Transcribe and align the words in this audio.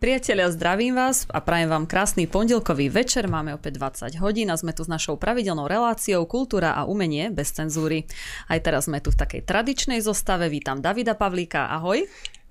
Priatelia, 0.00 0.48
zdravím 0.48 0.96
vás 0.96 1.28
a 1.28 1.44
prajem 1.44 1.68
vám 1.68 1.84
krásny 1.84 2.24
pondelkový 2.24 2.88
večer. 2.88 3.28
Máme 3.28 3.52
opäť 3.52 3.76
20 3.76 4.16
hodín 4.24 4.48
a 4.48 4.56
sme 4.56 4.72
tu 4.72 4.80
s 4.80 4.88
našou 4.88 5.20
pravidelnou 5.20 5.68
reláciou 5.68 6.24
Kultúra 6.24 6.72
a 6.72 6.88
umenie 6.88 7.28
bez 7.28 7.52
cenzúry. 7.52 8.08
Aj 8.48 8.56
teraz 8.64 8.88
sme 8.88 9.04
tu 9.04 9.12
v 9.12 9.20
takej 9.20 9.44
tradičnej 9.44 10.00
zostave. 10.00 10.48
Vítam 10.48 10.80
Davida 10.80 11.12
Pavlíka. 11.12 11.68
Ahoj. 11.68 12.08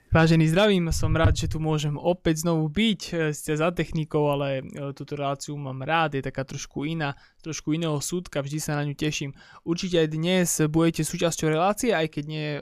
Vážený 0.10 0.50
zdravím, 0.50 0.90
som 0.90 1.14
rád, 1.14 1.38
že 1.38 1.54
tu 1.54 1.62
môžem 1.62 1.94
opäť 1.94 2.42
znovu 2.42 2.66
byť, 2.66 3.02
e, 3.14 3.30
ste 3.30 3.54
za 3.54 3.70
technikou, 3.70 4.34
ale 4.34 4.66
e, 4.66 4.90
túto 4.98 5.14
reláciu 5.14 5.54
mám 5.54 5.86
rád, 5.86 6.18
je 6.18 6.26
taká 6.26 6.42
trošku 6.42 6.82
iná, 6.82 7.14
trošku 7.46 7.78
iného 7.78 7.94
súdka, 8.02 8.42
vždy 8.42 8.58
sa 8.58 8.74
na 8.74 8.90
ňu 8.90 8.98
teším. 8.98 9.38
Určite 9.62 10.02
aj 10.02 10.10
dnes 10.10 10.50
budete 10.66 11.06
súčasťou 11.06 11.54
relácie, 11.54 11.94
aj 11.94 12.10
keď 12.10 12.24
nie 12.26 12.58
e, 12.58 12.62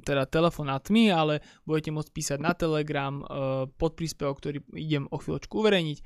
teda 0.00 0.24
telefonátmi, 0.24 1.12
ale 1.12 1.44
budete 1.68 1.92
môcť 1.92 2.08
písať 2.16 2.38
na 2.40 2.56
Telegram 2.56 3.20
pod 3.76 3.92
príspevok, 3.92 4.40
ktorý 4.40 4.64
idem 4.72 5.04
o 5.12 5.20
chvíľočku 5.20 5.60
uverejniť. 5.60 5.98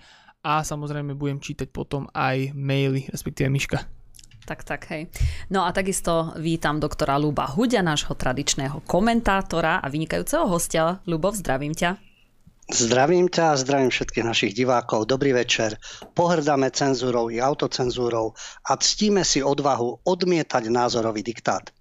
A 0.42 0.67
samozrejme 0.67 1.14
budem 1.14 1.39
čítať 1.39 1.70
potom 1.70 2.11
aj 2.11 2.51
maily, 2.59 3.06
respektíve 3.06 3.47
Miška 3.47 4.00
tak, 4.45 4.65
tak, 4.65 4.87
hej. 4.91 5.09
No 5.51 5.65
a 5.65 5.73
takisto 5.73 6.35
vítam 6.37 6.81
doktora 6.81 7.17
Luba 7.17 7.47
Hudia, 7.48 7.81
nášho 7.81 8.15
tradičného 8.15 8.85
komentátora 8.85 9.81
a 9.81 9.87
vynikajúceho 9.89 10.47
hostia. 10.48 10.98
Lubov, 11.07 11.39
zdravím 11.39 11.73
ťa. 11.73 11.97
Zdravím 12.71 13.27
ťa 13.27 13.45
a 13.51 13.59
zdravím 13.59 13.91
všetkých 13.91 14.27
našich 14.27 14.53
divákov. 14.55 15.11
Dobrý 15.11 15.34
večer. 15.34 15.75
Pohrdáme 16.15 16.71
cenzúrou 16.71 17.27
i 17.27 17.43
autocenzúrou 17.43 18.31
a 18.62 18.73
ctíme 18.79 19.27
si 19.27 19.43
odvahu 19.43 20.07
odmietať 20.07 20.70
názorový 20.70 21.27
diktát. 21.27 21.75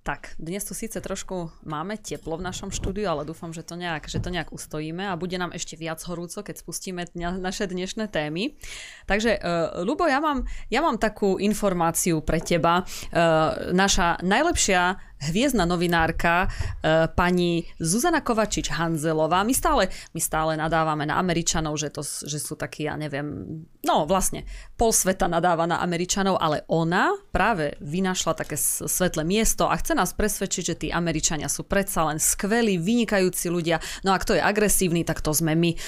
Tak, 0.00 0.32
dnes 0.40 0.64
tu 0.64 0.72
síce 0.72 0.96
trošku 0.96 1.52
máme 1.60 2.00
teplo 2.00 2.40
v 2.40 2.48
našom 2.48 2.72
štúdiu, 2.72 3.12
ale 3.12 3.28
dúfam, 3.28 3.52
že 3.52 3.60
to 3.60 3.76
nejak, 3.76 4.08
že 4.08 4.16
to 4.16 4.32
nejak 4.32 4.48
ustojíme 4.48 5.04
a 5.04 5.12
bude 5.20 5.36
nám 5.36 5.52
ešte 5.52 5.76
viac 5.76 6.00
horúco, 6.08 6.40
keď 6.40 6.56
spustíme 6.56 7.04
dňa, 7.12 7.36
naše 7.36 7.68
dnešné 7.68 8.08
témy. 8.08 8.56
Takže, 9.04 9.36
uh, 9.36 9.84
Lubo, 9.84 10.08
ja 10.08 10.24
mám, 10.24 10.48
ja 10.72 10.80
mám 10.80 10.96
takú 10.96 11.36
informáciu 11.36 12.24
pre 12.24 12.40
teba. 12.40 12.88
Uh, 13.12 13.76
naša 13.76 14.24
najlepšia 14.24 15.09
hviezdna 15.20 15.68
novinárka 15.68 16.48
e, 16.48 17.08
pani 17.12 17.68
Zuzana 17.76 18.24
Kovačič-Hanzelová. 18.24 19.44
My 19.44 19.52
stále, 19.52 19.92
my 20.16 20.20
stále 20.20 20.56
nadávame 20.56 21.04
na 21.04 21.20
Američanov, 21.20 21.76
že, 21.76 21.92
to, 21.92 22.00
že 22.00 22.40
sú 22.40 22.56
takí, 22.56 22.88
ja 22.88 22.96
neviem, 22.96 23.60
no 23.84 24.08
vlastne 24.08 24.48
pol 24.80 24.96
sveta 24.96 25.28
nadáva 25.28 25.68
na 25.68 25.84
Američanov, 25.84 26.40
ale 26.40 26.64
ona 26.72 27.12
práve 27.30 27.76
vynašla 27.84 28.32
také 28.32 28.56
svetlé 28.56 29.22
miesto 29.28 29.68
a 29.68 29.76
chce 29.76 29.92
nás 29.92 30.16
presvedčiť, 30.16 30.64
že 30.64 30.78
tí 30.86 30.88
Američania 30.88 31.52
sú 31.52 31.68
predsa 31.68 32.08
len 32.08 32.16
skvelí, 32.16 32.80
vynikajúci 32.80 33.52
ľudia. 33.52 33.76
No 34.02 34.16
a 34.16 34.20
kto 34.20 34.40
je 34.40 34.42
agresívny, 34.42 35.04
tak 35.04 35.20
to 35.20 35.36
sme 35.36 35.52
my. 35.52 35.76
E, 35.76 35.78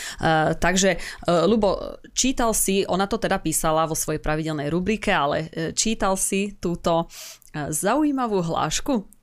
takže, 0.61 0.96
e, 0.96 0.98
Lubo, 1.48 1.96
čítal 2.12 2.52
si, 2.52 2.84
ona 2.84 3.08
to 3.08 3.17
teda 3.17 3.41
písala 3.41 3.89
vo 3.89 3.96
svojej 3.96 4.20
pravidelnej 4.20 4.69
rubrike, 4.69 5.08
ale 5.08 5.48
e, 5.48 5.72
čítal 5.72 6.20
si 6.20 6.56
túto 6.61 7.08
e, 7.52 7.72
zaujímavú 7.72 8.44
hlášku? 8.44 9.21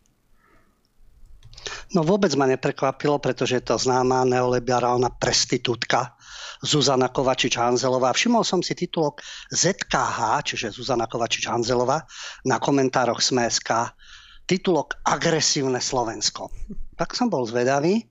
No 1.93 2.05
vôbec 2.05 2.29
ma 2.37 2.45
neprekvapilo, 2.45 3.17
pretože 3.17 3.57
je 3.59 3.63
to 3.65 3.75
známa 3.81 4.21
neoliberálna 4.25 5.09
prestitútka 5.17 6.13
Zuzana 6.61 7.07
Kovačič-Hanzelová. 7.09 8.11
Všimol 8.11 8.43
som 8.43 8.59
si 8.59 8.75
titulok 8.75 9.23
ZKH, 9.49 10.43
čiže 10.43 10.75
Zuzana 10.75 11.07
Kovačič-Hanzelová, 11.07 12.03
na 12.45 12.57
komentároch 12.59 13.23
Sme.sk. 13.23 13.95
Titulok 14.43 14.99
Agresívne 15.05 15.79
Slovensko. 15.79 16.49
Tak 16.97 17.13
som 17.13 17.29
bol 17.29 17.45
zvedavý, 17.45 18.09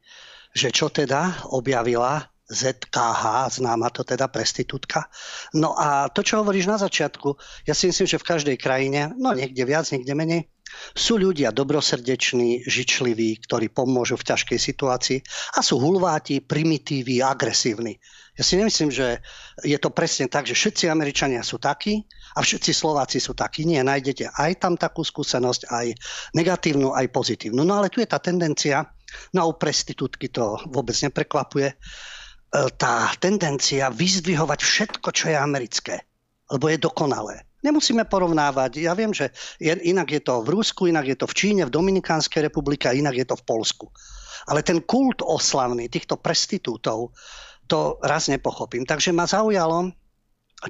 že 0.55 0.73
čo 0.73 0.89
teda 0.89 1.51
objavila 1.53 2.25
ZKH, 2.49 3.53
známa 3.61 3.93
to 3.93 4.01
teda 4.09 4.25
prestitútka. 4.33 5.12
No 5.53 5.77
a 5.77 6.09
to, 6.09 6.25
čo 6.25 6.41
hovoríš 6.41 6.65
na 6.65 6.81
začiatku, 6.81 7.37
ja 7.69 7.77
si 7.77 7.93
myslím, 7.93 8.09
že 8.09 8.17
v 8.17 8.29
každej 8.29 8.57
krajine, 8.57 9.12
no 9.21 9.37
niekde 9.37 9.69
viac, 9.69 9.84
niekde 9.93 10.17
menej, 10.17 10.49
sú 10.93 11.21
ľudia 11.21 11.55
dobrosrdeční, 11.55 12.67
žičliví, 12.67 13.45
ktorí 13.47 13.69
pomôžu 13.73 14.17
v 14.19 14.27
ťažkej 14.34 14.59
situácii 14.59 15.19
a 15.56 15.61
sú 15.61 15.79
hulváti, 15.81 16.41
primitívni, 16.45 17.23
agresívni. 17.23 17.99
Ja 18.39 18.47
si 18.47 18.55
nemyslím, 18.55 18.95
že 18.95 19.19
je 19.67 19.75
to 19.83 19.91
presne 19.91 20.31
tak, 20.31 20.47
že 20.47 20.55
všetci 20.55 20.87
Američania 20.87 21.43
sú 21.43 21.59
takí 21.59 22.07
a 22.39 22.39
všetci 22.39 22.71
Slováci 22.71 23.19
sú 23.19 23.34
takí. 23.34 23.67
Nie, 23.67 23.83
nájdete 23.83 24.31
aj 24.31 24.62
tam 24.62 24.78
takú 24.78 25.03
skúsenosť, 25.03 25.67
aj 25.67 25.87
negatívnu, 26.39 26.95
aj 26.95 27.11
pozitívnu. 27.11 27.67
No 27.67 27.83
ale 27.83 27.91
tu 27.91 27.99
je 27.99 28.07
tá 28.07 28.23
tendencia, 28.23 28.87
no 29.34 29.51
u 29.51 29.59
prestitútky 29.59 30.31
to 30.31 30.55
vôbec 30.71 30.95
neprekvapuje, 31.03 31.75
e, 31.75 31.77
tá 32.78 33.11
tendencia 33.19 33.91
vyzdvihovať 33.91 34.61
všetko, 34.62 35.09
čo 35.11 35.34
je 35.34 35.37
americké, 35.37 36.07
lebo 36.47 36.71
je 36.71 36.78
dokonalé. 36.78 37.47
Nemusíme 37.59 38.07
porovnávať. 38.07 38.79
Ja 38.79 38.95
viem, 38.95 39.11
že 39.11 39.35
inak 39.61 40.15
je 40.15 40.23
to 40.23 40.47
v 40.47 40.55
Rusku, 40.55 40.87
inak 40.87 41.11
je 41.11 41.17
to 41.19 41.27
v 41.27 41.35
Číne, 41.35 41.63
v 41.67 41.75
Dominikánskej 41.75 42.47
republike 42.47 42.87
a 42.87 42.95
inak 42.95 43.19
je 43.19 43.27
to 43.27 43.35
v 43.35 43.47
Polsku. 43.47 43.91
Ale 44.47 44.63
ten 44.63 44.79
kult 44.87 45.21
oslavný 45.21 45.91
týchto 45.91 46.17
prestitútov, 46.17 47.13
to 47.69 47.99
raz 48.01 48.31
nepochopím. 48.33 48.87
Takže 48.87 49.13
ma 49.13 49.27
zaujalo, 49.27 49.93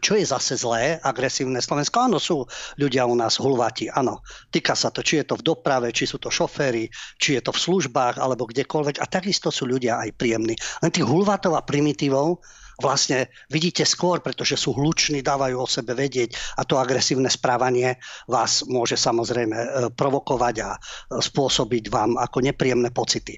čo 0.04 0.20
je 0.20 0.24
zase 0.26 0.60
zlé, 0.60 1.00
agresívne 1.00 1.64
Slovensko? 1.64 2.12
Áno, 2.12 2.20
sú 2.20 2.44
ľudia 2.76 3.08
u 3.08 3.16
nás 3.16 3.40
hulvati, 3.40 3.88
áno. 3.88 4.20
Týka 4.52 4.76
sa 4.76 4.92
to, 4.92 5.00
či 5.00 5.24
je 5.24 5.32
to 5.32 5.40
v 5.40 5.46
doprave, 5.48 5.88
či 5.96 6.04
sú 6.04 6.20
to 6.20 6.28
šoféry, 6.28 6.92
či 7.16 7.40
je 7.40 7.42
to 7.44 7.56
v 7.56 7.62
službách, 7.62 8.20
alebo 8.20 8.44
kdekoľvek. 8.44 9.00
A 9.00 9.08
takisto 9.08 9.48
sú 9.48 9.64
ľudia 9.64 9.96
aj 9.96 10.12
príjemní. 10.20 10.60
Len 10.84 10.90
tých 10.92 11.08
hulvatov 11.08 11.56
a 11.56 11.64
primitívov 11.64 12.44
vlastne 12.78 13.26
vidíte 13.50 13.82
skôr, 13.82 14.22
pretože 14.22 14.54
sú 14.54 14.72
hluční, 14.78 15.20
dávajú 15.20 15.56
o 15.58 15.66
sebe 15.66 15.98
vedieť 15.98 16.38
a 16.56 16.62
to 16.62 16.78
agresívne 16.78 17.26
správanie 17.26 17.98
vás 18.30 18.62
môže 18.70 18.94
samozrejme 18.94 19.56
e, 19.58 19.68
provokovať 19.98 20.56
a 20.62 20.70
e, 20.74 20.78
spôsobiť 21.18 21.90
vám 21.90 22.14
ako 22.16 22.38
nepríjemné 22.46 22.94
pocity. 22.94 23.34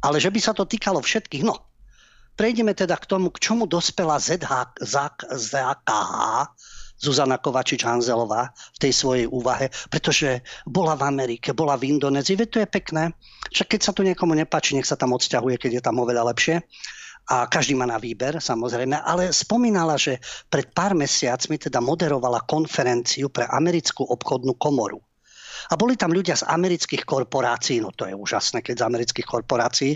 Ale 0.00 0.16
že 0.16 0.32
by 0.32 0.40
sa 0.40 0.56
to 0.56 0.64
týkalo 0.64 1.04
všetkých, 1.04 1.44
no, 1.44 1.60
prejdeme 2.40 2.72
teda 2.72 2.96
k 2.96 3.04
tomu, 3.04 3.28
k 3.28 3.52
čomu 3.52 3.68
dospela 3.68 4.16
ZH, 4.16 4.72
Zuzana 7.00 7.40
Kovačič-Hanzelová 7.40 8.52
v 8.76 8.78
tej 8.80 8.92
svojej 8.92 9.26
úvahe, 9.28 9.72
pretože 9.88 10.44
bola 10.68 10.92
v 10.96 11.08
Amerike, 11.08 11.56
bola 11.56 11.80
v 11.80 11.96
Indonézii, 11.96 12.36
veď 12.36 12.48
to 12.52 12.60
je 12.60 12.68
pekné. 12.68 13.02
Však 13.48 13.72
keď 13.76 13.80
sa 13.80 13.92
to 13.96 14.04
niekomu 14.04 14.36
nepáči, 14.36 14.76
nech 14.76 14.84
sa 14.84 15.00
tam 15.00 15.16
odsťahuje, 15.16 15.56
keď 15.56 15.80
je 15.80 15.82
tam 15.84 15.96
oveľa 15.96 16.28
lepšie 16.28 16.60
a 17.28 17.46
každý 17.46 17.76
má 17.76 17.84
na 17.84 18.00
výber 18.00 18.40
samozrejme, 18.40 19.04
ale 19.04 19.30
spomínala, 19.30 20.00
že 20.00 20.18
pred 20.48 20.72
pár 20.72 20.96
mesiacmi 20.96 21.60
teda 21.60 21.78
moderovala 21.78 22.48
konferenciu 22.48 23.28
pre 23.28 23.44
americkú 23.46 24.08
obchodnú 24.08 24.56
komoru. 24.56 24.98
A 25.70 25.76
boli 25.76 25.94
tam 25.94 26.10
ľudia 26.10 26.34
z 26.34 26.48
amerických 26.48 27.04
korporácií, 27.04 27.84
no 27.84 27.92
to 27.92 28.08
je 28.08 28.16
úžasné, 28.16 28.64
keď 28.64 28.80
z 28.80 28.86
amerických 28.88 29.28
korporácií, 29.28 29.92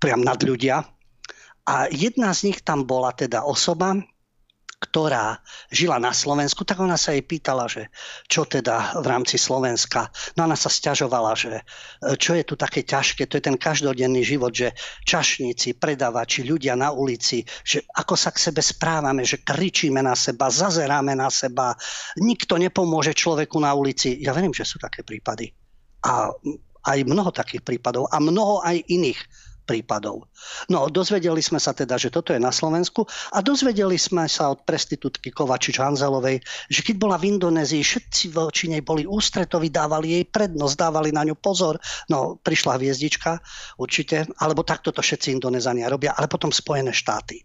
priam 0.00 0.24
nad 0.24 0.40
ľudia. 0.40 0.82
A 1.68 1.86
jedna 1.92 2.34
z 2.34 2.50
nich 2.50 2.64
tam 2.64 2.88
bola 2.88 3.14
teda 3.14 3.44
osoba, 3.46 3.94
ktorá 4.82 5.38
žila 5.70 6.02
na 6.02 6.10
Slovensku, 6.10 6.66
tak 6.66 6.82
ona 6.82 6.98
sa 6.98 7.14
jej 7.14 7.22
pýtala, 7.22 7.70
že 7.70 7.86
čo 8.26 8.42
teda 8.42 8.98
v 8.98 9.06
rámci 9.06 9.38
Slovenska. 9.38 10.10
No 10.34 10.50
ona 10.50 10.58
sa 10.58 10.66
stiažovala, 10.66 11.38
že 11.38 11.62
e, 11.62 11.62
čo 12.18 12.34
je 12.34 12.42
tu 12.42 12.58
také 12.58 12.82
ťažké, 12.82 13.30
to 13.30 13.38
je 13.38 13.46
ten 13.46 13.54
každodenný 13.54 14.26
život, 14.26 14.50
že 14.50 14.74
čašníci, 15.06 15.78
predávači, 15.78 16.42
ľudia 16.42 16.74
na 16.74 16.90
ulici, 16.90 17.46
že 17.62 17.86
ako 17.94 18.18
sa 18.18 18.34
k 18.34 18.50
sebe 18.50 18.58
správame, 18.58 19.22
že 19.22 19.46
kričíme 19.46 20.02
na 20.02 20.18
seba, 20.18 20.50
zazeráme 20.50 21.14
na 21.14 21.30
seba, 21.30 21.78
nikto 22.18 22.58
nepomôže 22.58 23.14
človeku 23.14 23.62
na 23.62 23.70
ulici. 23.78 24.18
Ja 24.18 24.34
verím, 24.34 24.50
že 24.50 24.66
sú 24.66 24.82
také 24.82 25.06
prípady. 25.06 25.54
A 26.02 26.34
aj 26.82 26.98
mnoho 27.06 27.30
takých 27.30 27.62
prípadov 27.62 28.10
a 28.10 28.18
mnoho 28.18 28.58
aj 28.66 28.82
iných 28.90 29.20
prípadov. 29.72 30.28
No, 30.68 30.92
dozvedeli 30.92 31.40
sme 31.40 31.56
sa 31.56 31.72
teda, 31.72 31.96
že 31.96 32.12
toto 32.12 32.36
je 32.36 32.40
na 32.42 32.52
Slovensku 32.52 33.08
a 33.32 33.40
dozvedeli 33.40 33.96
sme 33.96 34.28
sa 34.28 34.52
od 34.52 34.68
prestitútky 34.68 35.32
Kovačič 35.32 35.80
Hanzelovej, 35.80 36.44
že 36.68 36.80
keď 36.84 36.96
bola 37.00 37.16
v 37.16 37.32
Indonézii, 37.32 37.80
všetci 37.80 38.36
voči 38.36 38.68
nej 38.68 38.84
boli 38.84 39.08
ústretoví, 39.08 39.72
dávali 39.72 40.20
jej 40.20 40.24
prednosť, 40.28 40.74
dávali 40.76 41.08
na 41.08 41.24
ňu 41.24 41.40
pozor. 41.40 41.80
No, 42.12 42.36
prišla 42.36 42.76
hviezdička 42.76 43.40
určite, 43.80 44.28
alebo 44.44 44.60
takto 44.60 44.92
to 44.92 45.00
všetci 45.00 45.32
Indonezania 45.32 45.88
robia, 45.88 46.12
ale 46.12 46.28
potom 46.28 46.52
Spojené 46.52 46.92
štáty. 46.92 47.40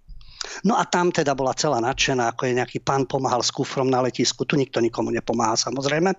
No 0.68 0.75
a 0.75 0.84
tam 0.86 1.16
teda 1.16 1.31
bola 1.34 1.56
celá 1.56 1.80
nadšená, 1.80 2.36
ako 2.36 2.48
je 2.48 2.57
nejaký 2.60 2.80
pán 2.84 3.07
pomáhal 3.07 3.42
s 3.42 3.52
kufrom 3.56 3.88
na 3.88 4.04
letisku. 4.04 4.44
Tu 4.44 4.60
nikto 4.60 4.84
nikomu 4.84 5.10
nepomáha 5.16 5.56
samozrejme. 5.56 6.12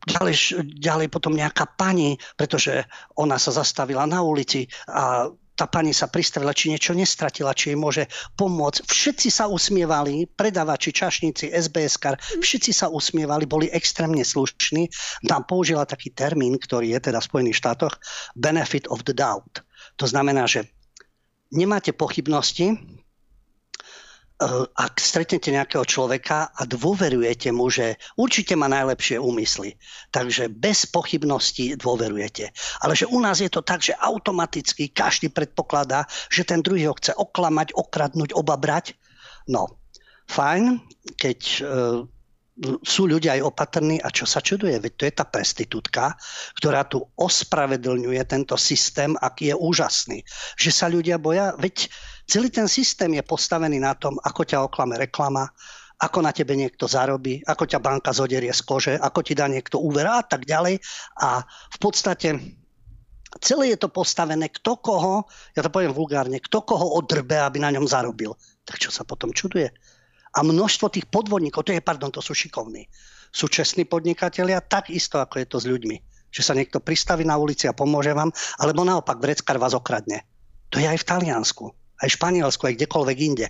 Ďalej, 0.00 0.34
ďalej 0.80 1.08
potom 1.12 1.36
nejaká 1.36 1.76
pani, 1.76 2.16
pretože 2.32 2.88
ona 3.20 3.36
sa 3.36 3.52
zastavila 3.52 4.08
na 4.08 4.24
ulici 4.24 4.64
a 4.88 5.28
tá 5.60 5.68
pani 5.68 5.92
sa 5.92 6.08
pristavila, 6.08 6.56
či 6.56 6.72
niečo 6.72 6.96
nestratila, 6.96 7.52
či 7.52 7.76
jej 7.76 7.76
môže 7.76 8.08
pomôcť. 8.32 8.80
Všetci 8.80 9.28
sa 9.28 9.44
usmievali, 9.44 10.24
predávači, 10.24 10.88
čašníci, 10.88 11.52
SBS 11.52 12.00
všetci 12.40 12.72
sa 12.72 12.88
usmievali, 12.88 13.44
boli 13.44 13.68
extrémne 13.68 14.24
slušní. 14.24 14.88
Tam 15.28 15.44
použila 15.44 15.84
taký 15.84 16.16
termín, 16.16 16.56
ktorý 16.56 16.96
je 16.96 17.12
teda 17.12 17.20
v 17.20 17.28
Spojených 17.28 17.60
štátoch, 17.60 18.00
benefit 18.32 18.88
of 18.88 19.04
the 19.04 19.12
doubt. 19.12 19.60
To 20.00 20.08
znamená, 20.08 20.48
že 20.48 20.64
nemáte 21.52 21.92
pochybnosti, 21.92 22.80
ak 24.72 24.96
stretnete 24.96 25.52
nejakého 25.52 25.84
človeka 25.84 26.48
a 26.56 26.64
dôverujete 26.64 27.52
mu, 27.52 27.68
že 27.68 28.00
určite 28.16 28.56
má 28.56 28.72
najlepšie 28.72 29.20
úmysly, 29.20 29.76
takže 30.08 30.48
bez 30.48 30.88
pochybnosti 30.88 31.76
dôverujete. 31.76 32.48
Ale 32.80 32.96
že 32.96 33.04
u 33.04 33.20
nás 33.20 33.44
je 33.44 33.52
to 33.52 33.60
tak, 33.60 33.84
že 33.84 33.92
automaticky 34.00 34.88
každý 34.88 35.28
predpokladá, 35.28 36.08
že 36.32 36.48
ten 36.48 36.64
druhý 36.64 36.88
ho 36.88 36.96
chce 36.96 37.12
oklamať, 37.12 37.76
okradnúť, 37.76 38.32
obabrať. 38.32 38.96
No, 39.52 39.76
fajn, 40.24 40.88
keď 41.20 41.38
e, 41.44 41.60
sú 42.84 43.08
ľudia 43.08 43.40
aj 43.40 43.44
opatrní 43.44 44.00
a 44.00 44.08
čo 44.08 44.24
sa 44.24 44.44
čuduje, 44.44 44.76
veď 44.76 44.92
to 44.96 45.04
je 45.04 45.14
tá 45.16 45.24
prestitútka, 45.24 46.16
ktorá 46.56 46.84
tu 46.88 47.04
ospravedlňuje 47.16 48.20
tento 48.28 48.56
systém, 48.60 49.16
aký 49.20 49.52
je 49.52 49.56
úžasný. 49.56 50.18
Že 50.60 50.70
sa 50.72 50.86
ľudia 50.88 51.16
boja, 51.16 51.56
veď 51.56 51.92
Celý 52.30 52.46
ten 52.54 52.70
systém 52.70 53.10
je 53.18 53.26
postavený 53.26 53.82
na 53.82 53.98
tom, 53.98 54.14
ako 54.22 54.46
ťa 54.46 54.62
oklame 54.62 54.94
reklama, 54.94 55.50
ako 55.98 56.22
na 56.22 56.30
tebe 56.30 56.54
niekto 56.54 56.86
zarobí, 56.86 57.42
ako 57.42 57.66
ťa 57.66 57.82
banka 57.82 58.14
zoderie 58.14 58.54
z 58.54 58.62
kože, 58.62 58.94
ako 58.94 59.26
ti 59.26 59.34
dá 59.34 59.50
niekto 59.50 59.82
úver 59.82 60.06
a 60.06 60.22
tak 60.22 60.46
ďalej. 60.46 60.78
A 61.26 61.42
v 61.74 61.78
podstate 61.82 62.38
celé 63.42 63.74
je 63.74 63.82
to 63.82 63.90
postavené, 63.90 64.46
kto 64.46 64.78
koho, 64.78 65.26
ja 65.58 65.66
to 65.66 65.74
poviem 65.74 65.90
vulgárne, 65.90 66.38
kto 66.38 66.62
koho 66.62 66.94
odrbe, 67.02 67.34
aby 67.34 67.58
na 67.58 67.74
ňom 67.74 67.90
zarobil. 67.90 68.38
Tak 68.62 68.78
čo 68.78 68.94
sa 68.94 69.02
potom 69.02 69.34
čuduje? 69.34 69.66
A 70.30 70.46
množstvo 70.46 70.86
tých 70.86 71.10
podvodníkov, 71.10 71.66
to 71.66 71.74
je, 71.74 71.82
pardon, 71.82 72.14
to 72.14 72.22
sú 72.22 72.30
šikovní. 72.30 72.86
Sú 73.34 73.50
čestní 73.50 73.90
podnikatelia, 73.90 74.62
takisto 74.62 75.18
ako 75.18 75.42
je 75.42 75.46
to 75.50 75.58
s 75.58 75.66
ľuďmi. 75.66 75.98
Že 76.30 76.42
sa 76.46 76.54
niekto 76.54 76.78
pristaví 76.78 77.26
na 77.26 77.34
ulici 77.34 77.66
a 77.66 77.74
pomôže 77.74 78.14
vám, 78.14 78.30
alebo 78.62 78.86
naopak 78.86 79.18
vreckar 79.18 79.58
vás 79.58 79.74
okradne. 79.74 80.22
To 80.70 80.78
je 80.78 80.86
aj 80.86 81.02
v 81.02 81.08
Taliansku 81.10 81.66
aj 82.00 82.16
Španielsku, 82.16 82.64
aj 82.64 82.76
kdekoľvek 82.80 83.18
inde. 83.20 83.46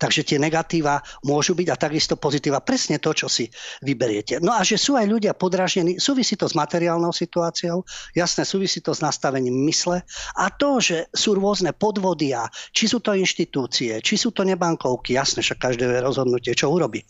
Takže 0.00 0.24
tie 0.24 0.38
negatíva 0.40 1.04
môžu 1.28 1.52
byť 1.52 1.68
a 1.68 1.76
takisto 1.76 2.16
pozitíva. 2.16 2.64
Presne 2.64 2.96
to, 2.96 3.12
čo 3.12 3.28
si 3.28 3.46
vyberiete. 3.84 4.40
No 4.40 4.56
a 4.56 4.64
že 4.64 4.80
sú 4.80 4.96
aj 4.96 5.04
ľudia 5.04 5.36
podražení, 5.36 6.00
súvisí 6.00 6.40
to 6.40 6.48
s 6.48 6.56
materiálnou 6.56 7.12
situáciou, 7.12 7.84
jasné, 8.16 8.48
súvisí 8.48 8.80
to 8.80 8.96
s 8.96 9.04
nastavením 9.04 9.54
mysle 9.68 10.00
a 10.40 10.44
to, 10.48 10.80
že 10.80 11.12
sú 11.12 11.36
rôzne 11.36 11.76
podvody 11.76 12.32
a 12.32 12.48
či 12.72 12.88
sú 12.88 13.04
to 13.04 13.12
inštitúcie, 13.12 14.00
či 14.00 14.14
sú 14.16 14.32
to 14.32 14.42
nebankovky, 14.42 15.20
jasné, 15.20 15.44
že 15.44 15.60
každé 15.60 16.00
rozhodnutie, 16.00 16.56
čo 16.56 16.72
urobí. 16.72 17.04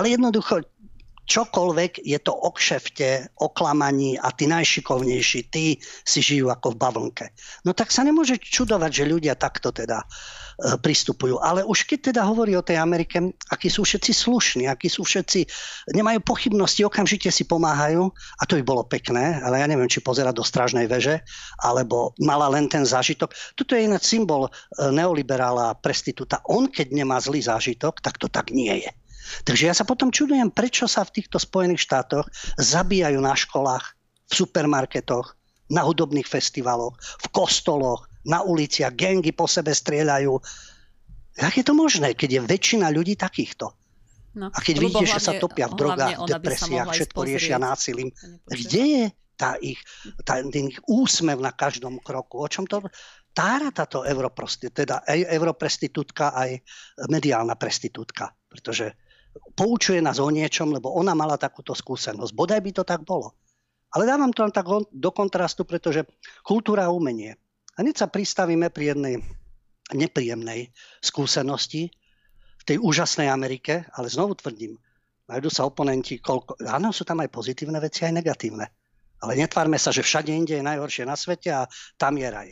Ale 0.00 0.16
jednoducho 0.16 0.64
čokoľvek 1.30 2.02
je 2.02 2.18
to 2.18 2.34
o 2.34 2.50
kšefte, 2.50 3.38
o 3.38 3.54
klamaní 3.54 4.18
a 4.18 4.34
tí 4.34 4.50
najšikovnejší, 4.50 5.46
tí 5.46 5.78
si 6.02 6.18
žijú 6.18 6.50
ako 6.50 6.74
v 6.74 6.80
bavlnke. 6.82 7.26
No 7.62 7.70
tak 7.70 7.94
sa 7.94 8.02
nemôže 8.02 8.42
čudovať, 8.42 8.90
že 8.90 9.04
ľudia 9.06 9.38
takto 9.38 9.70
teda 9.70 10.02
e, 10.02 10.06
pristupujú. 10.82 11.38
Ale 11.38 11.62
už 11.62 11.86
keď 11.86 12.10
teda 12.10 12.22
hovorí 12.26 12.58
o 12.58 12.66
tej 12.66 12.82
Amerike, 12.82 13.22
akí 13.46 13.70
sú 13.70 13.86
všetci 13.86 14.10
slušní, 14.10 14.64
akí 14.66 14.90
sú 14.90 15.06
všetci, 15.06 15.46
nemajú 15.94 16.18
pochybnosti, 16.26 16.82
okamžite 16.82 17.30
si 17.30 17.46
pomáhajú 17.46 18.10
a 18.10 18.42
to 18.42 18.58
by 18.58 18.62
bolo 18.66 18.82
pekné, 18.82 19.38
ale 19.38 19.62
ja 19.62 19.70
neviem, 19.70 19.86
či 19.86 20.02
pozera 20.02 20.34
do 20.34 20.42
strážnej 20.42 20.90
veže, 20.90 21.22
alebo 21.62 22.10
mala 22.18 22.50
len 22.50 22.66
ten 22.66 22.82
zážitok. 22.82 23.30
Tuto 23.54 23.78
je 23.78 23.86
ináč 23.86 24.10
symbol 24.10 24.50
e, 24.50 24.50
neoliberála 24.90 25.78
prestitúta. 25.78 26.42
On, 26.50 26.66
keď 26.66 26.90
nemá 26.90 27.22
zlý 27.22 27.38
zážitok, 27.38 28.02
tak 28.02 28.18
to 28.18 28.26
tak 28.26 28.50
nie 28.50 28.82
je. 28.82 28.90
Takže 29.44 29.64
ja 29.70 29.74
sa 29.74 29.84
potom 29.86 30.12
čudujem, 30.12 30.52
prečo 30.52 30.84
sa 30.90 31.06
v 31.06 31.20
týchto 31.20 31.40
Spojených 31.40 31.84
štátoch 31.84 32.26
zabíjajú 32.58 33.20
na 33.20 33.34
školách, 33.36 33.84
v 34.30 34.32
supermarketoch, 34.32 35.36
na 35.70 35.86
hudobných 35.86 36.26
festivaloch, 36.26 36.98
v 36.98 37.26
kostoloch, 37.30 38.10
na 38.26 38.42
uliciach, 38.42 38.92
gengy 38.92 39.32
po 39.32 39.46
sebe 39.46 39.72
strieľajú. 39.72 40.34
Jak 41.40 41.54
je 41.56 41.64
to 41.64 41.72
možné, 41.72 42.12
keď 42.12 42.28
je 42.36 42.40
väčšina 42.44 42.90
ľudí 42.92 43.16
takýchto? 43.16 43.72
No, 44.30 44.46
a 44.46 44.58
keď 44.62 44.76
vidíte, 44.78 45.10
hlavne, 45.10 45.14
že 45.18 45.26
sa 45.26 45.34
topia 45.42 45.66
v 45.66 45.74
drogách, 45.74 46.14
v 46.22 46.30
depresiách, 46.30 46.88
všetko 46.94 47.20
riešia 47.26 47.58
násilím, 47.58 48.14
kde 48.46 48.82
je 48.86 49.04
tá 49.34 49.56
ich, 49.58 49.80
tá, 50.22 50.38
ten 50.38 50.70
ich 50.70 50.78
úsmev 50.86 51.40
na 51.42 51.50
každom 51.50 51.98
kroku? 51.98 52.38
O 52.38 52.46
čom 52.46 52.68
to 52.68 52.84
tára 53.34 53.74
táto 53.74 54.06
europrostitútka, 54.06 54.76
teda 54.84 54.96
aj 55.02 55.18
europrestitútka, 55.34 56.36
aj 56.36 56.62
mediálna 57.10 57.58
prestitútka? 57.58 58.30
Pretože 58.46 58.94
poučuje 59.54 60.02
nás 60.02 60.18
o 60.18 60.28
niečom, 60.30 60.72
lebo 60.74 60.90
ona 60.94 61.14
mala 61.14 61.38
takúto 61.38 61.74
skúsenosť. 61.76 62.32
Bodaj 62.34 62.60
by 62.60 62.70
to 62.74 62.84
tak 62.86 63.02
bolo. 63.06 63.34
Ale 63.90 64.06
dávam 64.06 64.30
to 64.30 64.46
len 64.46 64.54
tak 64.54 64.66
do 64.90 65.10
kontrastu, 65.10 65.66
pretože 65.66 66.06
kultúra 66.46 66.86
a 66.86 66.94
umenie. 66.94 67.34
A 67.74 67.82
hneď 67.82 68.06
sa 68.06 68.06
pristavíme 68.06 68.70
pri 68.70 68.94
jednej 68.94 69.14
nepríjemnej 69.90 70.70
skúsenosti 71.02 71.90
v 72.60 72.62
tej 72.62 72.76
úžasnej 72.78 73.26
Amerike, 73.26 73.90
ale 73.98 74.06
znovu 74.06 74.38
tvrdím, 74.38 74.78
nájdú 75.26 75.50
sa 75.50 75.66
oponenti, 75.66 76.22
koľko... 76.22 76.62
áno, 76.70 76.94
sú 76.94 77.02
tam 77.02 77.18
aj 77.18 77.34
pozitívne 77.34 77.82
veci, 77.82 78.06
aj 78.06 78.22
negatívne. 78.22 78.66
Ale 79.20 79.36
netvárme 79.36 79.76
sa, 79.76 79.90
že 79.90 80.06
všade 80.06 80.30
inde 80.30 80.54
je 80.56 80.64
najhoršie 80.64 81.04
na 81.04 81.18
svete 81.18 81.50
a 81.50 81.66
tam 81.98 82.14
je 82.14 82.28
raj. 82.30 82.48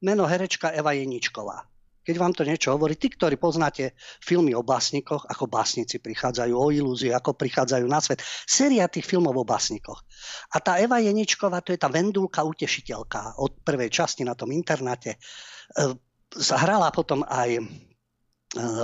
Meno 0.00 0.24
herečka 0.24 0.70
Eva 0.70 0.94
Jeničková 0.94 1.66
keď 2.06 2.16
vám 2.22 2.30
to 2.30 2.46
niečo 2.46 2.70
hovorí, 2.70 2.94
tí, 2.94 3.10
ktorí 3.10 3.34
poznáte 3.34 3.98
filmy 4.22 4.54
o 4.54 4.62
básnikoch, 4.62 5.26
ako 5.26 5.50
básnici 5.50 5.98
prichádzajú 5.98 6.54
o 6.54 6.70
ilúzie, 6.70 7.10
ako 7.10 7.34
prichádzajú 7.34 7.86
na 7.90 7.98
svet. 7.98 8.22
Séria 8.46 8.86
tých 8.86 9.10
filmov 9.10 9.34
o 9.34 9.42
básnikoch. 9.42 10.06
A 10.54 10.62
tá 10.62 10.78
Eva 10.78 11.02
Jeničková, 11.02 11.66
to 11.66 11.74
je 11.74 11.82
tá 11.82 11.90
vendulka 11.90 12.46
utešiteľka 12.46 13.42
od 13.42 13.58
prvej 13.66 13.90
časti 13.90 14.22
na 14.22 14.38
tom 14.38 14.54
internáte. 14.54 15.18
E, 15.18 15.98
zahrala 16.38 16.94
potom 16.94 17.26
aj 17.26 17.58
e, 17.58 17.62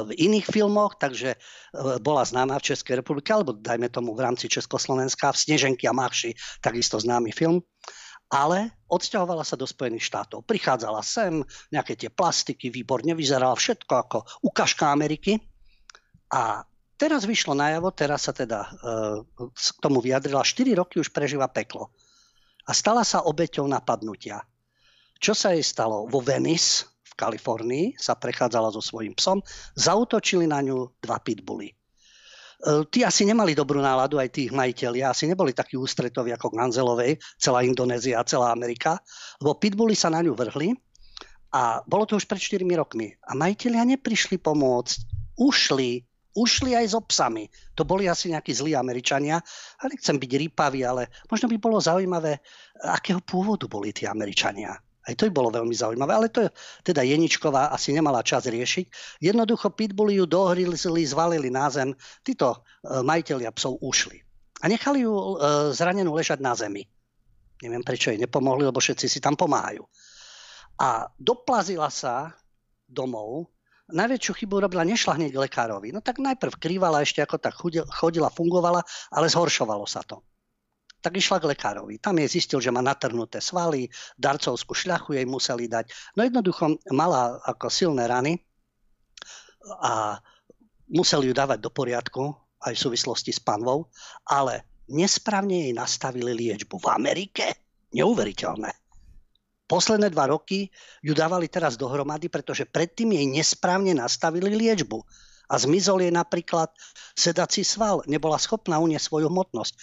v 0.02 0.10
iných 0.18 0.50
filmoch, 0.50 0.98
takže 0.98 1.38
e, 1.38 1.38
bola 2.02 2.26
známa 2.26 2.58
v 2.58 2.74
Českej 2.74 3.06
republike, 3.06 3.30
alebo 3.30 3.54
dajme 3.54 3.86
tomu 3.86 4.18
v 4.18 4.26
rámci 4.26 4.50
Československa, 4.50 5.30
v 5.30 5.38
Sneženky 5.38 5.86
a 5.86 5.94
Marši, 5.94 6.34
takisto 6.58 6.98
známy 6.98 7.30
film 7.30 7.62
ale 8.32 8.80
odsťahovala 8.88 9.44
sa 9.44 9.60
do 9.60 9.68
Spojených 9.68 10.08
štátov. 10.08 10.48
Prichádzala 10.48 11.04
sem, 11.04 11.44
nejaké 11.68 12.00
tie 12.00 12.08
plastiky, 12.08 12.72
výborne 12.72 13.12
vyzerala 13.12 13.52
všetko 13.52 13.92
ako 13.92 14.18
ukážka 14.48 14.88
Ameriky. 14.88 15.36
A 16.32 16.64
teraz 16.96 17.28
vyšlo 17.28 17.52
najavo, 17.52 17.92
teraz 17.92 18.24
sa 18.24 18.32
teda 18.32 18.64
e, 18.64 18.68
k 19.52 19.80
tomu 19.84 20.00
vyjadrila, 20.00 20.40
4 20.40 20.80
roky 20.80 20.96
už 20.96 21.12
prežíva 21.12 21.44
peklo. 21.52 21.92
A 22.64 22.72
stala 22.72 23.04
sa 23.04 23.20
obeťou 23.28 23.68
napadnutia. 23.68 24.40
Čo 25.20 25.36
sa 25.36 25.52
jej 25.52 25.62
stalo? 25.62 26.08
Vo 26.08 26.24
Venice 26.24 26.88
v 27.04 27.12
Kalifornii 27.20 28.00
sa 28.00 28.16
prechádzala 28.16 28.72
so 28.72 28.80
svojím 28.80 29.12
psom, 29.12 29.44
zautočili 29.76 30.48
na 30.48 30.64
ňu 30.64 30.88
dva 31.04 31.20
pitbully. 31.20 31.76
E, 32.62 32.86
tí 32.86 33.02
asi 33.02 33.26
nemali 33.26 33.58
dobrú 33.58 33.82
náladu, 33.82 34.22
aj 34.22 34.30
tých 34.30 34.50
majiteľi, 34.54 35.02
asi 35.02 35.26
neboli 35.26 35.50
takí 35.50 35.74
ústretoví 35.74 36.30
ako 36.30 36.54
Ganzelovej, 36.54 37.18
celá 37.34 37.66
Indonézia, 37.66 38.22
celá 38.22 38.54
Amerika, 38.54 39.02
lebo 39.42 39.58
pitbully 39.58 39.98
sa 39.98 40.14
na 40.14 40.22
ňu 40.22 40.38
vrhli 40.38 40.70
a 41.52 41.82
bolo 41.84 42.06
to 42.06 42.16
už 42.16 42.30
pred 42.30 42.38
4 42.38 42.62
rokmi. 42.78 43.12
A 43.26 43.34
majiteľia 43.34 43.84
neprišli 43.98 44.38
pomôcť, 44.38 44.96
ušli, 45.42 46.06
ušli 46.38 46.70
aj 46.78 46.86
so 46.94 47.00
psami. 47.02 47.50
To 47.76 47.82
boli 47.84 48.06
asi 48.06 48.32
nejakí 48.32 48.54
zlí 48.54 48.78
Američania. 48.78 49.42
A 49.82 49.82
nechcem 49.90 50.16
byť 50.16 50.32
rýpavý, 50.48 50.80
ale 50.86 51.12
možno 51.28 51.50
by 51.50 51.56
bolo 51.60 51.76
zaujímavé, 51.82 52.40
akého 52.78 53.20
pôvodu 53.20 53.68
boli 53.68 53.92
tí 53.92 54.08
Američania. 54.08 54.78
Aj 55.02 55.14
to 55.18 55.26
by 55.26 55.32
bolo 55.34 55.50
veľmi 55.50 55.74
zaujímavé, 55.74 56.12
ale 56.14 56.28
to 56.30 56.46
teda 56.86 57.02
Jeničková 57.02 57.74
asi 57.74 57.90
nemala 57.90 58.22
čas 58.22 58.46
riešiť. 58.46 59.18
Jednoducho 59.18 59.74
pitbulli 59.74 60.22
ju 60.22 60.30
dohrili, 60.30 60.78
zvalili 60.78 61.50
na 61.50 61.66
zem, 61.74 61.90
títo 62.22 62.54
e, 62.54 63.02
majiteľia 63.02 63.50
psov 63.50 63.82
ušli. 63.82 64.22
A 64.62 64.70
nechali 64.70 65.02
ju 65.02 65.10
e, 65.10 65.34
zranenú 65.74 66.14
ležať 66.14 66.38
na 66.38 66.54
zemi. 66.54 66.86
Neviem, 67.66 67.82
prečo 67.82 68.14
jej 68.14 68.18
nepomohli, 68.18 68.62
lebo 68.62 68.78
všetci 68.78 69.06
si 69.10 69.18
tam 69.18 69.34
pomáhajú. 69.34 69.82
A 70.78 71.10
doplazila 71.18 71.90
sa 71.90 72.30
domov, 72.86 73.50
najväčšiu 73.90 74.32
chybu 74.38 74.62
robila, 74.62 74.86
nešla 74.86 75.18
hneď 75.18 75.34
k 75.34 75.42
lekárovi. 75.50 75.90
No 75.90 75.98
tak 75.98 76.22
najprv 76.22 76.62
krývala 76.62 77.02
ešte 77.02 77.22
ako 77.26 77.42
tak 77.42 77.58
chodila, 77.90 78.30
fungovala, 78.30 78.86
ale 79.10 79.26
zhoršovalo 79.26 79.82
sa 79.86 80.06
to 80.06 80.22
tak 81.02 81.18
išla 81.18 81.42
k 81.42 81.50
lekárovi. 81.50 81.98
Tam 81.98 82.14
je 82.22 82.30
zistil, 82.30 82.62
že 82.62 82.70
má 82.70 82.78
natrhnuté 82.78 83.42
svaly, 83.42 83.90
darcovskú 84.14 84.72
šľachu 84.72 85.18
jej 85.18 85.26
museli 85.26 85.66
dať. 85.66 85.90
No 86.14 86.22
jednoducho 86.22 86.78
mala 86.94 87.42
ako 87.42 87.66
silné 87.66 88.06
rany 88.06 88.38
a 89.82 90.22
museli 90.86 91.28
ju 91.28 91.34
dávať 91.34 91.58
do 91.58 91.70
poriadku 91.74 92.30
aj 92.62 92.78
v 92.78 92.82
súvislosti 92.86 93.34
s 93.34 93.42
panvou, 93.42 93.90
ale 94.30 94.62
nesprávne 94.86 95.66
jej 95.66 95.74
nastavili 95.74 96.30
liečbu 96.30 96.78
v 96.78 96.86
Amerike. 96.94 97.44
Neuveriteľné. 97.92 98.72
Posledné 99.66 100.12
dva 100.12 100.30
roky 100.30 100.68
ju 101.00 101.12
dávali 101.12 101.48
teraz 101.48 101.80
dohromady, 101.80 102.28
pretože 102.28 102.68
predtým 102.68 103.12
jej 103.16 103.26
nesprávne 103.26 103.92
nastavili 103.96 104.52
liečbu. 104.52 105.00
A 105.52 105.60
zmizol 105.60 106.00
jej 106.00 106.12
napríklad 106.12 106.72
sedací 107.12 107.60
sval. 107.60 108.00
Nebola 108.08 108.40
schopná 108.40 108.80
uniesť 108.80 109.12
svoju 109.12 109.28
hmotnosť 109.28 109.74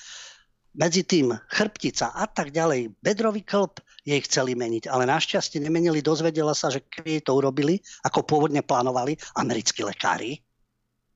medzi 0.76 1.02
tým 1.02 1.34
chrbtica 1.50 2.14
a 2.14 2.30
tak 2.30 2.54
ďalej, 2.54 2.94
bedrový 3.02 3.42
klb 3.42 3.82
jej 4.06 4.22
chceli 4.26 4.54
meniť, 4.54 4.90
ale 4.90 5.10
našťastie 5.10 5.58
nemenili, 5.62 6.06
dozvedela 6.06 6.54
sa, 6.54 6.70
že 6.70 6.86
keby 6.86 7.26
to 7.26 7.34
urobili, 7.34 7.82
ako 8.06 8.26
pôvodne 8.26 8.62
plánovali 8.62 9.18
americkí 9.38 9.82
lekári, 9.82 10.42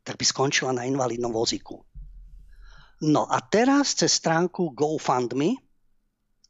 tak 0.04 0.18
by 0.18 0.26
skončila 0.26 0.74
na 0.74 0.84
invalidnom 0.84 1.32
vozíku. 1.32 1.80
No 3.04 3.28
a 3.28 3.44
teraz 3.44 4.00
cez 4.00 4.16
stránku 4.16 4.72
GoFundMe 4.72 5.60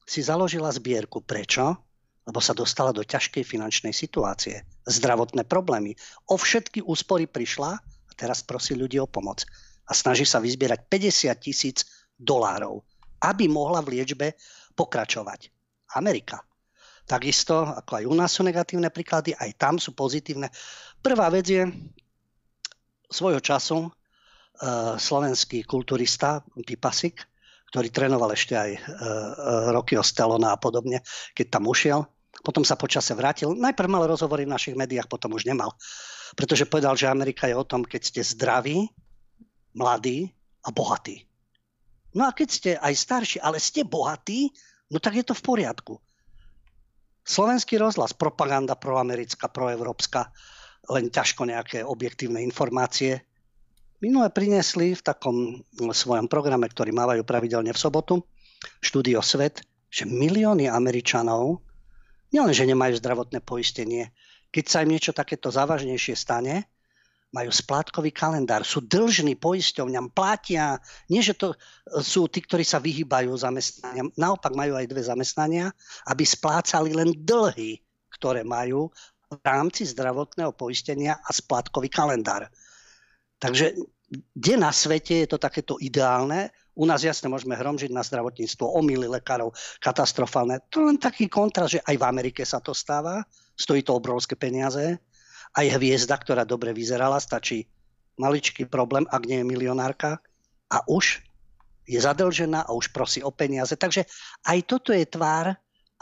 si 0.06 0.20
založila 0.22 0.70
zbierku. 0.70 1.24
Prečo? 1.24 1.80
Lebo 2.24 2.40
sa 2.40 2.56
dostala 2.56 2.96
do 2.96 3.04
ťažkej 3.04 3.44
finančnej 3.44 3.92
situácie. 3.92 4.64
Zdravotné 4.88 5.44
problémy. 5.44 5.98
O 6.30 6.40
všetky 6.40 6.86
úspory 6.86 7.28
prišla 7.28 7.72
a 7.74 8.12
teraz 8.16 8.46
prosí 8.46 8.78
ľudí 8.78 9.02
o 9.02 9.10
pomoc. 9.10 9.44
A 9.90 9.92
snaží 9.92 10.24
sa 10.24 10.40
vyzbierať 10.40 10.88
50 10.88 11.36
tisíc 11.44 11.84
dolárov 12.16 12.86
aby 13.24 13.48
mohla 13.48 13.80
v 13.80 14.00
liečbe 14.00 14.36
pokračovať. 14.76 15.50
Amerika. 15.96 16.44
Takisto, 17.04 17.68
ako 17.68 18.00
aj 18.00 18.04
u 18.08 18.16
nás 18.16 18.32
sú 18.32 18.48
negatívne 18.48 18.88
príklady, 18.88 19.36
aj 19.36 19.60
tam 19.60 19.76
sú 19.76 19.92
pozitívne. 19.92 20.48
Prvá 21.04 21.28
vec 21.28 21.46
je, 21.48 21.64
svojho 23.14 23.44
času 23.44 23.86
uh, 23.86 24.96
slovenský 24.98 25.68
kulturista 25.68 26.42
Pipasik, 26.66 27.22
ktorý 27.70 27.94
trénoval 27.94 28.34
ešte 28.34 28.58
aj 28.58 28.72
uh, 28.74 28.82
roky 29.70 30.00
Ostelona 30.00 30.56
a 30.56 30.62
podobne, 30.62 31.06
keď 31.38 31.60
tam 31.60 31.70
ušiel, 31.70 32.08
potom 32.42 32.66
sa 32.66 32.74
počase 32.74 33.14
vrátil. 33.14 33.54
Najprv 33.54 33.90
mal 33.92 34.10
rozhovory 34.10 34.50
v 34.50 34.54
našich 34.56 34.74
médiách, 34.74 35.06
potom 35.06 35.38
už 35.38 35.46
nemal. 35.46 35.76
Pretože 36.34 36.66
povedal, 36.66 36.98
že 36.98 37.06
Amerika 37.06 37.46
je 37.46 37.54
o 37.54 37.68
tom, 37.68 37.86
keď 37.86 38.02
ste 38.02 38.22
zdraví, 38.26 38.90
mladí 39.78 40.34
a 40.66 40.74
bohatí. 40.74 41.30
No 42.14 42.30
a 42.30 42.32
keď 42.32 42.50
ste 42.50 42.72
aj 42.78 42.94
starší, 42.94 43.38
ale 43.42 43.58
ste 43.58 43.82
bohatí, 43.86 44.54
no 44.94 45.02
tak 45.02 45.18
je 45.18 45.26
to 45.26 45.34
v 45.34 45.46
poriadku. 45.46 45.94
Slovenský 47.24 47.80
rozhlas, 47.80 48.14
propaganda 48.14 48.76
proamerická, 48.76 49.50
proevropská, 49.50 50.30
len 50.92 51.08
ťažko 51.10 51.48
nejaké 51.48 51.80
objektívne 51.82 52.44
informácie. 52.44 53.24
Minule 54.04 54.28
priniesli 54.30 54.94
v 54.94 55.02
takom 55.02 55.64
svojom 55.80 56.28
programe, 56.28 56.68
ktorý 56.68 56.92
mávajú 56.92 57.24
pravidelne 57.24 57.72
v 57.72 57.80
sobotu, 57.80 58.20
štúdio 58.84 59.24
Svet, 59.24 59.64
že 59.88 60.04
milióny 60.04 60.68
Američanov 60.68 61.64
nielenže 62.36 62.68
nemajú 62.68 63.00
zdravotné 63.00 63.40
poistenie, 63.40 64.12
keď 64.52 64.66
sa 64.68 64.82
im 64.84 64.92
niečo 64.92 65.16
takéto 65.16 65.48
závažnejšie 65.54 66.20
stane, 66.20 66.68
majú 67.34 67.50
splátkový 67.50 68.14
kalendár, 68.14 68.62
sú 68.62 68.86
dlžní 68.86 69.42
poisťovňam, 69.42 70.14
platia. 70.14 70.78
Nie, 71.10 71.26
že 71.26 71.34
to 71.34 71.58
sú 72.00 72.30
tí, 72.30 72.46
ktorí 72.46 72.62
sa 72.62 72.78
vyhýbajú 72.78 73.34
zamestnaniam. 73.34 74.14
Naopak 74.14 74.54
majú 74.54 74.78
aj 74.78 74.86
dve 74.86 75.02
zamestnania, 75.02 75.74
aby 76.06 76.22
splácali 76.24 76.94
len 76.94 77.10
dlhy, 77.26 77.82
ktoré 78.14 78.46
majú 78.46 78.94
v 79.34 79.42
rámci 79.42 79.90
zdravotného 79.90 80.54
poistenia 80.54 81.18
a 81.18 81.34
splátkový 81.34 81.90
kalendár. 81.90 82.46
Takže 83.42 83.82
kde 84.14 84.54
na 84.62 84.70
svete 84.70 85.26
je 85.26 85.28
to 85.34 85.42
takéto 85.42 85.82
ideálne? 85.82 86.54
U 86.78 86.86
nás 86.86 87.02
jasne 87.02 87.34
môžeme 87.34 87.58
hromžiť 87.58 87.90
na 87.90 88.06
zdravotníctvo, 88.06 88.78
omily 88.78 89.10
lekárov, 89.10 89.58
katastrofálne. 89.82 90.62
To 90.70 90.86
len 90.86 91.02
taký 91.02 91.26
kontrast, 91.26 91.82
že 91.82 91.86
aj 91.86 91.98
v 91.98 92.06
Amerike 92.06 92.46
sa 92.46 92.62
to 92.62 92.78
stáva, 92.78 93.26
stojí 93.58 93.82
to 93.82 93.98
obrovské 93.98 94.38
peniaze 94.38 95.02
aj 95.54 95.68
hviezda, 95.78 96.18
ktorá 96.18 96.44
dobre 96.44 96.74
vyzerala, 96.74 97.22
stačí 97.22 97.70
maličký 98.18 98.70
problém, 98.70 99.06
ak 99.10 99.26
nie 99.26 99.42
je 99.42 99.50
milionárka 99.50 100.22
a 100.70 100.82
už 100.90 101.22
je 101.84 102.00
zadlžená 102.00 102.66
a 102.66 102.72
už 102.72 102.94
prosí 102.96 103.20
o 103.22 103.30
peniaze. 103.34 103.76
Takže 103.76 104.08
aj 104.48 104.58
toto 104.66 104.96
je 104.96 105.04
tvár 105.06 105.54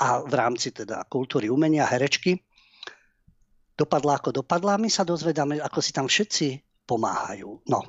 a 0.01 0.08
v 0.24 0.34
rámci 0.34 0.72
teda 0.72 1.03
kultúry 1.10 1.50
umenia, 1.51 1.88
herečky 1.88 2.39
dopadla 3.81 4.22
ako 4.22 4.43
dopadla. 4.43 4.77
My 4.77 4.89
sa 4.93 5.01
dozvedáme, 5.01 5.58
ako 5.58 5.79
si 5.81 5.91
tam 5.96 6.05
všetci 6.05 6.48
pomáhajú. 6.86 7.65
No, 7.65 7.81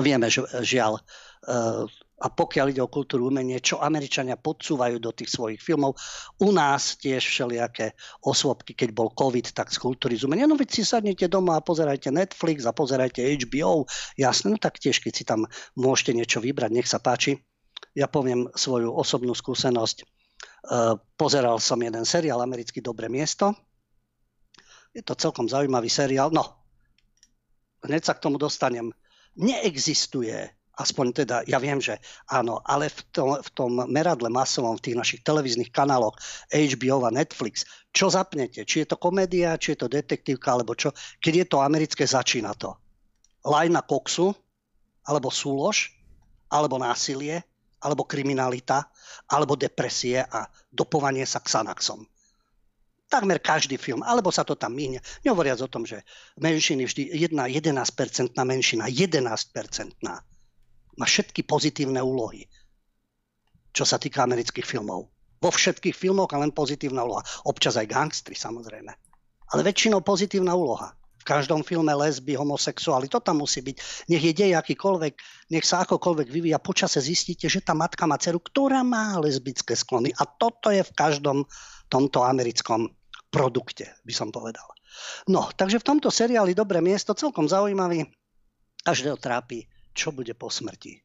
vieme, 0.00 0.32
že 0.32 0.46
žiaľ, 0.64 0.96
eh, 0.96 1.84
a 2.22 2.30
pokiaľ 2.30 2.70
ide 2.70 2.78
o 2.78 2.86
kultúru 2.86 3.26
umenie, 3.26 3.58
čo 3.58 3.82
Američania 3.82 4.38
podsúvajú 4.38 5.02
do 5.02 5.10
tých 5.10 5.34
svojich 5.34 5.58
filmov. 5.58 5.98
U 6.38 6.54
nás 6.54 6.94
tiež 6.94 7.18
všelijaké 7.18 7.98
osôbky, 8.22 8.78
keď 8.78 8.94
bol 8.94 9.10
COVID, 9.10 9.50
tak 9.50 9.74
z 9.74 9.82
kultúry 9.82 10.14
z 10.14 10.30
umenia. 10.30 10.46
No 10.46 10.54
veď 10.54 10.70
si 10.70 10.82
sadnete 10.86 11.26
doma 11.26 11.58
a 11.58 11.66
pozerajte 11.66 12.14
Netflix 12.14 12.62
a 12.62 12.70
pozerajte 12.70 13.26
HBO. 13.42 13.90
Jasné, 14.14 14.54
no 14.54 14.58
tak 14.62 14.78
tiež, 14.78 15.02
keď 15.02 15.12
si 15.12 15.26
tam 15.26 15.50
môžete 15.74 16.14
niečo 16.14 16.38
vybrať, 16.38 16.70
nech 16.70 16.86
sa 16.86 17.02
páči. 17.02 17.42
Ja 17.98 18.06
poviem 18.06 18.46
svoju 18.54 18.94
osobnú 18.94 19.34
skúsenosť. 19.34 20.06
Uh, 20.62 20.94
pozeral 21.18 21.58
som 21.58 21.82
jeden 21.82 22.06
seriál 22.06 22.38
americký 22.38 22.78
Dobré 22.78 23.10
miesto. 23.10 23.50
Je 24.94 25.02
to 25.02 25.18
celkom 25.18 25.50
zaujímavý 25.50 25.90
seriál. 25.90 26.30
No, 26.30 26.46
hneď 27.82 28.06
sa 28.06 28.14
k 28.14 28.22
tomu 28.22 28.38
dostanem. 28.38 28.94
Neexistuje 29.34 30.61
aspoň 30.80 31.06
teda, 31.12 31.36
ja 31.44 31.60
viem, 31.60 31.76
že 31.76 32.00
áno, 32.32 32.64
ale 32.64 32.88
v 32.88 33.00
tom, 33.12 33.28
v 33.36 33.50
tom 33.52 33.72
meradle 33.92 34.32
masovom, 34.32 34.80
v 34.80 34.84
tých 34.88 34.96
našich 34.96 35.20
televíznych 35.20 35.68
kanáloch 35.68 36.16
HBO 36.48 37.04
a 37.04 37.12
Netflix, 37.12 37.68
čo 37.92 38.08
zapnete? 38.08 38.64
Či 38.64 38.84
je 38.84 38.86
to 38.88 38.96
komédia, 38.96 39.60
či 39.60 39.76
je 39.76 39.84
to 39.84 39.92
detektívka, 39.92 40.56
alebo 40.56 40.72
čo? 40.72 40.96
Keď 41.20 41.34
je 41.36 41.46
to 41.46 41.60
americké, 41.60 42.08
začína 42.08 42.56
to. 42.56 42.72
Lajna 43.44 43.84
koksu, 43.84 44.32
alebo 45.04 45.28
súlož, 45.28 45.92
alebo 46.48 46.80
násilie, 46.80 47.44
alebo 47.82 48.08
kriminalita, 48.08 48.88
alebo 49.28 49.58
depresie 49.58 50.22
a 50.24 50.46
dopovanie 50.72 51.26
sa 51.28 51.42
k 51.42 51.52
Sanaxom 51.52 52.06
takmer 53.12 53.44
každý 53.44 53.76
film, 53.76 54.00
alebo 54.00 54.32
sa 54.32 54.40
to 54.40 54.56
tam 54.56 54.72
míňa. 54.72 55.04
Nehovoriac 55.20 55.60
o 55.60 55.68
tom, 55.68 55.84
že 55.84 56.00
menšiny 56.40 56.88
vždy, 56.88 57.12
jedna 57.12 57.44
11% 57.44 57.84
menšina, 58.40 58.88
11% 58.88 60.31
má 61.00 61.08
všetky 61.08 61.44
pozitívne 61.48 62.00
úlohy, 62.04 62.44
čo 63.72 63.88
sa 63.88 63.96
týka 63.96 64.24
amerických 64.24 64.64
filmov. 64.64 65.08
Vo 65.42 65.50
všetkých 65.50 65.96
filmoch 65.96 66.30
a 66.30 66.38
len 66.38 66.54
pozitívna 66.54 67.02
úloha. 67.02 67.24
Občas 67.48 67.74
aj 67.74 67.90
gangstri, 67.90 68.38
samozrejme. 68.38 68.92
Ale 69.52 69.60
väčšinou 69.66 70.04
pozitívna 70.06 70.54
úloha. 70.54 70.94
V 71.22 71.24
každom 71.26 71.62
filme 71.62 71.94
lesby, 71.94 72.34
homosexuáli, 72.34 73.06
to 73.06 73.22
tam 73.22 73.46
musí 73.46 73.62
byť. 73.62 74.06
Nech 74.10 74.22
je 74.22 74.34
dej 74.34 74.58
akýkoľvek, 74.58 75.14
nech 75.54 75.62
sa 75.66 75.86
akokoľvek 75.86 76.28
vyvíja, 76.30 76.58
počase 76.58 76.98
zistíte, 76.98 77.46
že 77.46 77.62
tá 77.62 77.78
matka 77.78 78.10
má 78.10 78.18
dceru, 78.18 78.42
ktorá 78.42 78.82
má 78.82 79.18
lesbické 79.22 79.78
sklony. 79.78 80.10
A 80.18 80.26
toto 80.26 80.74
je 80.74 80.82
v 80.82 80.94
každom 80.94 81.46
tomto 81.86 82.26
americkom 82.26 82.90
produkte, 83.30 83.86
by 84.02 84.14
som 84.14 84.34
povedal. 84.34 84.66
No, 85.30 85.46
takže 85.54 85.78
v 85.78 85.94
tomto 85.94 86.10
seriáli 86.10 86.58
Dobré 86.58 86.82
miesto, 86.82 87.14
celkom 87.14 87.46
zaujímavý, 87.46 88.02
každého 88.82 89.16
trápi 89.16 89.62
čo 89.92 90.10
bude 90.12 90.34
po 90.34 90.48
smrti. 90.48 91.00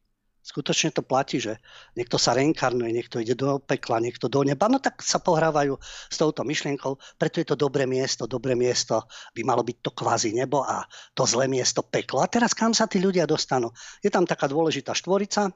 Skutočne 0.48 0.96
to 0.96 1.04
platí, 1.04 1.36
že 1.36 1.60
niekto 1.92 2.16
sa 2.16 2.32
reinkarnuje, 2.32 2.88
niekto 2.88 3.20
ide 3.20 3.36
do 3.36 3.60
pekla, 3.60 4.00
niekto 4.00 4.32
do 4.32 4.40
neba. 4.40 4.64
No 4.72 4.80
tak 4.80 5.04
sa 5.04 5.20
pohrávajú 5.20 5.76
s 6.08 6.16
touto 6.16 6.40
myšlienkou, 6.40 6.96
preto 7.20 7.44
je 7.44 7.52
to 7.52 7.56
dobré 7.60 7.84
miesto. 7.84 8.24
Dobré 8.24 8.56
miesto 8.56 9.04
by 9.36 9.44
malo 9.44 9.60
byť 9.60 9.76
to 9.84 9.90
kvázi 9.92 10.32
nebo 10.32 10.64
a 10.64 10.88
to 11.12 11.28
zlé 11.28 11.52
miesto 11.52 11.84
peklo. 11.84 12.24
A 12.24 12.32
teraz 12.32 12.56
kam 12.56 12.72
sa 12.72 12.88
tí 12.88 12.96
ľudia 12.96 13.28
dostanú? 13.28 13.68
Je 14.00 14.08
tam 14.08 14.24
taká 14.24 14.48
dôležitá 14.48 14.96
štvorica, 14.96 15.52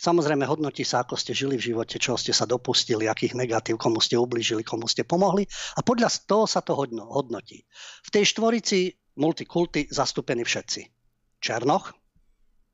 Samozrejme 0.00 0.48
hodnotí 0.48 0.80
sa, 0.80 1.04
ako 1.04 1.12
ste 1.12 1.36
žili 1.36 1.60
v 1.60 1.76
živote, 1.76 2.00
čo 2.00 2.16
ste 2.16 2.32
sa 2.32 2.48
dopustili, 2.48 3.04
akých 3.04 3.36
negatív, 3.36 3.76
komu 3.76 4.00
ste 4.00 4.16
ublížili, 4.16 4.64
komu 4.64 4.88
ste 4.88 5.04
pomohli 5.04 5.44
a 5.76 5.84
podľa 5.84 6.08
toho 6.24 6.48
sa 6.48 6.64
to 6.64 6.72
hodnotí. 6.72 7.68
V 8.00 8.08
tej 8.08 8.32
štvorici 8.32 8.96
multikulty 9.20 9.92
zastúpení 9.92 10.40
všetci. 10.40 10.88
Černoch, 11.44 11.92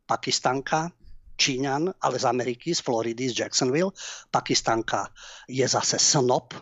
Pakistanka, 0.07 0.91
Číňan, 1.37 1.93
ale 2.01 2.17
z 2.17 2.25
Ameriky, 2.25 2.73
z 2.73 2.81
Floridy, 2.81 3.29
z 3.29 3.45
Jacksonville. 3.45 3.93
Pakistanka 4.31 5.11
je 5.51 5.69
zase 5.69 6.01
snop, 6.01 6.57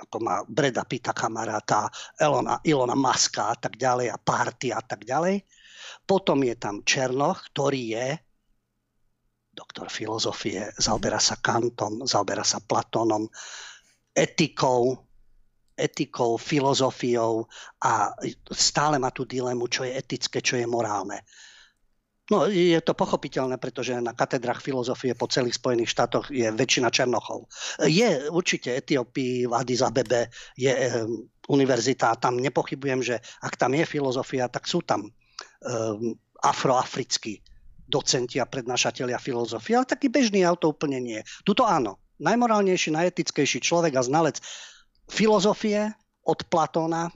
ako 0.00 0.16
má 0.18 0.42
Breda 0.48 0.82
Pita 0.88 1.12
kamaráta, 1.12 1.86
Elona, 2.18 2.58
Ilona 2.64 2.96
Maska 2.96 3.52
a 3.52 3.56
tak 3.56 3.76
ďalej 3.76 4.10
a 4.10 4.18
Party 4.18 4.72
a 4.72 4.80
tak 4.82 5.04
ďalej. 5.04 5.44
Potom 6.08 6.42
je 6.42 6.54
tam 6.58 6.82
Černoch, 6.82 7.52
ktorý 7.54 7.82
je 7.94 8.06
doktor 9.50 9.92
filozofie, 9.92 10.72
zaoberá 10.80 11.20
sa 11.20 11.36
Kantom, 11.36 12.08
zaoberá 12.08 12.42
sa 12.42 12.64
Platónom, 12.64 13.28
etikou, 14.16 14.96
etikou, 15.76 16.40
filozofiou 16.40 17.44
a 17.84 18.14
stále 18.52 18.96
má 18.96 19.12
tú 19.12 19.28
dilemu, 19.28 19.68
čo 19.68 19.84
je 19.84 19.96
etické, 19.96 20.40
čo 20.40 20.56
je 20.56 20.64
morálne. 20.64 21.22
No, 22.30 22.46
je 22.46 22.78
to 22.78 22.94
pochopiteľné, 22.94 23.58
pretože 23.58 23.90
na 23.98 24.14
katedrách 24.14 24.62
filozofie 24.62 25.18
po 25.18 25.26
celých 25.26 25.58
Spojených 25.58 25.90
štátoch 25.90 26.30
je 26.30 26.46
väčšina 26.46 26.86
Černochov. 26.94 27.50
Je 27.82 28.30
určite 28.30 28.70
Etiópii, 28.70 29.50
v 29.50 29.52
Addis 29.52 29.82
Abebe 29.82 30.30
je 30.54 30.70
um, 30.70 31.26
univerzita, 31.50 32.14
tam 32.22 32.38
nepochybujem, 32.38 33.02
že 33.02 33.18
ak 33.42 33.58
tam 33.58 33.74
je 33.74 33.82
filozofia, 33.82 34.46
tak 34.46 34.70
sú 34.70 34.78
tam 34.86 35.10
um, 35.10 36.14
afroafrickí 36.46 37.42
docenti 37.90 38.38
a 38.38 38.46
prednášatelia 38.46 39.18
filozofie, 39.18 39.74
ale 39.74 39.90
taký 39.90 40.06
bežný 40.06 40.46
auto 40.46 40.70
úplne 40.70 41.02
nie. 41.02 41.20
Tuto 41.42 41.66
áno. 41.66 41.98
Najmorálnejší, 42.22 42.94
najetickejší 42.94 43.58
človek 43.58 43.98
a 43.98 44.06
znalec 44.06 44.38
filozofie 45.10 45.90
od 46.22 46.46
Platóna 46.46 47.10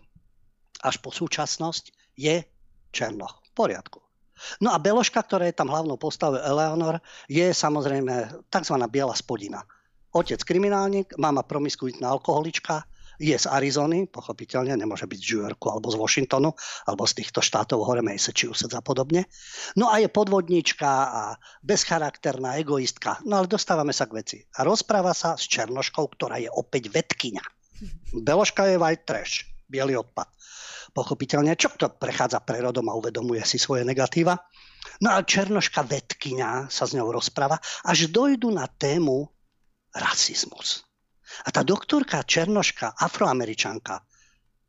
až 0.83 0.99
po 0.99 1.15
súčasnosť 1.15 1.95
je 2.19 2.43
Černoch. 2.91 3.41
V 3.47 3.51
poriadku. 3.55 4.04
No 4.59 4.75
a 4.75 4.79
Beloška, 4.83 5.23
ktorá 5.23 5.47
je 5.49 5.57
tam 5.57 5.71
hlavnou 5.71 5.99
postavou 5.99 6.41
Eleanor, 6.41 6.99
je 7.31 7.51
samozrejme 7.51 8.45
tzv. 8.51 8.77
biela 8.91 9.15
spodina. 9.15 9.63
Otec 10.15 10.43
kriminálnik, 10.47 11.15
mama 11.19 11.43
promiskuitná 11.43 12.07
alkoholička, 12.07 12.87
je 13.19 13.35
z 13.39 13.47
Arizony, 13.47 14.11
pochopiteľne, 14.11 14.75
nemôže 14.75 15.07
byť 15.07 15.21
z 15.23 15.27
New 15.31 15.43
Yorku 15.47 15.71
alebo 15.71 15.91
z 15.91 15.97
Washingtonu, 15.99 16.51
alebo 16.87 17.07
z 17.07 17.23
týchto 17.23 17.39
štátov 17.39 17.87
hore 17.87 18.03
Massachusetts 18.03 18.75
a 18.75 18.83
podobne. 18.83 19.31
No 19.79 19.91
a 19.91 20.03
je 20.03 20.11
podvodníčka 20.11 20.91
a 21.07 21.23
bezcharakterná 21.63 22.59
egoistka. 22.59 23.23
No 23.23 23.39
ale 23.39 23.47
dostávame 23.47 23.95
sa 23.95 24.11
k 24.11 24.19
veci. 24.19 24.39
A 24.59 24.67
rozpráva 24.67 25.15
sa 25.15 25.39
s 25.39 25.47
Černoškou, 25.47 26.11
ktorá 26.19 26.43
je 26.43 26.51
opäť 26.51 26.91
vetkyňa. 26.91 27.45
Beloška 28.19 28.71
je 28.71 28.83
white 28.83 29.07
trash, 29.07 29.47
biely 29.71 29.95
odpad. 29.95 30.31
Pochopiteľne, 30.95 31.59
to 31.59 31.91
prechádza 31.91 32.39
prerodom 32.47 32.87
a 32.87 32.95
uvedomuje 32.95 33.43
si 33.43 33.59
svoje 33.59 33.83
negatíva. 33.83 34.39
No 35.03 35.11
a 35.11 35.27
Černoška 35.27 35.83
vetkyňa 35.83 36.71
sa 36.71 36.87
s 36.87 36.95
ňou 36.95 37.11
rozpráva, 37.11 37.59
až 37.83 38.07
dojdu 38.15 38.55
na 38.55 38.71
tému 38.71 39.27
rasizmus. 39.91 40.87
A 41.43 41.51
tá 41.51 41.67
doktorka 41.67 42.23
Černoška, 42.23 42.95
afroameričanka, 42.95 44.07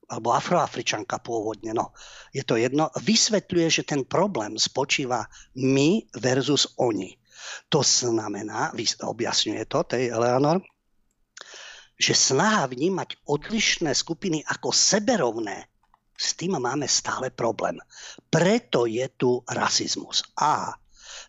alebo 0.06 0.34
afroafričanka 0.34 1.22
pôvodne, 1.22 1.74
no, 1.74 1.94
je 2.34 2.42
to 2.46 2.58
jedno, 2.58 2.90
vysvetľuje, 2.98 3.68
že 3.82 3.84
ten 3.86 4.06
problém 4.06 4.58
spočíva 4.58 5.26
my 5.58 6.10
versus 6.18 6.74
oni. 6.78 7.18
To 7.70 7.86
znamená, 7.86 8.74
objasňuje 9.02 9.64
to 9.70 9.86
tej 9.86 10.10
Eleanor, 10.10 10.62
že 11.96 12.18
snaha 12.18 12.66
vnímať 12.66 13.30
odlišné 13.30 13.94
skupiny 13.94 14.42
ako 14.46 14.74
seberovné, 14.74 15.70
s 16.16 16.34
tým 16.34 16.56
máme 16.58 16.88
stále 16.88 17.30
problém. 17.30 17.80
Preto 18.32 18.88
je 18.88 19.06
tu 19.20 19.44
rasizmus. 19.48 20.24
A 20.40 20.74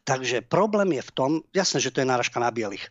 takže 0.07 0.47
problém 0.47 0.95
je 0.97 1.03
v 1.03 1.15
tom, 1.15 1.31
jasné, 1.51 1.83
že 1.83 1.91
to 1.91 2.01
je 2.01 2.09
náražka 2.09 2.39
na 2.39 2.55
bielých, 2.55 2.87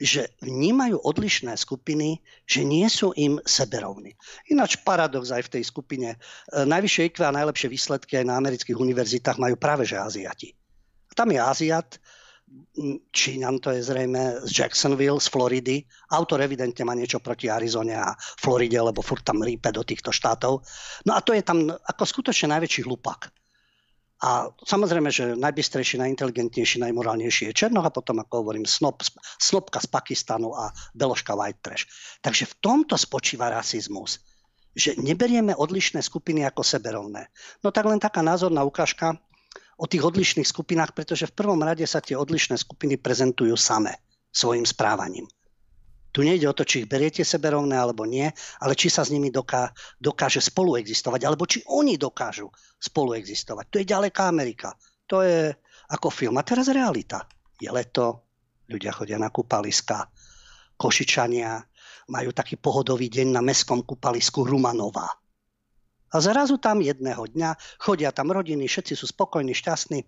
že 0.00 0.30
vnímajú 0.40 1.02
odlišné 1.02 1.54
skupiny, 1.58 2.22
že 2.46 2.64
nie 2.64 2.86
sú 2.88 3.12
im 3.18 3.38
seberovní. 3.44 4.14
Ináč 4.50 4.80
paradox 4.80 5.30
aj 5.30 5.50
v 5.50 5.52
tej 5.58 5.64
skupine. 5.68 6.08
E, 6.14 6.18
najvyššie 6.64 7.12
IQ 7.12 7.16
a 7.26 7.36
najlepšie 7.36 7.68
výsledky 7.68 8.18
aj 8.22 8.26
na 8.26 8.38
amerických 8.40 8.78
univerzitách 8.78 9.38
majú 9.38 9.54
práve 9.58 9.84
že 9.84 10.00
Aziati. 10.00 10.54
Tam 11.14 11.30
je 11.30 11.38
Aziat, 11.38 12.02
Číňan 13.10 13.58
to 13.58 13.70
je 13.70 13.82
zrejme 13.82 14.46
z 14.46 14.50
Jacksonville, 14.50 15.22
z 15.22 15.28
Floridy. 15.30 15.76
Autor 16.10 16.42
evidentne 16.42 16.86
má 16.86 16.94
niečo 16.94 17.18
proti 17.18 17.50
Arizone 17.50 17.94
a 17.98 18.14
Floride, 18.18 18.78
lebo 18.78 19.02
furt 19.02 19.22
tam 19.26 19.42
rípe 19.42 19.70
do 19.74 19.82
týchto 19.82 20.10
štátov. 20.14 20.62
No 21.06 21.12
a 21.14 21.20
to 21.22 21.34
je 21.34 21.42
tam 21.42 21.70
ako 21.70 22.02
skutočne 22.06 22.54
najväčší 22.54 22.86
hlupak. 22.86 23.30
A 24.24 24.48
samozrejme, 24.64 25.10
že 25.10 25.36
najbystrejší, 25.36 26.00
najinteligentnejší, 26.00 26.80
najmorálnejší 26.80 27.50
je 27.50 27.56
Černoch 27.56 27.84
a 27.84 27.92
potom, 27.92 28.22
ako 28.22 28.46
hovorím, 28.46 28.64
snop, 28.64 29.02
snopka 29.36 29.82
z 29.82 29.88
Pakistanu 29.90 30.54
a 30.54 30.70
Beloška 30.94 31.34
White 31.34 31.60
Trash. 31.60 31.84
Takže 32.24 32.48
v 32.48 32.54
tomto 32.62 32.94
spočíva 32.94 33.50
rasizmus 33.50 34.22
že 34.74 34.98
neberieme 34.98 35.54
odlišné 35.54 36.02
skupiny 36.02 36.42
ako 36.42 36.66
seberovné. 36.66 37.30
No 37.62 37.70
tak 37.70 37.86
len 37.86 38.02
taká 38.02 38.26
názorná 38.26 38.66
ukážka 38.66 39.14
o 39.78 39.84
tých 39.90 40.02
odlišných 40.06 40.46
skupinách, 40.46 40.94
pretože 40.94 41.30
v 41.30 41.36
prvom 41.36 41.60
rade 41.62 41.86
sa 41.86 41.98
tie 41.98 42.14
odlišné 42.14 42.58
skupiny 42.58 42.98
prezentujú 42.98 43.54
same 43.58 43.94
svojim 44.30 44.66
správaním. 44.66 45.26
Tu 46.14 46.22
nejde 46.22 46.46
o 46.46 46.54
to, 46.54 46.62
či 46.62 46.86
ich 46.86 46.90
beriete 46.90 47.26
seberovné 47.26 47.74
alebo 47.74 48.06
nie, 48.06 48.30
ale 48.62 48.78
či 48.78 48.86
sa 48.86 49.02
s 49.02 49.10
nimi 49.10 49.34
doká, 49.34 49.74
dokáže 49.98 50.38
spolu 50.38 50.78
existovať, 50.78 51.26
alebo 51.26 51.42
či 51.42 51.58
oni 51.66 51.98
dokážu 51.98 52.46
spolu 52.78 53.18
existovať. 53.18 53.66
To 53.74 53.76
je 53.82 53.90
ďaleká 53.90 54.30
Amerika. 54.30 54.78
To 55.10 55.26
je 55.26 55.50
ako 55.90 56.14
film. 56.14 56.38
A 56.38 56.46
teraz 56.46 56.70
realita. 56.70 57.26
Je 57.58 57.66
leto, 57.66 58.30
ľudia 58.70 58.94
chodia 58.94 59.18
na 59.18 59.34
kúpaliska, 59.34 60.06
Košičania 60.78 61.58
majú 62.14 62.30
taký 62.30 62.62
pohodový 62.62 63.10
deň 63.10 63.34
na 63.34 63.42
mestskom 63.42 63.82
kúpalisku 63.82 64.46
Rumanová. 64.46 65.23
A 66.14 66.22
zrazu 66.22 66.62
tam 66.62 66.78
jedného 66.78 67.26
dňa 67.26 67.82
chodia 67.82 68.14
tam 68.14 68.30
rodiny, 68.30 68.70
všetci 68.70 68.94
sú 68.94 69.10
spokojní, 69.10 69.50
šťastní. 69.50 70.06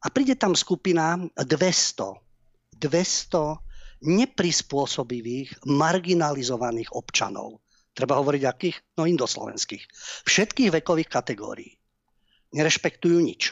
A 0.00 0.06
príde 0.06 0.38
tam 0.38 0.54
skupina 0.54 1.18
200, 1.34 2.78
200 2.78 4.06
neprispôsobivých, 4.06 5.66
marginalizovaných 5.66 6.94
občanov. 6.94 7.58
Treba 7.90 8.20
hovoriť 8.22 8.42
akých? 8.44 8.76
No 9.00 9.08
indoslovenských. 9.08 9.82
Všetkých 10.28 10.70
vekových 10.78 11.10
kategórií. 11.10 11.74
Nerešpektujú 12.54 13.18
nič. 13.18 13.50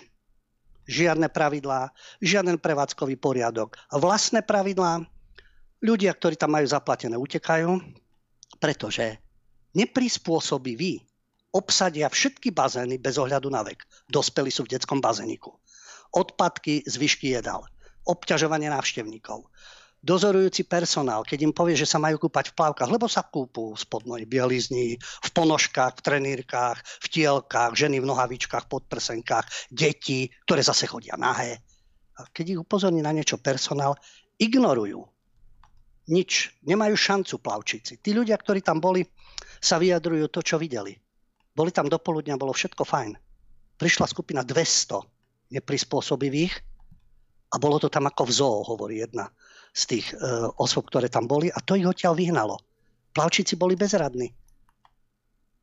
Žiadne 0.84 1.32
pravidlá, 1.32 1.90
žiaden 2.20 2.60
prevádzkový 2.60 3.16
poriadok. 3.16 3.80
Vlastné 3.88 4.44
pravidlá, 4.44 5.00
ľudia, 5.80 6.12
ktorí 6.12 6.36
tam 6.36 6.54
majú 6.54 6.68
zaplatené, 6.68 7.16
utekajú, 7.16 7.80
pretože 8.60 9.16
neprispôsobiví 9.72 11.00
obsadia 11.54 12.10
všetky 12.10 12.50
bazény 12.50 12.98
bez 12.98 13.14
ohľadu 13.14 13.48
na 13.48 13.62
vek. 13.62 13.86
Dospelí 14.10 14.50
sú 14.50 14.66
v 14.66 14.74
detskom 14.74 14.98
bazéniku. 14.98 15.54
Odpadky, 16.10 16.82
zvyšky 16.82 17.38
jedal. 17.38 17.64
Obťažovanie 18.04 18.68
návštevníkov 18.68 19.48
dozorujúci 20.04 20.68
personál, 20.68 21.24
keď 21.24 21.48
im 21.48 21.56
povie, 21.56 21.72
že 21.72 21.88
sa 21.88 21.96
majú 21.96 22.28
kúpať 22.28 22.52
v 22.52 22.56
plavkách, 22.60 22.92
lebo 22.92 23.08
sa 23.08 23.24
kúpu 23.24 23.72
v 23.72 23.80
spodnej 23.80 24.28
bielizni, 24.28 25.00
v 25.00 25.28
ponožkách, 25.32 25.96
v 25.96 26.04
trenírkach, 26.04 26.84
v 27.00 27.06
tielkách, 27.08 27.72
ženy 27.72 28.04
v 28.04 28.08
nohavičkách, 28.12 28.68
podprsenkách, 28.68 29.72
deti, 29.72 30.28
ktoré 30.44 30.60
zase 30.60 30.84
chodia 30.84 31.16
nahé. 31.16 31.64
A 32.20 32.28
keď 32.28 32.54
ich 32.54 32.60
upozorní 32.60 33.00
na 33.00 33.16
niečo 33.16 33.40
personál, 33.40 33.96
ignorujú. 34.36 35.08
Nič. 36.12 36.52
Nemajú 36.68 36.94
šancu 37.00 37.40
plavčici. 37.40 37.96
Tí 37.96 38.12
ľudia, 38.12 38.36
ktorí 38.36 38.60
tam 38.60 38.76
boli, 38.76 39.08
sa 39.56 39.80
vyjadrujú 39.80 40.28
to, 40.28 40.44
čo 40.44 40.60
videli. 40.60 40.92
Boli 41.54 41.70
tam 41.70 41.86
do 41.86 42.02
poludnia, 42.02 42.34
bolo 42.34 42.50
všetko 42.50 42.82
fajn. 42.82 43.14
Prišla 43.78 44.10
skupina 44.10 44.42
200 44.42 45.54
neprispôsobivých 45.54 46.54
a 47.54 47.56
bolo 47.62 47.78
to 47.78 47.86
tam 47.86 48.10
ako 48.10 48.26
v 48.26 48.32
zoo, 48.34 48.58
hovorí 48.66 48.98
jedna 49.06 49.30
z 49.70 49.82
tých 49.86 50.06
e, 50.14 50.18
osôb, 50.58 50.90
ktoré 50.90 51.06
tam 51.06 51.30
boli 51.30 51.46
a 51.50 51.58
to 51.62 51.78
ich 51.78 51.86
odtiaľ 51.86 52.18
vyhnalo. 52.18 52.58
Plavčíci 53.14 53.54
boli 53.54 53.78
bezradní. 53.78 54.34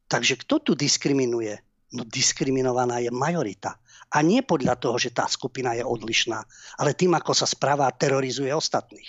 Takže 0.07 0.39
kto 0.43 0.59
tu 0.59 0.71
diskriminuje? 0.75 1.55
No 1.91 2.07
diskriminovaná 2.07 3.03
je 3.03 3.11
majorita. 3.11 3.75
A 4.11 4.23
nie 4.23 4.43
podľa 4.43 4.75
toho, 4.79 4.95
že 4.99 5.11
tá 5.11 5.27
skupina 5.27 5.75
je 5.75 5.83
odlišná, 5.83 6.39
ale 6.79 6.95
tým, 6.95 7.15
ako 7.15 7.31
sa 7.31 7.47
správa 7.47 7.87
a 7.87 7.95
terorizuje 7.95 8.51
ostatných. 8.51 9.07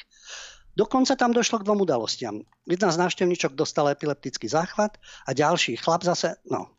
Dokonca 0.72 1.12
tam 1.16 1.36
došlo 1.36 1.60
k 1.60 1.66
dvom 1.68 1.84
udalostiam. 1.84 2.40
Jedna 2.64 2.88
z 2.88 3.00
návštevníčok 3.04 3.52
dostala 3.52 3.92
epileptický 3.92 4.48
záchvat 4.48 4.96
a 5.28 5.30
ďalší 5.36 5.76
chlap 5.76 6.00
zase, 6.00 6.40
no, 6.48 6.72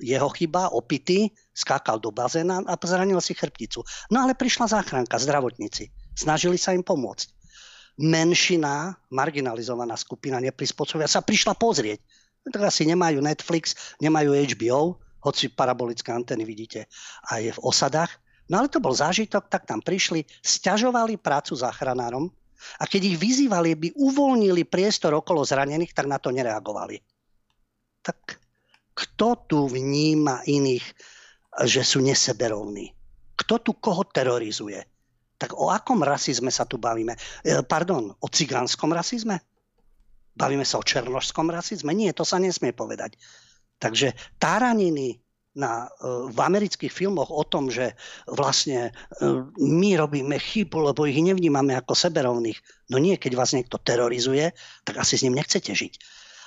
jeho 0.00 0.28
chyba, 0.32 0.72
opitý, 0.72 1.34
skákal 1.52 1.98
do 2.00 2.08
bazéna 2.08 2.64
a 2.64 2.74
zranil 2.78 3.20
si 3.20 3.34
chrbticu. 3.34 3.84
No 4.08 4.24
ale 4.24 4.38
prišla 4.38 4.70
záchranka, 4.70 5.18
zdravotníci. 5.18 5.90
Snažili 6.16 6.56
sa 6.56 6.72
im 6.72 6.86
pomôcť 6.86 7.38
menšina, 7.98 8.94
marginalizovaná 9.10 9.98
skupina 9.98 10.38
neprispôsobia 10.38 11.10
sa 11.10 11.18
prišla 11.18 11.58
pozrieť. 11.58 11.98
Tak 12.48 12.62
asi 12.64 12.86
nemajú 12.86 13.20
Netflix, 13.20 13.74
nemajú 13.98 14.32
HBO, 14.54 15.02
hoci 15.20 15.50
parabolické 15.52 16.14
antény 16.14 16.46
vidíte 16.46 16.86
aj 17.34 17.58
v 17.58 17.62
osadách. 17.66 18.22
No 18.48 18.62
ale 18.62 18.72
to 18.72 18.80
bol 18.80 18.94
zážitok, 18.94 19.50
tak 19.52 19.68
tam 19.68 19.84
prišli, 19.84 20.24
stiažovali 20.40 21.20
prácu 21.20 21.52
záchranárom 21.58 22.32
a 22.78 22.84
keď 22.84 23.14
ich 23.14 23.16
vyzývali, 23.18 23.74
by 23.78 23.88
uvoľnili 23.96 24.66
priestor 24.66 25.14
okolo 25.14 25.46
zranených, 25.46 25.94
tak 25.94 26.06
na 26.10 26.18
to 26.18 26.34
nereagovali. 26.34 26.98
Tak 28.02 28.18
kto 28.98 29.28
tu 29.46 29.58
vníma 29.70 30.42
iných, 30.46 30.86
že 31.66 31.82
sú 31.86 32.02
neseberovní? 32.02 32.90
Kto 33.38 33.62
tu 33.62 33.78
koho 33.78 34.02
terorizuje? 34.02 34.82
Tak 35.38 35.54
o 35.54 35.70
akom 35.70 36.02
rasizme 36.02 36.50
sa 36.50 36.66
tu 36.66 36.82
bavíme? 36.82 37.14
E, 37.46 37.62
pardon, 37.62 38.10
o 38.10 38.26
cigánskom 38.26 38.90
rasizme? 38.90 39.38
Bavíme 40.34 40.66
sa 40.66 40.82
o 40.82 40.86
černožskom 40.86 41.46
rasizme? 41.50 41.94
Nie, 41.94 42.10
to 42.10 42.26
sa 42.26 42.42
nesmie 42.42 42.74
povedať. 42.74 43.14
Takže 43.78 44.18
táraniny 44.42 45.22
na, 45.58 45.90
e, 45.98 46.30
v 46.30 46.38
amerických 46.38 46.94
filmoch 46.94 47.34
o 47.34 47.42
tom, 47.42 47.66
že 47.66 47.98
vlastne 48.30 48.94
e, 49.18 49.26
my 49.58 49.90
robíme 49.98 50.38
chybu, 50.38 50.94
lebo 50.94 51.04
ich 51.10 51.18
nevnímame 51.18 51.74
ako 51.74 51.98
seberovných. 51.98 52.62
No 52.94 53.02
nie, 53.02 53.18
keď 53.18 53.34
vás 53.34 53.50
niekto 53.50 53.82
terorizuje, 53.82 54.54
tak 54.86 55.02
asi 55.02 55.18
s 55.18 55.26
ním 55.26 55.34
nechcete 55.34 55.74
žiť. 55.74 55.92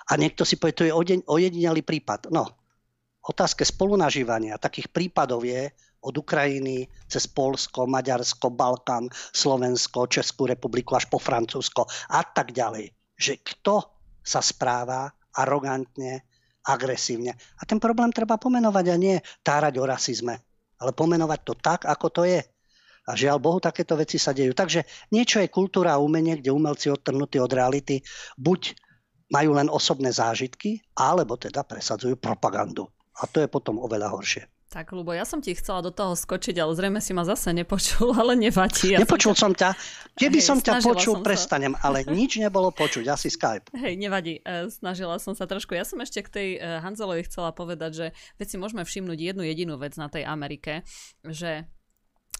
A 0.09 0.17
niekto 0.17 0.47
si 0.47 0.55
povie, 0.55 0.73
to 0.73 0.87
je 0.87 0.95
ojedinelý 1.27 1.83
prípad. 1.83 2.31
No, 2.31 2.47
otázke 3.27 3.67
spolunažívania 3.67 4.57
takých 4.57 4.89
prípadov 4.89 5.43
je 5.43 5.69
od 6.01 6.15
Ukrajiny 6.17 6.89
cez 7.05 7.29
Polsko, 7.29 7.85
Maďarsko, 7.85 8.49
Balkán, 8.49 9.11
Slovensko, 9.13 10.09
Českú 10.09 10.49
republiku 10.49 10.97
až 10.97 11.05
po 11.05 11.21
Francúzsko 11.21 11.85
a 12.09 12.25
tak 12.25 12.57
ďalej. 12.57 12.89
Že 13.13 13.33
kto 13.45 13.75
sa 14.25 14.41
správa 14.41 15.13
arogantne, 15.37 16.25
agresívne. 16.65 17.33
A 17.59 17.65
ten 17.65 17.81
problém 17.81 18.13
treba 18.13 18.37
pomenovať 18.37 18.85
a 18.91 18.95
nie 18.97 19.15
tárať 19.41 19.73
o 19.81 19.85
rasizme, 19.87 20.37
ale 20.77 20.91
pomenovať 20.93 21.39
to 21.41 21.53
tak, 21.57 21.79
ako 21.89 22.07
to 22.13 22.23
je. 22.25 22.41
A 23.09 23.17
žiaľ 23.17 23.41
Bohu, 23.41 23.57
takéto 23.57 23.97
veci 23.97 24.21
sa 24.21 24.29
dejú. 24.29 24.53
Takže 24.53 24.85
niečo 25.09 25.41
je 25.41 25.49
kultúra 25.49 25.97
a 25.97 26.03
umenie, 26.03 26.37
kde 26.37 26.53
umelci 26.53 26.93
odtrhnutí 26.93 27.41
od 27.41 27.49
reality 27.49 28.05
buď 28.37 28.77
majú 29.33 29.57
len 29.57 29.71
osobné 29.71 30.13
zážitky, 30.13 30.83
alebo 30.93 31.39
teda 31.39 31.65
presadzujú 31.65 32.19
propagandu. 32.21 32.85
A 33.17 33.25
to 33.25 33.41
je 33.41 33.49
potom 33.49 33.81
oveľa 33.81 34.13
horšie. 34.13 34.43
Tak, 34.71 34.95
Lubo, 34.95 35.11
ja 35.11 35.27
som 35.27 35.43
ti 35.43 35.51
chcela 35.51 35.83
do 35.83 35.91
toho 35.91 36.15
skočiť, 36.15 36.55
ale 36.55 36.71
zrejme 36.71 37.03
si 37.03 37.11
ma 37.11 37.27
zase 37.27 37.51
nepočul, 37.51 38.15
ale 38.23 38.39
nevadí. 38.39 38.95
Ja 38.95 39.03
Nepočul 39.03 39.35
som 39.35 39.51
ťa. 39.51 39.75
Keby 40.15 40.39
Hej, 40.39 40.47
som 40.47 40.57
ťa 40.63 40.79
počul, 40.79 41.19
som 41.19 41.27
prestanem, 41.27 41.75
sa. 41.75 41.91
ale 41.91 42.07
nič 42.15 42.39
nebolo 42.39 42.71
počuť, 42.71 43.03
asi 43.11 43.27
Skype. 43.27 43.67
Hej, 43.75 43.99
nevadí, 43.99 44.39
e, 44.39 44.71
snažila 44.71 45.19
som 45.19 45.35
sa 45.35 45.43
trošku. 45.43 45.75
Ja 45.75 45.83
som 45.83 45.99
ešte 45.99 46.23
k 46.23 46.29
tej 46.31 46.49
e, 46.55 46.59
Hanzelovi 46.87 47.27
chcela 47.27 47.51
povedať, 47.51 47.91
že 47.91 48.05
veci 48.39 48.55
môžeme 48.55 48.87
všimnúť 48.87 49.19
jednu 49.19 49.43
jedinú 49.43 49.75
vec 49.75 49.91
na 49.99 50.07
tej 50.07 50.23
Amerike, 50.23 50.87
že 51.27 51.67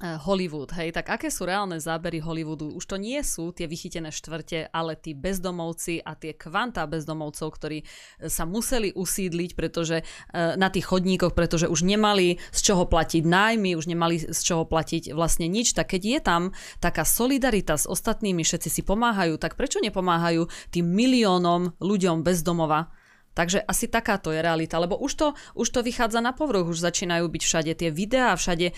Hollywood, 0.02 0.74
hej, 0.74 0.98
tak 0.98 1.14
aké 1.14 1.30
sú 1.30 1.46
reálne 1.46 1.78
zábery 1.78 2.18
Hollywoodu? 2.18 2.74
Už 2.74 2.90
to 2.90 2.98
nie 2.98 3.22
sú 3.22 3.54
tie 3.54 3.70
vychytené 3.70 4.10
štvrte, 4.10 4.74
ale 4.74 4.98
tí 4.98 5.14
bezdomovci 5.14 6.02
a 6.02 6.18
tie 6.18 6.34
kvantá 6.34 6.90
bezdomovcov, 6.90 7.48
ktorí 7.54 7.86
eh, 7.86 7.86
sa 8.26 8.50
museli 8.50 8.90
usídliť 8.98 9.54
pretože, 9.54 10.02
eh, 10.02 10.58
na 10.58 10.74
tých 10.74 10.90
chodníkoch, 10.90 11.38
pretože 11.38 11.70
už 11.70 11.86
nemali 11.86 12.42
z 12.50 12.60
čoho 12.66 12.90
platiť 12.90 13.22
nájmy, 13.22 13.78
už 13.78 13.86
nemali 13.86 14.18
z 14.18 14.42
čoho 14.42 14.66
platiť 14.66 15.14
vlastne 15.14 15.46
nič. 15.46 15.78
Tak 15.78 15.94
keď 15.94 16.02
je 16.02 16.20
tam 16.20 16.42
taká 16.82 17.06
solidarita 17.06 17.78
s 17.78 17.86
ostatnými, 17.86 18.42
všetci 18.42 18.70
si 18.74 18.82
pomáhajú, 18.82 19.38
tak 19.38 19.54
prečo 19.54 19.78
nepomáhajú 19.86 20.50
tým 20.74 20.86
miliónom 20.90 21.78
ľuďom 21.78 22.26
bezdomova? 22.26 22.90
Takže 23.32 23.64
asi 23.64 23.88
takáto 23.88 24.36
je 24.36 24.44
realita, 24.44 24.76
lebo 24.76 25.00
už 25.00 25.12
to, 25.16 25.28
už 25.56 25.68
to 25.72 25.80
vychádza 25.80 26.20
na 26.20 26.36
povrch, 26.36 26.68
už 26.68 26.84
začínajú 26.84 27.32
byť 27.32 27.44
všade 27.48 27.72
tie 27.80 27.90
videá, 27.90 28.36
všade 28.36 28.68
e, 28.72 28.74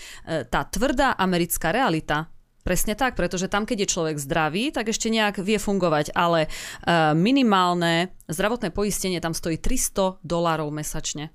tá 0.46 0.62
tvrdá 0.62 1.18
americká 1.18 1.74
realita. 1.74 2.30
Presne 2.64 2.96
tak, 2.96 3.12
pretože 3.12 3.52
tam, 3.52 3.68
keď 3.68 3.84
je 3.84 3.92
človek 3.92 4.16
zdravý, 4.16 4.72
tak 4.72 4.88
ešte 4.88 5.12
nejak 5.12 5.42
vie 5.42 5.58
fungovať, 5.58 6.14
ale 6.14 6.46
e, 6.46 6.48
minimálne 7.12 8.14
zdravotné 8.30 8.70
poistenie 8.70 9.18
tam 9.18 9.34
stojí 9.34 9.58
300 9.58 10.22
dolárov 10.22 10.70
mesačne. 10.70 11.34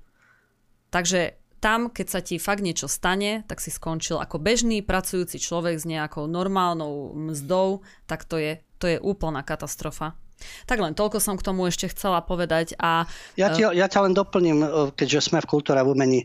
Takže 0.90 1.38
tam, 1.60 1.92
keď 1.92 2.06
sa 2.08 2.20
ti 2.24 2.40
fakt 2.40 2.64
niečo 2.64 2.88
stane, 2.88 3.44
tak 3.44 3.60
si 3.60 3.68
skončil 3.68 4.16
ako 4.16 4.40
bežný 4.40 4.80
pracujúci 4.80 5.36
človek 5.36 5.76
s 5.76 5.84
nejakou 5.84 6.24
normálnou 6.24 7.12
mzdou, 7.14 7.84
tak 8.08 8.24
to 8.24 8.40
je, 8.40 8.64
to 8.80 8.88
je 8.88 8.96
úplná 8.96 9.44
katastrofa. 9.44 10.16
Tak 10.64 10.78
len 10.80 10.96
toľko 10.96 11.18
som 11.20 11.36
k 11.36 11.46
tomu 11.46 11.68
ešte 11.68 11.90
chcela 11.92 12.24
povedať. 12.24 12.74
A, 12.80 13.04
ja, 13.36 13.52
ti, 13.52 13.62
ja 13.62 13.86
ťa 13.86 14.10
len 14.10 14.14
doplním, 14.16 14.58
e, 14.60 14.68
keďže 14.96 15.32
sme 15.32 15.38
v 15.44 15.50
kultúre 15.50 15.80
v 15.84 15.92
umení. 15.92 16.20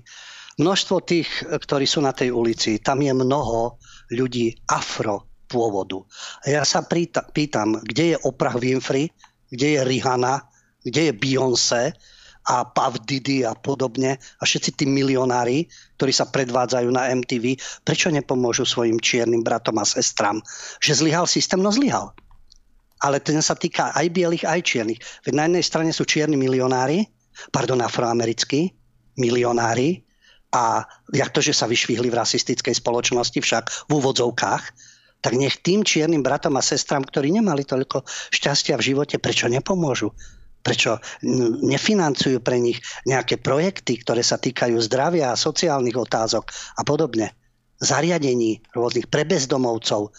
Množstvo 0.56 0.96
tých, 1.04 1.30
e, 1.44 1.60
ktorí 1.60 1.84
sú 1.84 2.00
na 2.04 2.16
tej 2.16 2.32
ulici, 2.32 2.80
tam 2.80 3.04
je 3.04 3.12
mnoho 3.12 3.76
ľudí 4.16 4.56
afro 4.72 5.28
pôvodu. 5.46 6.02
A 6.48 6.60
ja 6.60 6.64
sa 6.66 6.82
pýtam, 7.34 7.78
kde 7.86 8.16
je 8.16 8.22
Oprah 8.26 8.58
Winfrey, 8.58 9.12
kde 9.52 9.78
je 9.78 9.82
Rihanna, 9.86 10.42
kde 10.82 11.12
je 11.12 11.14
Beyoncé 11.14 11.94
a 12.46 12.62
Pav 12.66 13.02
Didi 13.10 13.42
a 13.42 13.58
podobne 13.58 14.22
a 14.22 14.44
všetci 14.46 14.78
tí 14.78 14.86
milionári, 14.86 15.66
ktorí 15.98 16.14
sa 16.14 16.30
predvádzajú 16.30 16.90
na 16.94 17.10
MTV, 17.10 17.58
prečo 17.82 18.14
nepomôžu 18.14 18.70
svojim 18.70 19.02
čiernym 19.02 19.42
bratom 19.42 19.82
a 19.82 19.86
sestram? 19.86 20.42
Že 20.82 21.06
zlyhal 21.06 21.26
systém? 21.26 21.62
No 21.62 21.74
zlyhal 21.74 22.14
ale 23.06 23.22
ten 23.22 23.38
sa 23.46 23.54
týka 23.54 23.94
aj 23.94 24.10
bielých, 24.10 24.50
aj 24.50 24.66
čiernych. 24.66 25.02
Veď 25.22 25.34
na 25.38 25.44
jednej 25.46 25.66
strane 25.66 25.92
sú 25.94 26.10
čierni 26.10 26.34
milionári, 26.34 27.06
pardon, 27.54 27.78
afroamerickí 27.86 28.74
milionári, 29.22 30.02
a 30.56 30.88
jak 31.12 31.36
to, 31.36 31.44
že 31.44 31.52
sa 31.52 31.68
vyšvihli 31.68 32.08
v 32.08 32.16
rasistickej 32.16 32.80
spoločnosti, 32.80 33.36
však 33.44 33.92
v 33.92 34.00
úvodzovkách, 34.00 34.64
tak 35.20 35.34
nech 35.36 35.60
tým 35.60 35.84
čiernym 35.84 36.24
bratom 36.24 36.56
a 36.56 36.64
sestram, 36.64 37.04
ktorí 37.04 37.36
nemali 37.36 37.68
toľko 37.68 38.08
šťastia 38.32 38.80
v 38.80 38.94
živote, 38.94 39.20
prečo 39.20 39.52
nepomôžu? 39.52 40.16
Prečo 40.64 40.98
nefinancujú 41.62 42.42
pre 42.42 42.58
nich 42.58 42.80
nejaké 43.06 43.38
projekty, 43.38 44.02
ktoré 44.02 44.24
sa 44.26 44.40
týkajú 44.40 44.80
zdravia 44.86 45.36
a 45.36 45.38
sociálnych 45.38 45.98
otázok 45.98 46.50
a 46.80 46.82
podobne? 46.88 47.36
Zariadení 47.84 48.64
rôznych 48.72 49.12
pre 49.12 49.28
bezdomovcov, 49.28 50.16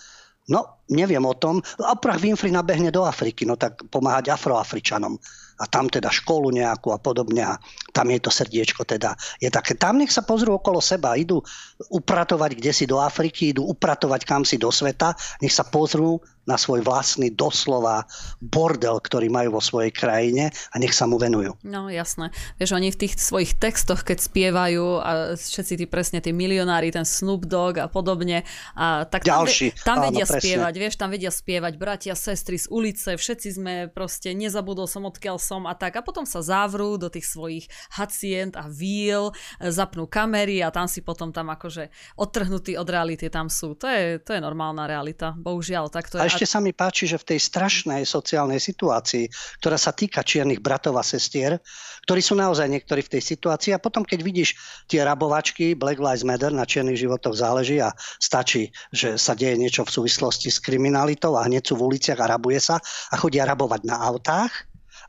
No, 0.46 0.86
neviem 0.86 1.22
o 1.26 1.34
tom. 1.34 1.58
Oprah 1.82 2.22
Winfrey 2.22 2.54
nabehne 2.54 2.94
do 2.94 3.02
Afriky, 3.02 3.42
no 3.42 3.58
tak 3.58 3.82
pomáhať 3.90 4.30
afroafričanom. 4.30 5.18
A 5.56 5.64
tam 5.66 5.88
teda 5.88 6.12
školu 6.12 6.52
nejakú 6.52 6.92
a 6.94 7.00
podobne. 7.00 7.42
A 7.42 7.58
tam 7.90 8.12
je 8.12 8.20
to 8.22 8.30
srdiečko 8.30 8.84
teda. 8.86 9.16
Je 9.42 9.48
také, 9.50 9.74
tam 9.74 9.98
nech 9.98 10.12
sa 10.12 10.22
pozrú 10.22 10.60
okolo 10.60 10.78
seba. 10.78 11.16
Idú 11.16 11.42
upratovať 11.90 12.60
kde 12.60 12.72
si 12.76 12.84
do 12.84 13.02
Afriky, 13.02 13.50
idú 13.50 13.66
upratovať 13.66 14.22
kam 14.28 14.44
si 14.44 14.60
do 14.60 14.68
sveta. 14.70 15.16
Nech 15.42 15.56
sa 15.56 15.64
pozrú 15.66 16.20
na 16.46 16.56
svoj 16.56 16.86
vlastný 16.86 17.34
doslova 17.34 18.06
bordel, 18.40 18.96
ktorý 19.02 19.26
majú 19.28 19.58
vo 19.58 19.62
svojej 19.62 19.90
krajine 19.90 20.54
a 20.70 20.76
nech 20.78 20.94
sa 20.94 21.10
mu 21.10 21.18
venujú. 21.18 21.58
No 21.66 21.90
jasné. 21.90 22.30
Vieš, 22.56 22.78
oni 22.78 22.94
v 22.94 23.00
tých 23.06 23.18
svojich 23.18 23.58
textoch, 23.58 24.06
keď 24.06 24.18
spievajú 24.22 25.02
a 25.02 25.10
všetci 25.34 25.74
tí 25.82 25.86
presne 25.90 26.18
tí 26.22 26.30
milionári, 26.30 26.94
ten 26.94 27.02
Snoop 27.02 27.50
Dogg 27.50 27.82
a 27.82 27.90
podobne, 27.90 28.46
a 28.78 29.04
tak 29.04 29.26
tam, 29.26 29.44
Ďalší. 29.44 29.74
tam 29.82 29.96
vedia 30.06 30.26
Áno, 30.26 30.34
spievať, 30.38 30.74
vieš, 30.78 30.94
tam 30.94 31.10
vedia 31.10 31.32
spievať 31.34 31.74
bratia, 31.76 32.14
sestry 32.14 32.56
z 32.56 32.70
ulice, 32.70 33.18
všetci 33.18 33.48
sme 33.58 33.74
proste, 33.90 34.30
nezabudol 34.32 34.86
som 34.86 35.04
odkiaľ 35.04 35.42
som 35.42 35.66
a 35.66 35.74
tak. 35.74 35.98
A 35.98 36.06
potom 36.06 36.22
sa 36.22 36.40
zavrú 36.40 36.94
do 36.96 37.10
tých 37.10 37.26
svojich 37.26 37.66
hacient 37.98 38.54
a 38.54 38.70
víl, 38.70 39.34
zapnú 39.58 40.06
kamery 40.06 40.62
a 40.62 40.70
tam 40.70 40.86
si 40.86 41.02
potom 41.02 41.34
tam 41.34 41.50
akože 41.50 41.90
odtrhnutí 42.16 42.78
od 42.78 42.86
reality 42.86 43.26
tam 43.32 43.50
sú. 43.50 43.74
To 43.80 43.90
je, 43.90 44.22
to 44.22 44.36
je 44.36 44.40
normálna 44.40 44.86
realita. 44.86 45.34
Bohužiaľ, 45.34 45.90
tak 45.90 46.08
to 46.12 46.20
je. 46.20 46.24
A 46.24 46.35
ešte 46.36 46.52
sa 46.52 46.60
mi 46.60 46.76
páči, 46.76 47.08
že 47.08 47.16
v 47.16 47.32
tej 47.32 47.40
strašnej 47.40 48.04
sociálnej 48.04 48.60
situácii, 48.60 49.24
ktorá 49.64 49.80
sa 49.80 49.96
týka 49.96 50.20
čiernych 50.20 50.60
bratov 50.60 51.00
a 51.00 51.04
sestier, 51.04 51.56
ktorí 52.04 52.20
sú 52.20 52.36
naozaj 52.36 52.68
niektorí 52.68 53.00
v 53.00 53.16
tej 53.16 53.22
situácii 53.24 53.72
a 53.72 53.80
potom, 53.80 54.04
keď 54.04 54.20
vidíš 54.20 54.52
tie 54.84 55.00
rabovačky 55.00 55.72
Black 55.72 55.96
Lives 55.96 56.28
Matter 56.28 56.52
na 56.52 56.68
čiernych 56.68 57.00
životoch 57.00 57.32
záleží 57.32 57.80
a 57.80 57.96
stačí, 58.20 58.68
že 58.92 59.16
sa 59.16 59.32
deje 59.32 59.56
niečo 59.56 59.88
v 59.88 59.94
súvislosti 59.96 60.52
s 60.52 60.60
kriminalitou 60.60 61.40
a 61.40 61.48
hneď 61.48 61.72
sú 61.72 61.80
v 61.80 61.96
uliciach 61.96 62.20
a 62.20 62.36
rabuje 62.36 62.60
sa 62.60 62.76
a 62.84 63.14
chodia 63.16 63.48
rabovať 63.48 63.88
na 63.88 63.96
autách, 64.04 64.52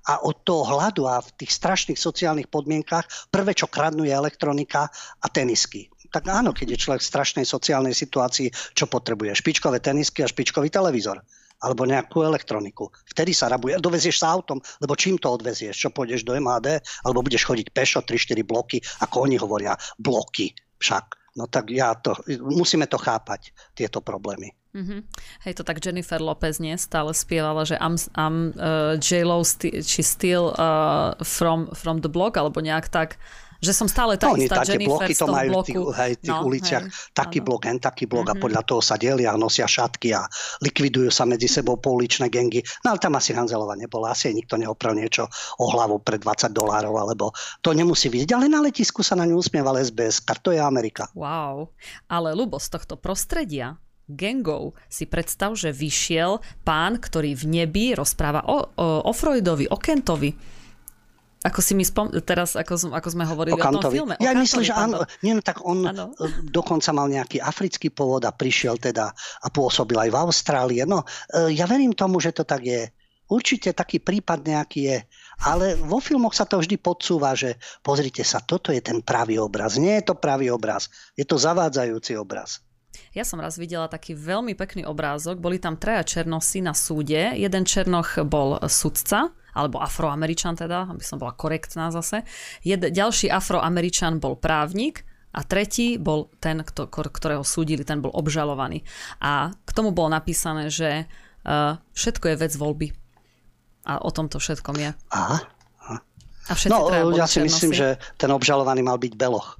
a 0.07 0.23
od 0.23 0.39
toho 0.47 0.63
hladu 0.63 1.03
a 1.03 1.19
v 1.19 1.35
tých 1.35 1.51
strašných 1.51 1.99
sociálnych 1.99 2.47
podmienkach 2.47 3.27
prvé, 3.27 3.51
čo 3.51 3.67
kradnú, 3.67 4.07
je 4.07 4.15
elektronika 4.15 4.87
a 5.19 5.27
tenisky 5.27 5.91
tak 6.11 6.27
áno, 6.27 6.51
keď 6.55 6.75
je 6.75 6.81
človek 6.87 7.01
v 7.03 7.11
strašnej 7.11 7.45
sociálnej 7.45 7.95
situácii, 7.95 8.51
čo 8.73 8.85
potrebuje? 8.87 9.37
Špičkové 9.37 9.83
tenisky 9.83 10.23
a 10.23 10.31
špičkový 10.31 10.71
televízor 10.71 11.21
alebo 11.57 11.89
nejakú 11.89 12.21
elektroniku. 12.21 12.93
Vtedy 13.09 13.33
sa 13.33 13.49
rabuje. 13.49 13.81
Dovezieš 13.81 14.21
sa 14.21 14.29
autom, 14.29 14.61
lebo 14.77 14.93
čím 14.93 15.17
to 15.17 15.33
odvezieš? 15.33 15.73
Čo 15.73 15.89
pôjdeš 15.89 16.21
do 16.21 16.37
MHD? 16.37 16.77
Alebo 17.01 17.25
budeš 17.25 17.49
chodiť 17.49 17.73
pešo 17.73 18.05
3-4 18.05 18.45
bloky, 18.45 18.77
ako 19.01 19.25
oni 19.25 19.41
hovoria, 19.41 19.73
bloky 19.97 20.53
však. 20.77 21.17
No 21.37 21.45
tak 21.49 21.69
ja 21.69 21.93
to, 21.97 22.17
musíme 22.41 22.89
to 22.89 22.97
chápať, 22.97 23.53
tieto 23.77 24.01
problémy. 24.01 24.53
Mm-hmm. 24.77 24.99
Hej, 25.45 25.53
to 25.57 25.63
tak 25.65 25.81
Jennifer 25.81 26.21
Lopez 26.21 26.61
nie 26.61 26.77
stále 26.77 27.09
spievala, 27.13 27.65
že 27.65 27.77
I'm, 27.81 27.97
I'm 28.13 28.53
uh, 28.57 28.93
J-Lo, 29.01 29.41
sti- 29.41 29.81
she 29.81 30.05
still 30.05 30.53
uh, 30.57 31.17
from, 31.25 31.73
from 31.73 32.05
the 32.05 32.09
block, 32.09 32.37
alebo 32.37 32.61
nejak 32.61 32.89
tak 32.89 33.17
že 33.61 33.71
som 33.73 33.89
stále 33.89 34.15
tá 34.15 34.29
no, 34.31 34.37
istá 34.37 34.61
také 34.61 34.77
Jennifer 34.77 35.07
bloky 35.07 35.13
to 35.17 35.25
majú 35.27 35.49
bloku. 35.53 35.65
Tých, 35.65 35.97
hej, 35.97 36.11
v 36.13 36.21
tých 36.21 36.37
no, 36.37 36.45
uliciach. 36.45 36.85
Hej, 36.85 37.13
taký 37.13 37.39
áno. 37.41 37.45
blok, 37.47 37.61
hen 37.65 37.79
taký 37.81 38.03
blok 38.05 38.25
mm-hmm. 38.29 38.33
a 38.33 38.39
mhm. 38.39 38.43
podľa 38.43 38.61
toho 38.65 38.81
sa 38.81 38.95
delia, 38.95 39.31
nosia 39.35 39.67
šatky 39.67 40.09
a 40.13 40.21
likvidujú 40.61 41.09
sa 41.09 41.23
medzi 41.25 41.49
sebou 41.49 41.77
pouličné 41.81 42.29
gengy. 42.29 42.61
No 42.85 42.93
ale 42.95 42.99
tam 43.01 43.17
asi 43.17 43.33
Hanzelova 43.33 43.73
nebola, 43.73 44.13
asi 44.13 44.33
nikto 44.33 44.55
neoprel 44.57 44.97
niečo 44.97 45.29
o 45.57 45.65
hlavu 45.69 46.01
pre 46.01 46.21
20 46.21 46.53
dolárov, 46.53 46.93
alebo 46.97 47.33
to 47.61 47.73
nemusí 47.73 48.07
vidieť. 48.07 48.37
Ale 48.37 48.45
na 48.47 48.61
letisku 48.61 49.01
sa 49.01 49.17
na 49.17 49.25
ňu 49.25 49.41
usmieval 49.41 49.77
SBS, 49.77 50.21
to 50.41 50.53
je 50.53 50.61
Amerika. 50.61 51.09
Wow, 51.17 51.73
ale 52.07 52.31
Lubo 52.37 52.61
z 52.61 52.71
tohto 52.71 52.95
prostredia 52.95 53.75
gangov 54.07 54.79
si 54.87 55.03
predstav, 55.03 55.51
že 55.59 55.75
vyšiel 55.75 56.39
pán, 56.63 56.95
ktorý 56.97 57.35
v 57.35 57.45
nebi 57.61 57.91
rozpráva 57.91 58.47
o, 58.47 58.71
o, 58.71 58.87
o 59.03 59.11
Freudovi, 59.11 59.67
o 59.67 59.75
Kentovi 59.75 60.56
ako 61.47 61.59
si 61.63 61.73
mi 61.73 61.87
spom... 61.87 62.11
teraz, 62.21 62.59
ako, 62.59 62.91
ako 62.91 63.07
sme 63.07 63.23
hovorili 63.23 63.55
o, 63.55 63.63
o 63.63 63.79
tom 63.79 63.87
filme. 63.87 64.19
Ja 64.19 64.35
myslím, 64.35 64.67
že 64.67 64.75
áno. 64.75 65.07
Nie, 65.23 65.33
no 65.33 65.41
tak 65.41 65.63
on 65.63 65.87
ano. 65.87 66.11
E, 66.19 66.43
dokonca 66.51 66.91
mal 66.91 67.07
nejaký 67.07 67.39
africký 67.39 67.87
pôvod 67.87 68.27
a 68.27 68.35
prišiel 68.35 68.75
teda 68.75 69.15
a 69.15 69.47
pôsobil 69.47 69.95
aj 69.95 70.09
v 70.11 70.17
Austrálii. 70.19 70.79
No, 70.83 71.07
e, 71.31 71.55
ja 71.55 71.63
verím 71.63 71.95
tomu, 71.95 72.19
že 72.19 72.35
to 72.35 72.43
tak 72.43 72.67
je. 72.67 72.91
Určite 73.27 73.75
taký 73.75 73.99
prípad 73.99 74.39
nejaký 74.43 74.79
je. 74.87 74.97
Ale 75.43 75.75
vo 75.75 75.99
filmoch 75.99 76.31
sa 76.31 76.47
to 76.47 76.59
vždy 76.59 76.79
podsúva, 76.79 77.35
že 77.35 77.59
pozrite 77.83 78.23
sa, 78.23 78.39
toto 78.39 78.71
je 78.71 78.79
ten 78.79 79.03
pravý 79.03 79.39
obraz. 79.39 79.75
Nie 79.75 79.99
je 79.99 80.11
to 80.11 80.15
pravý 80.15 80.51
obraz, 80.51 80.87
je 81.15 81.27
to 81.27 81.35
zavádzajúci 81.35 82.15
obraz. 82.15 82.63
Ja 83.17 83.25
som 83.25 83.41
raz 83.41 83.57
videla 83.57 83.89
taký 83.89 84.13
veľmi 84.13 84.53
pekný 84.53 84.85
obrázok. 84.85 85.41
Boli 85.41 85.57
tam 85.57 85.73
traja 85.73 86.05
černosy 86.05 86.61
na 86.61 86.77
súde. 86.77 87.33
Jeden 87.33 87.65
černoch 87.65 88.21
bol 88.29 88.61
sudca, 88.69 89.33
alebo 89.57 89.81
afroameričan 89.81 90.53
teda, 90.53 90.85
aby 90.85 91.01
som 91.01 91.17
bola 91.17 91.33
korektná 91.33 91.89
zase. 91.89 92.21
Jed, 92.61 92.77
ďalší 92.77 93.33
afroameričan 93.33 94.21
bol 94.21 94.37
právnik 94.37 95.01
a 95.33 95.41
tretí 95.41 95.97
bol 95.97 96.29
ten, 96.37 96.61
kto, 96.61 96.93
ktorého 96.93 97.41
súdili, 97.41 97.81
ten 97.81 98.05
bol 98.05 98.13
obžalovaný. 98.13 98.85
A 99.17 99.49
k 99.65 99.69
tomu 99.73 99.89
bolo 99.89 100.13
napísané, 100.13 100.69
že 100.69 101.09
uh, 101.09 101.73
všetko 101.97 102.29
je 102.29 102.35
vec 102.37 102.53
voľby. 102.53 102.93
A 103.89 103.97
o 103.97 104.13
tom 104.13 104.29
to 104.29 104.37
všetkom 104.37 104.77
je. 104.77 104.93
Aha. 105.09 105.41
A 106.47 106.53
no, 106.69 107.11
ja 107.17 107.25
si 107.25 107.41
myslím, 107.41 107.73
že 107.73 107.97
ten 108.15 108.29
obžalovaný 108.29 108.85
mal 108.85 109.01
byť 109.01 109.13
Beloch 109.17 109.57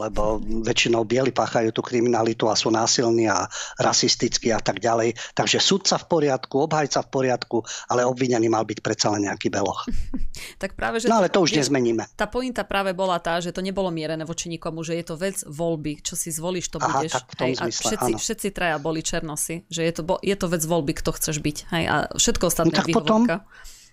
lebo 0.00 0.40
väčšinou 0.40 1.04
bieli 1.04 1.28
páchajú 1.28 1.76
tú 1.76 1.84
kriminalitu 1.84 2.48
a 2.48 2.56
sú 2.56 2.72
násilní 2.72 3.28
a 3.28 3.44
rasistickí 3.76 4.48
a 4.48 4.64
tak 4.64 4.80
ďalej. 4.80 5.12
Takže 5.36 5.60
sudca 5.60 6.00
v 6.00 6.06
poriadku, 6.08 6.64
obhajca 6.64 7.04
v 7.04 7.08
poriadku, 7.12 7.60
ale 7.92 8.08
obvinený 8.08 8.48
mal 8.48 8.64
byť 8.64 8.80
predsa 8.80 9.12
len 9.12 9.28
nejaký 9.28 9.52
beloch. 9.52 9.84
tak 10.62 10.72
práve, 10.72 11.04
že 11.04 11.12
no 11.12 11.20
ale 11.20 11.28
to 11.28 11.44
už 11.44 11.52
nezmeníme. 11.52 12.08
Tá 12.16 12.24
pointa 12.24 12.64
práve 12.64 12.96
bola 12.96 13.20
tá, 13.20 13.36
že 13.44 13.52
to 13.52 13.60
nebolo 13.60 13.92
mierené 13.92 14.24
voči 14.24 14.48
nikomu, 14.48 14.80
že 14.80 14.96
je 14.96 15.04
to 15.04 15.14
vec 15.20 15.36
voľby, 15.44 16.00
čo 16.00 16.16
si 16.16 16.32
zvolíš, 16.32 16.72
to 16.72 16.80
Aha, 16.80 17.04
budeš. 17.04 17.12
Tak 17.20 17.26
v 17.28 17.36
tom 17.36 17.46
hej, 17.46 17.56
zmysle, 17.60 17.84
a 17.84 17.84
všetci, 17.84 18.12
áno. 18.16 18.18
všetci 18.18 18.48
traja 18.56 18.76
boli 18.80 19.00
černosy, 19.04 19.54
že 19.68 19.84
je 19.84 19.92
to, 19.92 20.02
je 20.24 20.36
to 20.38 20.46
vec 20.48 20.62
voľby, 20.64 20.92
kto 20.96 21.10
chceš 21.12 21.36
byť. 21.44 21.56
Hej, 21.76 21.84
a 21.84 21.96
všetko 22.16 22.44
ostatné 22.48 22.72
no, 22.72 22.80
tak 22.80 22.88
potom, 22.96 23.20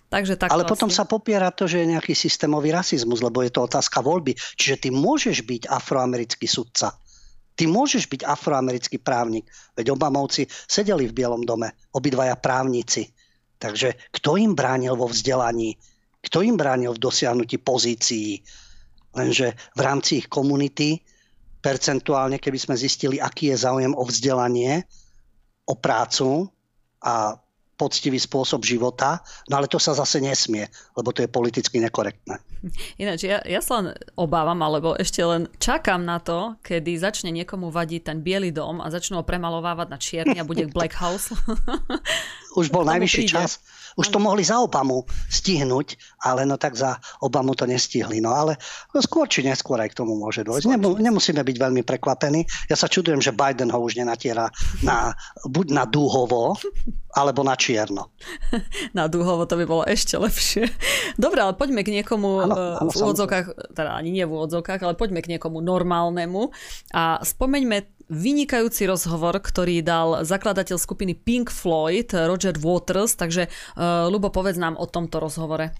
Takže 0.08 0.40
Ale 0.48 0.64
potom 0.64 0.88
sa 0.88 1.04
popiera 1.04 1.52
to, 1.52 1.68
že 1.68 1.84
je 1.84 1.92
nejaký 1.92 2.16
systémový 2.16 2.72
rasizmus, 2.72 3.20
lebo 3.20 3.44
je 3.44 3.52
to 3.52 3.68
otázka 3.68 4.00
voľby. 4.00 4.32
Čiže 4.32 4.76
ty 4.80 4.88
môžeš 4.88 5.44
byť 5.44 5.62
afroamerický 5.68 6.48
sudca. 6.48 6.96
Ty 7.52 7.64
môžeš 7.68 8.08
byť 8.08 8.24
afroamerický 8.24 9.04
právnik. 9.04 9.44
Veď 9.76 9.92
Obamovci 9.92 10.48
sedeli 10.48 11.04
v 11.04 11.12
Bielom 11.12 11.44
dome, 11.44 11.76
obidvaja 11.92 12.40
právnici. 12.40 13.04
Takže 13.60 14.08
kto 14.14 14.40
im 14.40 14.56
bránil 14.56 14.96
vo 14.96 15.12
vzdelaní? 15.12 15.76
Kto 16.24 16.40
im 16.40 16.56
bránil 16.56 16.96
v 16.96 17.02
dosiahnutí 17.04 17.60
pozícií? 17.60 18.40
Lenže 19.12 19.58
v 19.76 19.80
rámci 19.82 20.24
ich 20.24 20.28
komunity, 20.30 21.04
percentuálne, 21.58 22.38
keby 22.38 22.56
sme 22.56 22.80
zistili, 22.80 23.20
aký 23.20 23.52
je 23.52 23.60
záujem 23.60 23.92
o 23.92 24.06
vzdelanie, 24.06 24.86
o 25.68 25.74
prácu 25.74 26.46
a 27.02 27.36
poctivý 27.78 28.18
spôsob 28.18 28.66
života, 28.66 29.22
no 29.46 29.62
ale 29.62 29.70
to 29.70 29.78
sa 29.78 29.94
zase 29.94 30.18
nesmie, 30.18 30.66
lebo 30.98 31.14
to 31.14 31.22
je 31.22 31.30
politicky 31.30 31.78
nekorektné. 31.78 32.42
Ináč, 32.98 33.30
ja, 33.30 33.38
ja 33.46 33.62
sa 33.62 33.78
len 33.78 33.94
obávam, 34.18 34.58
alebo 34.66 34.98
ešte 34.98 35.22
len 35.22 35.46
čakám 35.62 36.02
na 36.02 36.18
to, 36.18 36.58
kedy 36.66 36.98
začne 36.98 37.30
niekomu 37.30 37.70
vadiť 37.70 38.10
ten 38.10 38.18
biely 38.18 38.50
dom 38.50 38.82
a 38.82 38.90
začnú 38.90 39.22
ho 39.22 39.24
premalovávať 39.24 39.86
na 39.86 39.98
čierny 40.02 40.36
a 40.42 40.44
bude 40.44 40.66
Black 40.66 40.98
House. 40.98 41.30
Už 42.60 42.74
bol 42.74 42.82
najvyšší 42.82 43.22
príde. 43.24 43.32
čas. 43.32 43.62
Už 43.98 44.14
to 44.14 44.22
mohli 44.22 44.46
za 44.46 44.62
Obamu 44.62 45.02
stihnúť, 45.26 45.98
ale 46.22 46.46
no 46.46 46.54
tak 46.54 46.78
za 46.78 47.02
Obamu 47.18 47.58
to 47.58 47.66
nestihli. 47.66 48.22
No 48.22 48.30
ale 48.30 48.54
no 48.94 49.02
skôr 49.02 49.26
či 49.26 49.42
neskôr 49.42 49.82
aj 49.82 49.90
k 49.90 49.98
tomu 49.98 50.14
môže 50.14 50.46
dôjsť. 50.46 50.70
nemusíme 50.78 51.42
byť 51.42 51.56
veľmi 51.58 51.82
prekvapení. 51.82 52.46
Ja 52.70 52.78
sa 52.78 52.86
čudujem, 52.86 53.18
že 53.18 53.34
Biden 53.34 53.74
ho 53.74 53.78
už 53.82 53.98
nenatiera 53.98 54.54
na, 54.86 55.18
buď 55.42 55.66
na 55.74 55.84
dúhovo, 55.84 56.54
alebo 57.18 57.42
na 57.42 57.58
čierno. 57.58 58.14
Na 58.96 59.10
dúhovo 59.10 59.42
to 59.48 59.58
by 59.58 59.64
bolo 59.66 59.82
ešte 59.88 60.14
lepšie. 60.14 60.70
Dobre, 61.18 61.42
ale 61.42 61.58
poďme 61.58 61.82
k 61.82 61.90
niekomu 61.90 62.46
ano, 62.46 62.54
ano, 62.78 62.90
v 62.92 62.94
úvodzovkách, 62.94 63.74
teda 63.74 63.90
ani 63.96 64.14
nie 64.14 64.24
v 64.28 64.32
úvodzovkách, 64.38 64.80
ale 64.84 64.94
poďme 64.94 65.24
k 65.24 65.34
niekomu 65.34 65.58
normálnemu 65.58 66.52
a 66.94 67.18
spomeňme 67.24 67.97
vynikajúci 68.08 68.88
rozhovor, 68.88 69.36
ktorý 69.38 69.84
dal 69.84 70.24
zakladateľ 70.24 70.80
skupiny 70.80 71.12
Pink 71.12 71.52
Floyd, 71.52 72.08
Roger 72.12 72.56
Waters, 72.56 73.14
takže 73.14 73.46
uh, 73.48 74.08
Lubo, 74.08 74.32
povedz 74.32 74.56
nám 74.56 74.80
o 74.80 74.88
tomto 74.88 75.20
rozhovore. 75.20 75.70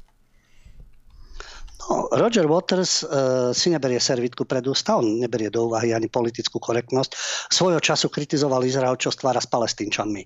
No, 1.89 2.13
Roger 2.13 2.45
Waters 2.45 3.01
uh, 3.01 3.51
si 3.57 3.73
neberie 3.73 3.97
servitku 3.97 4.45
pred 4.45 4.61
ústa, 4.69 5.01
on 5.01 5.25
neberie 5.25 5.49
do 5.49 5.73
úvahy 5.73 5.97
ani 5.97 6.13
politickú 6.13 6.61
korektnosť. 6.61 7.17
Svojho 7.49 7.81
času 7.81 8.13
kritizoval 8.13 8.61
Izrael, 8.69 9.01
čo 9.01 9.09
stvára 9.09 9.41
s 9.41 9.49
palestínčanmi. 9.49 10.23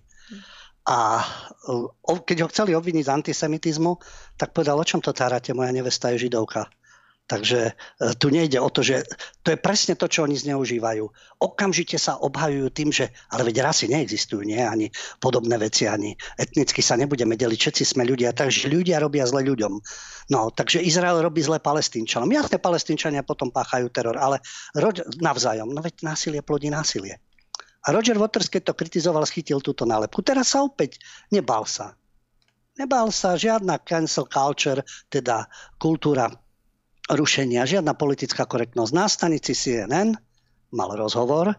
A 0.91 1.23
uh, 1.23 2.19
keď 2.27 2.37
ho 2.43 2.51
chceli 2.51 2.75
obviniť 2.75 3.07
z 3.07 3.15
antisemitizmu, 3.15 3.93
tak 4.35 4.51
povedal, 4.51 4.75
o 4.75 4.83
čom 4.83 4.99
to 4.99 5.15
tárate, 5.15 5.55
moja 5.55 5.71
nevesta 5.71 6.11
je 6.11 6.27
židovka. 6.27 6.67
Takže 7.22 7.61
e, 7.70 7.72
tu 8.18 8.28
nejde 8.28 8.58
o 8.58 8.68
to, 8.68 8.82
že 8.82 9.06
to 9.46 9.54
je 9.54 9.58
presne 9.58 9.94
to, 9.94 10.11
čo 10.11 10.26
oni 10.26 10.35
zneužívajú. 10.37 11.04
Okamžite 11.38 11.96
sa 11.96 12.18
obhajujú 12.18 12.68
tým, 12.74 12.90
že 12.90 13.14
ale 13.30 13.46
veď 13.46 13.62
rasy 13.62 13.87
neexistujú, 13.88 14.42
nie? 14.42 14.58
Ani 14.58 14.90
podobné 15.22 15.56
veci, 15.56 15.87
ani 15.87 16.18
etnicky 16.37 16.82
sa 16.82 16.98
nebudeme 16.98 17.38
deliť, 17.38 17.58
všetci 17.58 17.85
sme 17.87 18.02
ľudia, 18.04 18.35
takže 18.35 18.68
ľudia 18.68 18.98
robia 18.98 19.24
zle 19.24 19.46
ľuďom. 19.46 19.72
No, 20.35 20.50
takže 20.50 20.82
Izrael 20.82 21.22
robí 21.22 21.40
zle 21.40 21.62
palestínčanom. 21.62 22.28
Jasne, 22.28 22.58
palestínčania 22.58 23.22
potom 23.22 23.54
páchajú 23.54 23.87
teror, 23.94 24.18
ale 24.18 24.42
navzájom. 25.22 25.70
No 25.70 25.80
veď 25.80 26.02
násilie 26.02 26.42
plodí 26.42 26.68
násilie. 26.68 27.22
A 27.82 27.90
Roger 27.90 28.14
Waters, 28.14 28.46
keď 28.46 28.70
to 28.70 28.78
kritizoval, 28.78 29.26
schytil 29.26 29.58
túto 29.58 29.82
nálepku. 29.82 30.22
Teraz 30.22 30.54
sa 30.54 30.62
opäť 30.62 31.02
nebal 31.35 31.66
sa. 31.66 31.98
Nebal 32.78 33.11
sa 33.12 33.35
žiadna 33.37 33.82
cancel 33.82 34.24
culture, 34.30 34.80
teda 35.12 35.50
kultúra 35.76 36.30
rušenia, 37.11 37.67
žiadna 37.67 37.99
politická 37.99 38.47
korektnosť. 38.47 38.93
Na 38.95 39.07
stanici 39.11 39.57
CNN 39.57 40.15
mal 40.71 40.91
rozhovor 40.95 41.51
e, 41.51 41.57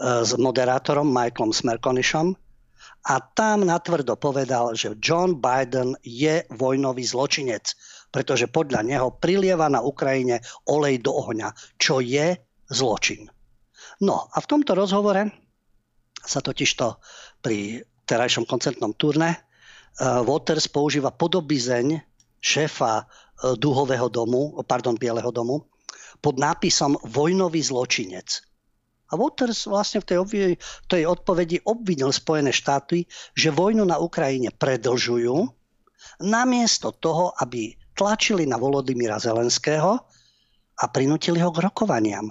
s 0.00 0.36
moderátorom 0.36 1.08
Michaelom 1.08 1.56
Smerkonišom 1.56 2.36
a 3.06 3.14
tam 3.32 3.64
natvrdo 3.64 4.18
povedal, 4.18 4.76
že 4.76 4.98
John 5.00 5.40
Biden 5.40 5.96
je 6.04 6.44
vojnový 6.52 7.06
zločinec, 7.06 7.72
pretože 8.12 8.50
podľa 8.50 8.84
neho 8.84 9.08
prilieva 9.16 9.70
na 9.72 9.80
Ukrajine 9.80 10.44
olej 10.68 11.00
do 11.00 11.14
ohňa, 11.14 11.54
čo 11.80 12.02
je 12.02 12.36
zločin. 12.68 13.30
No 14.02 14.28
a 14.28 14.36
v 14.42 14.50
tomto 14.50 14.76
rozhovore 14.76 15.32
sa 16.20 16.42
totižto 16.42 16.98
pri 17.40 17.80
terajšom 18.04 18.44
koncertnom 18.44 18.92
turne 18.98 19.38
uh, 19.38 20.20
Waters 20.26 20.66
používa 20.66 21.14
podobizeň 21.14 22.02
šéfa 22.42 23.06
E, 23.06 23.25
duhového 23.36 24.08
domu, 24.08 24.56
pardon, 24.64 24.96
Bieleho 24.96 25.28
domu, 25.32 25.68
pod 26.24 26.40
nápisom 26.40 26.96
Vojnový 27.04 27.60
zločinec. 27.60 28.40
A 29.06 29.14
Waters 29.14 29.70
vlastne 29.70 30.02
v 30.02 30.06
tej, 30.08 30.18
v 30.58 30.86
tej 30.90 31.02
odpovedi 31.06 31.62
obvinil 31.62 32.10
Spojené 32.10 32.50
štáty, 32.50 33.06
že 33.38 33.54
vojnu 33.54 33.86
na 33.86 34.02
Ukrajine 34.02 34.50
predlžujú, 34.50 35.46
namiesto 36.26 36.90
toho, 36.96 37.30
aby 37.38 37.76
tlačili 37.94 38.48
na 38.48 38.58
Volodymyra 38.58 39.22
Zelenského 39.22 40.00
a 40.76 40.84
prinútili 40.90 41.38
ho 41.38 41.54
k 41.54 41.62
rokovaniam. 41.62 42.28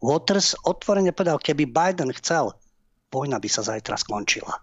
Waters 0.00 0.56
otvorene 0.64 1.12
povedal, 1.12 1.38
keby 1.38 1.68
Biden 1.68 2.10
chcel, 2.16 2.56
vojna 3.12 3.36
by 3.36 3.48
sa 3.52 3.62
zajtra 3.62 4.00
skončila. 4.00 4.54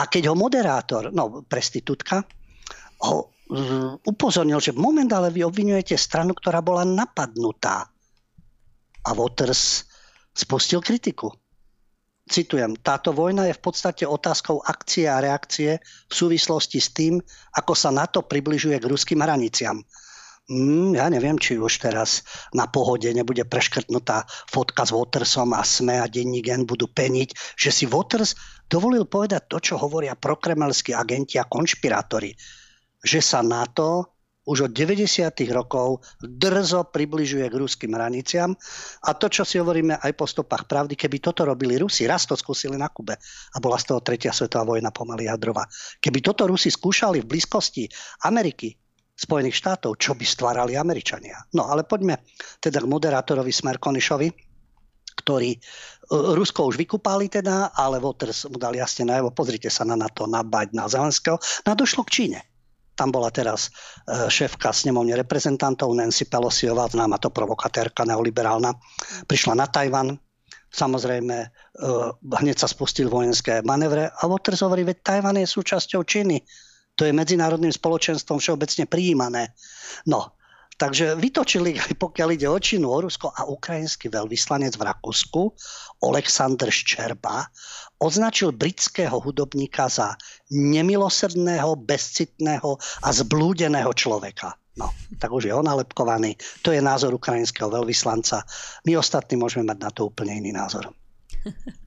A 0.00 0.02
keď 0.08 0.32
ho 0.32 0.34
moderátor, 0.34 1.12
no 1.12 1.44
prestitútka, 1.44 2.24
ho 3.04 3.33
upozornil, 4.04 4.58
že 4.58 4.74
moment 4.74 5.08
ale 5.12 5.30
vy 5.30 5.46
obvinujete 5.46 5.94
stranu, 5.94 6.34
ktorá 6.34 6.60
bola 6.60 6.82
napadnutá. 6.82 7.86
A 9.04 9.10
Waters 9.12 9.84
spustil 10.34 10.82
kritiku. 10.82 11.30
Citujem, 12.24 12.72
táto 12.80 13.12
vojna 13.12 13.44
je 13.52 13.54
v 13.54 13.62
podstate 13.62 14.08
otázkou 14.08 14.64
akcie 14.64 15.04
a 15.04 15.20
reakcie 15.20 15.76
v 16.08 16.14
súvislosti 16.14 16.80
s 16.80 16.88
tým, 16.96 17.20
ako 17.52 17.76
sa 17.76 17.92
NATO 17.92 18.24
približuje 18.24 18.80
k 18.80 18.88
ruským 18.88 19.20
hraniciam. 19.20 19.84
Mm, 20.48 20.96
ja 20.96 21.08
neviem, 21.12 21.36
či 21.36 21.56
už 21.56 21.84
teraz 21.84 22.24
na 22.56 22.68
pohode 22.68 23.08
nebude 23.12 23.44
preškrtnutá 23.44 24.24
fotka 24.48 24.84
s 24.84 24.92
Watersom 24.92 25.52
a 25.52 25.64
SME 25.64 26.00
a 26.00 26.08
denní 26.08 26.40
gen 26.40 26.64
budú 26.64 26.88
peniť, 26.88 27.56
že 27.60 27.72
si 27.72 27.84
Waters 27.84 28.36
dovolil 28.68 29.04
povedať 29.04 29.48
to, 29.48 29.60
čo 29.60 29.74
hovoria 29.76 30.16
prokremelskí 30.16 30.96
agenti 30.96 31.36
a 31.36 31.48
konšpirátori 31.48 32.32
že 33.04 33.20
sa 33.20 33.44
NATO 33.44 34.14
už 34.44 34.68
od 34.68 34.72
90. 34.76 35.08
rokov 35.56 36.04
drzo 36.20 36.84
približuje 36.92 37.48
k 37.48 37.56
ruským 37.56 37.96
hraniciam. 37.96 38.52
A 39.08 39.16
to, 39.16 39.32
čo 39.32 39.40
si 39.44 39.56
hovoríme 39.56 39.96
aj 39.96 40.12
po 40.12 40.28
stopách 40.28 40.68
pravdy, 40.68 41.00
keby 41.00 41.16
toto 41.20 41.48
robili 41.48 41.80
Rusi, 41.80 42.04
raz 42.04 42.28
to 42.28 42.36
skúsili 42.36 42.76
na 42.76 42.92
Kube 42.92 43.16
a 43.16 43.56
bola 43.56 43.80
z 43.80 43.92
toho 43.92 44.04
tretia 44.04 44.36
svetová 44.36 44.76
vojna 44.76 44.92
pomaly 44.92 45.32
jadrová. 45.32 45.64
Keby 45.96 46.20
toto 46.20 46.44
Rusi 46.44 46.68
skúšali 46.68 47.24
v 47.24 47.28
blízkosti 47.36 47.88
Ameriky, 48.28 48.76
Spojených 49.14 49.62
štátov, 49.62 49.94
čo 49.94 50.18
by 50.18 50.26
stvárali 50.26 50.74
Američania. 50.74 51.38
No 51.54 51.70
ale 51.70 51.86
poďme 51.86 52.26
teda 52.58 52.82
k 52.82 52.90
moderátorovi 52.90 53.54
Smerkonišovi, 53.54 54.28
ktorý 55.22 55.54
e, 55.54 55.58
Rusko 56.10 56.66
už 56.66 56.74
vykúpali 56.74 57.30
teda, 57.30 57.78
ale 57.78 58.02
Waters 58.02 58.50
mu 58.50 58.58
dal 58.58 58.74
jasne 58.74 59.06
najavo, 59.06 59.30
pozrite 59.30 59.70
sa 59.70 59.86
na 59.86 59.94
NATO, 59.94 60.26
na 60.26 60.42
Biden, 60.42 60.82
na 60.82 60.90
Zelenského. 60.90 61.38
No 61.38 61.68
a 61.70 61.78
došlo 61.78 62.02
k 62.02 62.10
Číne 62.10 62.53
tam 62.94 63.14
bola 63.14 63.30
teraz 63.30 63.70
e, 63.70 64.30
šéfka 64.30 64.70
snemovne 64.70 65.14
reprezentantov 65.18 65.94
Nancy 65.94 66.26
Pelosiová, 66.26 66.90
známa 66.90 67.18
to 67.18 67.30
provokatérka 67.30 68.06
neoliberálna, 68.06 68.74
prišla 69.26 69.54
na 69.58 69.66
Tajvan, 69.66 70.18
samozrejme 70.74 71.36
e, 71.38 71.48
hneď 72.42 72.56
sa 72.58 72.66
spustil 72.66 73.06
vojenské 73.06 73.62
manevre 73.62 74.10
a 74.10 74.22
Waters 74.26 74.66
hovorí, 74.66 74.82
veď 74.82 74.98
Tajvan 75.02 75.38
je 75.38 75.46
súčasťou 75.46 76.02
Číny. 76.02 76.42
To 76.94 77.02
je 77.02 77.10
medzinárodným 77.10 77.74
spoločenstvom 77.74 78.38
všeobecne 78.38 78.86
prijímané. 78.86 79.50
No, 80.06 80.33
Takže 80.74 81.14
vytočili, 81.14 81.78
pokiaľ 82.04 82.28
ide 82.34 82.48
o 82.50 82.58
Čínu, 82.58 82.86
o 82.90 82.98
Rusko 83.04 83.30
a 83.30 83.46
ukrajinský 83.46 84.10
veľvyslanec 84.10 84.74
v 84.74 84.86
Rakúsku, 84.86 85.42
Oleksandr 86.02 86.68
Ščerba, 86.70 87.46
označil 88.02 88.52
britského 88.52 89.16
hudobníka 89.22 89.86
za 89.86 90.18
nemilosrdného, 90.50 91.78
bezcitného 91.78 92.76
a 93.06 93.08
zblúdeného 93.14 93.90
človeka. 93.94 94.58
No, 94.74 94.90
tak 95.22 95.30
už 95.30 95.46
je 95.46 95.54
on 95.54 95.62
nalepkovaný. 95.62 96.34
To 96.66 96.74
je 96.74 96.82
názor 96.82 97.14
ukrajinského 97.14 97.70
veľvyslanca. 97.70 98.42
My 98.82 98.98
ostatní 98.98 99.38
môžeme 99.38 99.70
mať 99.70 99.78
na 99.78 99.90
to 99.94 100.10
úplne 100.10 100.42
iný 100.42 100.50
názor. 100.50 100.90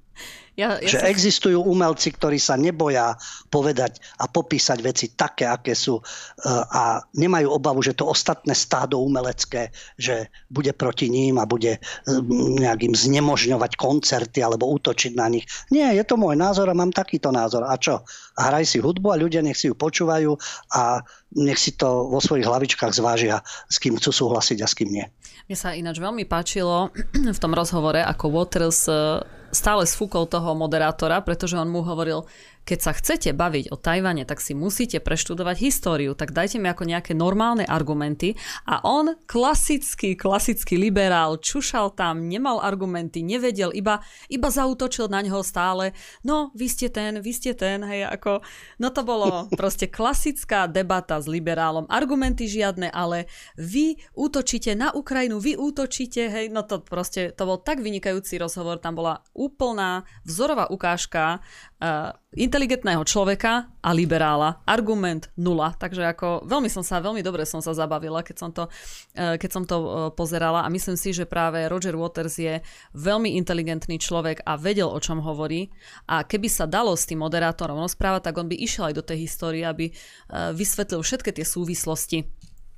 Ja, 0.57 0.81
ja 0.81 0.89
že 0.89 0.97
sa... 0.97 1.05
existujú 1.05 1.61
umelci, 1.61 2.09
ktorí 2.17 2.41
sa 2.41 2.57
neboja 2.57 3.13
povedať 3.53 4.01
a 4.17 4.25
popísať 4.25 4.81
veci 4.81 5.05
také, 5.13 5.45
aké 5.45 5.77
sú 5.77 6.01
eh, 6.01 6.49
a 6.49 6.97
nemajú 7.13 7.53
obavu, 7.53 7.85
že 7.85 7.93
to 7.93 8.09
ostatné 8.09 8.57
stádo 8.57 8.97
umelecké, 8.97 9.69
že 10.01 10.33
bude 10.49 10.73
proti 10.73 11.13
ním 11.13 11.37
a 11.37 11.45
bude 11.45 11.77
mm, 12.09 12.57
nejakým 12.57 12.97
znemožňovať 12.97 13.77
koncerty 13.77 14.41
alebo 14.41 14.65
útočiť 14.73 15.13
na 15.13 15.29
nich. 15.29 15.45
Nie, 15.69 15.93
je 15.93 16.01
to 16.01 16.17
môj 16.17 16.33
názor 16.33 16.65
a 16.73 16.73
mám 16.73 16.89
takýto 16.89 17.29
názor. 17.29 17.61
A 17.61 17.77
čo? 17.77 18.01
A 18.33 18.49
hraj 18.49 18.65
si 18.65 18.81
hudbu 18.81 19.13
a 19.13 19.21
ľudia 19.21 19.45
nech 19.45 19.61
si 19.61 19.69
ju 19.69 19.77
počúvajú 19.77 20.33
a 20.73 21.05
nech 21.37 21.61
si 21.61 21.77
to 21.77 22.09
vo 22.09 22.17
svojich 22.17 22.49
hlavičkách 22.49 22.97
zvážia, 22.97 23.45
s 23.69 23.77
kým 23.77 24.01
chcú 24.01 24.09
súhlasiť 24.09 24.57
a 24.65 24.67
s 24.67 24.73
kým 24.73 24.89
nie. 24.89 25.05
Mne 25.45 25.57
sa 25.57 25.77
ináč 25.77 26.01
veľmi 26.01 26.25
páčilo 26.25 26.89
v 27.37 27.39
tom 27.39 27.53
rozhovore, 27.53 28.01
ako 28.01 28.33
Waters 28.33 28.89
eh, 28.89 29.36
stále 29.51 29.87
sfúkol 29.87 30.27
toho 30.27 30.53
moderátora, 30.55 31.23
pretože 31.23 31.55
on 31.55 31.71
mu 31.71 31.83
hovoril, 31.83 32.27
keď 32.67 32.79
sa 32.83 32.91
chcete 32.91 33.31
baviť 33.31 33.71
o 33.71 33.79
Tajvane, 33.79 34.27
tak 34.27 34.43
si 34.43 34.51
musíte 34.51 34.99
preštudovať 34.99 35.55
históriu, 35.63 36.11
tak 36.19 36.35
dajte 36.35 36.59
mi 36.59 36.67
ako 36.67 36.83
nejaké 36.83 37.15
normálne 37.15 37.63
argumenty. 37.63 38.35
A 38.67 38.83
on, 38.83 39.15
klasický, 39.23 40.19
klasický 40.19 40.75
liberál, 40.75 41.39
čušal 41.39 41.95
tam, 41.95 42.27
nemal 42.27 42.59
argumenty, 42.59 43.23
nevedel, 43.23 43.71
iba, 43.71 44.03
iba 44.27 44.51
zautočil 44.51 45.07
na 45.07 45.23
ňoho 45.23 45.47
stále. 45.47 45.95
No, 46.27 46.51
vy 46.59 46.67
ste 46.67 46.91
ten, 46.91 47.23
vy 47.23 47.31
ste 47.31 47.55
ten, 47.55 47.87
hej, 47.87 48.03
ako... 48.11 48.43
No 48.83 48.91
to 48.91 49.07
bolo 49.07 49.47
proste 49.59 49.87
klasická 49.87 50.67
debata 50.67 51.23
s 51.23 51.31
liberálom. 51.31 51.87
Argumenty 51.87 52.51
žiadne, 52.51 52.91
ale 52.91 53.31
vy 53.55 53.95
útočíte 54.11 54.75
na 54.75 54.91
Ukrajinu, 54.91 55.39
vy 55.39 55.55
útočíte, 55.55 56.27
hej, 56.27 56.51
no 56.51 56.67
to 56.67 56.83
proste, 56.83 57.31
to 57.31 57.47
bol 57.47 57.63
tak 57.63 57.79
vynikajúci 57.79 58.35
rozhovor, 58.35 58.83
tam 58.83 58.99
bola 58.99 59.23
úplná 59.31 60.03
vzorová 60.27 60.67
ukážka 60.67 61.39
uh, 61.79 62.11
inteligentného 62.57 63.05
človeka 63.05 63.69
a 63.85 63.93
liberála. 63.93 64.65
Argument 64.65 65.29
nula. 65.37 65.77
Takže 65.77 66.09
ako 66.09 66.49
veľmi 66.49 66.73
som 66.73 66.81
sa, 66.81 66.97
veľmi 66.97 67.21
dobre 67.21 67.45
som 67.45 67.61
sa 67.61 67.77
zabavila, 67.77 68.25
keď 68.25 68.35
som 68.41 68.49
to, 68.49 68.65
uh, 68.65 69.37
keď 69.37 69.49
som 69.53 69.61
to 69.61 69.77
uh, 69.77 69.85
pozerala 70.09 70.65
a 70.65 70.73
myslím 70.73 70.97
si, 70.97 71.13
že 71.13 71.29
práve 71.29 71.61
Roger 71.69 71.93
Waters 71.93 72.41
je 72.41 72.57
veľmi 72.97 73.37
inteligentný 73.37 74.01
človek 74.01 74.41
a 74.41 74.57
vedel, 74.57 74.89
o 74.89 74.97
čom 74.97 75.21
hovorí 75.21 75.69
a 76.09 76.25
keby 76.25 76.49
sa 76.49 76.65
dalo 76.65 76.97
s 76.97 77.05
tým 77.05 77.21
moderátorom 77.21 77.77
rozprávať, 77.77 78.33
tak 78.33 78.41
on 78.41 78.49
by 78.49 78.57
išiel 78.57 78.89
aj 78.89 78.95
do 78.97 79.05
tej 79.05 79.29
histórie, 79.29 79.61
aby 79.61 79.93
uh, 79.93 80.49
vysvetlil 80.49 81.05
všetky 81.05 81.37
tie 81.37 81.45
súvislosti 81.45 82.25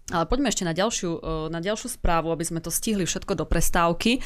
ale 0.09 0.25
poďme 0.25 0.49
ešte 0.49 0.65
na 0.65 0.73
ďalšiu, 0.73 1.11
e, 1.17 1.19
na 1.53 1.61
ďalšiu 1.61 1.97
správu, 2.01 2.33
aby 2.33 2.45
sme 2.45 2.59
to 2.61 2.73
stihli 2.73 3.05
všetko 3.05 3.37
do 3.37 3.45
prestávky. 3.45 4.17
E, 4.17 4.19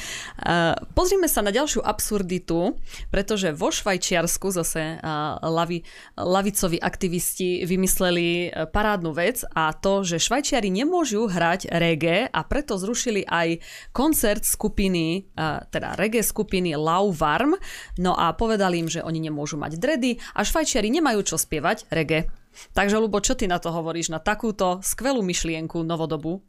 pozrime 0.96 1.28
sa 1.28 1.44
na 1.44 1.52
ďalšiu 1.52 1.84
absurditu, 1.84 2.76
pretože 3.12 3.52
vo 3.52 3.70
Švajčiarsku 3.70 4.48
zase 4.52 4.98
e, 4.98 5.08
lavi, 5.44 5.84
lavicovi 6.16 6.80
aktivisti 6.80 7.68
vymysleli 7.68 8.52
parádnu 8.72 9.12
vec 9.12 9.44
a 9.52 9.76
to, 9.76 10.08
že 10.08 10.24
Švajčiari 10.24 10.72
nemôžu 10.72 11.28
hrať 11.28 11.72
reggae 11.72 12.28
a 12.32 12.42
preto 12.48 12.80
zrušili 12.80 13.28
aj 13.28 13.60
koncert 13.92 14.44
skupiny, 14.48 15.28
teda 15.70 15.96
reggae 16.00 16.24
skupiny 16.24 16.76
Lauvarm, 16.78 17.56
no 18.00 18.14
a 18.16 18.32
povedali 18.34 18.82
im, 18.84 18.90
že 18.90 19.04
oni 19.04 19.30
nemôžu 19.30 19.60
mať 19.60 19.78
dredy 19.78 20.20
a 20.36 20.46
Švajčiari 20.46 20.90
nemajú 20.90 21.22
čo 21.26 21.36
spievať 21.36 21.90
reggae. 21.92 22.43
Takže, 22.74 23.00
Lubo, 23.00 23.20
čo 23.20 23.34
ty 23.34 23.50
na 23.50 23.58
to 23.58 23.74
hovoríš, 23.74 24.14
na 24.14 24.22
takúto 24.22 24.80
skvelú 24.86 25.22
myšlienku 25.26 25.82
novodobu? 25.82 26.42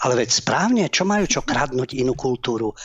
Ale 0.00 0.16
veď 0.16 0.30
správne, 0.32 0.88
čo 0.88 1.04
majú 1.04 1.28
čo 1.28 1.44
kradnúť 1.44 1.92
inú 1.92 2.16
kultúru. 2.16 2.72
E, 2.72 2.76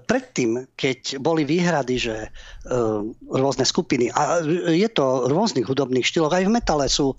predtým, 0.00 0.64
keď 0.72 1.20
boli 1.20 1.44
výhrady, 1.44 2.00
že 2.00 2.16
e, 2.24 2.28
rôzne 3.28 3.68
skupiny, 3.68 4.08
a 4.08 4.40
je 4.72 4.88
to 4.88 5.28
rôznych 5.28 5.68
hudobných 5.68 6.08
štýlov, 6.08 6.32
aj 6.32 6.48
v 6.48 6.54
metale 6.56 6.88
sú 6.88 7.12
e, 7.12 7.16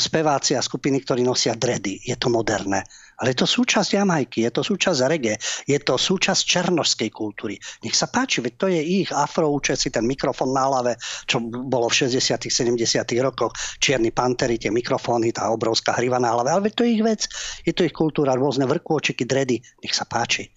speváci 0.00 0.56
a 0.56 0.64
skupiny, 0.64 1.04
ktorí 1.04 1.20
nosia 1.20 1.52
dredy. 1.52 2.00
Je 2.00 2.16
to 2.16 2.32
moderné. 2.32 2.80
Ale 3.20 3.36
je 3.36 3.44
to 3.44 3.48
súčasť 3.48 4.00
Jamajky, 4.00 4.48
je 4.48 4.52
to 4.52 4.64
súčasť 4.64 4.98
reggae, 5.04 5.36
je 5.68 5.78
to 5.78 6.00
súčasť 6.00 6.40
černožskej 6.40 7.12
kultúry. 7.12 7.60
Nech 7.84 7.92
sa 7.92 8.08
páči, 8.08 8.40
veď 8.40 8.54
to 8.56 8.66
je 8.72 8.80
ich 8.80 9.12
afro, 9.12 9.52
si 9.60 9.92
ten 9.92 10.08
mikrofón 10.08 10.56
na 10.56 10.64
hlave, 10.64 10.96
čo 11.28 11.36
bolo 11.44 11.92
v 11.92 12.08
60 12.08 12.16
70 12.48 12.80
rokoch, 13.20 13.52
čierni 13.76 14.08
pantery, 14.08 14.56
tie 14.56 14.72
mikrofóny, 14.72 15.36
tá 15.36 15.52
obrovská 15.52 15.92
hriva 16.00 16.16
na 16.16 16.32
hlave, 16.32 16.48
ale 16.48 16.64
veď 16.66 16.72
to 16.72 16.82
je 16.88 16.90
ich 16.96 17.04
vec, 17.04 17.20
je 17.68 17.72
to 17.76 17.84
ich 17.84 17.92
kultúra, 17.92 18.32
rôzne 18.32 18.64
vrkôčiky, 18.64 19.28
dredy, 19.28 19.60
nech 19.84 19.92
sa 19.92 20.08
páči. 20.08 20.48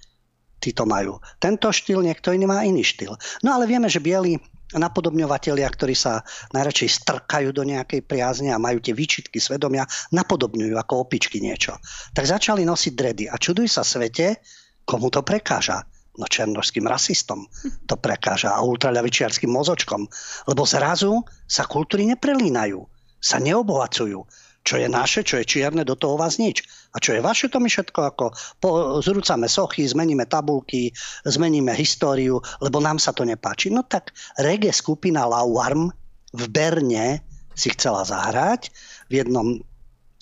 Tí 0.63 0.71
to 0.71 0.87
majú. 0.87 1.19
Tento 1.43 1.67
štýl, 1.67 1.99
niekto 1.99 2.31
iný 2.31 2.47
má 2.47 2.63
iný 2.63 2.87
štýl. 2.87 3.19
No 3.43 3.59
ale 3.59 3.67
vieme, 3.67 3.91
že 3.91 3.99
bieli 3.99 4.39
napodobňovatelia, 4.71 5.67
ktorí 5.67 5.93
sa 5.93 6.23
najradšej 6.55 6.89
strkajú 7.03 7.49
do 7.51 7.67
nejakej 7.67 8.01
priazne 8.07 8.55
a 8.55 8.61
majú 8.61 8.79
tie 8.79 8.95
výčitky 8.95 9.37
svedomia, 9.37 9.83
napodobňujú 10.15 10.75
ako 10.79 11.05
opičky 11.05 11.43
niečo. 11.43 11.77
Tak 12.15 12.25
začali 12.25 12.63
nosiť 12.63 12.93
dredy 12.95 13.25
a 13.27 13.35
čuduj 13.37 13.67
sa 13.69 13.83
svete, 13.83 14.39
komu 14.87 15.11
to 15.13 15.21
prekáža. 15.21 15.83
No 16.13 16.29
černožským 16.29 16.85
rasistom 16.85 17.49
to 17.89 17.97
prekáža 17.97 18.53
a 18.53 18.61
ultraľavičiarským 18.61 19.49
mozočkom, 19.49 20.05
lebo 20.45 20.61
zrazu 20.61 21.25
sa 21.49 21.65
kultúry 21.65 22.05
neprelínajú, 22.05 22.85
sa 23.17 23.41
neobohacujú 23.41 24.21
čo 24.63 24.79
je 24.79 24.87
naše, 24.87 25.27
čo 25.27 25.43
je 25.43 25.45
čierne, 25.45 25.83
do 25.83 25.99
toho 25.99 26.15
vás 26.15 26.39
nič. 26.39 26.63
A 26.95 27.03
čo 27.03 27.13
je 27.13 27.21
vaše, 27.21 27.51
to 27.51 27.59
my 27.59 27.67
všetko 27.67 27.99
ako 28.15 28.25
po, 28.63 28.69
zrúcame 29.03 29.51
sochy, 29.51 29.83
zmeníme 29.83 30.23
tabulky, 30.25 30.95
zmeníme 31.27 31.75
históriu, 31.75 32.39
lebo 32.63 32.79
nám 32.79 32.97
sa 32.97 33.11
to 33.11 33.27
nepáči. 33.27 33.69
No 33.69 33.83
tak 33.83 34.15
reggae 34.39 34.71
skupina 34.71 35.27
Lauarm 35.27 35.91
v 36.31 36.43
Berne 36.47 37.21
si 37.53 37.69
chcela 37.75 38.07
zahrať 38.07 38.71
v 39.11 39.21
jednom 39.21 39.47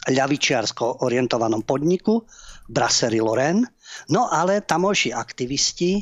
ľavičiarsko 0.09 1.05
orientovanom 1.05 1.61
podniku 1.61 2.25
Brasserie 2.65 3.21
Lorraine. 3.21 3.69
No 4.09 4.25
ale 4.25 4.65
tamojší 4.65 5.13
aktivisti 5.13 6.01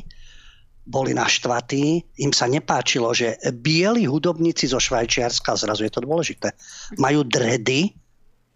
boli 0.90 1.12
naštvatí, 1.12 2.02
im 2.24 2.32
sa 2.32 2.48
nepáčilo, 2.48 3.12
že 3.12 3.36
bieli 3.60 4.08
hudobníci 4.08 4.66
zo 4.66 4.80
Švajčiarska, 4.80 5.54
zrazu 5.54 5.86
je 5.86 5.92
to 5.92 6.02
dôležité, 6.02 6.56
majú 6.98 7.22
dredy 7.22 7.99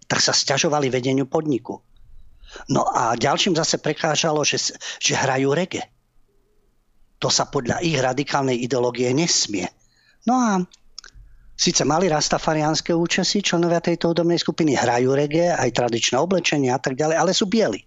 tak 0.06 0.20
sa 0.20 0.32
stiažovali 0.32 0.92
vedeniu 0.92 1.24
podniku. 1.28 1.80
No 2.70 2.86
a 2.86 3.18
ďalším 3.18 3.58
zase 3.58 3.82
prekážalo, 3.82 4.46
že, 4.46 4.76
že 5.02 5.18
hrajú 5.18 5.50
rege. 5.50 5.82
To 7.18 7.32
sa 7.32 7.48
podľa 7.48 7.82
ich 7.82 7.96
radikálnej 7.98 8.60
ideológie 8.62 9.10
nesmie. 9.16 9.66
No 10.28 10.34
a 10.38 10.50
síce 11.56 11.82
mali 11.82 12.06
rastafariánske 12.06 12.92
účasy, 12.94 13.42
členovia 13.42 13.80
tejto 13.80 14.12
hudobnej 14.12 14.38
skupiny 14.38 14.76
hrajú 14.76 15.16
rege, 15.16 15.50
aj 15.50 15.72
tradičné 15.72 16.20
oblečenie 16.20 16.70
a 16.70 16.78
tak 16.78 16.94
ďalej, 16.94 17.16
ale 17.16 17.32
sú 17.32 17.48
bieli. 17.48 17.82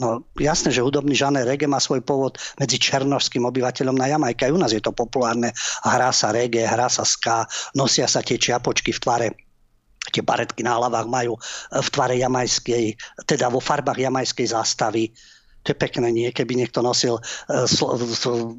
No 0.00 0.24
jasné, 0.40 0.72
že 0.72 0.80
hudobný 0.80 1.12
žáner 1.12 1.44
reggae 1.44 1.68
má 1.68 1.76
svoj 1.76 2.00
pôvod 2.00 2.40
medzi 2.56 2.80
černožským 2.80 3.44
obyvateľom 3.44 3.98
na 3.98 4.08
Jamajke. 4.08 4.48
Aj 4.48 4.54
u 4.54 4.56
nás 4.56 4.72
je 4.72 4.80
to 4.80 4.96
populárne. 4.96 5.52
Hrá 5.84 6.08
sa 6.08 6.32
reggae, 6.32 6.64
hrá 6.64 6.88
sa 6.88 7.04
ska, 7.04 7.44
nosia 7.76 8.08
sa 8.08 8.24
tie 8.24 8.40
čiapočky 8.40 8.96
v 8.96 9.02
tvare 9.02 9.28
tie 10.10 10.26
baretky 10.26 10.66
na 10.66 10.76
hlavách 10.76 11.06
majú 11.06 11.38
v 11.70 11.88
tvare 11.88 12.18
jamajskej, 12.18 12.98
teda 13.24 13.48
vo 13.48 13.62
farbách 13.62 14.02
jamajskej 14.02 14.50
zástavy. 14.50 15.14
To 15.60 15.76
je 15.76 15.76
pekné, 15.76 16.08
nie? 16.08 16.32
Keby 16.32 16.56
niekto 16.56 16.80
nosil 16.80 17.20
slo, 17.68 17.92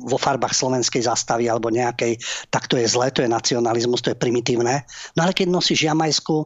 vo 0.05 0.21
farbách 0.21 0.53
slovenskej 0.53 1.09
zastavy 1.09 1.49
alebo 1.49 1.73
nejakej, 1.73 2.13
tak 2.53 2.69
to 2.69 2.77
je 2.77 2.85
zlé, 2.85 3.09
to 3.09 3.25
je 3.25 3.29
nacionalizmus, 3.33 4.05
to 4.05 4.13
je 4.13 4.21
primitívne. 4.21 4.85
No 5.17 5.25
ale 5.25 5.33
keď 5.33 5.49
nosíš 5.49 5.89
jamajskú 5.89 6.45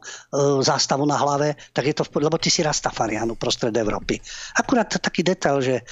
zástavu 0.64 1.04
na 1.04 1.20
hlave, 1.20 1.60
tak 1.76 1.92
je 1.92 2.00
to 2.00 2.08
v 2.08 2.24
lebo 2.24 2.40
ty 2.40 2.48
si 2.48 2.64
Rastafarian 2.64 3.28
uprostred 3.28 3.76
Európy. 3.76 4.16
Akurát 4.56 4.88
taký 4.88 5.20
detail, 5.20 5.60
že 5.60 5.84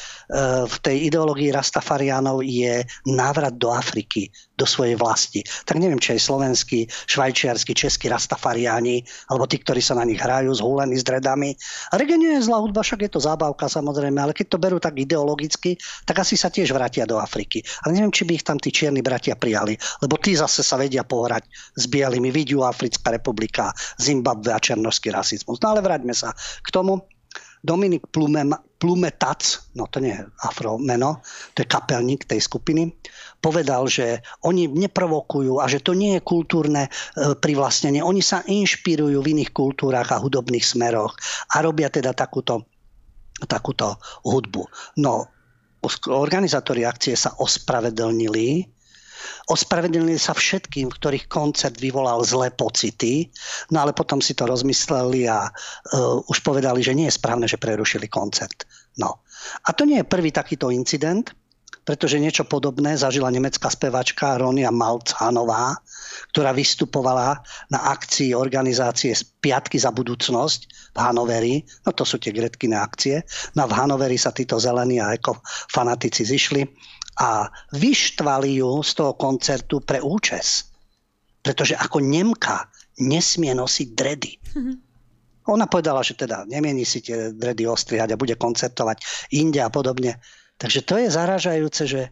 v 0.65 0.77
tej 0.81 1.13
ideológii 1.13 1.53
Rastafarianov 1.53 2.41
je 2.41 2.89
návrat 3.05 3.53
do 3.61 3.69
Afriky, 3.69 4.33
do 4.55 4.67
svojej 4.67 4.95
vlasti. 4.95 5.43
Tak 5.67 5.83
neviem, 5.83 5.99
či 5.99 6.15
aj 6.15 6.21
slovenskí, 6.31 6.87
švajčiarsky, 7.11 7.75
českí 7.75 8.07
Rastafariani, 8.07 9.03
alebo 9.31 9.51
tí, 9.51 9.59
ktorí 9.59 9.83
sa 9.83 9.99
na 9.99 10.07
nich 10.07 10.23
hrajú, 10.23 10.55
s 10.55 11.03
dredami. 11.03 11.55
A 11.91 11.99
reggae 11.99 12.19
nie 12.19 12.39
je 12.39 12.47
zlá 12.47 12.63
hudba, 12.63 12.87
však 12.87 13.07
je 13.07 13.11
to 13.11 13.21
zábavka 13.21 13.67
samozrejme, 13.67 14.15
ale 14.19 14.31
keď 14.31 14.47
to 14.55 14.59
berú 14.63 14.79
tak 14.79 14.95
ideologicky, 14.95 15.75
tak 16.07 16.23
asi 16.23 16.39
sa 16.39 16.49
tiež 16.55 16.71
vrátia 16.71 17.03
do 17.03 17.19
Afriky. 17.19 17.67
Ale 17.83 17.99
neviem, 17.99 18.15
či 18.15 18.23
by 18.23 18.33
ich 18.39 18.47
tam 18.47 18.59
tí 18.63 18.71
čierni 18.71 19.03
bratia 19.03 19.35
prijali, 19.35 19.75
lebo 20.03 20.15
tí 20.19 20.39
zase 20.39 20.63
sa 20.63 20.79
vedia 20.79 21.03
pohrať 21.03 21.45
s 21.75 21.85
bielými. 21.91 22.31
Vidiu 22.31 22.63
Africká 22.63 23.11
republika, 23.11 23.75
Zimbabwe 23.99 24.55
a 24.55 24.63
černoský 24.63 25.11
rasizmus. 25.11 25.59
No 25.63 25.75
ale 25.75 25.83
vráťme 25.83 26.15
sa 26.15 26.31
k 26.63 26.69
tomu. 26.71 27.03
Dominik 27.65 28.13
Plume, 28.13 28.45
Plumetac, 28.77 29.73
no 29.73 29.89
to 29.89 29.97
nie 29.97 30.13
je 30.13 30.21
afro 30.45 30.77
meno, 30.77 31.25
to 31.57 31.65
je 31.65 31.73
kapelník 31.73 32.29
tej 32.29 32.37
skupiny, 32.45 32.93
povedal, 33.45 33.85
že 33.85 34.25
oni 34.41 34.73
neprovokujú 34.73 35.61
a 35.61 35.69
že 35.69 35.85
to 35.85 35.93
nie 35.93 36.17
je 36.17 36.25
kultúrne 36.25 36.89
e, 36.89 36.91
privlastnenie. 37.37 38.01
Oni 38.01 38.25
sa 38.25 38.41
inšpirujú 38.41 39.21
v 39.21 39.31
iných 39.37 39.53
kultúrach 39.53 40.09
a 40.17 40.23
hudobných 40.25 40.65
smeroch 40.65 41.13
a 41.53 41.61
robia 41.61 41.93
teda 41.93 42.17
takúto, 42.17 42.65
takúto 43.45 44.01
hudbu. 44.25 44.65
No, 45.05 45.29
organizátori 46.09 46.89
akcie 46.89 47.13
sa 47.13 47.37
ospravedlnili 47.37 48.73
Ospravedlnili 49.45 50.21
sa 50.21 50.33
všetkým, 50.33 50.89
ktorých 50.89 51.29
koncert 51.29 51.77
vyvolal 51.77 52.25
zlé 52.25 52.53
pocity, 52.53 53.29
no 53.73 53.85
ale 53.85 53.97
potom 53.97 54.21
si 54.21 54.33
to 54.33 54.49
rozmysleli 54.49 55.29
a 55.29 55.49
uh, 55.49 56.21
už 56.29 56.41
povedali, 56.41 56.81
že 56.81 56.97
nie 56.97 57.09
je 57.09 57.17
správne, 57.17 57.49
že 57.49 57.61
prerušili 57.61 58.09
koncert. 58.09 58.65
No. 59.01 59.25
A 59.69 59.77
to 59.77 59.85
nie 59.85 60.01
je 60.01 60.09
prvý 60.09 60.33
takýto 60.33 60.73
incident, 60.73 61.33
pretože 61.85 62.17
niečo 62.17 62.49
podobné 62.49 62.97
zažila 62.97 63.29
nemecká 63.29 63.69
spevačka 63.69 64.41
Ronia 64.41 64.73
Malcánová, 64.73 65.77
ktorá 66.33 66.57
vystupovala 66.57 67.45
na 67.69 67.93
akcii 67.93 68.33
organizácie 68.33 69.13
Piatky 69.45 69.77
za 69.77 69.93
budúcnosť 69.93 70.61
v 70.97 70.99
Hanoveri. 70.99 71.55
No 71.85 71.93
to 71.93 72.09
sú 72.09 72.17
tie 72.17 72.33
gretkine 72.33 72.81
akcie. 72.81 73.21
No 73.53 73.69
v 73.69 73.77
Hanoveri 73.77 74.17
sa 74.17 74.33
títo 74.33 74.57
zelení 74.57 74.99
a 74.99 75.13
ekofanatici 75.13 76.25
zišli 76.25 76.63
a 77.21 77.47
vyštvali 77.77 78.65
ju 78.65 78.81
z 78.81 78.91
toho 78.97 79.13
koncertu 79.15 79.85
pre 79.85 80.01
účes. 80.01 80.73
Pretože 81.45 81.77
ako 81.77 82.01
Nemka 82.01 82.65
nesmie 83.05 83.53
nosiť 83.53 83.89
dredy. 83.93 84.33
Mm-hmm. 84.57 84.77
Ona 85.45 85.69
povedala, 85.69 86.01
že 86.01 86.17
teda 86.17 86.49
nemieni 86.49 86.89
si 86.89 87.05
tie 87.05 87.29
dredy 87.37 87.69
ostrihať 87.69 88.17
a 88.17 88.21
bude 88.21 88.41
koncertovať 88.41 89.29
inde 89.37 89.61
a 89.61 89.69
podobne. 89.69 90.17
Takže 90.59 90.81
to 90.87 90.95
je 91.03 91.09
zaražajúce, 91.11 91.83
že 91.85 92.03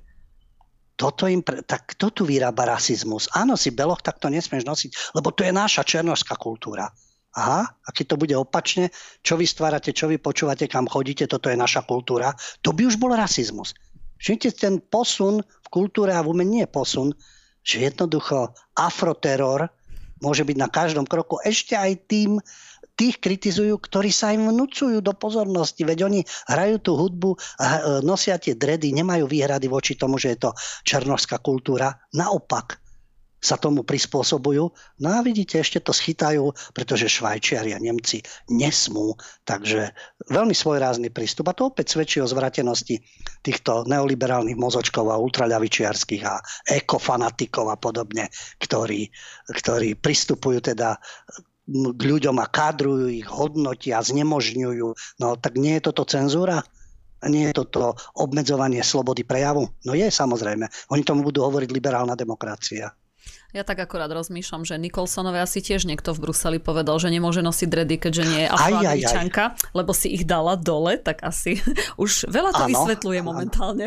toto 0.99 1.26
im 1.26 1.43
pre... 1.43 1.64
tak 1.64 1.95
kto 1.97 2.12
tu 2.14 2.22
vyrába 2.28 2.68
rasizmus? 2.68 3.26
Áno, 3.32 3.57
si 3.57 3.72
beloch, 3.72 4.05
tak 4.05 4.20
to 4.20 4.28
nesmieš 4.28 4.68
nosiť, 4.68 4.90
lebo 5.18 5.32
to 5.32 5.43
je 5.43 5.53
naša 5.55 5.82
černožská 5.82 6.36
kultúra. 6.36 6.90
Aha, 7.32 7.64
a 7.64 7.88
keď 7.97 8.12
to 8.12 8.20
bude 8.20 8.34
opačne, 8.36 8.93
čo 9.24 9.40
vy 9.40 9.49
stvárate, 9.49 9.97
čo 9.97 10.05
vy 10.05 10.20
počúvate, 10.20 10.68
kam 10.68 10.84
chodíte, 10.84 11.24
toto 11.24 11.49
je 11.49 11.57
naša 11.57 11.80
kultúra, 11.88 12.36
to 12.61 12.76
by 12.76 12.84
už 12.84 13.01
bol 13.01 13.09
rasizmus. 13.09 13.72
Všimte 14.20 14.53
ten 14.53 14.84
posun 14.84 15.40
v 15.40 15.68
kultúre 15.72 16.12
a 16.12 16.20
v 16.20 16.30
umení 16.36 16.61
je 16.62 16.68
posun, 16.68 17.09
že 17.64 17.88
jednoducho 17.88 18.53
afroteror 18.76 19.72
môže 20.20 20.45
byť 20.45 20.57
na 20.61 20.68
každom 20.68 21.09
kroku 21.09 21.40
ešte 21.43 21.74
aj 21.74 22.07
tým, 22.07 22.38
tých 23.03 23.18
kritizujú, 23.18 23.82
ktorí 23.82 24.14
sa 24.14 24.30
im 24.30 24.46
vnúcujú 24.46 25.03
do 25.03 25.11
pozornosti. 25.11 25.82
Veď 25.82 26.07
oni 26.07 26.22
hrajú 26.46 26.78
tú 26.78 26.94
hudbu, 26.94 27.34
nosia 28.07 28.38
tie 28.38 28.55
dredy, 28.55 28.94
nemajú 28.94 29.26
výhrady 29.26 29.66
voči 29.66 29.98
tomu, 29.98 30.22
že 30.22 30.38
je 30.38 30.46
to 30.46 30.50
černožská 30.86 31.42
kultúra. 31.42 31.90
Naopak, 32.14 32.78
sa 33.42 33.59
tomu 33.59 33.82
prispôsobujú. 33.82 34.70
No 35.03 35.09
a 35.11 35.18
vidíte, 35.18 35.59
ešte 35.59 35.82
to 35.82 35.90
schytajú, 35.90 36.55
pretože 36.70 37.11
Švajčiari 37.11 37.74
a 37.74 37.82
Nemci 37.82 38.22
nesmú. 38.55 39.18
Takže 39.42 39.90
veľmi 40.30 40.55
svojrázny 40.55 41.11
prístup. 41.11 41.50
A 41.50 41.57
to 41.59 41.74
opäť 41.74 41.98
svedčí 41.98 42.22
o 42.22 42.30
zvratenosti 42.30 43.03
týchto 43.42 43.82
neoliberálnych 43.90 44.55
mozočkov 44.55 45.11
a 45.11 45.18
ultraľavičiarských 45.18 46.22
a 46.22 46.38
ekofanatikov 46.70 47.66
a 47.66 47.76
podobne, 47.82 48.30
ktorí, 48.62 49.11
ktorí 49.50 49.98
pristupujú 49.98 50.62
teda 50.62 51.03
k 51.72 52.02
ľuďom 52.04 52.36
a 52.38 52.46
kádrujú 52.46 53.08
ich, 53.08 53.28
hodnotia, 53.28 54.04
znemožňujú. 54.04 54.88
No 55.18 55.26
tak 55.40 55.56
nie 55.56 55.80
je 55.80 55.88
toto 55.88 56.04
cenzúra? 56.04 56.60
nie 57.30 57.46
je 57.50 57.62
toto 57.62 57.94
obmedzovanie 58.18 58.82
slobody 58.82 59.22
prejavu? 59.22 59.70
No 59.86 59.94
je 59.94 60.10
samozrejme. 60.10 60.66
Oni 60.90 61.06
tomu 61.06 61.22
budú 61.22 61.46
hovoriť 61.46 61.70
liberálna 61.70 62.18
demokracia. 62.18 62.90
Ja 63.52 63.62
tak 63.68 63.84
akorát 63.84 64.08
rozmýšľam, 64.08 64.64
že 64.64 64.80
Nikolsonové 64.80 65.44
asi 65.44 65.60
tiež 65.60 65.84
niekto 65.84 66.16
v 66.16 66.24
Bruseli 66.24 66.58
povedal, 66.58 66.96
že 66.96 67.12
nemôže 67.12 67.44
nosiť 67.44 67.68
dredy, 67.68 68.00
keďže 68.00 68.24
nie 68.24 68.40
je 68.42 68.48
afroameričanka, 68.48 69.44
lebo 69.76 69.92
si 69.92 70.08
ich 70.16 70.24
dala 70.24 70.56
dole, 70.56 70.96
tak 70.96 71.20
asi 71.20 71.60
už 72.02 72.32
veľa 72.32 72.50
to 72.56 72.64
ano, 72.64 72.70
vysvetľuje 72.72 73.20
ano. 73.20 73.28
momentálne. 73.28 73.86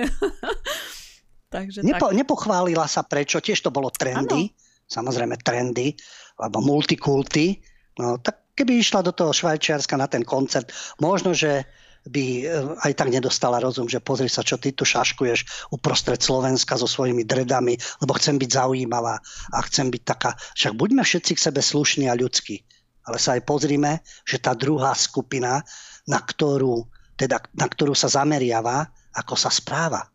Takže 1.55 1.81
Nepo, 1.81 2.13
tak. 2.13 2.15
Nepochválila 2.15 2.85
sa 2.85 3.01
prečo, 3.01 3.41
tiež 3.41 3.57
to 3.65 3.73
bolo 3.73 3.89
trendy, 3.89 4.53
ano. 4.53 4.85
samozrejme 4.85 5.35
trendy, 5.41 5.97
alebo 6.37 6.61
multikulty. 6.61 7.57
No, 7.95 8.19
tak 8.19 8.43
keby 8.59 8.79
išla 8.79 9.03
do 9.03 9.15
toho 9.15 9.31
Švajčiarska 9.31 9.95
na 9.95 10.07
ten 10.07 10.23
koncert, 10.23 10.71
možno, 10.99 11.31
že 11.31 11.63
by 12.05 12.25
eh, 12.43 12.47
aj 12.85 12.93
tak 12.93 13.09
nedostala 13.09 13.57
rozum, 13.57 13.89
že 13.89 14.03
pozri 14.03 14.29
sa, 14.29 14.45
čo 14.45 14.61
ty 14.61 14.71
tu 14.71 14.85
šaškuješ 14.85 15.69
uprostred 15.73 16.21
Slovenska 16.21 16.77
so 16.77 16.85
svojimi 16.85 17.25
dredami, 17.25 17.77
lebo 18.01 18.13
chcem 18.17 18.37
byť 18.37 18.49
zaujímavá 18.49 19.15
a 19.53 19.57
chcem 19.65 19.89
byť 19.89 20.03
taká. 20.05 20.37
Však 20.55 20.77
buďme 20.77 21.01
všetci 21.01 21.31
k 21.35 21.43
sebe 21.51 21.61
slušní 21.61 22.05
a 22.09 22.17
ľudskí. 22.17 22.61
Ale 23.05 23.21
sa 23.21 23.37
aj 23.37 23.45
pozrime, 23.45 24.01
že 24.25 24.41
tá 24.41 24.57
druhá 24.57 24.97
skupina, 24.97 25.61
na 26.09 26.19
ktorú, 26.21 26.89
teda, 27.13 27.37
na 27.53 27.69
ktorú 27.69 27.93
sa 27.93 28.09
zameriava, 28.09 28.89
ako 29.13 29.37
sa 29.37 29.53
správa. 29.53 30.09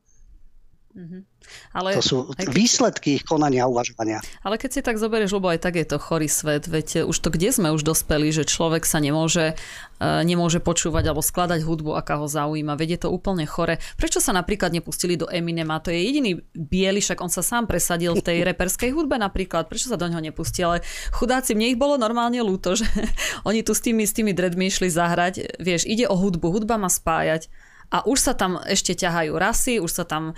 Mm-hmm. 0.90 1.22
Ale, 1.70 1.94
to 1.94 2.02
sú 2.02 2.18
keď... 2.34 2.50
výsledky 2.50 3.22
ich 3.22 3.24
konania 3.24 3.62
a 3.62 3.70
uvažovania. 3.70 4.18
Ale 4.42 4.58
keď 4.58 4.70
si 4.74 4.80
tak 4.82 4.98
zoberieš, 4.98 5.38
lebo 5.38 5.46
aj 5.46 5.62
tak 5.62 5.78
je 5.78 5.86
to 5.86 6.02
chorý 6.02 6.26
svet, 6.26 6.66
veď 6.66 7.06
už 7.06 7.14
to 7.14 7.30
kde 7.30 7.54
sme 7.54 7.70
už 7.70 7.86
dospeli, 7.86 8.34
že 8.34 8.42
človek 8.42 8.82
sa 8.82 8.98
nemôže, 8.98 9.54
e, 10.02 10.06
nemôže 10.26 10.58
počúvať 10.58 11.06
alebo 11.06 11.22
skladať 11.22 11.62
hudbu, 11.62 11.94
aká 11.94 12.18
ho 12.18 12.26
zaujíma. 12.26 12.74
Veď 12.74 12.98
je 12.98 13.00
to 13.06 13.14
úplne 13.14 13.46
chore. 13.46 13.78
Prečo 13.94 14.18
sa 14.18 14.34
napríklad 14.34 14.74
nepustili 14.74 15.14
do 15.14 15.30
Eminema? 15.30 15.78
To 15.78 15.94
je 15.94 16.02
jediný 16.02 16.42
biely, 16.58 16.98
však 16.98 17.22
on 17.22 17.30
sa 17.30 17.46
sám 17.46 17.70
presadil 17.70 18.18
v 18.18 18.26
tej 18.26 18.38
reperskej 18.50 18.90
hudbe 18.90 19.14
napríklad. 19.14 19.70
Prečo 19.70 19.94
sa 19.94 19.96
do 19.96 20.10
neho 20.10 20.18
nepustili? 20.18 20.66
Ale 20.66 20.78
chudáci, 21.14 21.54
mne 21.54 21.70
ich 21.70 21.78
bolo 21.78 22.02
normálne 22.02 22.42
ľúto, 22.42 22.74
že 22.74 22.90
oni 23.48 23.62
tu 23.62 23.78
s 23.78 23.80
tými, 23.80 24.02
s 24.02 24.12
tými 24.12 24.34
dreadmi 24.34 24.66
išli 24.66 24.90
zahrať. 24.90 25.62
Vieš, 25.62 25.86
ide 25.86 26.10
o 26.10 26.18
hudbu, 26.18 26.50
hudba 26.50 26.82
má 26.82 26.90
spájať 26.90 27.69
a 27.90 28.06
už 28.06 28.18
sa 28.22 28.32
tam 28.38 28.62
ešte 28.62 28.94
ťahajú 28.94 29.34
rasy, 29.34 29.82
už 29.82 29.90
sa 29.90 30.04
tam 30.06 30.30
e, 30.30 30.34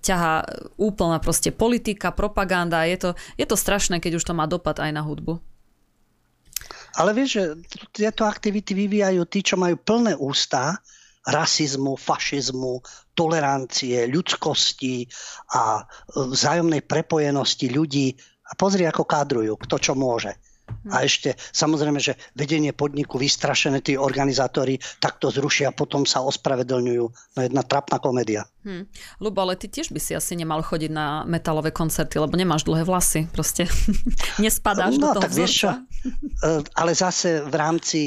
ťahá 0.00 0.44
úplná 0.80 1.20
proste 1.20 1.52
politika, 1.52 2.10
propaganda. 2.16 2.88
Je 2.88 2.96
to, 2.96 3.10
je 3.36 3.44
to 3.44 3.56
strašné, 3.60 4.00
keď 4.00 4.16
už 4.16 4.24
to 4.24 4.32
má 4.32 4.48
dopad 4.48 4.80
aj 4.80 4.90
na 4.90 5.04
hudbu. 5.04 5.36
Ale 6.96 7.16
vieš, 7.16 7.30
že 7.36 7.44
tieto 7.92 8.24
aktivity 8.28 8.76
vyvíjajú 8.76 9.22
tí, 9.28 9.40
čo 9.40 9.56
majú 9.56 9.76
plné 9.80 10.12
ústa 10.16 10.80
rasizmu, 11.22 11.94
fašizmu, 11.94 12.82
tolerancie, 13.14 14.10
ľudskosti 14.10 15.06
a 15.54 15.86
vzájomnej 16.16 16.82
prepojenosti 16.82 17.70
ľudí. 17.70 18.16
A 18.50 18.58
pozri, 18.58 18.84
ako 18.84 19.06
kádrujú, 19.06 19.54
kto 19.64 19.76
čo 19.78 19.92
môže. 19.94 20.34
A 20.90 21.06
ešte 21.06 21.34
samozrejme, 21.38 21.98
že 22.02 22.18
vedenie 22.34 22.74
podniku 22.74 23.18
vystrašené 23.18 23.82
tí 23.82 23.94
organizátori 23.94 24.78
takto 24.98 25.30
zrušia, 25.30 25.74
potom 25.74 26.02
sa 26.06 26.22
ospravedlňujú. 26.26 27.04
No 27.06 27.38
jedna 27.38 27.62
trapná 27.62 28.02
komédia. 28.02 28.46
Hmm. 28.62 28.86
Lubo, 29.18 29.42
ale 29.42 29.58
ty 29.58 29.66
tiež 29.66 29.90
by 29.90 29.98
si 29.98 30.14
asi 30.14 30.38
nemal 30.38 30.62
chodiť 30.62 30.86
na 30.94 31.26
metalové 31.26 31.74
koncerty, 31.74 32.22
lebo 32.22 32.38
nemáš 32.38 32.62
dlhé 32.62 32.86
vlasy, 32.86 33.26
proste 33.26 33.66
nespadáš 34.44 35.02
no, 35.02 35.10
do 35.10 35.18
toho 35.18 35.24
tak 35.26 35.34
vieš 35.34 35.66
čo, 35.66 35.70
e, 35.74 36.62
ale 36.78 36.94
zase 36.94 37.42
v 37.42 37.54
rámci 37.58 38.00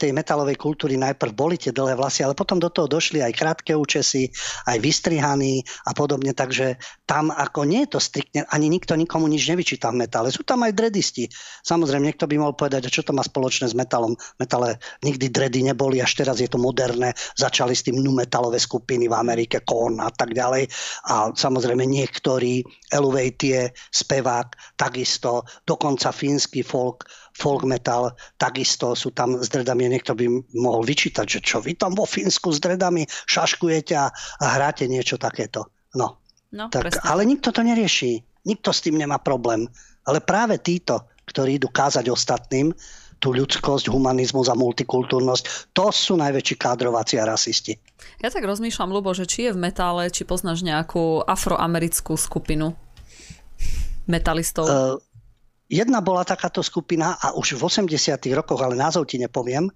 tej 0.00 0.16
metalovej 0.16 0.56
kultúry 0.56 0.96
najprv 0.96 1.32
boli 1.36 1.60
tie 1.60 1.68
dlhé 1.68 2.00
vlasy, 2.00 2.24
ale 2.24 2.32
potom 2.32 2.56
do 2.56 2.72
toho 2.72 2.88
došli 2.88 3.20
aj 3.20 3.36
krátke 3.36 3.76
účesy, 3.76 4.32
aj 4.72 4.80
vystrihaní 4.80 5.60
a 5.84 5.92
podobne, 5.92 6.32
takže 6.32 6.80
tam 7.04 7.28
ako 7.28 7.68
nie 7.68 7.84
je 7.84 7.90
to 7.92 8.00
striktne, 8.00 8.48
ani 8.48 8.72
nikto 8.72 8.96
nikomu 8.96 9.28
nič 9.28 9.52
nevyčíta 9.52 9.92
v 9.92 10.08
metále. 10.08 10.32
Sú 10.32 10.48
tam 10.48 10.64
aj 10.64 10.72
dredisti. 10.72 11.28
Samozrejme, 11.60 12.08
niekto 12.08 12.24
by 12.24 12.40
mohol 12.40 12.54
povedať, 12.56 12.88
čo 12.88 13.04
to 13.04 13.12
má 13.12 13.20
spoločné 13.20 13.68
s 13.68 13.74
metalom. 13.74 14.14
Metale 14.38 14.78
nikdy 15.02 15.26
dredy 15.28 15.60
neboli, 15.66 15.98
až 15.98 16.22
teraz 16.22 16.38
je 16.38 16.46
to 16.46 16.56
moderné. 16.56 17.12
Začali 17.34 17.74
s 17.74 17.82
tým 17.82 17.98
nu 17.98 18.14
metalové 18.14 18.62
skupiny 18.62 19.10
v 19.10 19.14
Amerike, 19.18 19.60
Korn 19.66 19.89
a 19.98 20.12
tak 20.14 20.36
ďalej. 20.36 20.70
A 21.10 21.34
samozrejme 21.34 21.82
niektorí, 21.88 22.62
Eluvejtie, 22.92 23.74
spevák, 23.90 24.78
takisto, 24.78 25.42
dokonca 25.66 26.14
fínsky 26.14 26.62
folk, 26.62 27.08
folk 27.34 27.64
metal, 27.64 28.12
takisto 28.36 28.92
sú 28.92 29.10
tam 29.16 29.40
s 29.40 29.48
dredami. 29.48 29.88
Niekto 29.88 30.12
by 30.14 30.26
mohol 30.54 30.84
vyčítať, 30.84 31.26
že 31.26 31.40
čo 31.40 31.58
vy 31.64 31.74
tam 31.74 31.96
vo 31.96 32.04
Fínsku 32.04 32.52
s 32.52 32.60
dredami 32.60 33.08
šaškujete 33.08 33.94
a, 33.96 34.12
a 34.14 34.46
hráte 34.60 34.84
niečo 34.84 35.16
takéto. 35.16 35.72
No. 35.96 36.20
no 36.52 36.68
tak, 36.68 37.00
ale 37.02 37.24
nikto 37.24 37.50
to 37.50 37.64
nerieši. 37.64 38.22
Nikto 38.44 38.70
s 38.70 38.84
tým 38.84 39.00
nemá 39.00 39.20
problém. 39.20 39.68
Ale 40.04 40.20
práve 40.20 40.60
títo, 40.60 41.08
ktorí 41.28 41.60
idú 41.60 41.68
kázať 41.70 42.10
ostatným, 42.10 42.72
tú 43.20 43.36
ľudskosť, 43.36 43.92
humanizmus 43.92 44.48
a 44.48 44.56
multikultúrnosť. 44.56 45.72
To 45.76 45.92
sú 45.92 46.16
najväčší 46.16 46.56
kádrovací 46.56 47.20
a 47.20 47.28
rasisti. 47.28 47.76
Ja 48.24 48.32
tak 48.32 48.48
rozmýšľam, 48.48 48.90
Lubo, 48.90 49.12
že 49.12 49.28
či 49.28 49.46
je 49.48 49.54
v 49.54 49.60
metále, 49.60 50.08
či 50.08 50.24
poznáš 50.24 50.64
nejakú 50.64 51.22
afroamerickú 51.28 52.16
skupinu 52.16 52.72
metalistov? 54.08 54.64
Uh, 54.64 54.96
jedna 55.68 56.00
bola 56.00 56.24
takáto 56.24 56.64
skupina 56.64 57.20
a 57.20 57.36
už 57.36 57.60
v 57.60 57.68
80 57.68 58.16
rokoch, 58.32 58.60
ale 58.64 58.74
názov 58.74 59.04
ti 59.04 59.20
nepoviem, 59.20 59.68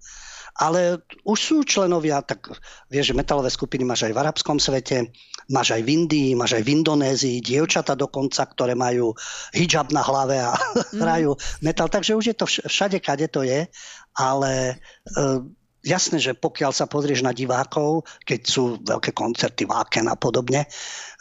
ale 0.55 1.03
už 1.27 1.39
sú 1.39 1.57
členovia, 1.67 2.23
tak 2.23 2.47
vieš, 2.87 3.11
že 3.11 3.19
metalové 3.19 3.51
skupiny 3.51 3.83
máš 3.83 4.07
aj 4.07 4.13
v 4.15 4.21
arabskom 4.23 4.59
svete, 4.63 5.11
máš 5.51 5.75
aj 5.75 5.83
v 5.83 5.93
Indii, 5.99 6.31
máš 6.39 6.57
aj 6.57 6.63
v 6.63 6.73
Indonézii, 6.79 7.43
dievčata 7.43 7.99
dokonca, 7.99 8.47
ktoré 8.47 8.79
majú 8.79 9.13
hijab 9.51 9.91
na 9.91 10.07
hlave 10.07 10.39
a 10.39 10.55
mm. 10.55 10.99
hrajú 11.03 11.35
metal, 11.59 11.91
takže 11.91 12.15
už 12.15 12.25
je 12.31 12.37
to 12.39 12.47
všade, 12.47 13.03
kade 13.03 13.27
to 13.35 13.43
je, 13.43 13.67
ale 14.15 14.79
uh, 15.19 15.43
jasné, 15.85 16.17
že 16.17 16.33
pokiaľ 16.33 16.73
sa 16.73 16.89
pozrieš 16.89 17.21
na 17.21 17.37
divákov, 17.37 18.09
keď 18.25 18.41
sú 18.47 18.81
veľké 18.81 19.13
koncerty, 19.13 19.69
Váken 19.69 20.09
a 20.09 20.17
podobne 20.17 20.65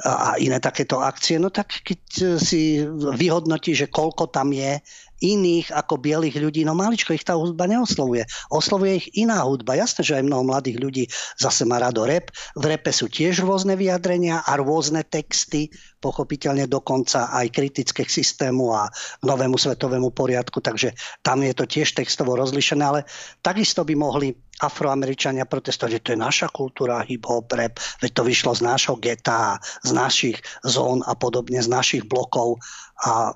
a 0.07 0.39
iné 0.39 0.57
takéto 0.63 1.03
akcie, 1.03 1.38
no 1.38 1.51
tak 1.51 1.84
keď 1.84 2.01
si 2.39 2.81
vyhodnotí, 2.95 3.75
že 3.75 3.91
koľko 3.91 4.31
tam 4.31 4.55
je 4.55 4.79
iných 5.22 5.70
ako 5.72 6.01
bielých 6.01 6.39
ľudí, 6.39 6.61
no 6.66 6.74
maličko 6.74 7.14
ich 7.14 7.28
tá 7.28 7.38
hudba 7.38 7.70
neoslovuje. 7.70 8.26
Oslovuje 8.49 9.03
ich 9.03 9.07
iná 9.20 9.43
hudba. 9.45 9.78
Jasné, 9.78 10.01
že 10.03 10.18
aj 10.18 10.26
mnoho 10.26 10.43
mladých 10.47 10.78
ľudí 10.80 11.03
zase 11.38 11.64
má 11.64 11.78
rado 11.78 12.03
rap. 12.03 12.34
V 12.57 12.64
repe 12.66 12.89
sú 12.89 13.07
tiež 13.07 13.45
rôzne 13.45 13.78
vyjadrenia 13.78 14.43
a 14.43 14.57
rôzne 14.59 15.05
texty, 15.05 15.70
pochopiteľne 16.03 16.68
dokonca 16.68 17.32
aj 17.32 17.47
kritické 17.55 18.03
k 18.03 18.11
systému 18.11 18.76
a 18.76 18.91
novému 19.24 19.55
svetovému 19.55 20.11
poriadku, 20.11 20.59
takže 20.59 20.91
tam 21.24 21.39
je 21.47 21.55
to 21.55 21.64
tiež 21.64 21.95
textovo 21.95 22.36
rozlišené, 22.36 22.84
ale 22.84 23.01
takisto 23.39 23.88
by 23.88 23.95
mohli 23.95 24.36
afroameričania 24.59 25.47
protestovať, 25.47 25.91
že 25.97 26.03
to 26.03 26.11
je 26.14 26.20
naša 26.20 26.47
kultúra, 26.51 27.01
hip-hop, 27.07 27.47
rap, 27.55 27.80
veď 28.03 28.11
to 28.11 28.24
vyšlo 28.28 28.51
z 28.53 28.61
nášho 28.68 28.95
geta, 28.99 29.57
z 29.82 29.91
našich 29.95 30.38
zón 30.68 31.01
a 31.07 31.16
podobne, 31.16 31.64
z 31.64 31.72
našich 31.72 32.03
blokov 32.05 32.59
a 33.01 33.34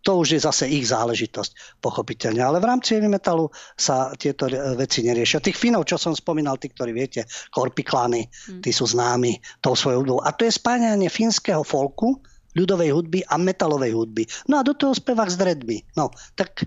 to 0.00 0.16
už 0.16 0.36
je 0.36 0.40
zase 0.40 0.64
ich 0.68 0.88
záležitosť, 0.88 1.80
pochopiteľne. 1.84 2.40
Ale 2.40 2.58
v 2.58 2.68
rámci 2.68 2.96
heavy 2.96 3.12
metalu 3.12 3.52
sa 3.76 4.12
tieto 4.16 4.48
veci 4.76 5.04
neriešia. 5.04 5.44
Tých 5.44 5.56
Finov, 5.56 5.84
čo 5.84 6.00
som 6.00 6.16
spomínal, 6.16 6.56
tí, 6.56 6.72
ktorí 6.72 6.92
viete, 6.96 7.28
korpiklany, 7.52 8.24
mm. 8.24 8.60
tí 8.64 8.70
sú 8.72 8.88
známi 8.88 9.36
tou 9.60 9.76
svojou 9.76 10.04
hudbou. 10.04 10.20
A 10.24 10.32
to 10.32 10.48
je 10.48 10.56
spájanie 10.56 11.12
fínskeho 11.12 11.60
folku, 11.60 12.16
ľudovej 12.56 12.90
hudby 12.90 13.20
a 13.30 13.38
metalovej 13.38 13.94
hudby. 13.94 14.24
No 14.50 14.58
a 14.58 14.66
do 14.66 14.74
toho 14.74 14.90
spevák 14.90 15.30
s 15.30 15.38
dreadmi. 15.38 15.86
No, 15.94 16.10
tak 16.34 16.66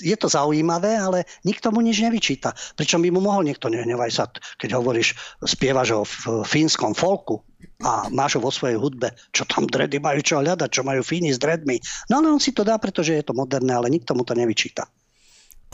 je 0.00 0.16
to 0.18 0.26
zaujímavé, 0.26 0.98
ale 0.98 1.28
nikto 1.46 1.70
mu 1.70 1.78
nič 1.78 2.02
nevyčíta. 2.02 2.54
Pričom 2.74 3.02
by 3.02 3.08
mu 3.14 3.20
mohol 3.22 3.46
niekto, 3.46 3.70
nehnevaj 3.70 4.10
sa, 4.10 4.24
keď 4.58 4.80
hovoríš, 4.80 5.14
spievaš 5.46 5.88
o 5.94 6.02
fínskom 6.42 6.94
folku, 6.98 7.42
a 7.84 8.08
máš 8.12 8.36
ho 8.36 8.44
vo 8.44 8.52
svojej 8.52 8.76
hudbe, 8.76 9.12
čo 9.32 9.44
tam 9.48 9.68
dredy 9.68 10.00
majú 10.00 10.20
čo 10.20 10.40
hľadať, 10.40 10.68
čo 10.68 10.82
majú 10.84 11.00
fíni 11.00 11.32
s 11.32 11.40
dredmi. 11.40 11.80
No 12.08 12.20
ale 12.20 12.32
on 12.32 12.40
si 12.40 12.52
to 12.52 12.64
dá, 12.64 12.76
pretože 12.76 13.16
je 13.16 13.24
to 13.24 13.36
moderné, 13.36 13.76
ale 13.76 13.92
nikto 13.92 14.12
mu 14.16 14.24
to 14.24 14.36
nevyčíta. 14.36 14.88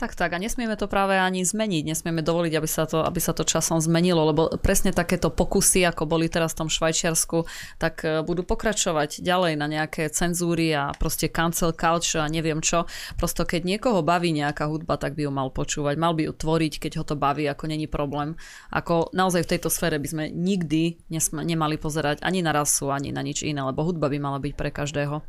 Tak, 0.01 0.17
tak 0.17 0.33
a 0.33 0.41
nesmieme 0.41 0.73
to 0.81 0.89
práve 0.89 1.13
ani 1.13 1.45
zmeniť, 1.45 1.85
nesmieme 1.85 2.25
dovoliť, 2.25 2.57
aby 2.57 2.65
sa, 2.65 2.89
to, 2.89 3.05
aby 3.05 3.21
sa 3.21 3.37
to 3.37 3.45
časom 3.45 3.77
zmenilo, 3.77 4.33
lebo 4.33 4.49
presne 4.57 4.89
takéto 4.89 5.29
pokusy, 5.29 5.85
ako 5.85 6.09
boli 6.09 6.25
teraz 6.25 6.57
v 6.57 6.65
tom 6.65 6.69
Švajčiarsku, 6.73 7.45
tak 7.77 8.01
e, 8.01 8.25
budú 8.25 8.41
pokračovať 8.41 9.21
ďalej 9.21 9.61
na 9.61 9.69
nejaké 9.69 10.09
cenzúry 10.09 10.73
a 10.73 10.89
proste 10.97 11.29
cancel 11.29 11.69
culture 11.77 12.17
a 12.17 12.25
neviem 12.25 12.65
čo. 12.65 12.89
Prosto 13.13 13.45
keď 13.45 13.61
niekoho 13.61 14.01
baví 14.01 14.33
nejaká 14.33 14.65
hudba, 14.73 14.97
tak 14.97 15.13
by 15.13 15.29
ju 15.29 15.31
mal 15.37 15.53
počúvať, 15.53 15.93
mal 16.01 16.17
by 16.17 16.25
ju 16.25 16.33
tvoriť, 16.33 16.81
keď 16.81 16.91
ho 16.97 17.03
to 17.05 17.13
baví, 17.13 17.45
ako 17.45 17.69
není 17.69 17.85
problém. 17.85 18.33
Ako 18.73 19.13
naozaj 19.13 19.45
v 19.45 19.51
tejto 19.53 19.69
sfére 19.69 20.01
by 20.01 20.07
sme 20.09 20.25
nikdy 20.33 20.97
nesme, 21.13 21.45
nemali 21.45 21.77
pozerať 21.77 22.25
ani 22.25 22.41
na 22.41 22.57
rasu, 22.57 22.89
ani 22.89 23.13
na 23.13 23.21
nič 23.21 23.45
iné, 23.45 23.61
lebo 23.61 23.85
hudba 23.85 24.09
by 24.09 24.17
mala 24.17 24.41
byť 24.41 24.53
pre 24.57 24.73
každého. 24.73 25.21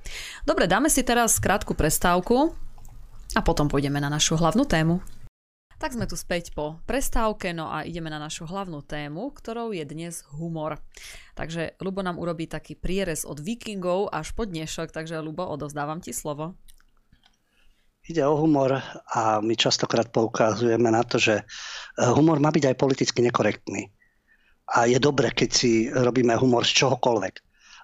Dobre, 0.48 0.64
dáme 0.64 0.88
si 0.88 1.04
teraz 1.04 1.36
krátku 1.36 1.76
prestávku 1.76 2.56
a 3.32 3.40
potom 3.40 3.68
pôjdeme 3.68 3.96
na 3.96 4.12
našu 4.12 4.36
hlavnú 4.36 4.68
tému. 4.68 5.00
Tak 5.80 5.98
sme 5.98 6.06
tu 6.06 6.14
späť 6.14 6.54
po 6.54 6.78
prestávke, 6.86 7.50
no 7.50 7.66
a 7.66 7.82
ideme 7.82 8.06
na 8.06 8.22
našu 8.22 8.46
hlavnú 8.46 8.86
tému, 8.86 9.34
ktorou 9.34 9.74
je 9.74 9.82
dnes 9.82 10.22
humor. 10.38 10.78
Takže 11.34 11.74
Lubo 11.82 12.06
nám 12.06 12.22
urobí 12.22 12.46
taký 12.46 12.78
prierez 12.78 13.26
od 13.26 13.42
vikingov 13.42 14.06
až 14.14 14.30
po 14.30 14.46
dnešok, 14.46 14.94
takže 14.94 15.18
Lubo, 15.18 15.42
odozdávam 15.42 15.98
ti 15.98 16.14
slovo. 16.14 16.54
Ide 18.06 18.22
o 18.22 18.38
humor 18.38 18.78
a 19.10 19.42
my 19.42 19.54
častokrát 19.58 20.10
poukazujeme 20.10 20.90
na 20.90 21.02
to, 21.02 21.18
že 21.18 21.42
eh, 21.42 22.10
humor 22.14 22.38
má 22.38 22.54
byť 22.54 22.64
aj 22.70 22.76
politicky 22.78 23.18
nekorektný. 23.26 23.90
A 24.78 24.86
je 24.86 25.02
dobre, 25.02 25.34
keď 25.34 25.50
si 25.50 25.90
robíme 25.90 26.38
humor 26.38 26.62
z 26.62 26.78
čohokoľvek. 26.78 27.34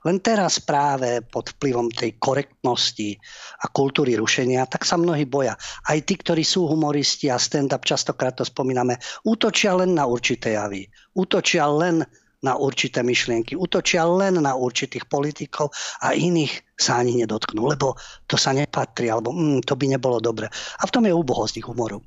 Len 0.07 0.23
teraz 0.23 0.63
práve 0.63 1.25
pod 1.27 1.51
vplyvom 1.59 1.91
tej 1.91 2.19
korektnosti 2.23 3.19
a 3.63 3.67
kultúry 3.73 4.15
rušenia, 4.15 4.69
tak 4.71 4.87
sa 4.87 4.95
mnohí 4.95 5.27
boja. 5.27 5.59
Aj 5.87 5.99
tí, 6.03 6.15
ktorí 6.15 6.47
sú 6.47 6.71
humoristi 6.71 7.27
a 7.33 7.41
stand-up, 7.41 7.83
častokrát 7.83 8.39
to 8.39 8.47
spomíname, 8.47 9.01
útočia 9.27 9.75
len 9.75 9.99
na 9.99 10.07
určité 10.07 10.55
javy. 10.55 10.87
Útočia 11.19 11.67
len 11.67 12.07
na 12.39 12.55
určité 12.55 13.03
myšlienky, 13.03 13.59
útočia 13.59 14.07
len 14.07 14.39
na 14.39 14.55
určitých 14.55 15.11
politikov 15.11 15.75
a 16.07 16.15
iných 16.15 16.79
sa 16.79 17.03
ani 17.03 17.19
nedotknú, 17.19 17.67
lebo 17.67 17.99
to 18.31 18.39
sa 18.39 18.55
nepatrí, 18.55 19.11
alebo 19.11 19.35
mm, 19.35 19.67
to 19.67 19.75
by 19.75 19.91
nebolo 19.91 20.23
dobre. 20.23 20.47
A 20.79 20.83
v 20.87 20.93
tom 20.95 21.03
je 21.03 21.15
úbohosť 21.15 21.59
ich 21.59 21.67
humoru. 21.67 21.99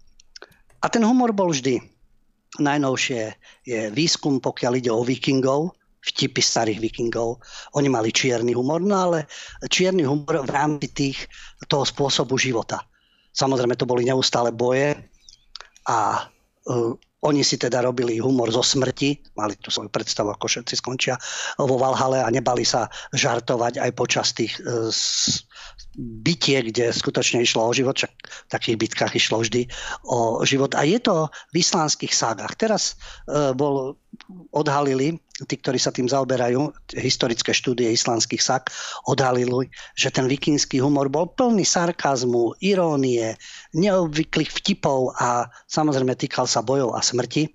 A 0.82 0.88
ten 0.88 1.04
humor 1.04 1.36
bol 1.36 1.52
vždy. 1.52 1.84
Najnovšie 2.64 3.22
je 3.64 3.80
výskum, 3.92 4.40
pokiaľ 4.40 4.74
ide 4.80 4.92
o 4.92 5.04
vikingov, 5.04 5.76
vtipy 6.02 6.42
starých 6.42 6.82
vikingov. 6.82 7.40
Oni 7.78 7.88
mali 7.88 8.10
čierny 8.10 8.58
humor, 8.58 8.82
no 8.82 8.98
ale 8.98 9.30
čierny 9.70 10.04
humor 10.04 10.42
v 10.44 10.52
rámci 10.52 10.88
tých, 10.90 11.20
toho 11.70 11.86
spôsobu 11.86 12.42
života. 12.42 12.82
Samozrejme, 13.32 13.78
to 13.78 13.88
boli 13.88 14.04
neustále 14.04 14.52
boje 14.52 14.98
a 15.88 16.28
uh, 16.68 16.94
oni 17.22 17.46
si 17.46 17.62
teda 17.62 17.86
robili 17.86 18.18
humor 18.18 18.50
zo 18.50 18.66
smrti, 18.66 19.38
mali 19.38 19.54
tu 19.62 19.70
svoju 19.70 19.94
predstavu, 19.94 20.34
ako 20.34 20.50
všetci 20.50 20.74
skončia 20.74 21.16
vo 21.62 21.78
Valhale 21.78 22.26
a 22.26 22.34
nebali 22.34 22.66
sa 22.66 22.90
žartovať 23.14 23.78
aj 23.78 23.92
počas 23.94 24.34
tých 24.34 24.58
uh, 24.66 24.90
bytie, 26.02 26.66
kde 26.74 26.90
skutočne 26.90 27.46
išlo 27.46 27.70
o 27.70 27.76
život, 27.78 27.94
čak 27.94 28.10
v 28.26 28.50
takých 28.50 28.78
bitkách 28.80 29.14
išlo 29.14 29.46
vždy 29.46 29.70
o 30.10 30.42
život. 30.50 30.74
A 30.74 30.82
je 30.82 30.98
to 30.98 31.30
v 31.54 31.62
islánskych 31.62 32.10
ságach. 32.10 32.58
Teraz 32.58 32.98
uh, 33.30 33.54
bol, 33.54 34.02
odhalili, 34.50 35.22
tí, 35.46 35.56
ktorí 35.58 35.78
sa 35.82 35.94
tým 35.94 36.06
zaoberajú, 36.10 36.74
historické 36.98 37.54
štúdie 37.54 37.90
islandských 37.94 38.42
ság, 38.42 38.62
odhalili, 39.10 39.70
že 39.98 40.14
ten 40.14 40.30
vikingský 40.30 40.82
humor 40.82 41.10
bol 41.10 41.30
plný 41.30 41.66
sarkazmu, 41.66 42.58
irónie, 42.62 43.38
neobvyklých 43.74 44.52
vtipov 44.52 45.16
a 45.18 45.50
samozrejme 45.70 46.14
týkal 46.18 46.46
sa 46.46 46.62
bojov 46.62 46.94
a 46.98 47.02
smrti. 47.02 47.50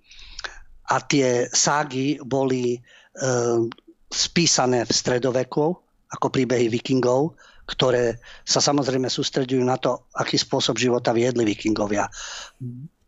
A 0.86 1.02
tie 1.02 1.50
ságy 1.50 2.22
boli 2.22 2.78
uh, 2.78 3.58
spísané 4.06 4.86
v 4.86 4.92
stredoveku 4.94 5.74
ako 6.06 6.26
príbehy 6.30 6.70
vikingov 6.70 7.34
ktoré 7.66 8.22
sa 8.46 8.62
samozrejme 8.62 9.10
sústredujú 9.10 9.58
na 9.66 9.74
to, 9.74 10.06
aký 10.14 10.38
spôsob 10.38 10.78
života 10.78 11.10
viedli 11.10 11.42
vikingovia. 11.42 12.06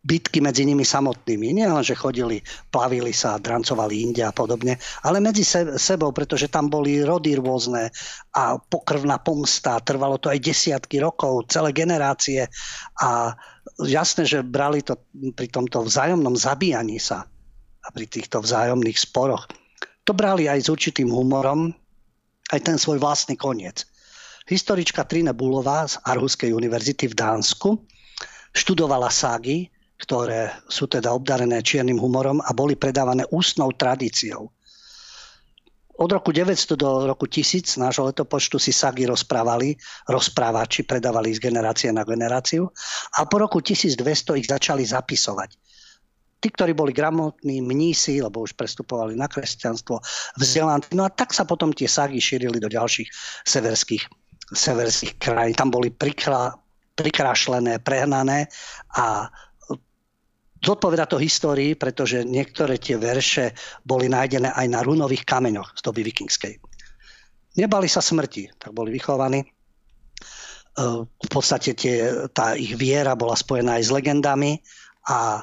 Bitky 0.09 0.41
medzi 0.41 0.65
nimi 0.65 0.89
samotnými. 0.89 1.53
Nie 1.53 1.69
len, 1.69 1.85
že 1.85 1.93
chodili, 1.93 2.41
plavili 2.73 3.13
sa, 3.13 3.37
drancovali 3.37 4.09
inde 4.09 4.25
a 4.25 4.33
podobne, 4.33 4.81
ale 5.05 5.21
medzi 5.21 5.45
sebou, 5.77 6.17
pretože 6.17 6.49
tam 6.49 6.73
boli 6.73 7.05
rody 7.05 7.37
rôzne 7.37 7.93
a 8.33 8.57
pokrvná 8.57 9.21
pomsta. 9.21 9.77
Trvalo 9.85 10.17
to 10.17 10.33
aj 10.33 10.41
desiatky 10.41 10.97
rokov, 11.05 11.53
celé 11.53 11.77
generácie 11.77 12.49
a 13.05 13.37
jasné, 13.85 14.25
že 14.25 14.41
brali 14.41 14.81
to 14.81 14.97
pri 15.37 15.53
tomto 15.53 15.85
vzájomnom 15.85 16.33
zabíjaní 16.33 16.97
sa 16.97 17.29
a 17.85 17.89
pri 17.93 18.09
týchto 18.09 18.41
vzájomných 18.41 18.97
sporoch. 18.97 19.45
To 20.09 20.17
brali 20.17 20.49
aj 20.49 20.65
s 20.65 20.73
určitým 20.73 21.13
humorom, 21.13 21.69
aj 22.49 22.61
ten 22.65 22.81
svoj 22.81 22.97
vlastný 22.97 23.37
koniec. 23.37 23.85
Historička 24.49 25.05
Trine 25.05 25.37
Bulová 25.37 25.85
z 25.85 26.01
Arhuskej 26.09 26.57
univerzity 26.57 27.13
v 27.13 27.15
Dánsku 27.21 27.77
študovala 28.57 29.13
ságy, 29.13 29.69
ktoré 29.99 30.55
sú 30.71 30.87
teda 30.87 31.11
obdarené 31.11 31.63
čiernym 31.63 31.99
humorom 31.99 32.39
a 32.43 32.55
boli 32.55 32.79
predávané 32.79 33.27
ústnou 33.35 33.75
tradíciou. 33.75 34.51
Od 35.99 36.11
roku 36.15 36.31
900 36.31 36.79
do 36.79 37.11
roku 37.11 37.27
1000 37.27 37.75
nášho 37.83 38.07
letopočtu 38.07 38.63
si 38.63 38.71
sagy 38.71 39.11
rozprávali, 39.11 39.75
rozprávači 40.07 40.87
predávali 40.87 41.35
z 41.35 41.43
generácie 41.43 41.91
na 41.91 42.07
generáciu 42.07 42.71
a 43.19 43.27
po 43.27 43.43
roku 43.43 43.59
1200 43.59 44.39
ich 44.39 44.47
začali 44.47 44.87
zapisovať. 44.87 45.59
Tí, 46.39 46.55
ktorí 46.55 46.71
boli 46.71 46.95
gramotní, 46.95 47.59
mnísi, 47.59 48.23
lebo 48.23 48.47
už 48.47 48.55
prestupovali 48.55 49.19
na 49.19 49.27
kresťanstvo, 49.27 49.99
vzdelaní. 50.39 50.87
No 50.95 51.03
a 51.03 51.11
tak 51.11 51.35
sa 51.35 51.43
potom 51.43 51.75
tie 51.75 51.91
sagy 51.91 52.23
šírili 52.23 52.63
do 52.63 52.71
ďalších 52.71 53.11
severských 53.43 54.07
severských 54.55 55.21
krajín. 55.21 55.59
Tam 55.59 55.69
boli 55.69 55.93
prikra, 55.93 56.55
prikrášlené, 56.97 57.83
prehnané 57.85 58.49
a 58.97 59.29
zodpoveda 60.59 61.07
to 61.07 61.23
histórii, 61.23 61.79
pretože 61.79 62.27
niektoré 62.27 62.79
tie 62.79 62.99
verše 62.99 63.55
boli 63.87 64.11
nájdené 64.11 64.51
aj 64.55 64.67
na 64.67 64.81
runových 64.83 65.25
kameňoch 65.25 65.79
z 65.79 65.83
doby 65.83 66.03
vikingskej. 66.07 66.55
Nebali 67.59 67.89
sa 67.91 67.99
smrti, 67.99 68.55
tak 68.59 68.71
boli 68.71 68.95
vychovaní. 68.95 69.43
E, 69.43 69.49
v 71.03 71.29
podstate 71.31 71.75
tie, 71.75 72.27
tá 72.31 72.55
ich 72.55 72.79
viera 72.79 73.19
bola 73.19 73.35
spojená 73.35 73.83
aj 73.83 73.85
s 73.87 73.95
legendami 73.95 74.63
a 75.11 75.43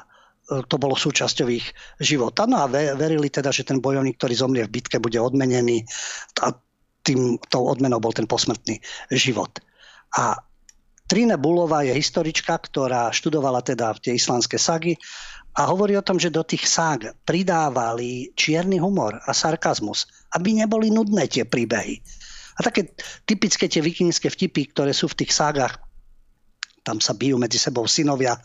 to 0.64 0.76
bolo 0.80 0.96
súčasťou 0.96 1.48
ich 1.52 1.66
života. 2.00 2.48
No 2.48 2.64
a 2.64 2.70
verili 2.72 3.28
teda, 3.28 3.52
že 3.52 3.68
ten 3.68 3.84
bojovník, 3.84 4.16
ktorý 4.16 4.34
zomrie 4.36 4.64
v 4.64 4.80
bitke, 4.80 4.96
bude 4.96 5.20
odmenený. 5.20 5.84
A 6.40 6.56
tým, 7.04 7.38
tou 7.52 7.68
odmenou 7.68 8.00
bol 8.00 8.16
ten 8.16 8.26
posmrtný 8.26 8.80
život. 9.12 9.60
A 10.16 10.40
Trine 11.06 11.38
Bulová 11.38 11.86
je 11.86 11.94
historička, 11.94 12.58
ktorá 12.58 13.14
študovala 13.14 13.62
teda 13.62 13.94
tie 14.02 14.18
islandské 14.18 14.58
sagy 14.58 14.98
a 15.56 15.70
hovorí 15.70 15.94
o 15.94 16.04
tom, 16.04 16.18
že 16.18 16.34
do 16.34 16.42
tých 16.42 16.66
ság 16.66 17.14
pridávali 17.22 18.34
čierny 18.34 18.82
humor 18.82 19.16
a 19.24 19.30
sarkazmus, 19.30 20.04
aby 20.34 20.58
neboli 20.58 20.90
nudné 20.90 21.30
tie 21.30 21.46
príbehy. 21.46 22.02
A 22.56 22.60
také 22.64 22.92
typické 23.24 23.70
tie 23.70 23.80
vikingské 23.80 24.28
vtipy, 24.28 24.72
ktoré 24.74 24.90
sú 24.90 25.06
v 25.08 25.24
tých 25.24 25.32
ságach, 25.32 25.78
tam 26.86 27.02
sa 27.02 27.18
bijú 27.18 27.34
medzi 27.34 27.58
sebou 27.58 27.90
synovia 27.90 28.38
e, 28.38 28.40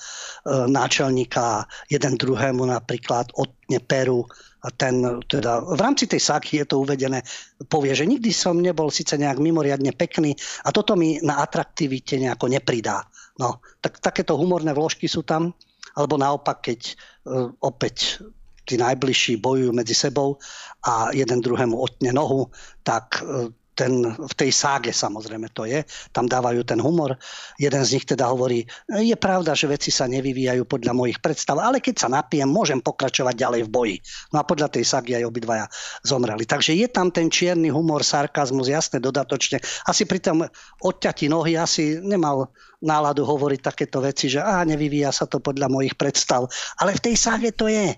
náčelníka, 0.65 1.69
jeden 1.93 2.17
druhému 2.17 2.65
napríklad 2.65 3.29
otne 3.37 3.77
peru, 3.85 4.25
ten, 4.69 5.01
teda, 5.25 5.65
v 5.65 5.81
rámci 5.81 6.05
tej 6.05 6.21
sáky 6.21 6.61
je 6.61 6.69
to 6.69 6.85
uvedené, 6.85 7.25
povie, 7.65 7.97
že 7.97 8.05
nikdy 8.05 8.29
som 8.29 8.61
nebol 8.61 8.93
síce 8.93 9.17
nejak 9.17 9.41
mimoriadne 9.41 9.89
pekný 9.97 10.37
a 10.61 10.69
toto 10.69 10.93
mi 10.93 11.17
na 11.25 11.41
atraktivite 11.41 12.21
nejako 12.21 12.53
nepridá. 12.53 13.01
No, 13.41 13.57
tak 13.81 13.97
takéto 13.97 14.37
humorné 14.37 14.77
vložky 14.77 15.09
sú 15.09 15.25
tam, 15.25 15.57
alebo 15.97 16.21
naopak, 16.21 16.61
keď 16.61 16.79
uh, 17.25 17.49
opäť 17.65 18.21
tí 18.69 18.77
najbližší 18.77 19.41
bojujú 19.41 19.73
medzi 19.73 19.97
sebou 19.97 20.37
a 20.85 21.09
jeden 21.09 21.41
druhému 21.41 21.73
otne 21.73 22.13
nohu, 22.13 22.53
tak 22.85 23.17
uh, 23.25 23.49
ten, 23.71 24.03
v 24.03 24.33
tej 24.35 24.51
ságe 24.51 24.91
samozrejme 24.91 25.47
to 25.55 25.63
je, 25.63 25.81
tam 26.11 26.27
dávajú 26.27 26.61
ten 26.67 26.79
humor. 26.83 27.15
Jeden 27.55 27.81
z 27.81 27.97
nich 27.97 28.05
teda 28.05 28.27
hovorí, 28.27 28.67
je 28.91 29.15
pravda, 29.15 29.55
že 29.55 29.71
veci 29.71 29.89
sa 29.89 30.05
nevyvíjajú 30.11 30.67
podľa 30.67 30.91
mojich 30.91 31.23
predstav, 31.23 31.57
ale 31.57 31.79
keď 31.79 32.07
sa 32.07 32.09
napijem, 32.11 32.51
môžem 32.51 32.83
pokračovať 32.83 33.35
ďalej 33.35 33.61
v 33.67 33.73
boji. 33.73 33.97
No 34.35 34.43
a 34.43 34.47
podľa 34.47 34.67
tej 34.69 34.83
ságy 34.83 35.15
aj 35.15 35.27
obidvaja 35.27 35.65
zomreli. 36.03 36.43
Takže 36.43 36.75
je 36.75 36.87
tam 36.91 37.09
ten 37.09 37.31
čierny 37.31 37.71
humor, 37.71 38.03
sarkazmus, 38.03 38.67
jasne, 38.67 38.99
dodatočne. 38.99 39.63
Asi 39.87 40.03
pri 40.03 40.19
tom 40.19 40.43
odťati 40.83 41.31
nohy 41.31 41.55
asi 41.55 41.97
nemal 42.03 42.51
náladu 42.81 43.23
hovoriť 43.23 43.59
takéto 43.61 44.01
veci, 44.01 44.27
že 44.27 44.41
á, 44.41 44.65
nevyvíja 44.65 45.13
sa 45.13 45.29
to 45.29 45.39
podľa 45.39 45.69
mojich 45.69 45.95
predstav. 45.95 46.49
Ale 46.81 46.97
v 46.97 47.03
tej 47.11 47.15
ságe 47.15 47.49
to 47.53 47.69
je. 47.69 47.93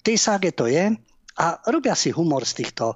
V 0.00 0.02
tej 0.02 0.16
ságe 0.16 0.50
to 0.52 0.66
je 0.66 0.90
a 1.34 1.58
robia 1.66 1.98
si 1.98 2.14
humor 2.14 2.46
z 2.46 2.62
týchto, 2.62 2.94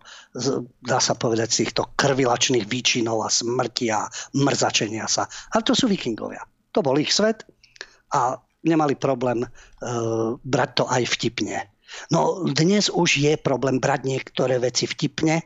dá 0.78 1.02
sa 1.02 1.18
povedať, 1.18 1.48
z 1.50 1.58
týchto 1.66 1.90
krvilačných 1.98 2.70
výčinov 2.70 3.26
a 3.26 3.32
smrti 3.32 3.90
a 3.90 4.06
mrzačenia 4.38 5.10
sa. 5.10 5.26
Ale 5.50 5.66
to 5.66 5.74
sú 5.74 5.90
vikingovia. 5.90 6.46
To 6.70 6.78
bol 6.78 6.94
ich 7.02 7.10
svet 7.10 7.42
a 8.14 8.38
nemali 8.62 8.94
problém 8.94 9.42
e, 9.42 9.48
brať 10.46 10.70
to 10.78 10.84
aj 10.86 11.02
vtipne. 11.18 11.66
No 12.14 12.46
dnes 12.46 12.92
už 12.92 13.18
je 13.18 13.34
problém 13.34 13.82
brať 13.82 14.06
niektoré 14.06 14.62
veci 14.62 14.86
vtipne, 14.86 15.42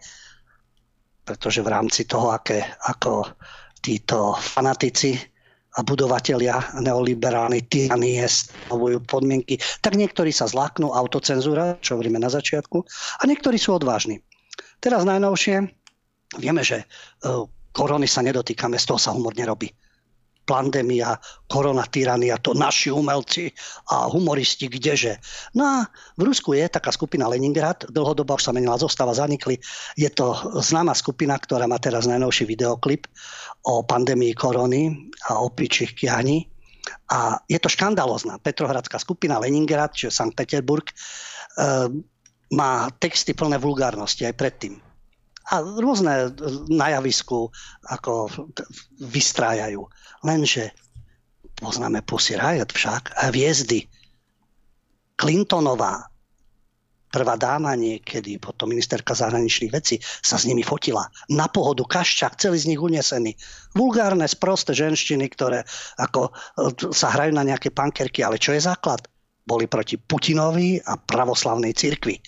pretože 1.24 1.64
v 1.64 1.72
rámci 1.72 2.05
toho, 2.05 2.34
aké, 2.34 2.61
ako 2.93 3.38
títo 3.80 4.36
fanatici 4.36 5.16
a 5.72 5.80
budovatelia 5.80 6.60
neoliberálnej 6.76 7.64
tyranie 7.68 8.20
stanovujú 8.28 9.00
podmienky, 9.08 9.56
tak 9.80 9.96
niektorí 9.96 10.28
sa 10.28 10.44
zláknú 10.44 10.92
autocenzúra, 10.92 11.80
čo 11.80 11.96
hovoríme 11.96 12.20
na 12.20 12.28
začiatku, 12.28 12.84
a 13.20 13.22
niektorí 13.24 13.56
sú 13.56 13.76
odvážni. 13.76 14.20
Teraz 14.84 15.08
najnovšie 15.08 15.64
vieme, 16.36 16.60
že 16.60 16.84
e, 16.84 16.86
korony 17.72 18.04
sa 18.04 18.20
nedotýkame, 18.20 18.76
z 18.76 18.84
toho 18.92 19.00
sa 19.00 19.16
humor 19.16 19.32
nerobí 19.32 19.72
pandémia, 20.43 21.16
korona, 21.47 21.86
tyrania, 21.86 22.38
to 22.38 22.55
naši 22.55 22.90
umelci 22.90 23.51
a 23.95 24.11
humoristi, 24.11 24.66
kdeže. 24.66 25.16
No 25.55 25.62
a 25.62 25.76
v 26.18 26.22
Rusku 26.26 26.53
je 26.59 26.66
taká 26.66 26.90
skupina 26.90 27.30
Leningrad, 27.30 27.86
dlhodobo 27.88 28.34
už 28.34 28.51
sa 28.51 28.55
menila 28.55 28.74
zostava, 28.78 29.14
zanikli. 29.14 29.59
Je 29.95 30.11
to 30.11 30.34
známa 30.59 30.93
skupina, 30.99 31.38
ktorá 31.38 31.70
má 31.70 31.78
teraz 31.78 32.11
najnovší 32.11 32.45
videoklip 32.45 33.07
o 33.66 33.86
pandémii 33.86 34.34
korony 34.34 35.11
a 35.30 35.38
o 35.38 35.49
pičích 35.49 35.95
kiani. 35.95 36.51
A 37.14 37.38
je 37.47 37.62
to 37.62 37.70
škandalozná. 37.70 38.43
Petrohradská 38.43 38.99
skupina 38.99 39.38
Leningrad, 39.38 39.95
čiže 39.95 40.11
Sankt 40.11 40.34
Peterburg, 40.34 40.90
e, 40.90 40.95
má 42.53 42.90
texty 42.99 43.38
plné 43.38 43.62
vulgárnosti 43.62 44.26
aj 44.26 44.34
predtým 44.34 44.91
a 45.51 45.55
rôzne 45.59 46.30
na 46.70 46.95
javisku 46.95 47.51
ako 47.90 48.30
vystrájajú. 49.03 49.82
Lenže 50.22 50.70
poznáme 51.59 52.03
Pussy 52.07 52.38
Riot 52.38 52.70
však 52.70 53.18
a 53.18 53.30
hviezdy. 53.30 53.86
Clintonová, 55.18 56.03
prvá 57.12 57.36
dáma 57.38 57.78
niekedy, 57.78 58.40
potom 58.43 58.72
ministerka 58.72 59.14
zahraničných 59.14 59.70
vecí, 59.70 60.01
sa 60.03 60.40
s 60.40 60.49
nimi 60.49 60.66
fotila. 60.66 61.07
Na 61.30 61.47
pohodu 61.47 61.84
Kaščák, 61.86 62.40
celý 62.40 62.59
z 62.59 62.74
nich 62.74 62.80
unesený. 62.80 63.36
Vulgárne, 63.76 64.26
sprosté 64.26 64.74
ženštiny, 64.74 65.30
ktoré 65.30 65.62
ako, 66.01 66.32
e, 66.59 66.90
sa 66.90 67.12
hrajú 67.12 67.36
na 67.36 67.47
nejaké 67.47 67.70
pankerky, 67.70 68.24
ale 68.24 68.40
čo 68.40 68.57
je 68.57 68.66
základ? 68.66 69.05
Boli 69.47 69.70
proti 69.70 69.99
Putinovi 69.99 70.80
a 70.82 70.99
pravoslavnej 70.99 71.74
cirkvi 71.76 72.18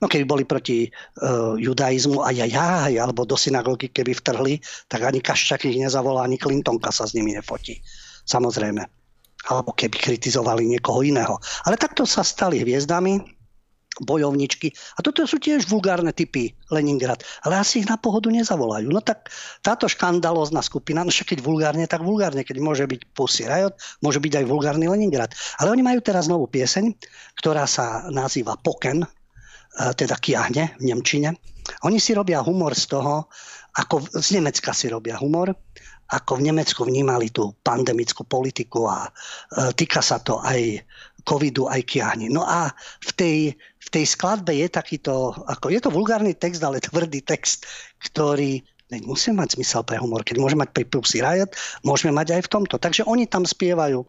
No 0.00 0.06
keby 0.06 0.24
boli 0.28 0.44
proti 0.44 0.88
uh, 0.88 1.56
judaizmu 1.56 2.20
aj 2.20 2.36
aj 2.48 2.52
aj, 2.52 2.92
alebo 3.00 3.24
do 3.24 3.36
synagógy 3.38 3.88
keby 3.88 4.12
vtrhli, 4.12 4.60
tak 4.90 5.04
ani 5.08 5.24
Kaščak 5.24 5.64
ich 5.64 5.80
nezavolá, 5.80 6.24
ani 6.28 6.36
Clintonka 6.36 6.92
sa 6.92 7.08
s 7.08 7.16
nimi 7.16 7.32
nefotí. 7.32 7.80
Samozrejme. 8.28 8.82
Alebo 9.46 9.70
keby 9.72 9.96
kritizovali 9.96 10.66
niekoho 10.66 11.06
iného. 11.06 11.38
Ale 11.64 11.78
takto 11.78 12.02
sa 12.02 12.26
stali 12.26 12.60
hviezdami, 12.66 13.36
bojovničky. 14.02 14.72
A 14.98 15.00
toto 15.00 15.24
sú 15.24 15.40
tiež 15.40 15.64
vulgárne 15.70 16.12
typy 16.12 16.52
Leningrad. 16.68 17.24
Ale 17.46 17.56
asi 17.56 17.80
ich 17.80 17.88
na 17.88 17.96
pohodu 17.96 18.28
nezavolajú. 18.28 18.92
No 18.92 19.00
tak 19.00 19.32
táto 19.64 19.88
škandalózna 19.88 20.60
skupina, 20.60 21.00
no 21.00 21.08
však 21.08 21.36
keď 21.36 21.40
vulgárne, 21.40 21.84
tak 21.88 22.04
vulgárne. 22.04 22.44
Keď 22.44 22.56
môže 22.60 22.84
byť 22.84 23.00
Pussy 23.16 23.48
Riot, 23.48 23.72
môže 24.04 24.20
byť 24.20 24.42
aj 24.42 24.44
vulgárny 24.44 24.90
Leningrad. 24.90 25.32
Ale 25.62 25.72
oni 25.72 25.80
majú 25.86 26.00
teraz 26.04 26.28
novú 26.28 26.44
pieseň, 26.50 26.92
ktorá 27.40 27.64
sa 27.64 28.04
nazýva 28.12 28.58
Poken, 28.60 29.06
teda 29.76 30.16
kiahne 30.16 30.76
v 30.80 30.82
Nemčine. 30.88 31.36
Oni 31.84 31.98
si 32.00 32.14
robia 32.14 32.40
humor 32.40 32.72
z 32.72 32.96
toho, 32.96 33.28
ako 33.76 34.08
z 34.08 34.40
Nemecka 34.40 34.72
si 34.72 34.88
robia 34.88 35.20
humor, 35.20 35.52
ako 36.06 36.38
v 36.38 36.46
Nemecku 36.48 36.86
vnímali 36.86 37.34
tú 37.34 37.52
pandemickú 37.66 38.22
politiku 38.24 38.86
a 38.86 39.10
e, 39.10 39.10
týka 39.74 39.98
sa 39.98 40.22
to 40.22 40.38
aj 40.38 40.78
covidu, 41.26 41.66
aj 41.66 41.82
kiahni. 41.82 42.30
No 42.30 42.46
a 42.46 42.70
v 43.02 43.10
tej, 43.18 43.38
v 43.58 43.88
tej 43.90 44.04
skladbe 44.06 44.54
je 44.54 44.70
takýto, 44.70 45.34
ako 45.50 45.74
je 45.74 45.82
to 45.82 45.90
vulgárny 45.90 46.32
text, 46.38 46.62
ale 46.62 46.78
tvrdý 46.78 47.26
text, 47.26 47.66
ktorý 47.98 48.62
musí 49.02 49.34
mať 49.34 49.58
zmysel 49.58 49.82
pre 49.82 49.98
humor. 49.98 50.22
Keď 50.22 50.38
môžeme 50.38 50.62
mať 50.62 50.70
pri 50.78 50.84
Pussy 50.86 51.18
Riot, 51.18 51.50
môžeme 51.82 52.14
mať 52.14 52.38
aj 52.38 52.42
v 52.46 52.52
tomto. 52.54 52.78
Takže 52.78 53.02
oni 53.02 53.26
tam 53.26 53.42
spievajú 53.42 54.06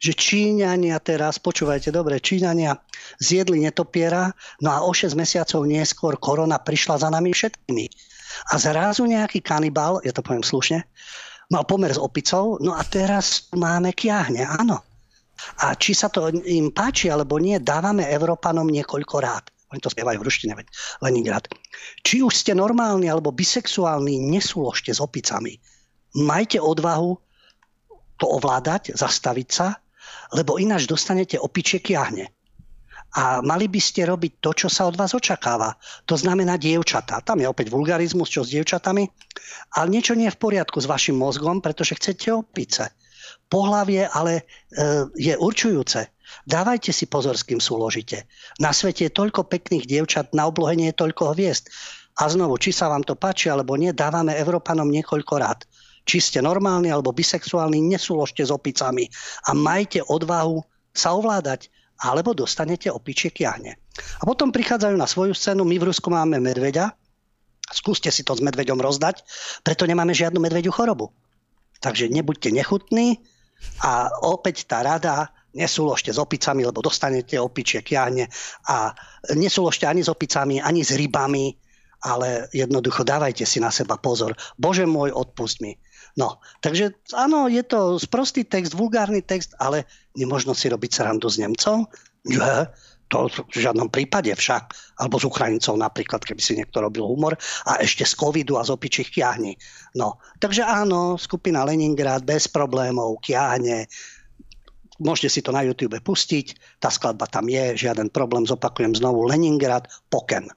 že 0.00 0.16
Číňania 0.16 0.96
teraz, 1.04 1.36
počúvajte 1.36 1.92
dobre, 1.92 2.16
Číňania 2.24 2.72
zjedli 3.20 3.60
netopiera, 3.60 4.32
no 4.64 4.72
a 4.72 4.80
o 4.80 4.96
6 4.96 5.12
mesiacov 5.12 5.68
neskôr 5.68 6.16
korona 6.16 6.56
prišla 6.56 7.04
za 7.04 7.08
nami 7.12 7.36
všetkými. 7.36 7.84
A 8.50 8.56
zrazu 8.56 9.04
nejaký 9.04 9.44
kanibal, 9.44 10.00
ja 10.00 10.16
to 10.16 10.24
poviem 10.24 10.40
slušne, 10.40 10.88
mal 11.52 11.68
pomer 11.68 11.92
s 11.92 12.00
opicou, 12.00 12.56
no 12.64 12.72
a 12.72 12.80
teraz 12.88 13.52
máme 13.52 13.92
kiahne, 13.92 14.40
áno. 14.40 14.80
A 15.60 15.76
či 15.76 15.92
sa 15.92 16.08
to 16.08 16.32
im 16.32 16.72
páči 16.72 17.12
alebo 17.12 17.36
nie, 17.36 17.60
dávame 17.60 18.08
Európanom 18.08 18.68
niekoľko 18.72 19.16
rád. 19.20 19.44
Oni 19.70 19.80
to 19.84 19.92
spievajú 19.92 20.18
v 20.18 20.26
ruštine, 20.26 20.52
veď 20.56 20.66
Leningrad. 21.04 21.46
Či 22.02 22.24
už 22.24 22.34
ste 22.34 22.52
normálni 22.56 23.06
alebo 23.06 23.30
bisexuálni, 23.30 24.18
nesúložte 24.18 24.90
s 24.90 24.98
opicami. 24.98 25.60
Majte 26.18 26.58
odvahu 26.58 27.14
to 28.18 28.26
ovládať, 28.26 28.98
zastaviť 28.98 29.48
sa, 29.48 29.80
lebo 30.34 30.58
ináč 30.58 30.86
dostanete 30.86 31.38
opičie 31.38 31.82
kiahne. 31.82 32.30
A 33.10 33.42
mali 33.42 33.66
by 33.66 33.80
ste 33.82 34.06
robiť 34.06 34.38
to, 34.38 34.54
čo 34.54 34.68
sa 34.70 34.86
od 34.86 34.94
vás 34.94 35.10
očakáva. 35.18 35.74
To 36.06 36.14
znamená 36.14 36.54
dievčatá. 36.54 37.18
Tam 37.26 37.42
je 37.42 37.50
opäť 37.50 37.74
vulgarizmus, 37.74 38.30
čo 38.30 38.46
s 38.46 38.54
dievčatami. 38.54 39.02
Ale 39.74 39.86
niečo 39.90 40.14
nie 40.14 40.30
je 40.30 40.36
v 40.38 40.42
poriadku 40.46 40.78
s 40.78 40.86
vašim 40.86 41.18
mozgom, 41.18 41.58
pretože 41.58 41.98
chcete 41.98 42.30
opice. 42.30 42.94
Pohlavie 43.50 44.06
ale 44.06 44.34
e, 44.38 44.42
je 45.18 45.34
určujúce. 45.34 46.06
Dávajte 46.46 46.94
si 46.94 47.10
pozor, 47.10 47.34
s 47.34 47.42
kým 47.42 47.58
súložite. 47.58 48.30
Na 48.62 48.70
svete 48.70 49.10
je 49.10 49.16
toľko 49.18 49.50
pekných 49.50 49.90
dievčat, 49.90 50.30
na 50.30 50.46
oblohenie 50.46 50.94
je 50.94 51.00
toľko 51.02 51.34
hviezd. 51.34 51.66
A 52.22 52.30
znovu, 52.30 52.62
či 52.62 52.70
sa 52.70 52.86
vám 52.86 53.02
to 53.02 53.18
páči 53.18 53.50
alebo 53.50 53.74
nie, 53.74 53.90
dávame 53.90 54.38
Európanom 54.38 54.86
niekoľko 54.86 55.34
rád. 55.40 55.66
Či 56.10 56.18
ste 56.18 56.38
normálni 56.42 56.90
alebo 56.90 57.14
bisexuálni, 57.14 57.78
nesúložte 57.86 58.42
s 58.42 58.50
opicami 58.50 59.06
a 59.46 59.54
majte 59.54 60.02
odvahu 60.02 60.58
sa 60.90 61.14
ovládať 61.14 61.70
alebo 62.02 62.34
dostanete 62.34 62.90
opičie 62.90 63.30
kiahne. 63.30 63.78
A 64.18 64.22
potom 64.26 64.50
prichádzajú 64.50 64.98
na 64.98 65.06
svoju 65.06 65.38
scénu, 65.38 65.62
my 65.62 65.78
v 65.78 65.86
Rusku 65.94 66.10
máme 66.10 66.42
medveďa, 66.42 66.90
skúste 67.70 68.10
si 68.10 68.26
to 68.26 68.34
s 68.34 68.42
medveďom 68.42 68.82
rozdať, 68.82 69.22
preto 69.62 69.86
nemáme 69.86 70.10
žiadnu 70.10 70.42
medveďu 70.42 70.74
chorobu. 70.74 71.14
Takže 71.78 72.10
nebuďte 72.10 72.50
nechutní 72.50 73.22
a 73.86 74.10
opäť 74.26 74.66
tá 74.66 74.82
rada, 74.82 75.30
nesúložte 75.54 76.10
s 76.10 76.18
opicami, 76.18 76.66
lebo 76.66 76.82
dostanete 76.82 77.38
opičie 77.38 77.86
kiahne 77.86 78.26
a 78.66 78.90
nesúložte 79.38 79.86
ani 79.86 80.02
s 80.02 80.10
opicami, 80.10 80.58
ani 80.58 80.82
s 80.82 80.90
rybami, 80.98 81.54
ale 82.02 82.48
jednoducho 82.56 83.04
dávajte 83.04 83.44
si 83.44 83.62
na 83.62 83.68
seba 83.68 84.00
pozor. 84.00 84.32
Bože 84.56 84.88
môj, 84.88 85.12
odpust 85.12 85.60
mi. 85.60 85.76
No, 86.18 86.42
takže 86.64 86.96
áno, 87.14 87.46
je 87.46 87.62
to 87.62 87.98
sprostý 88.00 88.42
text, 88.42 88.74
vulgárny 88.74 89.22
text, 89.22 89.54
ale 89.62 89.86
nemožno 90.18 90.56
si 90.56 90.66
robiť 90.66 90.90
srandu 90.90 91.30
z 91.30 91.46
Nemcov? 91.46 91.86
Nie, 92.26 92.66
to 93.10 93.26
v 93.26 93.58
žiadnom 93.58 93.90
prípade 93.90 94.30
však. 94.30 94.70
Alebo 95.02 95.18
z 95.18 95.26
Ukrajincov 95.26 95.74
napríklad, 95.74 96.22
keby 96.22 96.40
si 96.40 96.54
niekto 96.54 96.78
robil 96.78 97.02
humor. 97.02 97.34
A 97.66 97.82
ešte 97.82 98.06
z 98.06 98.14
covidu 98.14 98.56
a 98.56 98.64
z 98.64 98.70
opičích 98.70 99.10
kiahni. 99.10 99.58
No, 99.98 100.22
takže 100.38 100.62
áno, 100.62 101.18
skupina 101.18 101.66
Leningrad 101.66 102.22
bez 102.22 102.46
problémov, 102.46 103.18
kiahne. 103.20 103.90
Môžete 105.00 105.28
si 105.32 105.40
to 105.40 105.50
na 105.50 105.64
YouTube 105.64 105.96
pustiť, 105.96 106.78
tá 106.78 106.92
skladba 106.92 107.24
tam 107.24 107.48
je, 107.48 107.88
žiaden 107.88 108.12
problém, 108.12 108.44
zopakujem 108.44 108.92
znovu, 108.92 109.24
Leningrad, 109.24 109.88
Poken. 110.12 110.52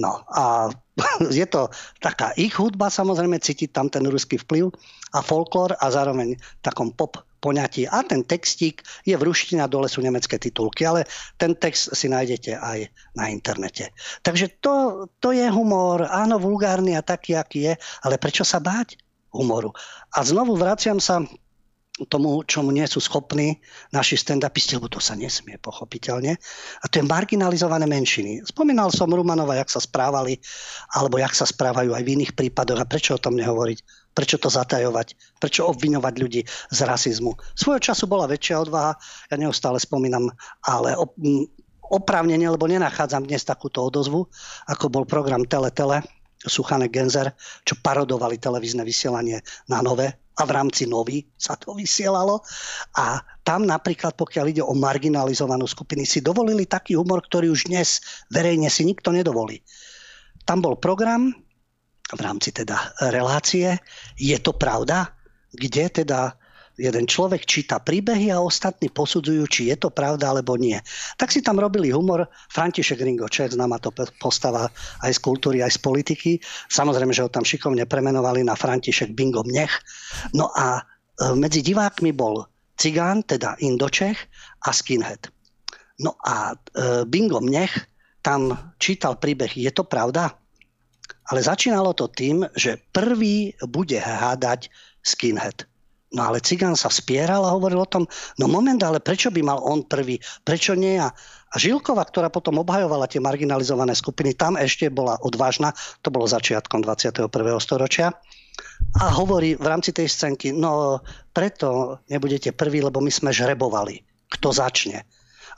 No 0.00 0.24
a 0.32 0.72
je 1.28 1.44
to 1.44 1.68
taká 2.00 2.32
ich 2.40 2.56
hudba, 2.56 2.88
samozrejme 2.88 3.36
cítiť 3.36 3.70
tam 3.76 3.92
ten 3.92 4.08
ruský 4.08 4.40
vplyv 4.40 4.72
a 5.12 5.20
folklór 5.20 5.76
a 5.76 5.86
zároveň 5.92 6.40
takom 6.64 6.88
pop 6.96 7.20
poňatí. 7.40 7.88
A 7.88 8.04
ten 8.04 8.20
textík 8.24 8.84
je 9.08 9.16
v 9.16 9.24
ruštine 9.24 9.64
a 9.64 9.68
dole 9.68 9.88
sú 9.88 10.04
nemecké 10.04 10.36
titulky, 10.36 10.84
ale 10.84 11.08
ten 11.40 11.56
text 11.56 11.96
si 11.96 12.06
nájdete 12.12 12.60
aj 12.60 12.78
na 13.16 13.32
internete. 13.32 13.92
Takže 14.20 14.60
to, 14.60 15.06
to 15.18 15.32
je 15.32 15.48
humor, 15.48 16.04
áno, 16.04 16.36
vulgárny 16.36 16.94
a 16.96 17.04
taký, 17.04 17.36
aký 17.36 17.72
je, 17.72 17.74
ale 18.04 18.20
prečo 18.20 18.44
sa 18.44 18.60
báť 18.60 19.00
humoru? 19.32 19.72
A 20.12 20.20
znovu 20.20 20.54
vraciam 20.54 21.00
sa 21.00 21.24
tomu, 22.06 22.44
čomu 22.46 22.70
nie 22.70 22.84
sú 22.88 23.00
schopní 23.00 23.60
naši 23.90 24.16
stand-upisti, 24.16 24.76
lebo 24.76 24.88
to 24.88 25.00
sa 25.00 25.16
nesmie 25.16 25.56
pochopiteľne. 25.60 26.36
A 26.80 26.84
to 26.88 27.00
je 27.00 27.04
marginalizované 27.04 27.84
menšiny. 27.88 28.44
Spomínal 28.46 28.92
som 28.92 29.10
Rumanova, 29.10 29.56
jak 29.56 29.68
sa 29.68 29.80
správali, 29.80 30.40
alebo 30.94 31.20
jak 31.20 31.32
sa 31.36 31.44
správajú 31.48 31.92
aj 31.92 32.02
v 32.04 32.12
iných 32.20 32.32
prípadoch. 32.36 32.80
A 32.80 32.88
prečo 32.88 33.16
o 33.16 33.22
tom 33.22 33.36
nehovoriť? 33.36 33.78
Prečo 34.10 34.36
to 34.40 34.48
zatajovať? 34.52 35.38
Prečo 35.38 35.68
obviňovať 35.70 36.14
ľudí 36.16 36.42
z 36.48 36.78
rasizmu? 36.82 37.36
Svojho 37.54 37.80
času 37.80 38.10
bola 38.10 38.30
väčšia 38.30 38.62
odvaha, 38.62 38.98
ja 39.28 39.36
neustále 39.38 39.78
spomínam, 39.78 40.30
ale 40.66 40.98
oprávnene, 41.90 42.46
lebo 42.46 42.70
nenachádzam 42.70 43.26
dnes 43.26 43.42
takúto 43.42 43.82
odozvu, 43.82 44.30
ako 44.70 44.86
bol 44.88 45.04
program 45.06 45.42
Tele 45.42 45.74
Tele, 45.74 46.02
Suchanek 46.40 46.88
Genzer, 46.88 47.36
čo 47.68 47.76
parodovali 47.84 48.40
televízne 48.40 48.80
vysielanie 48.80 49.44
na 49.68 49.84
nové 49.84 50.16
a 50.40 50.48
v 50.48 50.56
rámci 50.56 50.88
nový 50.88 51.28
sa 51.36 51.54
to 51.60 51.76
vysielalo. 51.76 52.40
A 52.96 53.20
tam 53.44 53.68
napríklad, 53.68 54.16
pokiaľ 54.16 54.44
ide 54.48 54.64
o 54.64 54.72
marginalizovanú 54.72 55.68
skupiny, 55.68 56.08
si 56.08 56.24
dovolili 56.24 56.64
taký 56.64 56.96
humor, 56.96 57.20
ktorý 57.20 57.52
už 57.52 57.68
dnes 57.68 58.00
verejne 58.32 58.72
si 58.72 58.88
nikto 58.88 59.12
nedovolí. 59.12 59.60
Tam 60.48 60.64
bol 60.64 60.80
program 60.80 61.30
v 62.10 62.20
rámci 62.24 62.50
teda 62.50 62.96
relácie 63.12 63.76
Je 64.16 64.34
to 64.40 64.56
pravda? 64.56 65.20
kde 65.52 65.90
teda 65.90 66.38
jeden 66.80 67.04
človek 67.04 67.44
číta 67.44 67.76
príbehy 67.76 68.32
a 68.32 68.40
ostatní 68.40 68.88
posudzujú, 68.88 69.44
či 69.46 69.68
je 69.68 69.76
to 69.76 69.92
pravda 69.92 70.32
alebo 70.32 70.56
nie. 70.56 70.80
Tak 71.20 71.28
si 71.28 71.44
tam 71.44 71.60
robili 71.60 71.92
humor 71.92 72.24
František 72.48 73.04
Ringo 73.04 73.28
Čech, 73.28 73.52
známa 73.52 73.76
to 73.76 73.92
postava 74.16 74.72
aj 75.04 75.12
z 75.12 75.20
kultúry, 75.20 75.60
aj 75.60 75.76
z 75.76 75.80
politiky. 75.84 76.30
Samozrejme, 76.72 77.12
že 77.12 77.28
ho 77.28 77.30
tam 77.30 77.44
šikovne 77.44 77.84
premenovali 77.84 78.40
na 78.40 78.56
František 78.56 79.12
Bingo 79.12 79.44
Mnech. 79.44 79.76
No 80.32 80.48
a 80.56 80.80
e, 80.80 81.36
medzi 81.36 81.60
divákmi 81.60 82.16
bol 82.16 82.48
Cigán, 82.80 83.20
teda 83.28 83.60
Indočech 83.60 84.16
a 84.64 84.72
Skinhead. 84.72 85.28
No 86.00 86.16
a 86.24 86.56
e, 86.56 87.04
Bingo 87.04 87.44
Mnech 87.44 87.76
tam 88.24 88.56
čítal 88.80 89.20
príbeh, 89.20 89.52
je 89.52 89.68
to 89.68 89.84
pravda? 89.84 90.32
Ale 91.30 91.46
začínalo 91.46 91.94
to 91.94 92.10
tým, 92.10 92.42
že 92.58 92.80
prvý 92.90 93.54
bude 93.62 94.00
hádať 94.00 94.72
Skinhead. 95.04 95.69
No 96.10 96.26
ale 96.26 96.42
cigán 96.42 96.74
sa 96.74 96.90
spieral 96.90 97.46
a 97.46 97.54
hovoril 97.54 97.86
o 97.86 97.86
tom, 97.86 98.04
no 98.42 98.50
moment, 98.50 98.82
ale 98.82 98.98
prečo 98.98 99.30
by 99.30 99.46
mal 99.46 99.62
on 99.62 99.86
prvý, 99.86 100.18
prečo 100.42 100.74
nie 100.74 100.98
ja? 100.98 101.14
A 101.50 101.54
Žilkova, 101.58 102.02
ktorá 102.02 102.30
potom 102.30 102.58
obhajovala 102.62 103.06
tie 103.06 103.22
marginalizované 103.22 103.94
skupiny, 103.94 104.34
tam 104.34 104.58
ešte 104.58 104.90
bola 104.90 105.18
odvážna, 105.22 105.70
to 106.02 106.10
bolo 106.10 106.26
začiatkom 106.26 106.82
21. 106.82 107.30
storočia, 107.62 108.14
a 108.98 109.14
hovorí 109.14 109.54
v 109.54 109.66
rámci 109.66 109.94
tej 109.94 110.10
scénky, 110.10 110.50
no 110.50 110.98
preto 111.30 112.00
nebudete 112.10 112.50
prvý, 112.50 112.82
lebo 112.82 112.98
my 112.98 113.12
sme 113.12 113.30
žrebovali, 113.30 114.02
kto 114.34 114.50
začne. 114.50 115.06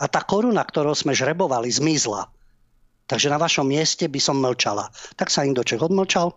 A 0.01 0.05
tá 0.11 0.21
koruna, 0.21 0.61
ktorou 0.67 0.93
sme 0.93 1.17
žrebovali, 1.17 1.73
zmizla. 1.73 2.29
Takže 3.09 3.33
na 3.33 3.39
vašom 3.41 3.67
mieste 3.69 4.09
by 4.09 4.21
som 4.21 4.41
mlčala. 4.41 4.89
Tak 5.17 5.33
sa 5.33 5.45
Indoček 5.45 5.81
odmlčal, 5.81 6.33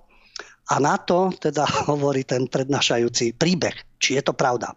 a 0.71 0.75
na 0.81 0.97
to 0.97 1.29
teda 1.37 1.65
hovorí 1.89 2.25
ten 2.25 2.49
prednášajúci 2.49 3.37
príbeh, 3.37 3.75
či 4.01 4.17
je 4.17 4.23
to 4.25 4.33
pravda. 4.33 4.73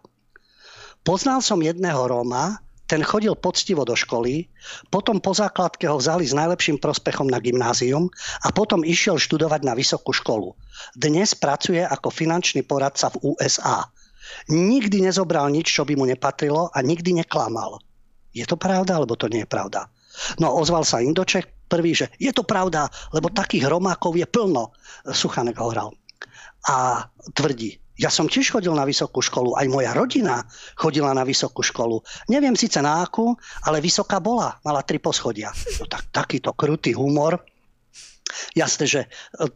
Poznal 1.01 1.39
som 1.39 1.63
jedného 1.63 2.05
Róma, 2.05 2.59
ten 2.89 3.05
chodil 3.05 3.37
poctivo 3.37 3.85
do 3.85 3.93
školy, 3.93 4.49
potom 4.89 5.21
po 5.21 5.37
základke 5.37 5.85
ho 5.85 6.01
vzali 6.01 6.25
s 6.25 6.33
najlepším 6.33 6.81
prospechom 6.81 7.29
na 7.29 7.37
gymnázium 7.37 8.09
a 8.41 8.49
potom 8.49 8.81
išiel 8.81 9.21
študovať 9.21 9.61
na 9.61 9.77
vysokú 9.77 10.09
školu. 10.09 10.57
Dnes 10.97 11.37
pracuje 11.37 11.85
ako 11.85 12.09
finančný 12.09 12.65
poradca 12.65 13.13
v 13.13 13.37
USA. 13.37 13.85
Nikdy 14.49 15.05
nezobral 15.05 15.53
nič, 15.53 15.69
čo 15.69 15.85
by 15.85 15.93
mu 15.93 16.09
nepatrilo 16.09 16.73
a 16.73 16.81
nikdy 16.81 17.21
neklamal. 17.21 17.77
Je 18.33 18.45
to 18.49 18.57
pravda, 18.57 18.97
alebo 18.97 19.13
to 19.13 19.29
nie 19.29 19.45
je 19.45 19.49
pravda? 19.49 19.85
No 20.41 20.53
ozval 20.55 20.83
sa 20.83 21.03
Indoček 21.03 21.69
prvý, 21.69 21.93
že 21.93 22.09
je 22.17 22.33
to 22.33 22.43
pravda, 22.43 22.89
lebo 23.13 23.29
takých 23.29 23.69
romákov 23.69 24.17
je 24.17 24.25
plno. 24.25 24.73
Suchanek 25.05 25.57
hovoral. 25.61 25.93
A 26.67 27.07
tvrdí, 27.33 27.79
ja 27.99 28.07
som 28.07 28.31
tiež 28.31 28.55
chodil 28.55 28.71
na 28.71 28.87
vysokú 28.87 29.19
školu, 29.19 29.59
aj 29.59 29.67
moja 29.67 29.91
rodina 29.91 30.47
chodila 30.79 31.11
na 31.11 31.27
vysokú 31.27 31.59
školu. 31.59 31.99
Neviem 32.31 32.55
síce 32.55 32.79
na 32.79 33.03
akú, 33.03 33.35
ale 33.67 33.83
vysoká 33.83 34.23
bola, 34.23 34.55
mala 34.63 34.87
tri 34.87 35.03
poschodia. 35.03 35.51
No 35.79 35.85
tak 35.87 36.07
takýto 36.11 36.55
krutý 36.55 36.95
humor 36.95 37.43
Jasné, 38.53 38.85
že 38.85 39.01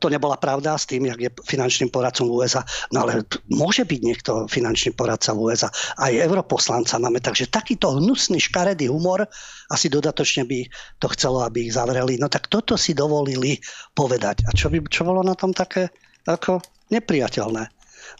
to 0.01 0.09
nebola 0.09 0.37
pravda 0.37 0.73
s 0.77 0.89
tým, 0.89 1.05
jak 1.05 1.19
je 1.21 1.29
finančným 1.45 1.93
poradcom 1.93 2.25
v 2.25 2.43
USA, 2.43 2.61
no 2.89 3.05
ale 3.05 3.25
môže 3.49 3.85
byť 3.85 4.01
niekto 4.01 4.31
finančný 4.49 4.97
poradca 4.97 5.33
v 5.33 5.49
USA. 5.49 5.69
Aj 6.01 6.13
europoslanca 6.13 6.97
máme, 6.97 7.21
takže 7.21 7.53
takýto 7.53 7.97
hnusný, 8.01 8.41
škaredý 8.41 8.89
humor, 8.89 9.25
asi 9.69 9.89
dodatočne 9.89 10.49
by 10.49 10.65
to 10.97 11.07
chcelo, 11.13 11.45
aby 11.45 11.69
ich 11.69 11.75
zavreli. 11.77 12.17
No 12.17 12.29
tak 12.29 12.49
toto 12.49 12.77
si 12.77 12.97
dovolili 12.97 13.61
povedať. 13.93 14.45
A 14.45 14.53
čo, 14.53 14.73
by, 14.73 14.81
čo 14.89 15.05
bolo 15.05 15.21
na 15.21 15.37
tom 15.37 15.53
také 15.53 15.93
ako 16.25 16.61
nepriateľné? 16.89 17.63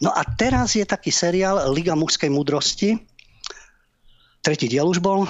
No 0.02 0.10
a 0.10 0.22
teraz 0.34 0.74
je 0.74 0.86
taký 0.86 1.14
seriál 1.14 1.70
Liga 1.70 1.94
mužskej 1.94 2.30
múdrosti, 2.32 2.98
Tretí 4.44 4.68
diel 4.68 4.84
už 4.84 5.00
bol, 5.00 5.24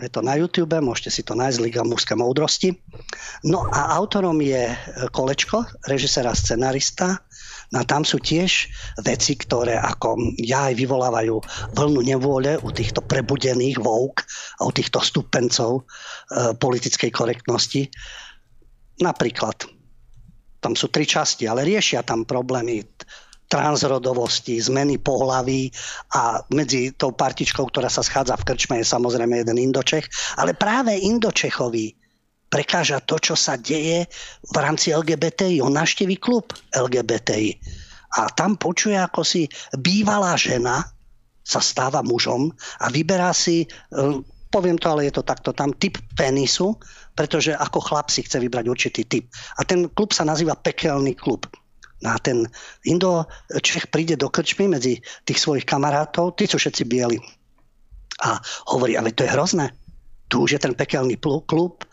je 0.00 0.10
to 0.10 0.24
na 0.24 0.36
YouTube, 0.36 0.72
môžete 0.80 1.10
si 1.10 1.22
to 1.22 1.36
nájsť, 1.36 1.58
Liga 1.60 1.82
mužské 1.84 2.16
moudrosti. 2.16 2.72
No 3.44 3.68
a 3.68 3.96
autorom 3.96 4.40
je 4.40 4.72
Kolečko, 5.12 5.64
režisér 5.86 6.28
a 6.28 6.34
scenarista. 6.34 7.20
No 7.70 7.80
a 7.80 7.84
tam 7.86 8.02
sú 8.02 8.18
tiež 8.18 8.66
veci, 9.06 9.38
ktoré 9.38 9.78
ako 9.78 10.18
ja 10.42 10.72
aj 10.72 10.74
vyvolávajú 10.74 11.38
vlnu 11.78 12.00
nevôle 12.02 12.58
u 12.58 12.68
týchto 12.74 13.04
prebudených 13.04 13.78
vouk 13.78 14.26
a 14.58 14.66
u 14.66 14.72
týchto 14.74 14.98
stupencov 14.98 15.78
e, 15.78 15.82
politickej 16.58 17.10
korektnosti. 17.14 17.86
Napríklad, 18.98 19.70
tam 20.58 20.74
sú 20.74 20.90
tri 20.90 21.06
časti, 21.06 21.46
ale 21.46 21.62
riešia 21.62 22.02
tam 22.02 22.26
problémy 22.26 22.82
transrodovosti, 23.50 24.62
zmeny 24.62 25.02
pohlaví 25.02 25.74
a 26.14 26.38
medzi 26.54 26.94
tou 26.94 27.10
partičkou, 27.10 27.66
ktorá 27.66 27.90
sa 27.90 28.06
schádza 28.06 28.38
v 28.38 28.46
krčme, 28.54 28.78
je 28.78 28.86
samozrejme 28.86 29.42
jeden 29.42 29.58
Indočech, 29.58 30.06
ale 30.38 30.54
práve 30.54 30.94
Indočechovi 30.94 31.98
prekáža 32.46 33.02
to, 33.02 33.18
čo 33.18 33.34
sa 33.34 33.58
deje 33.58 34.06
v 34.54 34.56
rámci 34.56 34.94
LGBTI. 34.94 35.58
On 35.62 35.74
naštíví 35.74 36.22
klub 36.22 36.54
LGBTI 36.74 37.58
a 38.18 38.30
tam 38.34 38.58
počuje, 38.58 38.98
ako 38.98 39.22
si 39.22 39.46
bývalá 39.78 40.34
žena 40.34 40.82
sa 41.46 41.58
stáva 41.62 42.02
mužom 42.02 42.50
a 42.82 42.86
vyberá 42.90 43.34
si, 43.34 43.66
eh, 43.66 44.14
poviem 44.50 44.78
to, 44.78 44.90
ale 44.90 45.10
je 45.10 45.14
to 45.18 45.22
takto, 45.26 45.50
tam 45.54 45.70
typ 45.78 45.98
penisu, 46.18 46.74
pretože 47.14 47.54
ako 47.54 47.78
chlap 47.82 48.10
si 48.10 48.22
chce 48.26 48.38
vybrať 48.42 48.66
určitý 48.66 49.02
typ. 49.06 49.24
A 49.58 49.66
ten 49.66 49.86
klub 49.94 50.10
sa 50.10 50.26
nazýva 50.26 50.58
Pekelný 50.58 51.14
klub. 51.14 51.46
A 52.04 52.16
ten 52.16 52.48
Indo 52.88 53.28
Čech 53.60 53.92
príde 53.92 54.16
do 54.16 54.32
krčmy 54.32 54.72
medzi 54.72 55.04
tých 55.28 55.38
svojich 55.40 55.68
kamarátov, 55.68 56.36
tí 56.40 56.48
sú 56.48 56.56
všetci 56.56 56.88
bieli. 56.88 57.20
A 58.24 58.40
hovorí, 58.72 58.96
ale 58.96 59.12
to 59.12 59.24
je 59.24 59.32
hrozné. 59.32 59.72
Tu 60.32 60.40
už 60.40 60.56
je 60.56 60.60
ten 60.60 60.72
pekelný 60.72 61.20
klub, 61.20 61.84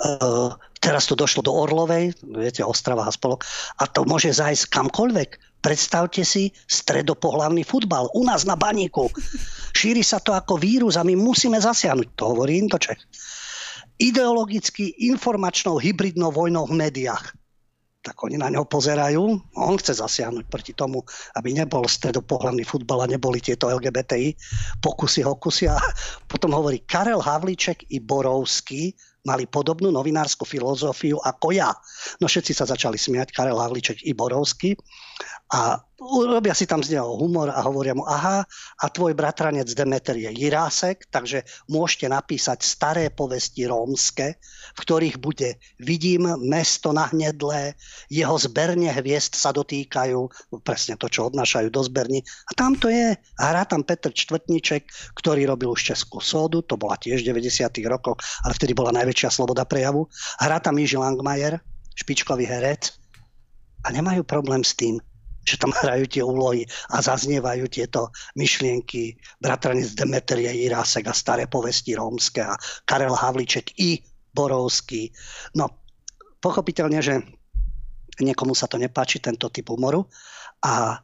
Uh, 0.00 0.56
teraz 0.80 1.04
to 1.04 1.12
došlo 1.12 1.44
do 1.44 1.52
Orlovej, 1.52 2.16
viete, 2.24 2.64
Ostrava 2.64 3.04
a 3.04 3.12
spolok, 3.12 3.44
a 3.76 3.84
to 3.84 4.08
môže 4.08 4.32
zájsť 4.32 4.72
kamkoľvek. 4.72 5.60
Predstavte 5.60 6.24
si 6.24 6.56
stredopohlavný 6.72 7.68
futbal 7.68 8.08
u 8.16 8.24
nás 8.24 8.48
na 8.48 8.56
baníku. 8.56 9.12
Šíri 9.76 10.00
sa 10.00 10.16
to 10.16 10.32
ako 10.32 10.56
vírus 10.56 10.96
a 10.96 11.04
my 11.04 11.12
musíme 11.20 11.60
zasiahnuť. 11.60 12.16
To 12.16 12.32
hovorí 12.32 12.56
Indoček. 12.64 12.96
Ideologicky 14.00 14.96
informačnou 15.12 15.76
hybridnou 15.76 16.32
vojnou 16.32 16.64
v 16.64 16.80
médiách 16.80 17.36
tak 18.00 18.16
oni 18.24 18.40
na 18.40 18.48
neho 18.48 18.64
pozerajú. 18.64 19.22
On 19.60 19.76
chce 19.76 20.00
zasiahnuť 20.00 20.48
proti 20.48 20.72
tomu, 20.72 21.04
aby 21.36 21.52
nebol 21.52 21.84
stredopohľadný 21.84 22.64
futbal 22.64 23.04
a 23.04 23.10
neboli 23.12 23.44
tieto 23.44 23.68
LGBTI 23.68 24.32
pokusy, 24.80 25.20
hokusy. 25.20 25.68
A 25.68 25.76
potom 26.24 26.56
hovorí 26.56 26.80
Karel 26.88 27.20
Havlíček 27.20 27.92
i 27.92 28.00
Borovský 28.00 28.96
mali 29.20 29.44
podobnú 29.44 29.92
novinárskú 29.92 30.48
filozofiu 30.48 31.20
ako 31.20 31.52
ja. 31.52 31.68
No 32.24 32.26
všetci 32.28 32.56
sa 32.56 32.64
začali 32.64 32.96
smiať, 32.96 33.36
Karel 33.36 33.60
Havlíček 33.60 34.00
i 34.08 34.16
Borovský. 34.16 34.72
A 35.52 35.76
robia 36.00 36.56
si 36.56 36.64
tam 36.64 36.80
z 36.80 36.96
neho 36.96 37.12
humor 37.20 37.52
a 37.52 37.60
hovoria 37.60 37.92
mu, 37.92 38.08
aha, 38.08 38.40
a 38.80 38.84
tvoj 38.88 39.12
bratranec 39.12 39.68
Demeter 39.76 40.16
je 40.16 40.32
Jirásek, 40.32 41.12
takže 41.12 41.44
môžete 41.68 42.08
napísať 42.08 42.64
staré 42.64 43.12
povesti 43.12 43.68
rómske, 43.68 44.40
v 44.74 44.78
ktorých 44.80 45.20
bude 45.20 45.60
vidím 45.76 46.24
mesto 46.40 46.96
nahnedlé, 46.96 47.76
jeho 48.08 48.36
zberne 48.40 48.88
hviezd 48.88 49.36
sa 49.36 49.52
dotýkajú, 49.52 50.50
presne 50.64 50.96
to, 50.96 51.12
čo 51.12 51.28
odnášajú 51.28 51.68
do 51.68 51.84
zberní. 51.84 52.24
A 52.48 52.56
tam 52.56 52.72
to 52.80 52.88
je. 52.88 53.12
Hrá 53.36 53.68
tam 53.68 53.84
Petr 53.84 54.16
Čtvrtníček, 54.16 54.88
ktorý 55.20 55.44
robil 55.44 55.76
už 55.76 55.92
Českú 55.92 56.24
sódu, 56.24 56.64
to 56.64 56.80
bola 56.80 56.96
tiež 56.96 57.20
v 57.20 57.36
90. 57.36 57.68
rokoch, 57.84 58.16
ale 58.40 58.56
vtedy 58.56 58.72
bola 58.72 58.96
najväčšia 58.96 59.28
sloboda 59.28 59.68
prejavu. 59.68 60.08
Hrá 60.40 60.64
tam 60.64 60.80
Jiži 60.80 60.96
Langmajer, 60.96 61.60
špičkový 61.92 62.48
herec, 62.48 62.96
a 63.80 63.88
nemajú 63.88 64.28
problém 64.28 64.60
s 64.60 64.76
tým, 64.76 65.00
že 65.44 65.56
tam 65.56 65.72
hrajú 65.72 66.04
tie 66.06 66.22
úlohy 66.24 66.68
a 66.92 67.00
zaznievajú 67.00 67.66
tieto 67.72 68.12
myšlienky 68.36 69.16
bratranec 69.40 69.92
Demeterie 69.96 70.52
Irásek 70.68 71.08
a 71.08 71.14
staré 71.16 71.48
povesti 71.48 71.96
rómske 71.96 72.44
a 72.44 72.54
Karel 72.84 73.16
Havliček 73.16 73.76
i 73.80 74.00
Borovský. 74.30 75.10
No, 75.56 75.68
pochopiteľne, 76.38 77.00
že 77.02 77.14
niekomu 78.20 78.54
sa 78.54 78.68
to 78.70 78.76
nepáči, 78.76 79.18
tento 79.18 79.48
typ 79.48 79.72
humoru. 79.72 80.06
A 80.62 81.00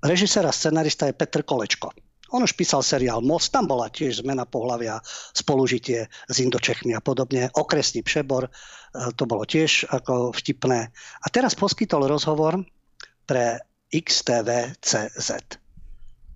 režisér 0.00 0.46
a 0.46 0.54
scenarista 0.54 1.10
je 1.10 1.18
Petr 1.18 1.42
Kolečko. 1.42 1.90
On 2.30 2.38
už 2.38 2.54
písal 2.54 2.86
seriál 2.86 3.18
Most, 3.26 3.50
tam 3.50 3.66
bola 3.66 3.90
tiež 3.90 4.22
zmena 4.22 4.46
pohľavia, 4.46 5.02
spolužitie 5.34 6.06
s 6.06 6.36
Indočechmi 6.38 6.94
a 6.94 7.02
podobne. 7.02 7.50
Okresný 7.58 8.06
přebor, 8.06 8.46
e, 8.46 8.50
to 9.18 9.26
bolo 9.26 9.42
tiež 9.42 9.90
ako 9.90 10.30
vtipné. 10.30 10.94
A 10.94 11.26
teraz 11.34 11.58
poskytol 11.58 12.06
rozhovor 12.06 12.62
pre 13.30 13.62
XTV.cz. 13.94 15.30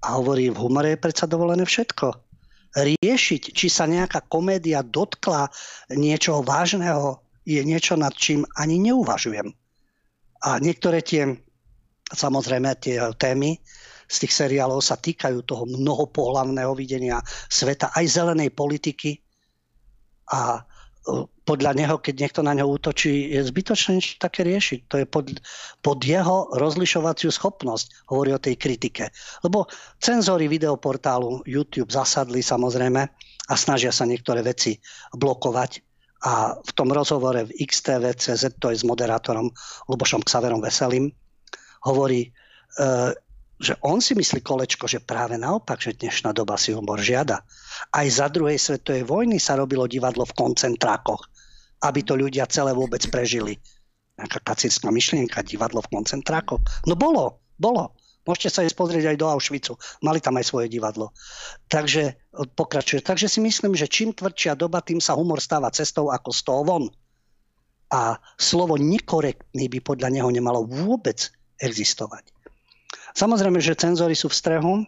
A 0.04 0.08
hovorí, 0.14 0.46
v 0.46 0.58
humore 0.62 0.94
je 0.94 1.02
predsa 1.02 1.26
dovolené 1.26 1.66
všetko. 1.66 2.06
Riešiť, 2.78 3.42
či 3.50 3.66
sa 3.66 3.90
nejaká 3.90 4.30
komédia 4.30 4.86
dotkla 4.86 5.50
niečoho 5.98 6.46
vážneho, 6.46 7.18
je 7.42 7.58
niečo, 7.66 7.98
nad 7.98 8.14
čím 8.14 8.46
ani 8.54 8.78
neuvažujem. 8.78 9.50
A 10.46 10.62
niektoré 10.62 11.02
tie, 11.02 11.34
samozrejme, 12.14 12.70
tie 12.78 13.02
témy 13.18 13.58
z 14.06 14.16
tých 14.22 14.34
seriálov 14.46 14.78
sa 14.78 14.94
týkajú 14.94 15.42
toho 15.42 15.66
mnohopohlavného 15.66 16.78
videnia 16.78 17.18
sveta, 17.50 17.90
aj 17.90 18.06
zelenej 18.06 18.54
politiky. 18.54 19.18
A 20.30 20.62
podľa 21.44 21.72
neho, 21.76 22.00
keď 22.00 22.14
niekto 22.16 22.40
na 22.40 22.56
ňo 22.56 22.64
útočí, 22.64 23.36
je 23.36 23.44
zbytočné 23.44 24.00
niečo 24.00 24.16
také 24.16 24.40
riešiť. 24.48 24.80
To 24.88 24.96
je 25.04 25.06
pod, 25.06 25.28
pod 25.84 26.00
jeho 26.00 26.48
rozlišovaciu 26.56 27.28
schopnosť, 27.28 28.08
hovorí 28.08 28.32
o 28.32 28.40
tej 28.40 28.56
kritike. 28.56 29.12
Lebo 29.44 29.68
cenzory 30.00 30.48
videoportálu 30.48 31.44
YouTube 31.44 31.92
zasadli 31.92 32.40
samozrejme 32.40 33.02
a 33.44 33.54
snažia 33.54 33.92
sa 33.92 34.08
niektoré 34.08 34.40
veci 34.40 34.80
blokovať. 35.12 35.84
A 36.24 36.56
v 36.56 36.70
tom 36.72 36.88
rozhovore 36.88 37.44
v 37.44 37.52
XTV.cz, 37.52 38.56
to 38.56 38.72
je 38.72 38.80
s 38.80 38.84
moderátorom 38.88 39.52
Lubošom 39.92 40.24
Ksaverom 40.24 40.64
Veselým, 40.64 41.12
hovorí, 41.84 42.24
e, 42.24 42.30
že 43.64 43.80
on 43.80 44.04
si 44.04 44.12
myslí 44.12 44.44
kolečko, 44.44 44.84
že 44.84 45.00
práve 45.00 45.40
naopak, 45.40 45.80
že 45.80 45.96
dnešná 45.96 46.36
doba 46.36 46.60
si 46.60 46.76
humor 46.76 47.00
žiada. 47.00 47.40
Aj 47.90 48.06
za 48.06 48.28
druhej 48.28 48.60
svetovej 48.60 49.08
vojny 49.08 49.40
sa 49.40 49.56
robilo 49.56 49.88
divadlo 49.88 50.28
v 50.28 50.36
koncentrákoch 50.36 51.34
aby 51.84 52.00
to 52.00 52.16
ľudia 52.16 52.48
celé 52.48 52.72
vôbec 52.72 53.04
prežili. 53.12 53.60
Nejaká 54.16 54.40
kacírska 54.40 54.88
myšlienka, 54.88 55.44
divadlo 55.44 55.84
v 55.84 56.00
koncentrákoch. 56.00 56.88
No 56.88 56.96
bolo, 56.96 57.44
bolo. 57.60 57.92
Môžete 58.24 58.48
sa 58.48 58.64
ísť 58.64 58.78
pozrieť 58.78 59.04
aj 59.12 59.20
do 59.20 59.28
Auschwitzu. 59.28 59.76
Mali 60.00 60.16
tam 60.16 60.40
aj 60.40 60.48
svoje 60.48 60.72
divadlo. 60.72 61.12
Takže 61.68 62.32
pokračuje. 62.56 63.04
Takže 63.04 63.28
si 63.28 63.44
myslím, 63.44 63.76
že 63.76 63.84
čím 63.84 64.16
tvrdšia 64.16 64.56
doba, 64.56 64.80
tým 64.80 64.96
sa 64.96 65.12
humor 65.12 65.44
stáva 65.44 65.68
cestou 65.68 66.08
ako 66.08 66.30
z 66.32 66.40
toho 66.40 66.62
von. 66.64 66.84
A 67.92 68.16
slovo 68.40 68.80
nekorektný 68.80 69.68
by 69.68 69.78
podľa 69.84 70.08
neho 70.08 70.30
nemalo 70.32 70.64
vôbec 70.64 71.28
existovať. 71.60 72.32
Samozrejme, 73.14 73.62
že 73.62 73.78
cenzory 73.78 74.18
sú 74.18 74.26
v 74.26 74.38
strehu. 74.38 74.72
E, 74.82 74.84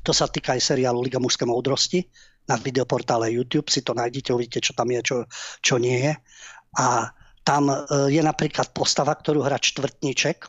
to 0.00 0.12
sa 0.16 0.24
týka 0.24 0.56
aj 0.56 0.72
seriálu 0.72 1.04
Liga 1.04 1.20
mužské 1.20 1.44
moudrosti 1.44 2.08
na 2.48 2.56
videoportále 2.56 3.28
YouTube, 3.28 3.68
si 3.68 3.84
to 3.84 3.92
nájdete, 3.92 4.32
uvidíte, 4.32 4.64
čo 4.64 4.72
tam 4.72 4.88
je, 4.88 5.00
čo, 5.04 5.16
čo 5.60 5.76
nie 5.76 6.00
je. 6.00 6.12
A 6.80 7.12
tam 7.44 7.68
e, 7.68 7.76
je 8.08 8.24
napríklad 8.24 8.72
postava, 8.72 9.12
ktorú 9.12 9.44
hrá 9.44 9.60
čtvrtníček 9.60 10.48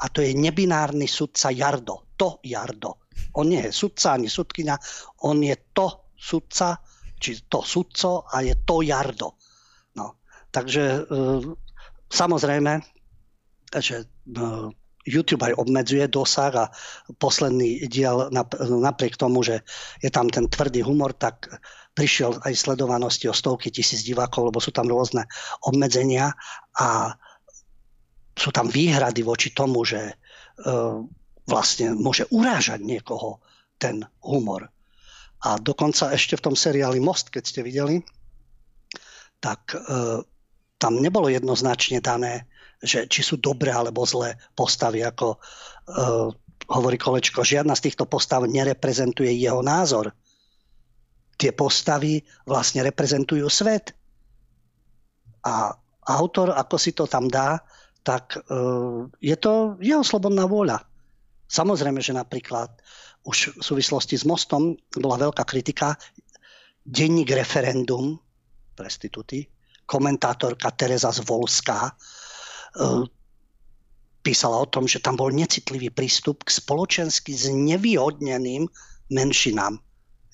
a 0.00 0.04
to 0.08 0.24
je 0.24 0.32
nebinárny 0.32 1.04
sudca 1.04 1.52
Jardo. 1.52 2.16
To 2.16 2.40
Jardo. 2.40 3.04
On 3.36 3.44
nie 3.44 3.60
je 3.68 3.72
sudca 3.72 4.16
ani 4.16 4.32
sudkynia, 4.32 4.80
on 5.28 5.44
je 5.44 5.56
to 5.76 6.08
sudca, 6.16 6.80
či 7.20 7.44
to 7.52 7.60
sudco 7.60 8.24
a 8.24 8.40
je 8.40 8.56
to 8.64 8.80
Jardo. 8.80 9.36
No, 10.00 10.24
takže 10.48 10.84
e, 10.84 11.00
samozrejme, 12.08 12.80
že 13.76 13.96
e, 14.00 14.06
YouTube 15.10 15.42
aj 15.42 15.58
obmedzuje 15.58 16.06
dosah 16.06 16.52
a 16.54 16.70
posledný 17.18 17.86
diel 17.90 18.30
napriek 18.60 19.18
tomu, 19.18 19.42
že 19.42 19.66
je 19.98 20.10
tam 20.10 20.30
ten 20.30 20.46
tvrdý 20.46 20.86
humor, 20.86 21.12
tak 21.18 21.50
prišiel 21.94 22.38
aj 22.46 22.54
sledovanosti 22.54 23.26
o 23.26 23.34
stovky 23.34 23.68
tisíc 23.74 24.06
divákov, 24.06 24.54
lebo 24.54 24.58
sú 24.62 24.70
tam 24.70 24.86
rôzne 24.86 25.26
obmedzenia 25.66 26.32
a 26.78 27.18
sú 28.38 28.50
tam 28.54 28.70
výhrady 28.70 29.20
voči 29.20 29.52
tomu, 29.52 29.84
že 29.84 30.00
e, 30.00 30.14
vlastne 31.44 31.92
môže 31.98 32.24
urážať 32.30 32.80
niekoho 32.80 33.42
ten 33.76 34.00
humor. 34.24 34.70
A 35.44 35.56
dokonca 35.60 36.12
ešte 36.12 36.36
v 36.36 36.44
tom 36.52 36.56
seriáli 36.56 37.00
Most, 37.00 37.32
keď 37.32 37.42
ste 37.44 37.60
videli, 37.60 38.00
tak 39.40 39.76
e, 39.76 39.78
tam 40.80 40.92
nebolo 41.00 41.28
jednoznačne 41.28 42.00
dané, 42.00 42.48
že 42.80 43.04
či 43.06 43.20
sú 43.20 43.36
dobré 43.36 43.70
alebo 43.70 44.08
zlé 44.08 44.40
postavy, 44.56 45.04
ako 45.04 45.36
uh, 45.36 46.32
hovorí 46.70 46.96
Kolečko. 46.96 47.42
Žiadna 47.42 47.74
z 47.76 47.90
týchto 47.90 48.06
postav 48.06 48.46
nereprezentuje 48.46 49.32
jeho 49.36 49.60
názor. 49.60 50.12
tie 51.40 51.56
postavy 51.56 52.20
vlastne 52.44 52.84
reprezentujú 52.84 53.48
svet. 53.48 53.96
A 55.40 55.72
autor, 56.12 56.52
ako 56.52 56.76
si 56.76 56.92
to 56.92 57.08
tam 57.08 57.32
dá, 57.32 57.56
tak 58.04 58.36
e, 58.36 58.40
je 59.24 59.36
to 59.40 59.80
jeho 59.80 60.04
slobodná 60.04 60.44
vôľa. 60.44 60.84
Samozrejme, 61.48 62.04
že 62.04 62.12
napríklad 62.12 62.68
už 63.24 63.56
v 63.56 63.62
súvislosti 63.64 64.20
s 64.20 64.28
mostom 64.28 64.76
bola 65.00 65.16
veľká 65.16 65.48
kritika. 65.48 65.96
Denník 66.84 67.32
referendum, 67.32 68.20
prestitúty, 68.76 69.48
komentátorka 69.88 70.76
Teresa 70.76 71.08
Zvolská 71.08 71.88
písala 74.20 74.56
o 74.60 74.66
tom, 74.68 74.84
že 74.84 75.00
tam 75.00 75.16
bol 75.16 75.32
necitlivý 75.32 75.88
prístup 75.90 76.44
k 76.44 76.54
spoločensky 76.60 77.32
znevýhodneným 77.32 78.68
menšinám. 79.10 79.80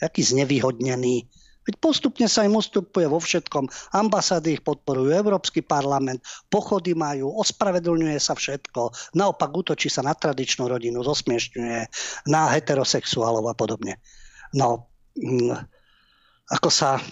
Jaký 0.03 0.21
znevýhodnený 0.21 1.25
Veď 1.67 1.83
postupne 1.83 2.31
sa 2.31 2.47
im 2.47 2.55
ustupuje 2.55 3.11
vo 3.11 3.19
všetkom. 3.19 3.67
Ambasády 3.91 4.55
ich 4.55 4.63
podporujú, 4.63 5.11
Európsky 5.11 5.67
parlament, 5.67 6.23
pochody 6.47 6.95
majú, 6.95 7.35
ospravedlňuje 7.43 8.23
sa 8.23 8.39
všetko. 8.39 8.95
Naopak 9.19 9.51
útočí 9.51 9.91
sa 9.91 10.07
na 10.07 10.15
tradičnú 10.15 10.71
rodinu, 10.71 11.03
zosmiešňuje 11.03 11.79
na 12.31 12.55
heterosexuálov 12.55 13.51
a 13.51 13.55
podobne. 13.59 13.99
No, 14.55 14.95
mm, 15.19 15.59
ako 16.55 16.71
sa 16.71 17.03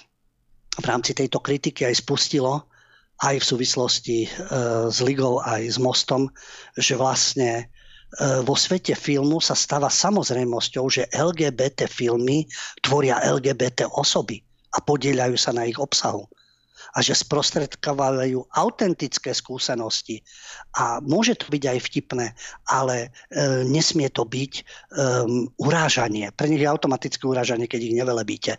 v 0.78 0.84
rámci 0.86 1.18
tejto 1.18 1.42
kritiky 1.42 1.90
aj 1.90 2.06
spustilo, 2.06 2.70
aj 3.22 3.38
v 3.38 3.48
súvislosti 3.54 4.18
e, 4.26 4.28
s 4.90 4.98
Ligou, 4.98 5.38
aj 5.38 5.62
s 5.70 5.78
Mostom, 5.78 6.26
že 6.74 6.98
vlastne 6.98 7.50
e, 7.54 7.64
vo 8.42 8.58
svete 8.58 8.98
filmu 8.98 9.38
sa 9.38 9.54
stáva 9.54 9.86
samozrejmosťou, 9.86 10.84
že 10.90 11.06
LGBT 11.14 11.86
filmy 11.86 12.50
tvoria 12.82 13.22
LGBT 13.22 13.86
osoby 13.86 14.42
a 14.74 14.82
podieľajú 14.82 15.36
sa 15.38 15.54
na 15.54 15.70
ich 15.70 15.78
obsahu 15.78 16.26
a 16.94 16.98
že 17.02 17.18
sprostredkovajú 17.18 18.54
autentické 18.54 19.34
skúsenosti. 19.34 20.22
A 20.78 21.02
môže 21.02 21.34
to 21.34 21.50
byť 21.50 21.62
aj 21.66 21.78
vtipné, 21.90 22.26
ale 22.70 23.10
e, 23.34 23.66
nesmie 23.66 24.06
to 24.14 24.22
byť 24.22 24.52
e, 24.54 24.62
urážanie. 25.58 26.30
Pre 26.30 26.46
nich 26.46 26.62
je 26.62 26.70
automatické 26.70 27.26
urážanie, 27.26 27.66
keď 27.66 27.80
ich 27.82 27.98
nevelebíte. 27.98 28.52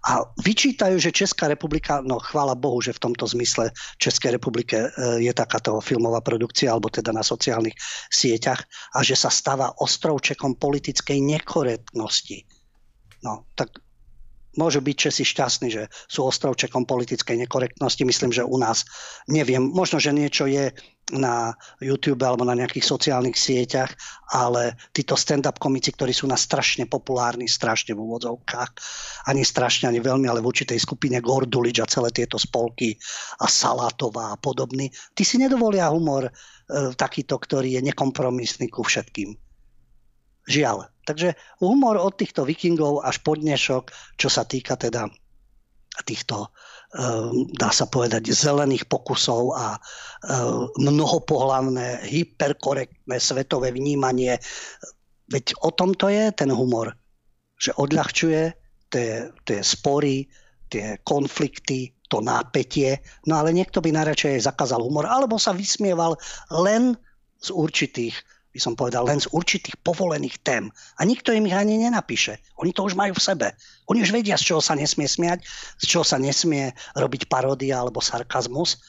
A 0.00 0.24
vyčítajú, 0.40 0.96
že 0.96 1.12
Česká 1.12 1.44
republika, 1.44 2.00
no 2.00 2.16
chvála 2.16 2.56
Bohu, 2.56 2.80
že 2.80 2.96
v 2.96 3.10
tomto 3.10 3.28
zmysle 3.28 3.68
Českej 4.00 4.40
republike 4.40 4.88
e, 4.88 4.88
je 5.20 5.32
takáto 5.36 5.76
filmová 5.84 6.24
produkcia, 6.24 6.72
alebo 6.72 6.88
teda 6.88 7.12
na 7.12 7.20
sociálnych 7.20 7.76
sieťach, 8.08 8.64
a 8.96 9.04
že 9.04 9.12
sa 9.12 9.28
stáva 9.28 9.76
ostrovčekom 9.76 10.56
politickej 10.56 11.20
nekorektnosti. 11.20 12.48
No, 13.20 13.44
tak 13.52 13.76
môžu 14.56 14.80
byť 14.82 14.96
Česi 14.96 15.24
šťastní, 15.28 15.68
že 15.70 15.82
sú 16.08 16.26
ostrovčekom 16.26 16.88
politickej 16.88 17.46
nekorektnosti. 17.46 18.02
Myslím, 18.02 18.32
že 18.34 18.42
u 18.42 18.56
nás 18.58 18.82
neviem, 19.28 19.62
možno, 19.62 20.02
že 20.02 20.16
niečo 20.16 20.48
je 20.48 20.72
na 21.14 21.54
YouTube 21.82 22.22
alebo 22.22 22.46
na 22.46 22.54
nejakých 22.54 22.86
sociálnych 22.86 23.34
sieťach, 23.34 23.90
ale 24.30 24.78
títo 24.94 25.18
stand-up 25.18 25.58
komici, 25.58 25.90
ktorí 25.90 26.14
sú 26.14 26.30
na 26.30 26.38
strašne 26.38 26.86
populárni, 26.86 27.50
strašne 27.50 27.94
v 27.94 28.02
úvodzovkách, 28.02 28.70
ani 29.26 29.42
strašne, 29.42 29.90
ani 29.90 29.98
veľmi, 29.98 30.30
ale 30.30 30.42
v 30.42 30.50
určitej 30.50 30.78
skupine 30.78 31.18
Gordulič 31.18 31.82
a 31.82 31.90
celé 31.90 32.14
tieto 32.14 32.38
spolky 32.38 32.94
a 33.42 33.46
Salatová 33.50 34.34
a 34.34 34.40
podobný, 34.40 34.90
tí 35.12 35.26
si 35.26 35.36
nedovolia 35.36 35.90
humor 35.90 36.30
e, 36.30 36.32
takýto, 36.94 37.36
ktorý 37.38 37.78
je 37.78 37.86
nekompromisný 37.90 38.70
ku 38.70 38.86
všetkým. 38.86 39.34
Žiaľ. 40.50 40.90
Takže 41.06 41.34
humor 41.62 41.98
od 41.98 42.14
týchto 42.14 42.46
vikingov 42.46 43.02
až 43.02 43.18
po 43.22 43.34
dnešok, 43.34 43.90
čo 44.14 44.28
sa 44.30 44.46
týka 44.46 44.78
teda 44.78 45.10
týchto, 46.06 46.54
dá 47.54 47.70
sa 47.70 47.86
povedať, 47.86 48.34
zelených 48.34 48.90
pokusov 48.90 49.54
a 49.54 49.78
ehm, 50.26 50.74
mnohopohlavné, 50.74 52.02
hyperkorektné 52.02 53.16
svetové 53.22 53.70
vnímanie. 53.70 54.34
Veď 55.30 55.54
o 55.62 55.70
tom 55.70 55.94
to 55.94 56.10
je 56.10 56.34
ten 56.34 56.50
humor. 56.50 56.90
Že 57.62 57.78
odľahčuje 57.78 58.42
tie, 58.90 59.30
tie 59.46 59.60
spory, 59.62 60.26
tie 60.66 60.98
konflikty, 61.06 61.94
to 62.10 62.18
nápetie. 62.18 62.98
No 63.30 63.38
ale 63.38 63.54
niekto 63.54 63.78
by 63.78 63.94
najradšej 63.94 64.42
zakázal 64.50 64.82
humor, 64.82 65.06
alebo 65.06 65.38
sa 65.38 65.54
vysmieval 65.54 66.18
len 66.50 66.98
z 67.38 67.48
určitých 67.54 68.18
by 68.50 68.58
som 68.58 68.74
povedal, 68.74 69.06
len 69.06 69.22
z 69.22 69.30
určitých 69.30 69.78
povolených 69.86 70.42
tém. 70.42 70.68
A 70.98 71.06
nikto 71.06 71.30
im 71.30 71.46
ich 71.46 71.54
ani 71.54 71.78
nenapíše. 71.78 72.42
Oni 72.58 72.74
to 72.74 72.82
už 72.82 72.98
majú 72.98 73.14
v 73.14 73.22
sebe. 73.22 73.48
Oni 73.86 74.02
už 74.02 74.10
vedia, 74.10 74.34
z 74.34 74.54
čoho 74.54 74.62
sa 74.62 74.74
nesmie 74.74 75.06
smiať, 75.06 75.46
z 75.78 75.84
čoho 75.86 76.02
sa 76.02 76.18
nesmie 76.18 76.74
robiť 76.98 77.30
paródia 77.30 77.78
alebo 77.78 78.02
sarkazmus. 78.02 78.82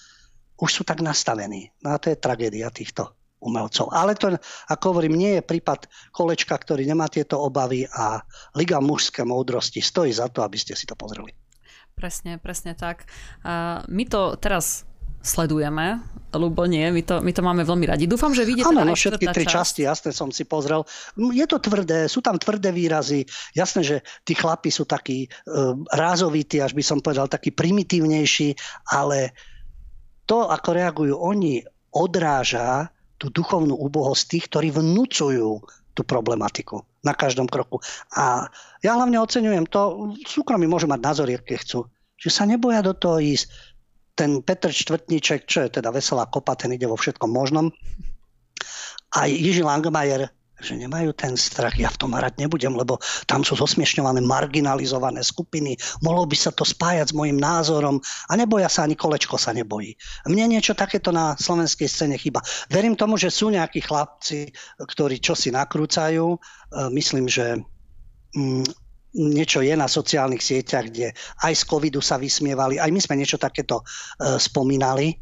Už 0.58 0.70
sú 0.70 0.82
tak 0.82 1.06
nastavení. 1.06 1.70
No 1.86 1.94
a 1.94 2.02
to 2.02 2.10
je 2.10 2.18
tragédia 2.18 2.74
týchto 2.74 3.14
umelcov. 3.42 3.90
Ale 3.90 4.14
to, 4.14 4.38
ako 4.70 4.84
hovorím, 4.94 5.18
nie 5.18 5.32
je 5.38 5.44
prípad 5.46 5.90
kolečka, 6.14 6.54
ktorý 6.54 6.86
nemá 6.86 7.10
tieto 7.10 7.42
obavy 7.42 7.90
a 7.90 8.22
Liga 8.54 8.78
mužské 8.78 9.26
moudrosti 9.26 9.82
stojí 9.82 10.14
za 10.14 10.30
to, 10.30 10.46
aby 10.46 10.58
ste 10.62 10.78
si 10.78 10.86
to 10.86 10.94
pozreli. 10.94 11.34
Presne, 11.98 12.38
presne 12.38 12.74
tak. 12.78 13.10
Uh, 13.46 13.82
my 13.90 14.06
to 14.10 14.38
teraz 14.38 14.90
sledujeme, 15.22 16.02
lebo 16.34 16.64
nie, 16.66 16.88
my 16.90 17.02
to, 17.04 17.20
my 17.22 17.32
to 17.36 17.42
máme 17.44 17.64
veľmi 17.68 17.86
radi. 17.86 18.08
Dúfam, 18.08 18.32
že 18.32 18.48
vyjde 18.48 18.64
Áno, 18.66 18.88
no 18.88 18.96
všetky 18.96 19.26
tri 19.30 19.46
časť. 19.46 19.54
časti, 19.54 19.82
jasne 19.84 20.12
som 20.16 20.32
si 20.32 20.48
pozrel. 20.48 20.82
Je 21.18 21.46
to 21.46 21.60
tvrdé, 21.60 22.08
sú 22.08 22.24
tam 22.24 22.40
tvrdé 22.40 22.72
výrazy. 22.72 23.28
Jasné, 23.54 23.82
že 23.84 23.98
tí 24.24 24.34
chlapi 24.34 24.72
sú 24.72 24.88
takí 24.88 25.28
uh, 25.28 25.76
rázovití, 25.92 26.64
až 26.64 26.74
by 26.74 26.84
som 26.84 27.04
povedal, 27.04 27.28
takí 27.28 27.52
primitívnejší, 27.52 28.56
ale 28.96 29.36
to, 30.26 30.48
ako 30.48 30.70
reagujú 30.72 31.16
oni, 31.20 31.62
odráža 31.92 32.88
tú 33.20 33.28
duchovnú 33.28 33.76
úbohosť 33.76 34.24
tých, 34.32 34.46
ktorí 34.48 34.68
vnúcujú 34.72 35.60
tú 35.92 36.02
problematiku 36.08 36.82
na 37.04 37.12
každom 37.12 37.46
kroku. 37.52 37.84
A 38.16 38.48
ja 38.80 38.96
hlavne 38.96 39.20
oceňujem 39.20 39.68
to, 39.68 40.16
súkromí 40.24 40.66
môžu 40.66 40.88
mať 40.88 41.00
názory, 41.04 41.32
aké 41.36 41.60
chcú, 41.60 41.92
že 42.16 42.30
sa 42.32 42.48
neboja 42.48 42.80
do 42.80 42.96
toho 42.96 43.20
ísť 43.20 43.71
ten 44.16 44.44
Petr 44.44 44.72
Čtvrtníček, 44.72 45.48
čo 45.48 45.66
je 45.66 45.82
teda 45.82 45.90
veselá 45.90 46.28
kopa, 46.28 46.56
ten 46.60 46.76
ide 46.76 46.86
vo 46.86 47.00
všetkom 47.00 47.32
možnom. 47.32 47.72
A 49.12 49.28
Jiži 49.28 49.64
Langmajer, 49.64 50.32
že 50.62 50.78
nemajú 50.78 51.12
ten 51.18 51.34
strach, 51.34 51.74
ja 51.76 51.90
v 51.90 52.00
tom 52.00 52.14
hrať 52.14 52.38
nebudem, 52.38 52.72
lebo 52.78 53.02
tam 53.26 53.42
sú 53.42 53.58
zosmiešňované 53.58 54.22
marginalizované 54.22 55.26
skupiny, 55.26 55.76
mohlo 56.06 56.30
by 56.30 56.38
sa 56.38 56.54
to 56.54 56.62
spájať 56.62 57.12
s 57.12 57.18
môjim 57.18 57.36
názorom 57.36 57.98
a 58.30 58.32
neboja 58.38 58.70
sa, 58.70 58.86
ani 58.86 58.94
kolečko 58.94 59.42
sa 59.42 59.52
nebojí. 59.52 59.98
Mne 60.30 60.56
niečo 60.56 60.78
takéto 60.78 61.10
na 61.10 61.34
slovenskej 61.36 61.90
scéne 61.90 62.16
chyba. 62.22 62.46
Verím 62.70 62.94
tomu, 62.94 63.18
že 63.18 63.34
sú 63.34 63.50
nejakí 63.50 63.82
chlapci, 63.82 64.54
ktorí 64.78 65.18
čosi 65.18 65.50
nakrúcajú. 65.50 66.38
E, 66.38 66.40
myslím, 66.94 67.26
že 67.26 67.58
mm, 68.38 68.81
niečo 69.16 69.60
je 69.60 69.76
na 69.76 69.88
sociálnych 69.92 70.40
sieťach, 70.40 70.88
kde 70.88 71.12
aj 71.44 71.54
z 71.54 71.64
covidu 71.68 72.00
sa 72.00 72.16
vysmievali, 72.16 72.80
aj 72.80 72.92
my 72.92 73.00
sme 73.00 73.20
niečo 73.20 73.36
takéto 73.36 73.84
uh, 73.84 74.40
spomínali 74.40 75.20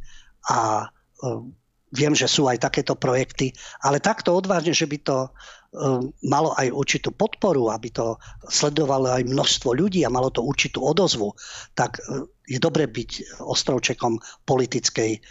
a 0.49 0.85
uh, 0.85 1.41
viem, 1.89 2.13
že 2.13 2.29
sú 2.29 2.45
aj 2.45 2.61
takéto 2.61 2.93
projekty, 2.93 3.49
ale 3.81 3.97
takto 3.97 4.37
odvážne, 4.37 4.77
že 4.77 4.85
by 4.85 4.97
to 5.01 5.17
uh, 5.25 6.01
malo 6.21 6.53
aj 6.61 6.69
určitú 6.69 7.09
podporu, 7.09 7.73
aby 7.73 7.89
to 7.89 8.13
sledovalo 8.45 9.09
aj 9.09 9.25
množstvo 9.25 9.73
ľudí 9.73 10.05
a 10.05 10.13
malo 10.13 10.29
to 10.29 10.45
určitú 10.45 10.85
odozvu, 10.85 11.33
tak 11.73 11.97
je 12.45 12.57
dobre 12.61 12.85
byť 12.89 13.41
ostrovčekom 13.41 14.21
politickej 14.45 15.21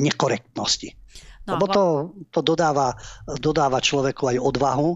nekorektnosti. 0.00 0.88
No, 1.44 1.58
Lebo 1.58 1.64
to, 1.68 1.84
to 2.30 2.40
dodáva, 2.40 2.94
dodáva 3.42 3.82
človeku 3.82 4.30
aj 4.30 4.38
odvahu, 4.38 4.94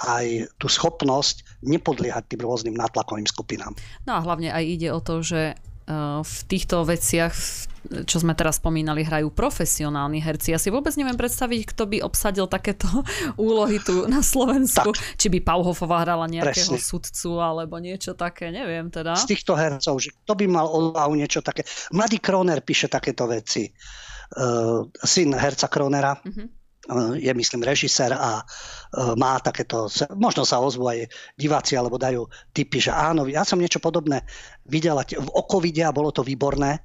aj 0.00 0.48
tú 0.56 0.66
schopnosť 0.72 1.60
nepodliehať 1.60 2.32
tým 2.32 2.40
rôznym 2.42 2.74
nátlakovým 2.74 3.28
skupinám. 3.28 3.76
No 4.08 4.16
a 4.16 4.24
hlavne 4.24 4.48
aj 4.48 4.64
ide 4.64 4.88
o 4.88 5.04
to, 5.04 5.20
že 5.20 5.52
e, 5.52 5.54
v 6.24 6.36
týchto 6.48 6.88
veciach, 6.88 7.34
čo 8.08 8.16
sme 8.16 8.32
teraz 8.32 8.56
spomínali, 8.56 9.04
hrajú 9.04 9.28
profesionálni 9.28 10.24
herci. 10.24 10.56
Ja 10.56 10.58
si 10.58 10.72
vôbec 10.72 10.96
neviem 10.96 11.14
predstaviť, 11.20 11.76
kto 11.76 11.84
by 11.92 11.98
obsadil 12.00 12.48
takéto 12.48 12.88
úlohy 13.36 13.84
tu 13.84 14.08
na 14.08 14.24
Slovensku. 14.24 14.96
Tak. 14.96 15.20
Či 15.20 15.28
by 15.28 15.38
Pauhofová 15.44 16.08
hrala 16.08 16.24
nejakého 16.24 16.72
Presne. 16.72 16.80
sudcu 16.80 17.30
alebo 17.36 17.76
niečo 17.76 18.16
také, 18.16 18.48
neviem 18.48 18.88
teda. 18.88 19.12
Z 19.12 19.28
týchto 19.28 19.52
hercov, 19.54 20.00
že 20.00 20.16
kto 20.24 20.32
by 20.40 20.46
mal 20.48 20.66
odvahu 20.72 21.20
niečo 21.20 21.44
také. 21.44 21.68
Mladý 21.92 22.16
Kroner 22.16 22.64
píše 22.64 22.88
takéto 22.88 23.28
veci. 23.28 23.68
Uh, 24.32 24.88
syn 25.04 25.36
herca 25.36 25.68
Kronera. 25.68 26.16
Uh-huh 26.16 26.61
je 27.14 27.30
myslím 27.30 27.62
režisér 27.62 28.10
a 28.10 28.42
e, 28.42 28.44
má 29.14 29.38
takéto, 29.38 29.86
možno 30.18 30.42
sa 30.42 30.58
ozvú 30.58 30.90
aj 30.90 31.06
diváci 31.38 31.78
alebo 31.78 31.94
dajú 31.94 32.26
tipy, 32.50 32.82
že 32.82 32.90
áno, 32.90 33.22
ja 33.30 33.46
som 33.46 33.62
niečo 33.62 33.78
podobné 33.78 34.26
videla 34.66 35.06
v 35.06 35.28
okovide 35.30 35.86
a 35.86 35.94
bolo 35.94 36.10
to 36.10 36.26
výborné, 36.26 36.82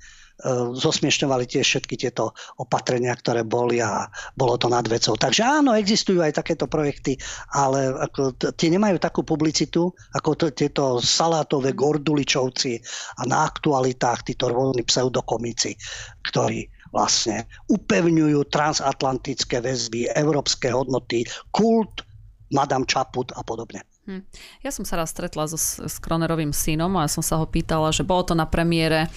zosmiešňovali 0.77 1.49
tiež 1.49 1.65
všetky 1.65 1.97
tieto 1.97 2.37
opatrenia, 2.61 3.09
ktoré 3.17 3.41
boli 3.41 3.81
a 3.81 4.05
bolo 4.37 4.53
to 4.61 4.69
nad 4.69 4.85
vecou. 4.85 5.17
Takže 5.17 5.41
áno, 5.41 5.73
existujú 5.73 6.21
aj 6.21 6.37
takéto 6.37 6.69
projekty, 6.69 7.17
ale 7.57 7.89
ako, 7.89 8.37
tie 8.53 8.69
nemajú 8.69 9.01
takú 9.01 9.25
publicitu 9.25 9.89
ako 10.13 10.29
to, 10.37 10.45
tieto 10.53 11.01
salátové 11.01 11.73
gorduličovci 11.73 12.77
a 13.17 13.21
na 13.25 13.49
aktualitách 13.49 14.29
títo 14.29 14.53
rôzni 14.53 14.85
pseudokomici, 14.85 15.73
ktorí 16.29 16.69
vlastne 16.97 17.45
upevňujú 17.69 18.49
transatlantické 18.49 19.61
väzby, 19.61 20.09
európske 20.17 20.73
hodnoty, 20.73 21.29
kult, 21.53 22.01
Madame 22.49 22.89
Čaput 22.89 23.29
a 23.37 23.45
podobne. 23.45 23.85
Hm. 24.09 24.23
Ja 24.65 24.73
som 24.73 24.87
sa 24.87 24.97
raz 24.97 25.13
stretla 25.13 25.45
so, 25.45 25.59
s 25.59 26.01
Kronerovým 26.01 26.55
synom 26.55 26.97
a 26.97 27.11
som 27.11 27.21
sa 27.21 27.37
ho 27.37 27.45
pýtala, 27.45 27.93
že 27.93 28.07
bolo 28.07 28.23
to 28.25 28.33
na 28.33 28.49
premiére 28.49 29.11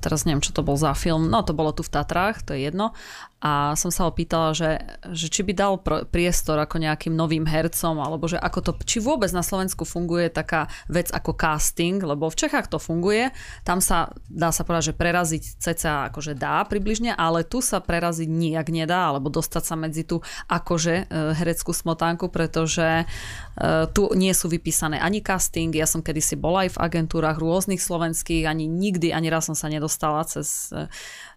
teraz 0.00 0.24
neviem, 0.24 0.40
čo 0.40 0.56
to 0.56 0.64
bol 0.64 0.80
za 0.80 0.96
film, 0.96 1.28
no 1.28 1.44
to 1.44 1.52
bolo 1.52 1.76
tu 1.76 1.84
v 1.84 1.92
Tatrách, 1.92 2.42
to 2.42 2.56
je 2.56 2.66
jedno 2.66 2.96
a 3.40 3.72
som 3.72 3.88
sa 3.88 4.04
ho 4.04 4.12
pýtala, 4.12 4.52
že, 4.52 4.84
že 5.16 5.32
či 5.32 5.40
by 5.40 5.52
dal 5.56 5.80
priestor 6.12 6.60
ako 6.60 6.76
nejakým 6.76 7.16
novým 7.16 7.48
hercom, 7.48 7.96
alebo 7.96 8.28
že 8.28 8.36
ako 8.36 8.58
to, 8.60 8.72
či 8.84 9.00
vôbec 9.00 9.32
na 9.32 9.40
Slovensku 9.40 9.88
funguje 9.88 10.28
taká 10.28 10.68
vec 10.92 11.08
ako 11.08 11.32
casting, 11.32 11.96
lebo 12.04 12.28
v 12.28 12.36
Čechách 12.36 12.68
to 12.68 12.76
funguje, 12.76 13.32
tam 13.64 13.80
sa 13.80 14.12
dá 14.28 14.52
sa 14.52 14.60
povedať, 14.60 14.92
že 14.92 14.98
preraziť 15.00 15.42
ceca 15.56 16.12
akože 16.12 16.36
dá 16.36 16.60
približne, 16.68 17.16
ale 17.16 17.40
tu 17.40 17.64
sa 17.64 17.80
preraziť 17.80 18.28
nijak 18.28 18.68
nedá, 18.68 19.08
alebo 19.08 19.32
dostať 19.32 19.62
sa 19.64 19.74
medzi 19.74 20.04
tú 20.04 20.20
akože 20.52 21.08
e, 21.08 21.32
hereckú 21.40 21.72
smotánku, 21.72 22.28
pretože 22.28 23.08
uh, 23.08 23.88
tu 23.90 24.12
nie 24.12 24.36
sú 24.36 24.52
vypísané 24.52 25.00
ani 25.00 25.24
casting, 25.24 25.72
ja 25.72 25.88
som 25.88 26.04
kedysi 26.04 26.36
bola 26.36 26.68
aj 26.68 26.76
v 26.76 26.80
agentúrach 26.84 27.40
rôznych 27.40 27.80
slovenských, 27.80 28.44
ani 28.44 28.68
nikdy, 28.68 29.16
ani 29.16 29.32
raz 29.32 29.48
som 29.48 29.56
sa 29.56 29.72
nedostala 29.72 30.22
cez 30.28 30.70
uh, 30.76 30.86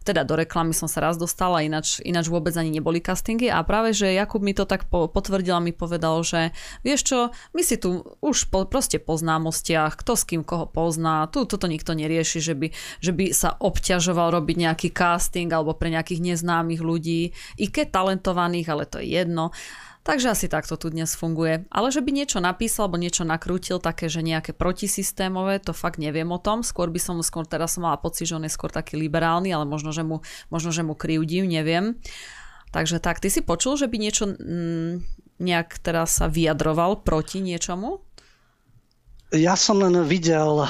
teda 0.03 0.27
do 0.27 0.35
reklamy 0.35 0.75
som 0.75 0.91
sa 0.91 0.99
raz 0.99 1.15
dostala, 1.15 1.63
ináč, 1.63 2.03
ináč 2.03 2.27
vôbec 2.27 2.51
ani 2.59 2.69
neboli 2.69 2.99
castingy 2.99 3.47
a 3.47 3.63
práve, 3.63 3.95
že 3.95 4.11
Jakub 4.11 4.43
mi 4.43 4.51
to 4.51 4.67
tak 4.67 4.91
po, 4.91 5.07
potvrdil 5.07 5.55
a 5.55 5.63
mi 5.63 5.71
povedal, 5.71 6.19
že 6.21 6.51
vieš 6.83 7.01
čo, 7.07 7.19
my 7.55 7.61
si 7.63 7.79
tu 7.79 8.03
už 8.19 8.51
po, 8.51 8.67
proste 8.67 8.99
po 8.99 9.15
známostiach, 9.15 9.95
kto 9.99 10.13
s 10.19 10.23
kým 10.27 10.43
koho 10.43 10.67
pozná, 10.67 11.25
tu 11.31 11.47
toto 11.47 11.65
nikto 11.71 11.95
nerieši, 11.95 12.43
že 12.43 12.53
by, 12.53 12.67
že 12.99 13.11
by 13.15 13.25
sa 13.31 13.55
obťažoval 13.55 14.35
robiť 14.35 14.55
nejaký 14.69 14.87
casting 14.91 15.49
alebo 15.49 15.73
pre 15.73 15.89
nejakých 15.89 16.19
neznámych 16.21 16.83
ľudí, 16.83 17.31
i 17.57 17.65
keď 17.71 17.95
talentovaných, 17.95 18.67
ale 18.67 18.83
to 18.83 18.99
je 18.99 19.07
jedno. 19.23 19.55
Takže 20.03 20.35
asi 20.35 20.51
takto 20.51 20.75
tu 20.75 20.91
dnes 20.91 21.07
funguje. 21.15 21.63
Ale 21.71 21.87
že 21.87 22.03
by 22.03 22.11
niečo 22.11 22.43
napísal 22.43 22.91
alebo 22.91 22.99
niečo 22.99 23.23
nakrútil, 23.23 23.79
také, 23.79 24.11
že 24.11 24.19
nejaké 24.19 24.51
protisystémové, 24.51 25.63
to 25.63 25.71
fakt 25.71 25.95
neviem 25.95 26.27
o 26.27 26.39
tom. 26.43 26.59
Skôr 26.59 26.91
by 26.91 26.99
som, 26.99 27.15
skôr 27.23 27.47
teraz 27.47 27.79
som 27.79 27.87
mala 27.87 27.95
pocit, 27.95 28.27
že 28.27 28.35
on 28.35 28.43
je 28.43 28.51
skôr 28.51 28.67
taký 28.67 28.99
liberálny, 28.99 29.55
ale 29.55 29.63
možno, 29.63 29.95
že 29.95 30.03
mu, 30.03 30.19
možno, 30.51 30.75
že 30.75 30.83
mu 30.83 30.91
kryjúdim, 30.91 31.47
neviem. 31.47 31.95
Takže 32.75 32.99
tak, 32.99 33.23
ty 33.23 33.31
si 33.31 33.39
počul, 33.39 33.79
že 33.79 33.87
by 33.87 33.95
niečo 33.95 34.27
mm, 34.27 34.93
nejak 35.39 35.79
teraz 35.79 36.19
sa 36.19 36.27
vyjadroval 36.27 37.07
proti 37.07 37.39
niečomu? 37.39 38.03
Ja 39.33 39.57
som 39.57 39.81
len 39.81 39.97
videl, 40.05 40.61
uh, 40.61 40.69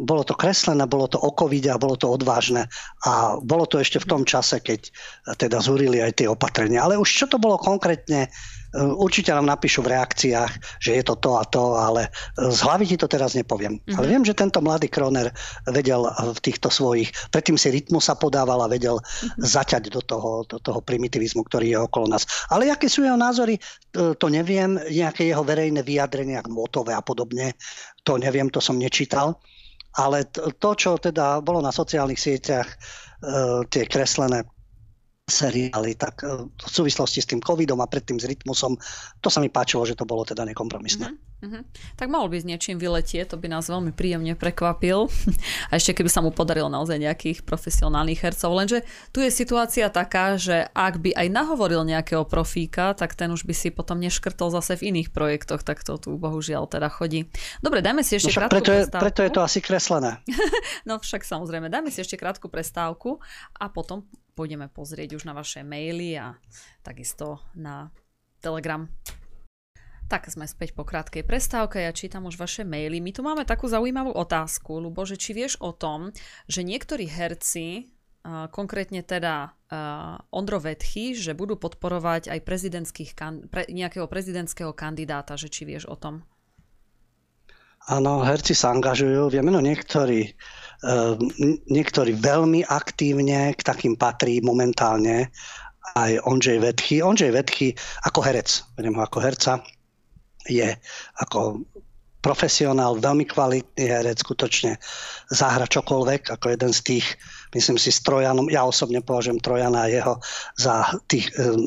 bolo 0.00 0.24
to 0.24 0.32
kreslené, 0.32 0.88
bolo 0.88 1.12
to 1.12 1.20
okovide 1.20 1.68
a 1.68 1.76
bolo 1.76 1.92
to 2.00 2.08
odvážne. 2.08 2.64
A 3.04 3.36
bolo 3.36 3.68
to 3.68 3.76
ešte 3.76 4.00
v 4.00 4.08
tom 4.08 4.22
čase, 4.24 4.64
keď 4.64 4.88
teda 5.36 5.60
zúrili 5.60 6.00
aj 6.00 6.24
tie 6.24 6.28
opatrenia. 6.28 6.80
Ale 6.88 6.96
už 6.96 7.04
čo 7.04 7.26
to 7.28 7.36
bolo 7.36 7.60
konkrétne, 7.60 8.32
Určite 8.72 9.36
nám 9.36 9.44
napíšu 9.44 9.84
v 9.84 9.92
reakciách, 9.92 10.80
že 10.80 10.96
je 10.96 11.04
to 11.04 11.20
to 11.20 11.36
a 11.36 11.44
to, 11.44 11.76
ale 11.76 12.08
z 12.40 12.60
hlavy 12.64 12.88
ti 12.88 12.96
to 12.96 13.04
teraz 13.04 13.36
nepoviem. 13.36 13.76
Mm-hmm. 13.76 13.96
Ale 14.00 14.06
viem, 14.08 14.24
že 14.24 14.32
tento 14.32 14.64
mladý 14.64 14.88
Kroner 14.88 15.28
vedel 15.68 16.08
v 16.08 16.40
týchto 16.40 16.72
svojich, 16.72 17.12
predtým 17.28 17.60
si 17.60 17.68
rytmu 17.68 18.00
sa 18.00 18.16
podával 18.16 18.64
a 18.64 18.72
vedel 18.72 18.96
mm-hmm. 18.96 19.44
zaťať 19.44 19.92
do 19.92 20.00
toho, 20.00 20.48
do 20.48 20.56
toho 20.56 20.80
primitivizmu, 20.80 21.44
ktorý 21.44 21.76
je 21.76 21.78
okolo 21.84 22.16
nás. 22.16 22.24
Ale 22.48 22.72
aké 22.72 22.88
sú 22.88 23.04
jeho 23.04 23.20
názory, 23.20 23.60
to 23.92 24.26
neviem. 24.32 24.80
Nejaké 24.88 25.28
jeho 25.28 25.44
verejné 25.44 25.84
vyjadrenia, 25.84 26.40
motové 26.48 26.96
a 26.96 27.04
podobne, 27.04 27.52
to 28.00 28.16
neviem, 28.16 28.48
to 28.48 28.64
som 28.64 28.80
nečítal. 28.80 29.36
Ale 30.00 30.24
to, 30.32 30.70
čo 30.72 30.96
teda 30.96 31.44
bolo 31.44 31.60
na 31.60 31.68
sociálnych 31.68 32.16
sieťach, 32.16 32.64
tie 33.68 33.84
kreslené 33.86 34.48
seriály, 35.32 35.96
tak 35.96 36.20
e, 36.20 36.44
v 36.44 36.70
súvislosti 36.70 37.24
s 37.24 37.28
tým 37.32 37.40
covidom 37.40 37.80
a 37.80 37.88
predtým 37.88 38.20
s 38.20 38.28
rytmusom, 38.28 38.76
to 39.24 39.28
sa 39.32 39.40
mi 39.40 39.48
páčilo, 39.48 39.88
že 39.88 39.96
to 39.96 40.04
bolo 40.04 40.28
teda 40.28 40.44
nekompromisné. 40.44 41.08
Mm-hmm. 41.08 41.32
Uh-huh. 41.42 41.66
Tak 41.98 42.06
mohol 42.06 42.30
by 42.30 42.38
s 42.38 42.46
niečím 42.46 42.78
vyletieť, 42.78 43.34
to 43.34 43.36
by 43.40 43.50
nás 43.50 43.66
veľmi 43.66 43.90
príjemne 43.90 44.38
prekvapil. 44.38 45.10
A 45.70 45.72
ešte 45.74 45.90
keby 45.98 46.06
sa 46.06 46.22
mu 46.22 46.30
podarilo 46.30 46.70
naozaj 46.70 47.02
nejakých 47.02 47.42
profesionálnych 47.42 48.22
hercov. 48.22 48.54
Lenže 48.54 48.86
tu 49.10 49.18
je 49.18 49.26
situácia 49.26 49.90
taká, 49.90 50.38
že 50.38 50.70
ak 50.70 51.02
by 51.02 51.10
aj 51.18 51.26
nahovoril 51.34 51.82
nejakého 51.82 52.22
profíka, 52.30 52.94
tak 52.94 53.18
ten 53.18 53.34
už 53.34 53.42
by 53.42 53.54
si 53.58 53.74
potom 53.74 53.98
neškrtol 53.98 54.54
zase 54.54 54.78
v 54.78 54.94
iných 54.94 55.10
projektoch, 55.10 55.66
tak 55.66 55.82
to 55.82 55.98
tu 55.98 56.14
bohužiaľ 56.14 56.70
teda 56.70 56.86
chodí. 56.86 57.26
Dobre, 57.58 57.82
dajme 57.82 58.06
si 58.06 58.22
ešte 58.22 58.30
no 58.30 58.46
krátku 58.46 58.62
preto 58.62 58.70
je, 58.70 58.80
prestávku. 58.86 59.02
Preto 59.02 59.20
je 59.26 59.30
to 59.34 59.40
asi 59.42 59.58
kreslené. 59.58 60.10
no 60.88 61.02
však 61.02 61.26
samozrejme, 61.26 61.66
dajme 61.66 61.90
si 61.90 61.98
ešte 62.06 62.14
krátku 62.14 62.46
prestávku 62.46 63.18
a 63.58 63.66
potom 63.66 64.06
pôjdeme 64.32 64.68
pozrieť 64.72 65.16
už 65.20 65.28
na 65.28 65.36
vaše 65.36 65.60
maily 65.64 66.16
a 66.16 66.36
takisto 66.80 67.40
na 67.56 67.92
Telegram. 68.40 68.88
Tak 70.10 70.28
sme 70.28 70.44
späť 70.44 70.76
po 70.76 70.84
krátkej 70.84 71.24
prestávke, 71.24 71.80
ja 71.80 71.92
čítam 71.94 72.28
už 72.28 72.36
vaše 72.36 72.68
maily. 72.68 73.00
My 73.00 73.16
tu 73.16 73.24
máme 73.24 73.48
takú 73.48 73.64
zaujímavú 73.64 74.12
otázku, 74.12 74.76
Lubo, 74.76 75.08
že 75.08 75.16
či 75.16 75.32
vieš 75.32 75.56
o 75.62 75.72
tom, 75.72 76.12
že 76.44 76.60
niektorí 76.60 77.08
herci, 77.08 77.88
konkrétne 78.52 79.00
teda 79.00 79.56
Ondro 80.30 80.60
Vetchy, 80.60 81.16
že 81.16 81.32
budú 81.32 81.56
podporovať 81.56 82.28
aj 82.28 82.44
prezidentských, 82.44 83.10
pre, 83.48 83.64
nejakého 83.72 84.04
prezidentského 84.04 84.76
kandidáta, 84.76 85.34
že 85.40 85.48
či 85.48 85.64
vieš 85.64 85.88
o 85.88 85.96
tom? 85.96 86.22
Áno, 87.90 88.22
herci 88.22 88.54
sa 88.54 88.70
angažujú. 88.70 89.26
Vieme, 89.32 89.50
no 89.50 89.58
niektorí, 89.58 90.38
niektorí 91.70 92.18
veľmi 92.18 92.66
aktívne, 92.66 93.54
k 93.54 93.62
takým 93.62 93.94
patrí 93.94 94.42
momentálne 94.42 95.30
aj 95.94 96.18
Ondřej 96.26 96.58
Vetchy. 96.58 97.02
Ondřej 97.02 97.30
Vetchy 97.30 97.68
ako 98.06 98.20
herec, 98.22 98.48
vedem 98.74 98.94
ho 98.98 99.02
ako 99.02 99.18
herca, 99.22 99.62
je 100.46 100.74
ako 101.22 101.62
profesionál, 102.22 103.02
veľmi 103.02 103.26
kvalitný 103.26 103.82
herec, 103.82 104.22
skutočne 104.22 104.78
zahra 105.34 105.66
čokoľvek, 105.66 106.30
ako 106.30 106.54
jeden 106.54 106.70
z 106.70 106.80
tých, 106.86 107.06
myslím 107.50 107.78
si, 107.78 107.90
s 107.90 107.98
Trojanom, 108.06 108.46
ja 108.46 108.62
osobne 108.62 109.02
považujem 109.02 109.42
Trojana 109.42 109.90
a 109.90 109.90
jeho 109.90 110.14
za 110.54 110.86
tých, 111.10 111.34
e, 111.34 111.66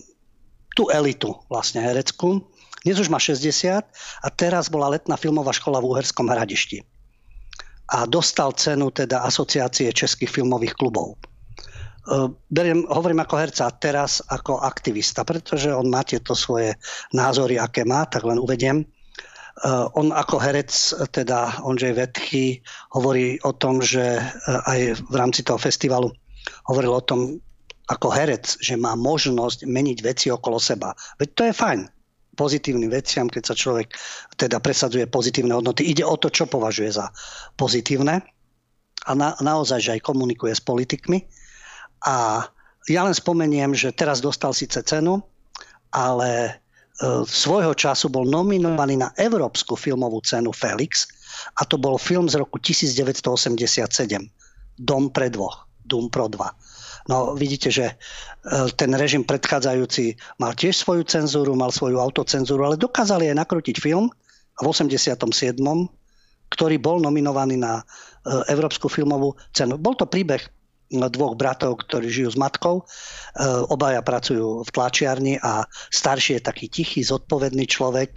tú 0.79 0.87
elitu 0.95 1.35
vlastne 1.51 1.83
hereckú. 1.83 2.39
Dnes 2.87 2.99
už 3.03 3.11
má 3.11 3.19
60 3.19 3.83
a 3.83 4.27
teraz 4.31 4.71
bola 4.71 4.95
letná 4.95 5.19
filmová 5.19 5.51
škola 5.51 5.83
v 5.83 5.91
Uherskom 5.91 6.31
hradišti. 6.31 6.94
A 7.93 8.09
dostal 8.09 8.53
cenu 8.57 8.89
teda 8.89 9.21
Asociácie 9.21 9.93
českých 9.93 10.29
filmových 10.29 10.73
klubov. 10.73 11.13
E, 11.13 11.17
beriem, 12.49 12.85
hovorím 12.89 13.21
ako 13.21 13.35
herca 13.37 13.69
teraz 13.77 14.25
ako 14.29 14.61
aktivista, 14.61 15.21
pretože 15.21 15.69
on 15.69 15.89
má 15.89 16.01
tieto 16.01 16.33
svoje 16.33 16.73
názory, 17.13 17.61
aké 17.61 17.85
má, 17.85 18.05
tak 18.09 18.25
len 18.25 18.41
uvediem. 18.41 18.85
Uh, 19.63 19.87
on 19.95 20.11
ako 20.11 20.35
herec, 20.35 20.67
teda 21.15 21.63
Ondřej 21.63 21.95
Vetchy, 21.95 22.59
hovorí 22.91 23.39
o 23.47 23.55
tom, 23.55 23.79
že 23.79 24.19
uh, 24.19 24.59
aj 24.67 24.99
v 24.99 25.15
rámci 25.15 25.47
toho 25.47 25.55
festivalu 25.55 26.11
hovoril 26.67 26.91
o 26.91 26.99
tom 26.99 27.39
ako 27.87 28.11
herec, 28.11 28.59
že 28.59 28.75
má 28.75 28.99
možnosť 28.99 29.63
meniť 29.63 29.97
veci 30.03 30.27
okolo 30.27 30.59
seba. 30.59 30.91
Veď 31.23 31.29
to 31.39 31.41
je 31.47 31.53
fajn 31.55 31.81
pozitívnym 32.35 32.91
veciam, 32.91 33.31
keď 33.31 33.43
sa 33.51 33.55
človek 33.55 33.95
teda 34.35 34.59
presadzuje 34.59 35.07
pozitívne 35.07 35.55
hodnoty. 35.55 35.87
Ide 35.87 36.03
o 36.03 36.19
to, 36.19 36.27
čo 36.29 36.45
považuje 36.45 36.91
za 36.91 37.09
pozitívne 37.55 38.21
a 39.07 39.11
na, 39.15 39.33
naozaj, 39.39 39.79
že 39.79 39.93
aj 39.95 40.05
komunikuje 40.05 40.51
s 40.51 40.61
politikmi 40.61 41.23
a 42.05 42.45
ja 42.85 43.01
len 43.01 43.15
spomeniem, 43.17 43.73
že 43.73 43.95
teraz 43.95 44.21
dostal 44.21 44.53
síce 44.53 44.77
cenu, 44.85 45.17
ale 45.89 46.29
e, 46.45 46.51
svojho 47.25 47.73
času 47.73 48.13
bol 48.13 48.29
nominovaný 48.29 49.01
na 49.01 49.09
Európsku 49.17 49.73
filmovú 49.73 50.21
cenu 50.21 50.53
Felix 50.53 51.09
a 51.57 51.65
to 51.65 51.81
bol 51.81 51.97
film 51.97 52.29
z 52.29 52.37
roku 52.37 52.61
1987. 52.61 53.65
Dom 54.77 55.09
pre 55.09 55.33
dvoch. 55.33 55.65
Dom 55.81 56.13
pro 56.13 56.29
dva. 56.29 56.53
No 57.05 57.37
vidíte, 57.37 57.69
že 57.69 57.85
e, 57.85 57.95
ten 58.73 58.89
režim 58.97 59.21
predchádzajúci 59.21 60.17
mal 60.41 60.57
tiež 60.57 60.81
svoju 60.81 61.05
cenzúru, 61.05 61.53
mal 61.53 61.69
svoju 61.69 62.01
autocenzúru, 62.01 62.65
ale 62.65 62.81
dokázali 62.81 63.29
aj 63.29 63.45
nakrútiť 63.45 63.77
film 63.77 64.09
v 64.57 64.65
87 64.65 65.13
ktorý 66.45 66.77
bol 66.77 67.01
nominovaný 67.01 67.57
na 67.57 67.81
e, 67.81 67.83
Európsku 68.53 68.87
filmovú 68.87 69.33
cenu. 69.51 69.75
Bol 69.81 69.97
to 69.97 70.05
príbeh 70.05 70.39
dvoch 70.93 71.33
bratov, 71.33 71.81
ktorí 71.81 72.13
žijú 72.13 72.29
s 72.31 72.37
matkou. 72.37 72.81
E, 72.81 72.83
obaja 73.73 74.05
pracujú 74.05 74.61
v 74.63 74.69
tlačiarni 74.69 75.41
a 75.41 75.65
starší 75.89 76.39
je 76.39 76.47
taký 76.47 76.65
tichý, 76.69 77.01
zodpovedný 77.01 77.65
človek, 77.65 78.13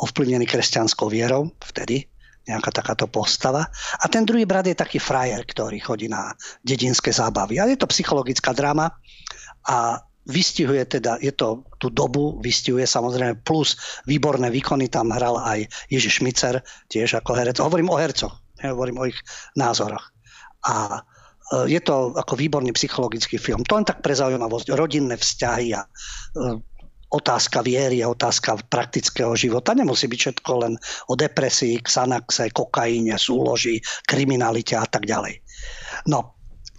ovplyvnený 0.00 0.48
kresťanskou 0.48 1.12
vierou 1.12 1.52
vtedy. 1.62 2.08
Nejaká 2.46 2.70
takáto 2.70 3.10
postava. 3.10 3.66
A 4.00 4.06
ten 4.06 4.22
druhý 4.22 4.46
brat 4.46 4.70
je 4.70 4.78
taký 4.78 5.02
frajer, 5.02 5.42
ktorý 5.42 5.82
chodí 5.82 6.06
na 6.06 6.30
dedinské 6.62 7.10
zábavy. 7.10 7.58
A 7.58 7.66
je 7.66 7.76
to 7.76 7.90
psychologická 7.90 8.54
drama 8.54 8.94
a 9.66 9.98
vystihuje 10.26 10.82
teda, 10.86 11.18
je 11.22 11.30
to 11.30 11.62
tú 11.78 11.90
dobu, 11.90 12.38
vystihuje 12.42 12.86
samozrejme 12.86 13.46
plus 13.46 13.78
výborné 14.10 14.50
výkony, 14.50 14.90
tam 14.90 15.14
hral 15.14 15.38
aj 15.38 15.70
Ježiš 15.86 16.22
Šmicer, 16.22 16.62
tiež 16.90 17.18
ako 17.22 17.38
herec. 17.38 17.58
Hovorím 17.62 17.94
o 17.94 17.98
hercoch, 17.98 18.34
hovorím 18.58 18.98
o 18.98 19.06
ich 19.06 19.18
názoroch. 19.54 20.02
A 20.66 20.98
e, 21.54 21.70
je 21.70 21.80
to 21.82 22.18
ako 22.18 22.34
výborný 22.34 22.74
psychologický 22.74 23.38
film. 23.38 23.62
To 23.70 23.78
len 23.78 23.86
tak 23.86 24.02
pre 24.02 24.18
zaujímavosť. 24.18 24.74
Rodinné 24.74 25.14
vzťahy 25.14 25.78
a 25.78 25.86
e, 25.86 25.88
otázka 27.10 27.62
viery 27.62 28.02
otázka 28.02 28.58
praktického 28.66 29.36
života. 29.38 29.74
Nemusí 29.74 30.10
byť 30.10 30.18
všetko 30.18 30.52
len 30.66 30.74
o 31.06 31.14
depresii, 31.14 31.78
xanaxe, 31.82 32.50
kokaíne, 32.50 33.14
súloži, 33.14 33.78
kriminalite 34.06 34.74
a 34.74 34.86
tak 34.86 35.06
ďalej. 35.06 35.38
No, 36.10 36.34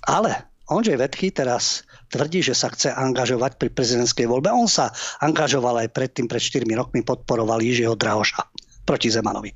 ale 0.08 0.52
Ondřej 0.68 0.99
Vetchy 0.99 1.32
teraz 1.32 1.88
tvrdí, 2.12 2.44
že 2.44 2.52
sa 2.52 2.68
chce 2.68 2.91
angažovať 2.91 3.56
pri 3.56 3.72
prezidentskej 3.72 4.28
voľbe. 4.28 4.52
On 4.52 4.68
sa 4.68 4.91
angažoval 5.24 5.88
aj 5.88 5.95
predtým, 5.95 6.28
pred 6.28 6.44
4 6.44 6.68
rokmi 6.76 7.08
podporoval 7.08 7.64
Jižiho 7.64 7.95
Drahoša 7.95 8.44
proti 8.84 9.08
Zemanovi. 9.08 9.56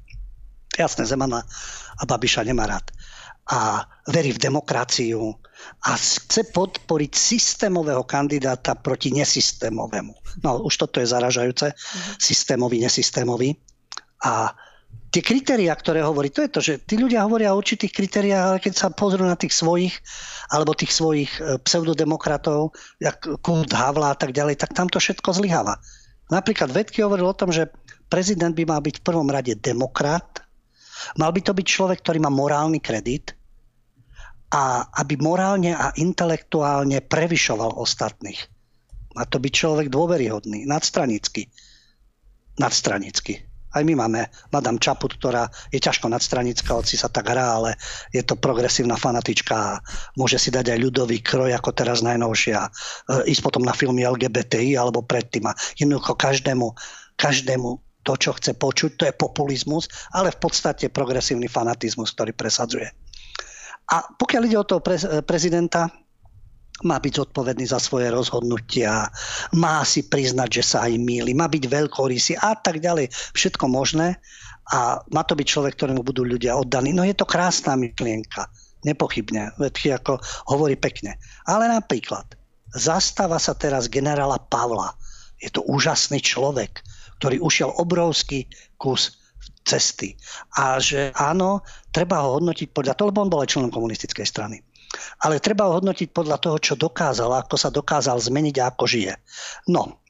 Jasné, 0.72 1.04
Zemana 1.04 1.44
a 2.00 2.04
Babiša 2.08 2.48
nemá 2.48 2.64
rád. 2.64 2.96
A 3.52 3.84
verí 4.08 4.32
v 4.32 4.44
demokraciu 4.48 5.36
a 5.86 5.94
chce 5.94 6.50
podporiť 6.56 7.12
systémového 7.14 8.02
kandidáta 8.08 8.74
proti 8.80 9.14
nesystémovému. 9.14 10.14
No, 10.42 10.64
už 10.66 10.88
toto 10.88 11.04
je 11.04 11.12
zaražajúce. 11.12 11.74
Mm-hmm. 11.74 12.14
Systémový, 12.18 12.78
nesystémový. 12.82 13.50
A 14.26 14.54
tie 15.12 15.22
kritériá, 15.22 15.76
ktoré 15.76 16.02
hovorí, 16.02 16.32
to 16.32 16.46
je 16.46 16.52
to, 16.52 16.60
že 16.64 16.74
tí 16.88 16.96
ľudia 16.96 17.28
hovoria 17.28 17.52
o 17.52 17.60
určitých 17.60 17.92
kritériách, 17.92 18.44
ale 18.48 18.58
keď 18.64 18.74
sa 18.74 18.88
pozrú 18.94 19.28
na 19.28 19.36
tých 19.36 19.52
svojich, 19.52 19.94
alebo 20.50 20.78
tých 20.78 20.96
svojich 20.96 21.32
e, 21.42 21.60
pseudodemokratov, 21.62 22.72
jak 23.04 23.20
kult 23.44 23.76
Havla 23.76 24.16
a 24.16 24.18
tak 24.18 24.32
ďalej, 24.32 24.62
tak 24.62 24.72
tam 24.72 24.88
to 24.88 25.04
všetko 25.04 25.36
zlyháva. 25.36 25.78
Napríklad 26.32 26.72
Vedky 26.72 27.04
hovoril 27.04 27.28
o 27.28 27.36
tom, 27.36 27.52
že 27.52 27.68
prezident 28.08 28.56
by 28.56 28.64
mal 28.64 28.80
byť 28.80 29.04
v 29.04 29.06
prvom 29.06 29.28
rade 29.28 29.52
demokrat, 29.60 30.48
mal 31.20 31.36
by 31.36 31.44
to 31.44 31.52
byť 31.52 31.68
človek, 31.68 32.00
ktorý 32.00 32.24
má 32.24 32.32
morálny 32.32 32.80
kredit 32.80 33.36
a 34.52 34.92
aby 35.00 35.16
morálne 35.16 35.72
a 35.72 35.96
intelektuálne 35.96 37.00
prevyšoval 37.00 37.80
ostatných. 37.80 38.40
Má 39.16 39.24
to 39.28 39.40
byť 39.40 39.54
človek 39.56 39.88
dôveryhodný, 39.88 40.68
nadstranický. 40.68 41.48
Nadstranický. 42.60 43.52
Aj 43.72 43.88
my 43.88 43.96
máme 43.96 44.28
Madame 44.52 44.84
Čaput, 44.84 45.16
ktorá 45.16 45.48
je 45.72 45.80
ťažko 45.80 46.12
nadstranická, 46.12 46.76
hoci 46.76 47.00
sa 47.00 47.08
tak 47.08 47.32
hrá, 47.32 47.56
ale 47.56 47.80
je 48.12 48.20
to 48.20 48.36
progresívna 48.36 49.00
fanatička 49.00 49.56
a 49.56 49.80
môže 50.20 50.36
si 50.36 50.52
dať 50.52 50.76
aj 50.76 50.80
ľudový 50.84 51.24
kroj 51.24 51.56
ako 51.56 51.72
teraz 51.72 52.04
najnovšia. 52.04 52.60
E, 52.60 52.70
ísť 53.32 53.40
potom 53.40 53.64
na 53.64 53.72
filmy 53.72 54.04
LGBTI 54.04 54.76
alebo 54.76 55.08
predtým. 55.08 55.48
A 55.48 55.56
jednoducho 55.80 56.20
každému, 56.20 56.76
každému 57.16 57.80
to, 58.04 58.14
čo 58.20 58.36
chce 58.36 58.60
počuť, 58.60 58.92
to 59.00 59.04
je 59.08 59.16
populizmus, 59.16 59.88
ale 60.12 60.36
v 60.36 60.40
podstate 60.44 60.92
progresívny 60.92 61.48
fanatizmus, 61.48 62.12
ktorý 62.12 62.36
presadzuje. 62.36 62.92
A 63.92 63.98
pokiaľ 64.16 64.42
ide 64.48 64.58
o 64.58 64.68
toho 64.68 64.80
prezidenta, 65.28 65.92
má 66.82 66.98
byť 66.98 67.14
zodpovedný 67.14 67.70
za 67.70 67.78
svoje 67.78 68.10
rozhodnutia, 68.10 69.06
má 69.54 69.86
si 69.86 70.02
priznať, 70.10 70.50
že 70.50 70.64
sa 70.66 70.78
aj 70.90 70.98
míli, 70.98 71.38
má 71.38 71.46
byť 71.46 71.70
veľkorysý 71.70 72.42
a 72.42 72.58
tak 72.58 72.82
ďalej. 72.82 73.14
Všetko 73.38 73.70
možné 73.70 74.18
a 74.74 74.98
má 75.14 75.22
to 75.22 75.38
byť 75.38 75.46
človek, 75.46 75.78
ktorému 75.78 76.02
budú 76.02 76.26
ľudia 76.26 76.58
oddaní. 76.58 76.90
No 76.90 77.06
je 77.06 77.14
to 77.14 77.30
krásna 77.30 77.78
myšlienka, 77.78 78.50
nepochybne, 78.82 79.54
veď 79.62 80.02
ako 80.02 80.18
hovorí 80.50 80.74
pekne. 80.74 81.22
Ale 81.46 81.70
napríklad, 81.70 82.34
zastáva 82.74 83.38
sa 83.38 83.54
teraz 83.54 83.86
generála 83.86 84.42
Pavla. 84.50 84.98
Je 85.38 85.54
to 85.54 85.62
úžasný 85.70 86.18
človek, 86.18 86.82
ktorý 87.22 87.38
ušiel 87.46 87.70
obrovský 87.78 88.50
kus 88.82 89.21
cesty. 89.64 90.18
A 90.58 90.82
že 90.82 91.14
áno, 91.16 91.62
treba 91.94 92.24
ho 92.26 92.40
hodnotiť 92.40 92.74
podľa 92.74 92.94
toho, 92.98 93.10
lebo 93.14 93.22
on 93.22 93.32
bol 93.32 93.42
aj 93.44 93.52
členom 93.54 93.72
komunistickej 93.74 94.28
strany 94.28 94.60
ale 95.24 95.40
treba 95.40 95.68
ho 95.68 95.80
hodnotiť 95.80 96.12
podľa 96.12 96.38
toho, 96.42 96.58
čo 96.60 96.74
dokázal, 96.76 97.32
ako 97.32 97.56
sa 97.56 97.72
dokázal 97.72 98.20
zmeniť 98.20 98.56
a 98.60 98.68
ako 98.74 98.84
žije. 98.88 99.14
No, 99.72 100.04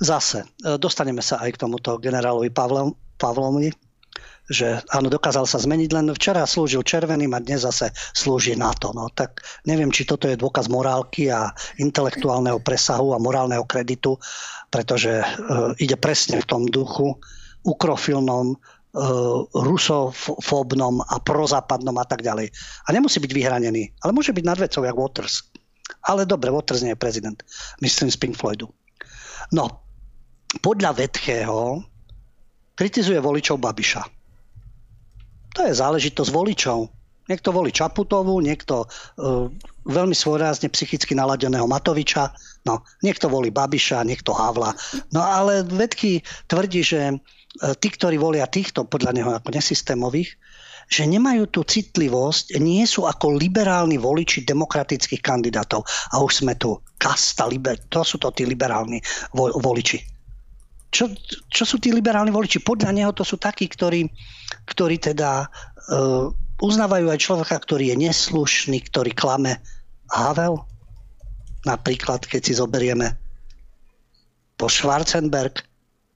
zase, 0.00 0.48
e, 0.64 0.76
dostaneme 0.80 1.20
sa 1.20 1.42
aj 1.42 1.56
k 1.56 1.60
tomuto 1.66 2.00
generálovi 2.00 2.48
Pavlom, 2.52 2.96
Pavlovi, 3.20 3.72
že 4.46 4.78
áno, 4.94 5.10
dokázal 5.10 5.42
sa 5.44 5.58
zmeniť, 5.58 5.90
len 5.90 6.06
včera 6.14 6.46
slúžil 6.46 6.86
červeným 6.86 7.34
a 7.34 7.42
dnes 7.42 7.66
zase 7.66 7.90
slúži 8.14 8.54
NATO. 8.54 8.94
No 8.94 9.10
tak 9.10 9.42
neviem, 9.66 9.90
či 9.90 10.06
toto 10.06 10.30
je 10.30 10.38
dôkaz 10.38 10.70
morálky 10.70 11.28
a 11.28 11.50
intelektuálneho 11.82 12.62
presahu 12.62 13.10
a 13.12 13.22
morálneho 13.22 13.66
kreditu, 13.66 14.16
pretože 14.70 15.20
e, 15.20 15.26
ide 15.82 15.98
presne 15.98 16.40
v 16.40 16.48
tom 16.48 16.62
duchu 16.70 17.18
ukrofilnom, 17.66 18.54
rusofóbnom 19.52 21.04
a 21.04 21.20
prozápadnom 21.20 21.96
a 22.00 22.06
tak 22.08 22.24
ďalej. 22.24 22.48
A 22.88 22.88
nemusí 22.96 23.20
byť 23.20 23.32
vyhranený, 23.32 23.92
ale 24.00 24.16
môže 24.16 24.32
byť 24.32 24.44
nad 24.44 24.56
vecou, 24.56 24.82
jak 24.84 24.96
Waters. 24.96 25.44
Ale 26.08 26.24
dobre, 26.24 26.48
Waters 26.48 26.80
nie 26.80 26.96
je 26.96 26.98
prezident. 26.98 27.36
Myslím 27.84 28.08
z 28.08 28.16
Pink 28.16 28.36
Floydu. 28.40 28.72
No, 29.52 29.84
podľa 30.64 30.96
Vetchého 30.96 31.84
kritizuje 32.72 33.20
voličov 33.20 33.60
Babiša. 33.60 34.02
To 35.56 35.60
je 35.68 35.72
záležitosť 35.72 36.30
voličov. 36.32 36.88
Niekto 37.26 37.50
volí 37.50 37.74
Čaputovú, 37.74 38.38
niekto 38.38 38.86
uh, 38.86 39.50
veľmi 39.82 40.14
svojrázne 40.14 40.70
psychicky 40.70 41.10
naladeného 41.10 41.66
Matoviča, 41.66 42.30
no, 42.62 42.86
niekto 43.02 43.26
volí 43.26 43.50
Babiša, 43.50 44.06
niekto 44.06 44.30
Havla. 44.30 44.78
No 45.10 45.26
ale 45.26 45.66
Vedky 45.66 46.22
tvrdí, 46.46 46.86
že 46.86 47.18
E, 47.45 47.45
tí, 47.78 47.88
ktorí 47.88 48.16
volia 48.20 48.46
týchto 48.48 48.84
podľa 48.84 49.12
neho 49.16 49.30
ako 49.32 49.48
nesystémových, 49.52 50.36
že 50.86 51.02
nemajú 51.02 51.50
tú 51.50 51.66
citlivosť, 51.66 52.62
nie 52.62 52.86
sú 52.86 53.10
ako 53.10 53.34
liberálni 53.34 53.98
voliči 53.98 54.46
demokratických 54.46 55.18
kandidátov. 55.18 55.82
A 56.14 56.22
už 56.22 56.46
sme 56.46 56.54
tu 56.54 56.78
kasta, 56.94 57.50
liber, 57.50 57.74
to 57.90 58.06
sú 58.06 58.22
to 58.22 58.30
tí 58.30 58.46
liberálni 58.46 59.02
voliči. 59.34 59.98
Čo, 60.94 61.10
čo 61.50 61.64
sú 61.66 61.82
tí 61.82 61.90
liberálni 61.90 62.30
voliči? 62.30 62.62
Podľa 62.62 62.94
neho 62.94 63.10
to 63.10 63.26
sú 63.26 63.34
takí, 63.34 63.66
ktorí, 63.66 64.06
ktorí 64.70 65.02
teda 65.02 65.50
uh, 65.50 66.30
uznávajú 66.62 67.10
aj 67.10 67.18
človeka, 67.18 67.56
ktorý 67.58 67.92
je 67.92 68.06
neslušný, 68.06 68.86
ktorý 68.86 69.10
klame. 69.10 69.58
Havel? 70.14 70.62
Napríklad, 71.66 72.30
keď 72.30 72.40
si 72.46 72.52
zoberieme 72.54 73.18
po 74.54 74.70
Schwarzenberg, 74.70 75.66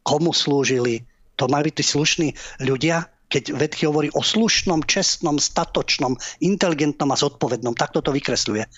komu 0.07 0.31
slúžili, 0.31 1.03
to 1.41 1.49
mali 1.49 1.73
tí 1.73 1.81
slušní 1.81 2.61
ľudia, 2.69 3.09
keď 3.33 3.57
vedky 3.57 3.89
hovorí 3.89 4.13
o 4.13 4.21
slušnom, 4.21 4.85
čestnom, 4.85 5.41
statočnom, 5.41 6.21
inteligentnom 6.45 7.09
a 7.09 7.17
zodpovednom. 7.17 7.73
Takto 7.73 8.05
to 8.05 8.13
vykresľuje. 8.13 8.69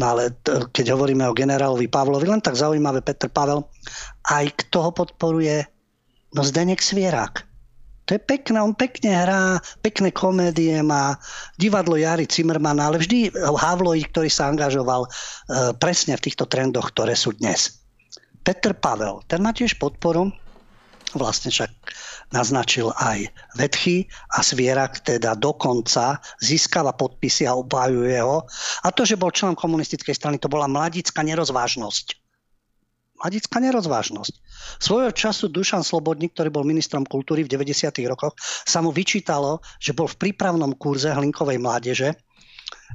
No 0.00 0.16
ale 0.16 0.32
t- 0.40 0.64
keď 0.72 0.96
hovoríme 0.96 1.28
o 1.28 1.36
generálovi 1.36 1.88
Pavlovi, 1.92 2.24
len 2.24 2.40
tak 2.40 2.56
zaujímavé 2.56 3.04
Petr 3.04 3.28
Pavel, 3.28 3.64
aj 4.32 4.44
kto 4.64 4.88
ho 4.88 4.90
podporuje? 4.92 5.68
No 6.32 6.40
Zdenek 6.40 6.80
Svierák. 6.80 7.44
To 8.06 8.14
je 8.14 8.22
pekné, 8.22 8.62
on 8.62 8.70
pekne 8.70 9.10
hrá, 9.10 9.58
pekné 9.82 10.14
komédie 10.14 10.78
má, 10.78 11.18
divadlo 11.58 11.98
Jary 11.98 12.22
Cimrmana, 12.30 12.86
ale 12.86 13.02
vždy 13.02 13.34
Havloj, 13.34 13.98
ktorý 14.14 14.30
sa 14.30 14.46
angažoval 14.46 15.02
e, 15.02 15.10
presne 15.74 16.14
v 16.14 16.22
týchto 16.30 16.46
trendoch, 16.46 16.94
ktoré 16.94 17.18
sú 17.18 17.34
dnes. 17.34 17.82
Petr 18.46 18.78
Pavel, 18.78 19.26
ten 19.26 19.42
má 19.42 19.50
tiež 19.50 19.74
podporu, 19.82 20.30
vlastne 21.14 21.54
však 21.54 21.70
naznačil 22.34 22.90
aj 22.98 23.30
Vetchy 23.54 24.10
a 24.34 24.42
Svierak 24.42 25.06
teda 25.06 25.38
dokonca 25.38 26.18
získava 26.42 26.90
podpisy 26.96 27.46
a 27.46 27.54
obhajuje 27.54 28.18
ho. 28.18 28.42
A 28.82 28.88
to, 28.90 29.06
že 29.06 29.20
bol 29.20 29.30
členom 29.30 29.54
komunistickej 29.54 30.16
strany, 30.16 30.36
to 30.42 30.50
bola 30.50 30.66
mladická 30.66 31.22
nerozvážnosť. 31.22 32.18
Mladická 33.16 33.62
nerozvážnosť. 33.62 34.34
Svojho 34.82 35.08
času 35.14 35.48
Dušan 35.48 35.80
Slobodník, 35.86 36.36
ktorý 36.36 36.52
bol 36.52 36.68
ministrom 36.68 37.06
kultúry 37.06 37.46
v 37.46 37.52
90. 37.54 37.88
rokoch, 38.10 38.36
sa 38.42 38.84
mu 38.84 38.92
vyčítalo, 38.92 39.62
že 39.80 39.96
bol 39.96 40.10
v 40.10 40.20
prípravnom 40.20 40.76
kurze 40.76 41.08
Hlinkovej 41.14 41.56
mládeže, 41.56 42.12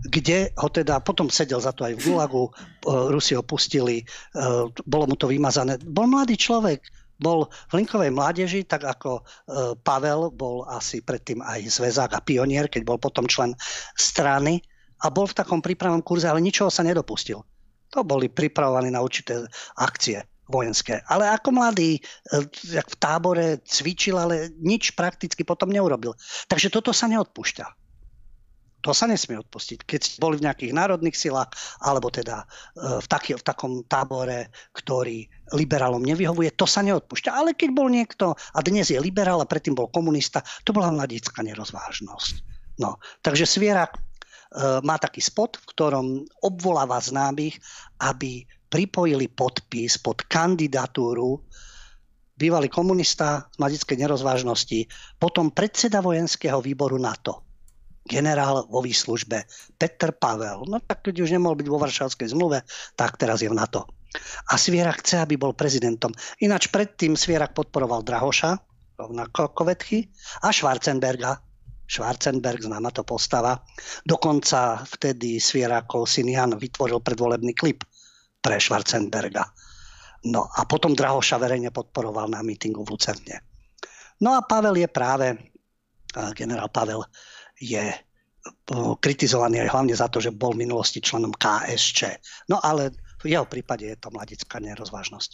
kde 0.05 0.51
ho 0.59 0.67
teda, 0.69 0.99
potom 1.01 1.31
sedel 1.31 1.59
za 1.59 1.71
to 1.71 1.87
aj 1.87 1.97
v 1.97 2.03
Gulagu, 2.05 2.47
e, 2.47 2.51
Rusi 3.11 3.33
ho 3.33 3.43
pustili, 3.43 4.03
e, 4.03 4.05
bolo 4.85 5.05
mu 5.07 5.15
to 5.15 5.31
vymazané. 5.31 5.79
Bol 5.83 6.07
mladý 6.11 6.35
človek, 6.35 6.83
bol 7.21 7.47
v 7.69 7.73
Linkovej 7.79 8.09
mládeži, 8.09 8.65
tak 8.65 8.83
ako 8.83 9.21
e, 9.21 9.23
Pavel 9.85 10.33
bol 10.33 10.65
asi 10.65 11.05
predtým 11.05 11.39
aj 11.45 11.69
zväzák 11.69 12.11
a 12.17 12.21
pionier, 12.25 12.65
keď 12.65 12.81
bol 12.83 12.97
potom 12.97 13.29
člen 13.29 13.53
strany 13.93 14.59
a 15.05 15.13
bol 15.13 15.29
v 15.29 15.37
takom 15.37 15.61
prípravnom 15.61 16.01
kurze, 16.01 16.25
ale 16.25 16.41
ničoho 16.41 16.73
sa 16.73 16.81
nedopustil. 16.81 17.45
To 17.93 18.01
boli 18.01 18.27
pripravovaní 18.27 18.89
na 18.89 19.05
určité 19.05 19.45
akcie 19.77 20.25
vojenské. 20.51 20.99
Ale 21.07 21.31
ako 21.31 21.55
mladý, 21.55 21.97
e, 21.97 22.01
v 22.75 22.95
tábore 22.99 23.63
cvičil, 23.63 24.19
ale 24.19 24.51
nič 24.59 24.97
prakticky 24.97 25.45
potom 25.47 25.71
neurobil. 25.71 26.17
Takže 26.51 26.67
toto 26.67 26.91
sa 26.91 27.07
neodpúšťa. 27.07 27.80
To 28.81 28.91
sa 28.91 29.05
nesmie 29.05 29.37
odpustiť. 29.37 29.85
Keď 29.85 30.01
boli 30.17 30.41
v 30.41 30.45
nejakých 30.49 30.73
národných 30.73 31.13
silách, 31.13 31.53
alebo 31.81 32.09
teda 32.09 32.43
e, 32.43 32.45
v, 33.01 33.07
taký, 33.07 33.37
v 33.37 33.45
takom 33.45 33.85
tábore, 33.85 34.49
ktorý 34.73 35.29
liberálom 35.53 36.01
nevyhovuje, 36.01 36.53
to 36.57 36.65
sa 36.65 36.81
neodpúšťa. 36.81 37.31
Ale 37.31 37.53
keď 37.53 37.69
bol 37.73 37.87
niekto, 37.89 38.33
a 38.33 38.59
dnes 38.65 38.89
je 38.89 38.97
liberál 38.97 39.39
a 39.41 39.49
predtým 39.49 39.77
bol 39.77 39.89
komunista, 39.93 40.41
to 40.65 40.73
bola 40.73 40.89
mladická 40.89 41.45
nerozvážnosť. 41.45 42.33
No, 42.81 42.97
takže 43.21 43.45
Svierak 43.45 43.97
e, 43.97 43.99
má 44.81 44.97
taký 44.97 45.21
spot, 45.21 45.61
v 45.61 45.65
ktorom 45.77 46.07
obvoláva 46.41 46.97
známych, 46.97 47.61
aby 48.01 48.49
pripojili 48.71 49.27
podpis 49.27 49.99
pod 49.99 50.23
kandidatúru 50.25 51.43
bývalý 52.41 52.73
komunista 52.73 53.45
z 53.53 53.57
madickej 53.61 54.01
nerozvážnosti, 54.01 54.89
potom 55.21 55.53
predseda 55.53 56.01
vojenského 56.01 56.57
výboru 56.57 56.97
NATO, 56.97 57.45
generál 58.05 58.65
vo 58.67 58.81
výslužbe 58.81 59.45
Petr 59.77 60.11
Pavel. 60.15 60.65
No 60.65 60.81
tak 60.81 61.05
keď 61.05 61.21
už 61.21 61.33
nemohol 61.37 61.57
byť 61.57 61.67
vo 61.69 61.81
Varšavskej 61.81 62.33
zmluve, 62.33 62.65
tak 62.97 63.17
teraz 63.21 63.45
je 63.45 63.49
v 63.49 63.57
NATO. 63.57 63.85
A 64.51 64.59
Svierak 64.59 65.05
chce, 65.05 65.23
aby 65.23 65.39
bol 65.39 65.55
prezidentom. 65.55 66.11
Ináč 66.43 66.67
predtým 66.67 67.15
Svierak 67.15 67.55
podporoval 67.55 68.03
Drahoša, 68.03 68.51
rovnako 68.99 69.55
Kovetchy, 69.55 70.11
a 70.43 70.51
Schwarzenberga. 70.51 71.39
Schwarzenberg, 71.87 72.63
známa 72.63 72.91
to 72.91 73.07
postava. 73.07 73.59
Dokonca 74.03 74.83
vtedy 74.83 75.39
Svierakov 75.39 76.07
syn 76.07 76.31
Jan 76.31 76.55
vytvoril 76.55 76.99
predvolebný 76.99 77.55
klip 77.55 77.87
pre 78.43 78.59
Schwarzenberga. 78.59 79.47
No 80.27 80.47
a 80.47 80.67
potom 80.67 80.93
Drahoša 80.93 81.39
verejne 81.39 81.71
podporoval 81.71 82.29
na 82.29 82.43
mítingu 82.43 82.83
v 82.83 82.93
Lucerne. 82.93 83.41
No 84.21 84.37
a 84.37 84.45
Pavel 84.45 84.77
je 84.77 84.89
práve, 84.91 85.50
generál 86.33 86.69
Pavel 86.69 87.03
je 87.59 87.93
kritizovaný 88.99 89.61
aj 89.61 89.69
hlavne 89.69 89.93
za 89.93 90.09
to, 90.09 90.17
že 90.17 90.33
bol 90.33 90.57
v 90.57 90.65
minulosti 90.65 90.97
členom 90.97 91.29
KSČ. 91.29 92.17
No 92.49 92.57
ale 92.57 92.89
v 93.21 93.37
jeho 93.37 93.45
prípade 93.45 93.85
je 93.85 93.97
to 93.97 94.09
mladická 94.09 94.57
nerozvážnosť. 94.57 95.31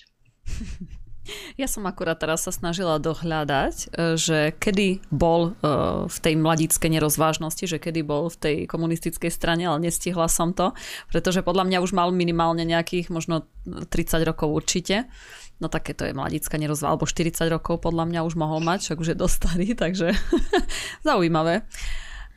Ja 1.56 1.68
som 1.70 1.86
akurát 1.86 2.18
teraz 2.18 2.46
sa 2.46 2.52
snažila 2.54 2.98
dohľadať, 2.98 3.76
e, 3.76 3.86
že 4.16 4.40
kedy 4.58 5.08
bol 5.12 5.52
e, 5.52 5.72
v 6.08 6.18
tej 6.22 6.34
mladickej 6.40 6.90
nerozvážnosti, 7.00 7.66
že 7.68 7.78
kedy 7.78 8.02
bol 8.06 8.32
v 8.32 8.38
tej 8.38 8.56
komunistickej 8.66 9.32
strane, 9.32 9.68
ale 9.68 9.84
nestihla 9.84 10.30
som 10.32 10.56
to, 10.56 10.72
pretože 11.12 11.44
podľa 11.44 11.68
mňa 11.68 11.78
už 11.84 11.92
mal 11.94 12.10
minimálne 12.14 12.64
nejakých 12.64 13.12
možno 13.12 13.46
30 13.68 14.24
rokov 14.24 14.48
určite. 14.50 15.10
No 15.58 15.68
také 15.74 15.98
to 15.98 16.06
je 16.06 16.14
mladická 16.14 16.56
nerozvážnosť, 16.62 16.92
alebo 16.94 17.10
40 17.10 17.50
rokov 17.50 17.82
podľa 17.82 18.06
mňa 18.06 18.20
už 18.30 18.38
mohol 18.38 18.62
mať, 18.62 18.90
však 18.90 18.98
už 19.02 19.10
je 19.14 19.18
dostali, 19.18 19.66
takže 19.84 20.14
zaujímavé 21.08 21.66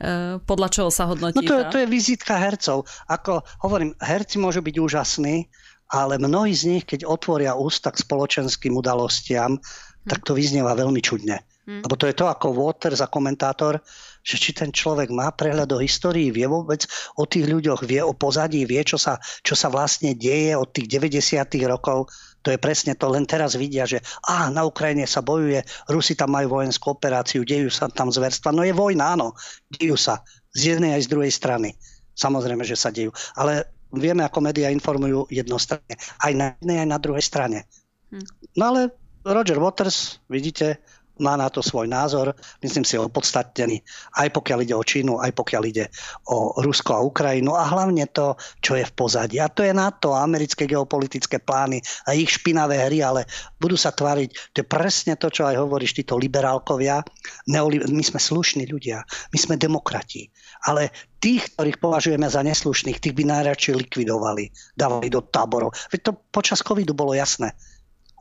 e, 0.01 0.41
podľa 0.41 0.67
čoho 0.73 0.89
sa 0.89 1.05
hodnotí. 1.05 1.45
No 1.45 1.49
to, 1.49 1.55
to 1.69 1.77
je 1.85 1.87
vizitka 1.87 2.35
hercov. 2.41 2.89
Ako 3.05 3.45
hovorím, 3.61 3.93
herci 4.01 4.41
môžu 4.41 4.65
byť 4.65 4.75
úžasní, 4.81 5.45
ale 5.91 6.15
mnohí 6.15 6.55
z 6.55 6.63
nich, 6.71 6.83
keď 6.87 7.03
otvoria 7.03 7.53
ústa 7.53 7.91
k 7.91 7.99
spoločenským 7.99 8.71
udalostiam, 8.71 9.59
tak 10.07 10.23
to 10.23 10.33
vyznieva 10.33 10.73
veľmi 10.73 11.03
čudne. 11.03 11.43
Hm. 11.67 11.85
Lebo 11.85 11.93
to 11.93 12.09
je 12.09 12.17
to 12.17 12.25
ako 12.25 12.57
Waters 12.57 13.05
a 13.05 13.11
komentátor, 13.11 13.77
že 14.25 14.37
či 14.37 14.53
ten 14.53 14.73
človek 14.73 15.13
má 15.13 15.29
prehľad 15.29 15.69
o 15.73 15.81
histórii, 15.81 16.33
vie 16.33 16.45
vôbec 16.49 16.85
o 17.17 17.25
tých 17.25 17.45
ľuďoch, 17.45 17.85
vie 17.85 18.01
o 18.01 18.17
pozadí, 18.17 18.65
vie, 18.65 18.81
čo 18.81 18.97
sa, 18.97 19.21
čo 19.45 19.53
sa 19.53 19.69
vlastne 19.69 20.17
deje 20.17 20.57
od 20.57 20.73
tých 20.73 20.89
90. 20.89 21.45
rokov. 21.69 22.09
To 22.41 22.49
je 22.49 22.57
presne 22.57 22.97
to, 22.97 23.05
len 23.13 23.29
teraz 23.29 23.53
vidia, 23.53 23.85
že 23.85 24.01
á, 24.25 24.49
na 24.49 24.65
Ukrajine 24.65 25.05
sa 25.05 25.21
bojuje, 25.21 25.61
Rusi 25.89 26.17
tam 26.17 26.33
majú 26.33 26.57
vojenskú 26.57 26.97
operáciu, 26.97 27.45
dejú 27.45 27.69
sa 27.69 27.85
tam 27.89 28.09
zverstva. 28.09 28.49
No 28.49 28.65
je 28.65 28.73
vojna, 28.73 29.13
áno, 29.13 29.37
dejú 29.69 29.93
sa 29.93 30.25
z 30.57 30.73
jednej 30.73 30.97
aj 30.97 31.05
z 31.05 31.11
druhej 31.13 31.33
strany. 31.33 31.69
Samozrejme, 32.17 32.65
že 32.65 32.73
sa 32.73 32.89
dejú. 32.89 33.13
Ale 33.37 33.69
vieme, 33.95 34.23
ako 34.23 34.39
médiá 34.43 34.71
informujú 34.71 35.27
jednostranne. 35.31 35.95
Aj 36.23 36.31
na 36.35 36.55
jednej, 36.59 36.83
aj 36.83 36.89
na 36.89 36.99
druhej 36.99 37.23
strane. 37.23 37.67
Hm. 38.11 38.25
No 38.55 38.63
ale 38.75 38.81
Roger 39.23 39.59
Waters, 39.61 40.19
vidíte, 40.27 40.81
má 41.21 41.37
na 41.37 41.53
to 41.53 41.61
svoj 41.61 41.85
názor, 41.85 42.33
myslím 42.65 42.81
si 42.81 42.97
opodstatnený, 42.97 43.85
aj 44.17 44.33
pokiaľ 44.33 44.59
ide 44.65 44.73
o 44.73 44.81
Čínu, 44.81 45.21
aj 45.21 45.37
pokiaľ 45.37 45.63
ide 45.69 45.85
o 46.33 46.57
Rusko 46.57 46.97
a 46.97 47.05
Ukrajinu 47.05 47.53
a 47.53 47.69
hlavne 47.69 48.09
to, 48.09 48.33
čo 48.65 48.73
je 48.73 48.81
v 48.81 48.93
pozadí. 48.97 49.37
A 49.37 49.45
to 49.51 49.61
je 49.61 49.69
NATO, 49.69 50.17
americké 50.17 50.65
geopolitické 50.65 51.37
plány 51.37 51.77
a 52.09 52.17
ich 52.17 52.33
špinavé 52.41 52.89
hry, 52.89 53.05
ale 53.05 53.29
budú 53.61 53.77
sa 53.77 53.93
tváriť, 53.93 54.57
to 54.57 54.65
je 54.65 54.67
presne 54.67 55.13
to, 55.13 55.29
čo 55.29 55.45
aj 55.45 55.61
hovoríš 55.61 56.01
títo 56.01 56.17
liberálkovia. 56.17 57.05
My 57.53 58.03
sme 58.03 58.17
slušní 58.17 58.65
ľudia, 58.65 59.05
my 59.29 59.37
sme 59.37 59.61
demokrati, 59.61 60.25
ale 60.67 60.93
tých, 61.21 61.53
ktorých 61.55 61.81
považujeme 61.81 62.27
za 62.29 62.41
neslušných, 62.45 63.01
tých 63.01 63.17
by 63.17 63.23
najradšej 63.29 63.77
likvidovali, 63.87 64.49
dávali 64.77 65.09
do 65.09 65.21
táborov. 65.21 65.73
Veď 65.89 66.09
to 66.09 66.11
počas 66.29 66.61
covidu 66.61 66.93
bolo 66.93 67.17
jasné 67.17 67.53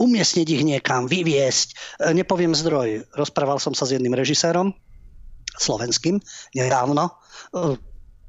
umiestniť 0.00 0.46
ich 0.48 0.64
niekam, 0.64 1.04
vyviesť. 1.04 1.68
E, 1.70 2.16
nepoviem 2.16 2.56
zdroj. 2.56 3.04
Rozprával 3.12 3.60
som 3.60 3.76
sa 3.76 3.84
s 3.84 3.92
jedným 3.92 4.16
režisérom, 4.16 4.72
slovenským, 5.60 6.16
nedávno. 6.56 7.12
E, 7.52 7.76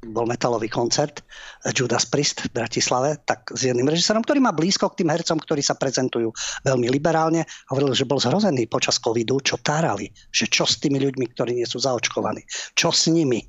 bol 0.02 0.28
metalový 0.28 0.68
koncert 0.68 1.24
e, 1.64 1.72
Judas 1.72 2.04
Priest 2.04 2.44
v 2.44 2.60
Bratislave, 2.60 3.16
tak 3.24 3.48
s 3.56 3.64
jedným 3.64 3.88
režisérom, 3.88 4.20
ktorý 4.20 4.44
má 4.44 4.52
blízko 4.52 4.92
k 4.92 5.00
tým 5.00 5.08
hercom, 5.08 5.40
ktorí 5.40 5.64
sa 5.64 5.72
prezentujú 5.80 6.28
veľmi 6.68 6.92
liberálne. 6.92 7.48
Hovoril, 7.72 7.96
že 7.96 8.04
bol 8.04 8.20
zhrozený 8.20 8.68
počas 8.68 9.00
covidu, 9.00 9.40
čo 9.40 9.56
tárali, 9.56 10.12
že 10.28 10.52
čo 10.52 10.68
s 10.68 10.76
tými 10.76 11.00
ľuďmi, 11.00 11.24
ktorí 11.32 11.56
nie 11.56 11.66
sú 11.66 11.80
zaočkovaní, 11.80 12.44
čo 12.76 12.92
s 12.92 13.08
nimi. 13.08 13.40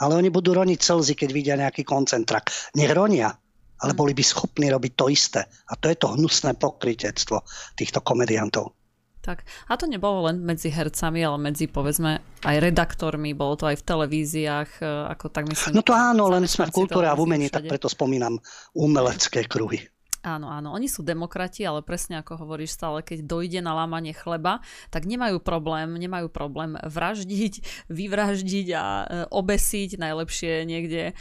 Ale 0.00 0.16
oni 0.16 0.32
budú 0.32 0.56
roniť 0.56 0.80
slzy, 0.80 1.14
keď 1.14 1.30
vidia 1.30 1.54
nejaký 1.60 1.84
koncentrak. 1.84 2.48
Nech 2.76 2.90
ronia, 2.90 3.36
ale 3.80 3.92
boli 3.92 4.12
by 4.16 4.24
schopní 4.24 4.72
robiť 4.72 4.92
to 4.96 5.06
isté. 5.12 5.40
A 5.44 5.76
to 5.76 5.92
je 5.92 5.96
to 5.96 6.16
hnusné 6.16 6.56
pokrytectvo 6.56 7.44
týchto 7.76 8.00
komediantov. 8.00 8.76
Tak. 9.20 9.44
A 9.68 9.76
to 9.76 9.84
nebolo 9.84 10.32
len 10.32 10.40
medzi 10.40 10.72
hercami, 10.72 11.20
ale 11.20 11.36
medzi, 11.36 11.68
povedzme, 11.68 12.24
aj 12.40 12.56
redaktormi, 12.56 13.36
bolo 13.36 13.52
to 13.60 13.68
aj 13.68 13.76
v 13.76 13.84
televíziách, 13.84 14.70
e, 14.80 14.84
ako 15.12 15.28
tak 15.28 15.44
myslím. 15.44 15.76
No 15.76 15.84
to 15.84 15.92
áno, 15.92 16.32
len 16.32 16.48
sme 16.48 16.72
v 16.72 16.72
kultúre 16.72 17.04
a 17.04 17.12
v 17.12 17.28
umení, 17.28 17.52
tak 17.52 17.68
preto 17.68 17.84
spomínam 17.92 18.40
umelecké 18.72 19.44
kruhy. 19.44 19.84
Áno, 20.20 20.52
áno, 20.52 20.76
oni 20.76 20.84
sú 20.84 21.00
demokrati, 21.00 21.64
ale 21.64 21.80
presne 21.80 22.20
ako 22.20 22.44
hovoríš 22.44 22.76
stále, 22.76 23.00
keď 23.00 23.24
dojde 23.24 23.64
na 23.64 23.72
lámanie 23.72 24.12
chleba, 24.12 24.60
tak 24.92 25.08
nemajú 25.08 25.40
problém, 25.40 25.96
nemajú 25.96 26.28
problém 26.28 26.76
vraždiť, 26.76 27.64
vyvraždiť 27.88 28.66
a 28.76 28.84
e, 28.84 29.04
obesiť, 29.32 29.96
najlepšie 29.96 30.68
niekde 30.68 31.02
e, 31.10 31.12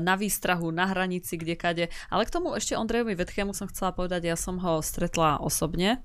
na 0.00 0.16
výstrahu, 0.16 0.72
na 0.72 0.88
hranici, 0.88 1.36
kde 1.36 1.54
kade. 1.60 1.84
Ale 2.08 2.24
k 2.24 2.32
tomu 2.32 2.56
ešte 2.56 2.72
Ondrejovi 2.72 3.20
Vetchému 3.20 3.52
som 3.52 3.68
chcela 3.68 3.92
povedať, 3.92 4.32
ja 4.32 4.36
som 4.40 4.56
ho 4.56 4.80
stretla 4.80 5.44
osobne 5.44 6.00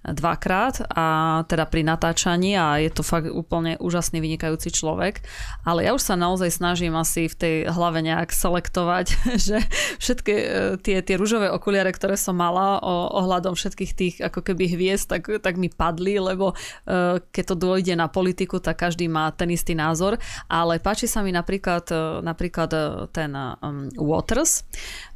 dvakrát 0.00 0.80
a 0.96 1.06
teda 1.44 1.68
pri 1.68 1.84
natáčaní 1.84 2.56
a 2.56 2.80
je 2.80 2.88
to 2.88 3.04
fakt 3.04 3.28
úplne 3.28 3.76
úžasný 3.76 4.24
vynikajúci 4.24 4.72
človek, 4.72 5.20
ale 5.60 5.84
ja 5.84 5.92
už 5.92 6.00
sa 6.00 6.16
naozaj 6.16 6.56
snažím 6.56 6.96
asi 6.96 7.28
v 7.28 7.36
tej 7.36 7.54
hlave 7.68 8.00
nejak 8.00 8.32
selektovať, 8.32 9.06
že 9.52 9.60
všetky 10.00 10.32
e, 10.32 10.44
tie, 10.80 11.04
tie 11.04 11.16
rúžové 11.20 11.52
okuliare, 11.52 11.92
ktoré 11.92 12.16
som 12.16 12.32
mala 12.32 12.80
o, 12.80 13.12
ohľadom 13.20 13.52
všetkých 13.52 13.92
tých 13.92 14.14
ako 14.24 14.40
keby 14.40 14.72
hviezd, 14.72 15.12
tak, 15.12 15.28
tak 15.44 15.60
mi 15.60 15.68
padli, 15.68 16.16
lebo 16.16 16.56
uh, 16.56 17.20
keď 17.32 17.44
to 17.52 17.56
dôjde 17.56 17.94
na 17.96 18.08
politiku, 18.08 18.56
tak 18.56 18.80
každý 18.80 19.04
má 19.08 19.28
ten 19.36 19.52
istý 19.52 19.76
názor, 19.76 20.16
ale 20.48 20.80
páči 20.80 21.04
sa 21.04 21.20
mi 21.20 21.28
napríklad, 21.28 21.84
e, 21.92 22.24
napríklad 22.24 22.72
ten 23.12 23.32
um, 23.34 23.92
Waters, 24.00 24.64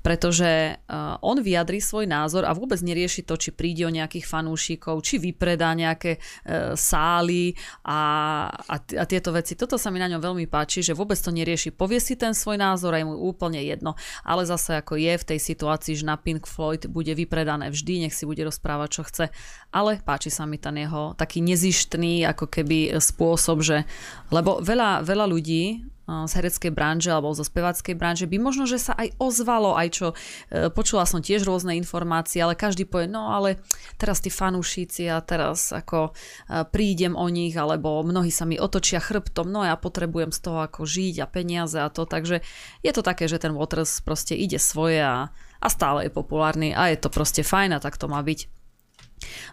pretože 0.05 0.77
on 1.25 1.41
vyjadrí 1.41 1.81
svoj 1.81 2.05
názor 2.05 2.45
a 2.45 2.53
vôbec 2.53 2.77
nerieši 2.85 3.25
to, 3.25 3.41
či 3.41 3.55
príde 3.55 3.89
o 3.89 3.95
nejakých 3.95 4.29
fanúšikov, 4.35 4.99
či 5.07 5.23
vypredá 5.23 5.71
nejaké 5.79 6.19
uh, 6.19 6.75
sály 6.75 7.55
a, 7.87 8.01
a, 8.51 8.77
a 8.83 9.05
tieto 9.07 9.31
veci. 9.31 9.55
Toto 9.55 9.79
sa 9.79 9.95
mi 9.95 10.03
na 10.03 10.11
ňom 10.11 10.19
veľmi 10.19 10.51
páči, 10.51 10.83
že 10.83 10.99
vôbec 10.99 11.15
to 11.15 11.31
nerieši. 11.31 11.71
Povie 11.71 12.03
si 12.03 12.19
ten 12.19 12.35
svoj 12.35 12.59
názor 12.59 12.91
a 12.91 12.99
je 12.99 13.07
mu 13.07 13.15
úplne 13.15 13.63
jedno. 13.63 13.95
Ale 14.27 14.43
zase 14.43 14.83
ako 14.83 14.99
je 14.99 15.15
v 15.15 15.29
tej 15.31 15.39
situácii, 15.39 15.95
že 16.03 16.09
na 16.09 16.19
Pink 16.19 16.51
Floyd 16.51 16.91
bude 16.91 17.15
vypredané 17.15 17.71
vždy, 17.71 18.09
nech 18.09 18.15
si 18.17 18.27
bude 18.27 18.43
rozprávať, 18.43 18.89
čo 18.91 19.03
chce. 19.07 19.25
Ale 19.71 20.03
páči 20.03 20.35
sa 20.35 20.43
mi 20.49 20.59
ten 20.59 20.75
jeho 20.75 21.15
taký 21.15 21.39
nezištný 21.45 22.27
ako 22.35 22.51
keby 22.51 22.99
spôsob, 22.99 23.63
že 23.63 23.87
lebo 24.35 24.59
veľa, 24.59 25.07
veľa 25.07 25.27
ľudí 25.31 25.94
z 26.05 26.33
hereckej 26.37 26.73
branže 26.73 27.09
alebo 27.09 27.33
zo 27.33 27.45
spevackej 27.45 27.97
branže 27.97 28.29
by 28.29 28.37
možno, 28.37 28.69
že 28.69 28.77
sa 28.77 28.93
aj 28.93 29.17
ozvalo, 29.17 29.73
aj 29.73 29.89
čo 29.89 30.07
e, 30.13 30.69
počula 30.69 31.09
som 31.09 31.25
tiež 31.25 31.49
rôzne 31.49 31.81
informácie, 31.81 32.45
ale 32.45 32.53
každý 32.53 32.85
povie, 32.85 33.09
no 33.09 33.33
ale 33.33 33.65
teraz 33.97 34.21
tí 34.21 34.29
fanúšici 34.29 35.09
a 35.09 35.25
teraz 35.25 35.73
ako 35.73 36.13
e, 36.13 36.65
prídem 36.69 37.17
o 37.17 37.25
nich, 37.33 37.57
alebo 37.57 38.05
mnohí 38.05 38.29
sa 38.29 38.45
mi 38.45 38.61
otočia 38.61 39.01
chrbtom, 39.01 39.49
no 39.49 39.65
ja 39.65 39.81
potrebujem 39.81 40.29
z 40.29 40.39
toho 40.45 40.59
ako 40.69 40.85
žiť 40.85 41.25
a 41.25 41.27
peniaze 41.27 41.81
a 41.81 41.89
to, 41.89 42.05
takže 42.05 42.45
je 42.85 42.93
to 42.93 43.01
také, 43.01 43.25
že 43.25 43.41
ten 43.41 43.57
Waters 43.57 44.05
proste 44.05 44.37
ide 44.37 44.61
svoje 44.61 45.01
a, 45.01 45.33
a 45.61 45.69
stále 45.73 46.09
je 46.09 46.11
populárny 46.13 46.77
a 46.77 46.93
je 46.93 47.01
to 47.01 47.09
proste 47.09 47.41
fajn 47.41 47.81
a 47.81 47.83
tak 47.83 47.97
to 47.97 48.13
má 48.13 48.21
byť. 48.21 48.65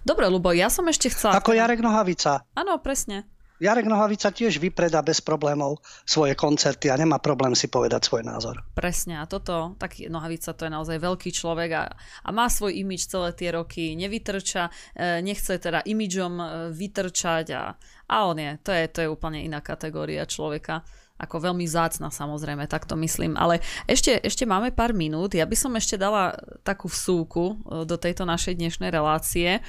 Dobre, 0.04 0.28
Lubo, 0.28 0.52
ja 0.52 0.68
som 0.68 0.84
ešte 0.92 1.08
chcela... 1.14 1.40
Ako 1.40 1.56
Jarek 1.56 1.80
Nohavica. 1.80 2.44
Áno, 2.58 2.76
presne. 2.84 3.24
Jarek 3.62 3.86
Nohavica 3.86 4.34
tiež 4.34 4.58
vypredá 4.58 5.06
bez 5.06 5.22
problémov 5.22 5.86
svoje 6.02 6.34
koncerty 6.34 6.90
a 6.90 6.98
nemá 6.98 7.22
problém 7.22 7.54
si 7.54 7.70
povedať 7.70 8.10
svoj 8.10 8.26
názor. 8.26 8.66
Presne 8.74 9.22
a 9.22 9.30
toto, 9.30 9.78
tak 9.78 10.02
Nohavica 10.10 10.58
to 10.58 10.66
je 10.66 10.74
naozaj 10.74 10.98
veľký 10.98 11.30
človek 11.30 11.70
a, 11.78 11.86
a 12.26 12.30
má 12.34 12.50
svoj 12.50 12.74
imič 12.74 13.06
celé 13.06 13.38
tie 13.38 13.54
roky, 13.54 13.94
nevytrča, 13.94 14.66
e, 14.98 15.22
nechce 15.22 15.62
teda 15.62 15.86
imidžom 15.86 16.34
e, 16.42 16.46
vytrčať 16.74 17.46
a, 17.54 17.78
a 18.10 18.16
on 18.26 18.42
je, 18.42 18.52
to 18.66 18.74
je, 18.74 18.84
to 18.90 19.00
je 19.06 19.14
úplne 19.14 19.46
iná 19.46 19.62
kategória 19.62 20.26
človeka 20.26 20.82
ako 21.22 21.54
veľmi 21.54 21.70
zácna 21.70 22.10
samozrejme, 22.10 22.66
tak 22.66 22.90
to 22.90 22.98
myslím. 22.98 23.38
Ale 23.38 23.62
ešte, 23.86 24.18
ešte 24.26 24.50
máme 24.50 24.74
pár 24.74 24.98
minút, 24.98 25.38
ja 25.38 25.46
by 25.46 25.54
som 25.54 25.78
ešte 25.78 26.02
dala 26.02 26.34
takú 26.66 26.90
vsúku 26.90 27.62
e, 27.62 27.86
do 27.86 27.94
tejto 27.94 28.26
našej 28.26 28.58
dnešnej 28.58 28.90
relácie 28.90 29.62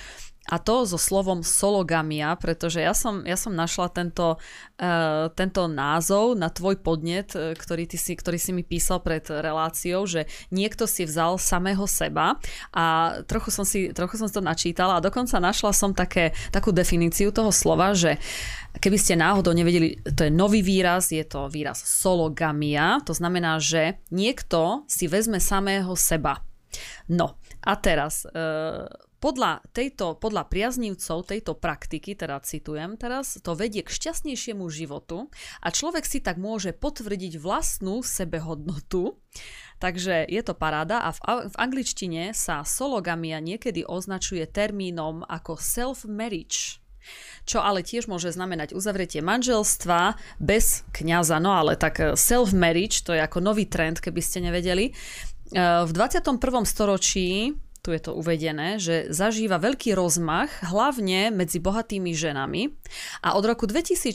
a 0.50 0.58
to 0.58 0.82
so 0.82 0.98
slovom 0.98 1.46
sologamia, 1.46 2.34
pretože 2.34 2.82
ja 2.82 2.90
som, 2.98 3.22
ja 3.22 3.38
som 3.38 3.54
našla 3.54 3.94
tento, 3.94 4.42
uh, 4.82 5.30
tento 5.38 5.70
názov 5.70 6.34
na 6.34 6.50
tvoj 6.50 6.82
podnet, 6.82 7.30
e, 7.38 7.54
ktorý, 7.54 7.86
ty 7.86 7.94
si, 7.94 8.18
ktorý 8.18 8.38
si 8.42 8.50
mi 8.50 8.66
písal 8.66 8.98
pred 9.06 9.22
reláciou, 9.22 10.02
že 10.02 10.26
niekto 10.50 10.90
si 10.90 11.06
vzal 11.06 11.38
samého 11.38 11.86
seba 11.86 12.42
a 12.74 13.16
trochu 13.30 13.54
som 13.54 13.62
si, 13.62 13.94
trochu 13.94 14.18
som 14.18 14.26
si 14.26 14.34
to 14.34 14.42
načítala 14.42 14.98
a 14.98 15.04
dokonca 15.04 15.38
našla 15.38 15.70
som 15.70 15.94
také, 15.94 16.34
takú 16.50 16.74
definíciu 16.74 17.30
toho 17.30 17.54
slova, 17.54 17.94
že 17.94 18.18
keby 18.82 18.98
ste 18.98 19.14
náhodou 19.14 19.54
nevedeli, 19.54 20.02
to 20.02 20.26
je 20.26 20.32
nový 20.34 20.66
výraz, 20.66 21.14
je 21.14 21.22
to 21.22 21.46
výraz 21.46 21.78
sologamia, 21.86 22.98
to 23.06 23.14
znamená, 23.14 23.62
že 23.62 24.02
niekto 24.10 24.82
si 24.90 25.06
vezme 25.06 25.38
samého 25.38 25.94
seba. 25.94 26.42
No 27.06 27.38
a 27.62 27.72
teraz... 27.78 28.26
Uh, 28.26 28.90
podľa, 29.22 29.62
tejto, 29.70 30.18
podľa 30.18 30.50
priaznívcov 30.50 31.30
tejto 31.30 31.54
praktiky, 31.54 32.18
teda 32.18 32.42
citujem 32.42 32.98
teraz, 32.98 33.38
to 33.38 33.54
vedie 33.54 33.86
k 33.86 33.94
šťastnejšiemu 33.94 34.66
životu 34.66 35.30
a 35.62 35.70
človek 35.70 36.02
si 36.02 36.18
tak 36.18 36.42
môže 36.42 36.74
potvrdiť 36.74 37.38
vlastnú 37.38 38.02
sebehodnotu. 38.02 39.22
Takže 39.78 40.26
je 40.26 40.42
to 40.42 40.58
paráda 40.58 41.06
a 41.06 41.14
v, 41.14 41.18
v 41.46 41.54
angličtine 41.54 42.34
sa 42.34 42.66
sologamia 42.66 43.38
niekedy 43.38 43.86
označuje 43.86 44.42
termínom 44.50 45.22
ako 45.30 45.54
self-marriage 45.54 46.82
čo 47.42 47.58
ale 47.58 47.82
tiež 47.82 48.06
môže 48.06 48.30
znamenať 48.30 48.78
uzavretie 48.78 49.18
manželstva 49.26 50.14
bez 50.38 50.86
kňaza. 50.94 51.42
No 51.42 51.58
ale 51.58 51.74
tak 51.74 51.98
self-marriage, 51.98 53.02
to 53.02 53.10
je 53.10 53.18
ako 53.18 53.42
nový 53.42 53.66
trend, 53.66 53.98
keby 53.98 54.22
ste 54.22 54.38
nevedeli. 54.38 54.94
V 55.50 55.90
21. 55.90 56.38
storočí 56.62 57.58
tu 57.82 57.90
je 57.90 57.98
to 57.98 58.14
uvedené, 58.14 58.78
že 58.78 59.10
zažíva 59.10 59.58
veľký 59.58 59.98
rozmach, 59.98 60.48
hlavne 60.62 61.34
medzi 61.34 61.58
bohatými 61.58 62.14
ženami. 62.14 62.70
A 63.26 63.34
od 63.34 63.42
roku 63.42 63.66
2014 63.66 64.14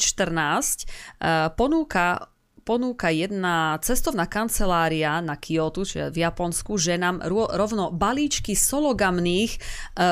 uh, 1.19 1.51
ponúka 1.51 2.31
ponúka 2.67 3.07
jedna 3.07 3.79
cestovná 3.79 4.27
kancelária 4.27 5.23
na 5.23 5.39
Kyoto, 5.39 5.87
čiže 5.87 6.11
v 6.11 6.27
Japonsku, 6.27 6.75
že 6.75 6.99
nám 6.99 7.23
rovno 7.55 7.95
balíčky 7.95 8.59
sologamných 8.59 9.55
e, 9.55 9.59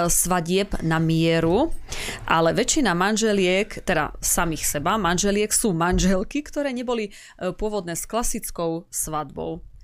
svadieb 0.07 0.79
na 0.79 0.95
mieru, 1.03 1.75
ale 2.23 2.55
väčšina 2.55 2.95
manželiek, 2.95 3.83
teda 3.83 4.15
samých 4.23 4.79
seba, 4.79 4.95
manželiek 4.95 5.51
sú 5.51 5.75
manželky, 5.75 6.47
ktoré 6.47 6.71
neboli 6.71 7.11
e, 7.11 7.51
pôvodné 7.51 7.99
s 7.99 8.07
klasickou 8.07 8.87
svadbou. 8.87 9.74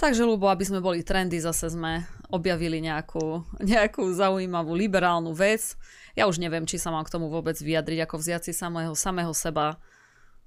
Takže, 0.00 0.24
Lubo, 0.24 0.48
aby 0.48 0.64
sme 0.64 0.80
boli 0.80 1.04
trendy, 1.04 1.36
zase 1.44 1.68
sme 1.68 2.08
objavili 2.32 2.80
nejakú, 2.80 3.44
nejakú 3.60 4.08
zaujímavú 4.16 4.72
liberálnu 4.72 5.36
vec. 5.36 5.76
Ja 6.16 6.24
už 6.24 6.40
neviem, 6.40 6.64
či 6.64 6.80
sa 6.80 6.88
mám 6.88 7.04
k 7.04 7.12
tomu 7.12 7.28
vôbec 7.28 7.60
vyjadriť, 7.60 8.08
ako 8.08 8.16
vziať 8.16 8.48
si 8.48 8.52
samého, 8.56 8.96
samého 8.96 9.36
seba. 9.36 9.76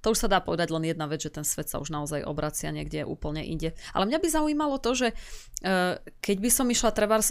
To 0.02 0.12
už 0.12 0.26
sa 0.26 0.28
dá 0.28 0.42
povedať 0.42 0.68
len 0.74 0.84
jedna 0.84 1.08
vec, 1.08 1.22
že 1.22 1.32
ten 1.32 1.46
svet 1.46 1.70
sa 1.70 1.80
už 1.80 1.88
naozaj 1.88 2.26
obracia 2.28 2.68
niekde 2.74 3.08
úplne 3.08 3.40
inde. 3.40 3.72
Ale 3.96 4.04
mňa 4.04 4.18
by 4.20 4.28
zaujímalo 4.28 4.76
to, 4.76 4.92
že 4.92 5.08
uh, 5.14 5.96
keď 6.20 6.36
by 6.44 6.50
som 6.52 6.66
išla 6.68 6.90
treba 6.92 7.22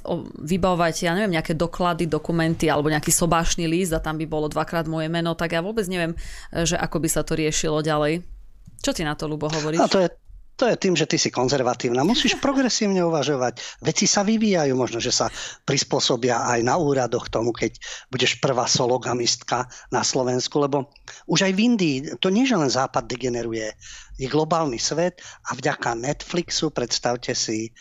vybavovať, 0.42 1.06
ja 1.06 1.14
neviem, 1.14 1.38
nejaké 1.38 1.54
doklady, 1.54 2.10
dokumenty 2.10 2.72
alebo 2.72 2.90
nejaký 2.90 3.14
sobášny 3.14 3.70
líst 3.70 3.94
a 3.94 4.02
tam 4.02 4.18
by 4.18 4.26
bolo 4.26 4.50
dvakrát 4.50 4.90
moje 4.90 5.12
meno, 5.12 5.38
tak 5.38 5.54
ja 5.54 5.62
vôbec 5.62 5.86
neviem, 5.86 6.18
e, 6.50 6.66
že 6.66 6.74
ako 6.74 6.98
by 6.98 7.10
sa 7.14 7.22
to 7.22 7.38
riešilo 7.38 7.86
ďalej. 7.86 8.26
Čo 8.82 8.90
ty 8.90 9.06
na 9.06 9.14
to, 9.14 9.30
Lubo, 9.30 9.54
hovoríš? 9.54 9.80
A 9.80 9.88
to 9.88 10.02
je, 10.02 10.10
to 10.54 10.70
je 10.70 10.78
tým, 10.78 10.94
že 10.94 11.10
ty 11.10 11.18
si 11.18 11.34
konzervatívna. 11.34 12.06
Musíš 12.06 12.38
progresívne 12.38 13.02
uvažovať. 13.02 13.82
Veci 13.82 14.06
sa 14.06 14.22
vyvíjajú, 14.22 14.74
možno, 14.78 15.02
že 15.02 15.10
sa 15.10 15.30
prispôsobia 15.66 16.46
aj 16.46 16.62
na 16.62 16.78
úradoch 16.78 17.30
tomu, 17.30 17.50
keď 17.50 17.78
budeš 18.14 18.38
prvá 18.38 18.70
sologamistka 18.70 19.66
na 19.90 20.02
Slovensku, 20.06 20.62
lebo 20.62 20.94
už 21.26 21.50
aj 21.50 21.54
v 21.58 21.60
Indii, 21.62 21.98
to 22.22 22.30
nie, 22.30 22.46
že 22.46 22.58
len 22.58 22.70
Západ 22.70 23.10
degeneruje, 23.10 23.74
je 24.18 24.28
globálny 24.30 24.78
svet 24.78 25.22
a 25.50 25.58
vďaka 25.58 25.98
Netflixu, 25.98 26.70
predstavte 26.70 27.34
si, 27.34 27.74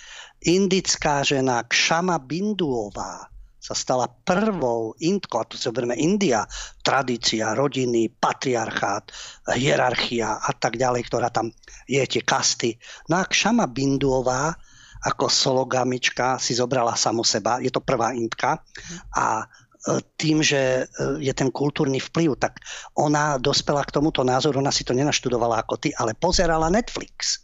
indická 0.44 1.20
žena 1.20 1.65
Kšama 1.69 2.16
Binduová, 2.24 3.32
sa 3.62 3.78
stala 3.78 4.10
prvou 4.10 4.98
Indkou, 4.98 5.39
a 5.39 5.47
tu 5.47 5.55
si 5.55 5.70
oberieme 5.70 5.94
India, 5.94 6.43
tradícia, 6.82 7.55
rodiny, 7.55 8.10
patriarchát, 8.10 9.14
hierarchia 9.55 10.43
a 10.43 10.51
tak 10.51 10.74
ďalej, 10.74 11.06
ktorá 11.06 11.30
tam 11.30 11.55
je, 11.86 12.02
tie 12.02 12.26
kasty. 12.26 12.74
No 13.06 13.22
a 13.22 13.24
Kšama 13.24 13.70
Binduová 13.70 14.51
ako 15.02 15.30
sologamička 15.30 16.43
si 16.43 16.59
zobrala 16.59 16.98
samu 16.98 17.22
seba, 17.22 17.62
je 17.62 17.70
to 17.70 17.82
prvá 17.82 18.14
Indka 18.14 18.62
a 19.14 19.43
e, 19.43 19.44
tým, 20.14 20.43
že 20.43 20.86
e, 20.86 21.22
je 21.22 21.32
ten 21.34 21.51
kultúrny 21.51 21.98
vplyv, 21.98 22.39
tak 22.39 22.62
ona 22.94 23.39
dospela 23.39 23.82
k 23.82 23.94
tomuto 23.94 24.22
názoru, 24.22 24.62
ona 24.62 24.70
si 24.70 24.86
to 24.86 24.94
nenaštudovala 24.94 25.66
ako 25.66 25.74
ty, 25.78 25.90
ale 25.98 26.14
pozerala 26.14 26.70
Netflix. 26.70 27.43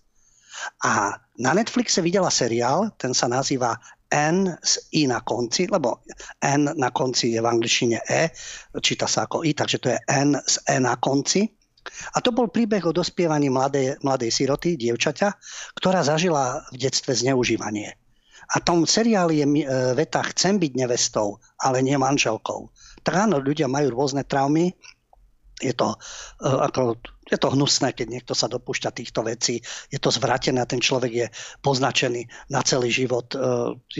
A 0.86 1.18
na 1.38 1.50
Netflixe 1.54 2.02
videla 2.02 2.30
seriál, 2.30 2.90
ten 2.98 3.14
sa 3.14 3.26
nazýva 3.26 3.78
N 4.08 4.56
z 4.64 4.72
I 4.96 5.06
na 5.06 5.20
konci, 5.20 5.68
lebo 5.68 6.00
N 6.40 6.72
na 6.76 6.90
konci 6.90 7.36
je 7.36 7.40
v 7.40 7.50
angličtine 7.50 7.98
E, 8.08 8.32
číta 8.80 9.04
sa 9.04 9.28
ako 9.28 9.44
I, 9.44 9.52
takže 9.52 9.78
to 9.78 9.88
je 9.92 9.98
N 10.08 10.36
z 10.40 10.54
E 10.64 10.76
na 10.80 10.96
konci. 10.96 11.44
A 11.88 12.20
to 12.20 12.32
bol 12.36 12.52
príbeh 12.52 12.84
o 12.84 12.92
dospievaní 12.92 13.48
mladej, 13.48 13.96
mladej 14.04 14.28
siroty, 14.28 14.76
dievčaťa, 14.76 15.28
ktorá 15.76 16.04
zažila 16.04 16.68
v 16.72 16.76
detstve 16.84 17.16
zneužívanie. 17.16 17.96
A 18.48 18.64
tom 18.64 18.88
seriáli 18.88 19.44
je 19.44 19.46
e, 19.46 19.64
veta 19.92 20.24
chcem 20.32 20.56
byť 20.56 20.72
nevestou, 20.72 21.36
ale 21.60 21.84
nie 21.84 21.96
manželkou. 22.00 22.72
Tak 23.04 23.28
áno, 23.28 23.40
ľudia 23.40 23.68
majú 23.68 23.92
rôzne 23.92 24.24
traumy, 24.24 24.72
je 25.58 25.74
to, 25.74 25.94
e, 26.40 26.48
ako, 26.48 26.96
je 27.28 27.38
to 27.38 27.52
hnusné, 27.52 27.92
keď 27.92 28.06
niekto 28.08 28.32
sa 28.32 28.48
dopúšťa 28.48 28.90
týchto 28.94 29.20
vecí. 29.26 29.60
Je 29.92 29.98
to 30.00 30.08
zvratené 30.08 30.62
ten 30.64 30.80
človek 30.80 31.12
je 31.12 31.26
poznačený 31.60 32.24
na 32.48 32.62
celý 32.62 32.88
život. 32.88 33.34
E, 33.34 33.38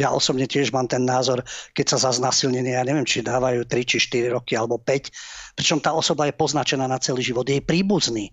ja 0.00 0.14
osobne 0.14 0.46
tiež 0.48 0.70
mám 0.70 0.88
ten 0.88 1.04
názor, 1.04 1.44
keď 1.74 1.96
sa 1.96 2.08
za 2.08 2.16
znasilnenie, 2.16 2.78
ja 2.78 2.86
neviem, 2.86 3.06
či 3.06 3.26
dávajú 3.26 3.66
3 3.66 3.84
či 3.84 3.98
4 4.00 4.34
roky 4.38 4.54
alebo 4.54 4.80
5, 4.80 5.58
pričom 5.58 5.78
tá 5.82 5.92
osoba 5.92 6.30
je 6.30 6.34
poznačená 6.38 6.86
na 6.86 7.02
celý 7.02 7.20
život. 7.26 7.44
Jej 7.44 7.62
príbuzný 7.66 8.32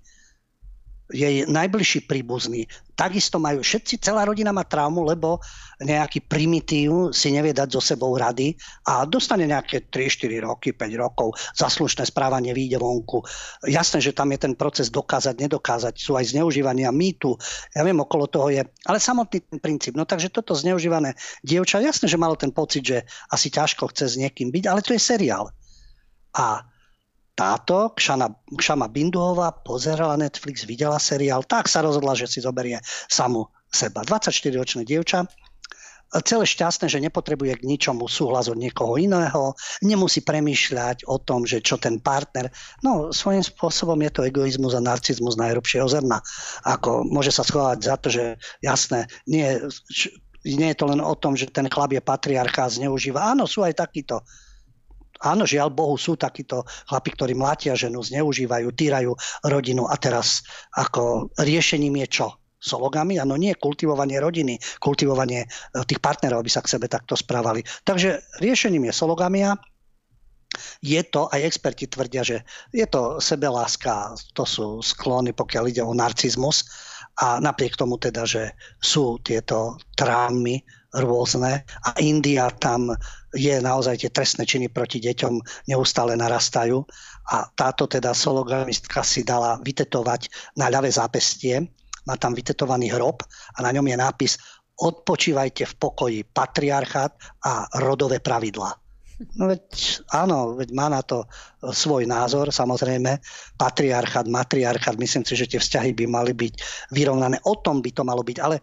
jej 1.14 1.46
najbližší 1.46 2.10
príbuzný. 2.10 2.66
Takisto 2.98 3.38
majú 3.38 3.62
všetci, 3.62 4.02
celá 4.02 4.26
rodina 4.26 4.50
má 4.50 4.64
traumu, 4.66 5.04
lebo 5.06 5.38
nejaký 5.84 6.24
primitív 6.26 7.12
si 7.12 7.30
nevie 7.36 7.52
dať 7.52 7.76
so 7.76 7.82
sebou 7.84 8.16
rady 8.16 8.56
a 8.88 9.04
dostane 9.04 9.44
nejaké 9.46 9.92
3-4 9.92 10.48
roky, 10.48 10.72
5 10.72 10.96
rokov, 10.96 11.36
zaslušné 11.60 12.08
správanie 12.08 12.56
vyjde 12.56 12.80
vonku. 12.80 13.22
Jasné, 13.68 14.00
že 14.00 14.16
tam 14.16 14.32
je 14.32 14.40
ten 14.40 14.54
proces 14.56 14.88
dokázať, 14.88 15.36
nedokázať, 15.46 15.94
sú 16.00 16.16
aj 16.16 16.32
zneužívania 16.32 16.90
mýtu, 16.96 17.36
ja 17.76 17.84
viem, 17.84 18.00
okolo 18.00 18.32
toho 18.32 18.48
je, 18.50 18.64
ale 18.64 18.98
samotný 18.98 19.44
ten 19.44 19.60
princíp. 19.60 20.00
No 20.00 20.08
takže 20.08 20.32
toto 20.32 20.56
zneužívané 20.56 21.20
dievča, 21.44 21.84
jasné, 21.84 22.08
že 22.08 22.18
malo 22.18 22.40
ten 22.40 22.56
pocit, 22.56 22.82
že 22.82 22.98
asi 23.30 23.52
ťažko 23.52 23.92
chce 23.92 24.16
s 24.16 24.16
niekým 24.16 24.50
byť, 24.50 24.64
ale 24.72 24.80
to 24.80 24.96
je 24.96 25.02
seriál. 25.04 25.52
A 26.40 26.64
táto, 27.36 27.92
Kšana, 27.94 28.32
Kšama 28.56 28.88
Binduhová, 28.88 29.52
pozerala 29.52 30.16
Netflix, 30.16 30.64
videla 30.64 30.98
seriál, 30.98 31.44
tak 31.44 31.68
sa 31.68 31.84
rozhodla, 31.84 32.16
že 32.16 32.32
si 32.32 32.40
zoberie 32.40 32.80
samu 33.12 33.52
seba. 33.68 34.08
24-ročné 34.08 34.88
dievča, 34.88 35.28
celé 36.24 36.46
šťastné, 36.48 36.88
že 36.88 37.04
nepotrebuje 37.04 37.60
k 37.60 37.68
ničomu 37.68 38.08
súhlas 38.08 38.48
od 38.48 38.56
niekoho 38.56 38.96
iného, 38.96 39.52
nemusí 39.84 40.24
premýšľať 40.24 41.04
o 41.10 41.20
tom, 41.20 41.44
že 41.44 41.60
čo 41.60 41.76
ten 41.76 42.00
partner. 42.00 42.48
No, 42.86 43.12
svojím 43.12 43.44
spôsobom 43.44 44.00
je 44.00 44.12
to 44.14 44.22
egoizmus 44.24 44.78
a 44.78 44.86
narcizmus 44.86 45.36
najhrubšieho 45.36 45.88
zrna. 45.92 46.24
Ako 46.64 47.04
môže 47.04 47.36
sa 47.36 47.44
schovať 47.44 47.78
za 47.84 47.96
to, 48.00 48.08
že 48.14 48.24
jasné, 48.64 49.12
nie, 49.28 49.44
nie 50.46 50.70
je 50.72 50.78
to 50.78 50.86
len 50.88 51.02
o 51.02 51.14
tom, 51.18 51.36
že 51.36 51.52
ten 51.52 51.68
chlap 51.68 51.92
je 51.92 52.00
patriarcha 52.00 52.70
a 52.70 52.72
zneužíva. 52.72 53.36
Áno, 53.36 53.50
sú 53.50 53.66
aj 53.66 53.76
takíto 53.76 54.24
Áno, 55.24 55.48
žiaľ 55.48 55.72
Bohu, 55.72 55.96
sú 55.96 56.20
takíto 56.20 56.68
chlapi, 56.92 57.16
ktorí 57.16 57.34
mlátia 57.38 57.78
ženu, 57.78 58.04
zneužívajú, 58.04 58.68
týrajú 58.76 59.16
rodinu 59.48 59.88
a 59.88 59.96
teraz 59.96 60.44
ako 60.76 61.32
riešením 61.40 62.04
je 62.04 62.08
čo? 62.22 62.28
Sologami? 62.60 63.22
Áno, 63.22 63.38
nie 63.38 63.54
kultivovanie 63.54 64.18
rodiny, 64.18 64.58
kultivovanie 64.82 65.46
e, 65.46 65.48
tých 65.86 66.02
partnerov, 66.02 66.42
aby 66.42 66.50
sa 66.50 66.66
k 66.66 66.72
sebe 66.76 66.90
takto 66.90 67.14
správali. 67.14 67.62
Takže 67.86 68.42
riešením 68.42 68.90
je 68.90 68.94
sologamia 68.96 69.54
je 70.80 71.02
to, 71.04 71.28
aj 71.32 71.44
experti 71.44 71.86
tvrdia, 71.88 72.24
že 72.24 72.38
je 72.72 72.86
to 72.88 73.20
sebeláska, 73.20 74.16
to 74.32 74.48
sú 74.48 74.80
sklony, 74.80 75.36
pokiaľ 75.36 75.64
ide 75.68 75.84
o 75.84 75.92
narcizmus 75.92 76.64
a 77.20 77.40
napriek 77.40 77.80
tomu 77.80 78.00
teda, 78.00 78.28
že 78.28 78.56
sú 78.80 79.20
tieto 79.24 79.80
trámy 79.96 80.64
rôzne 80.96 81.68
a 81.68 81.90
India 82.00 82.48
tam 82.56 82.96
je 83.36 83.56
naozaj 83.60 84.02
tie 84.02 84.12
trestné 84.12 84.48
činy 84.48 84.72
proti 84.72 85.04
deťom 85.04 85.68
neustále 85.70 86.16
narastajú. 86.16 86.82
A 87.36 87.46
táto 87.52 87.86
teda 87.86 88.16
sologamistka 88.16 89.04
si 89.04 89.28
dala 89.28 89.60
vytetovať 89.62 90.32
na 90.58 90.72
ľavé 90.72 90.90
zápestie, 90.90 91.62
má 92.06 92.16
tam 92.16 92.38
vytetovaný 92.38 92.94
hrob 92.94 93.26
a 93.26 93.58
na 93.66 93.74
ňom 93.74 93.86
je 93.86 93.98
nápis 93.98 94.34
odpočívajte 94.76 95.64
v 95.66 95.74
pokoji 95.80 96.20
patriarchát 96.28 97.16
a 97.48 97.66
rodové 97.80 98.20
pravidlá. 98.20 98.76
No 99.40 99.48
veď 99.48 99.64
áno, 100.12 100.60
veď 100.60 100.76
má 100.76 100.92
na 100.92 101.00
to 101.00 101.24
svoj 101.72 102.04
názor, 102.04 102.52
samozrejme, 102.52 103.16
patriarchát, 103.56 104.28
matriarchát, 104.28 105.00
myslím 105.00 105.24
si, 105.24 105.40
že 105.40 105.48
tie 105.48 105.60
vzťahy 105.64 105.96
by 105.96 106.06
mali 106.12 106.36
byť 106.36 106.54
vyrovnané, 106.92 107.40
o 107.48 107.56
tom 107.64 107.80
by 107.80 107.96
to 107.96 108.04
malo 108.04 108.28
byť, 108.28 108.38
ale 108.44 108.60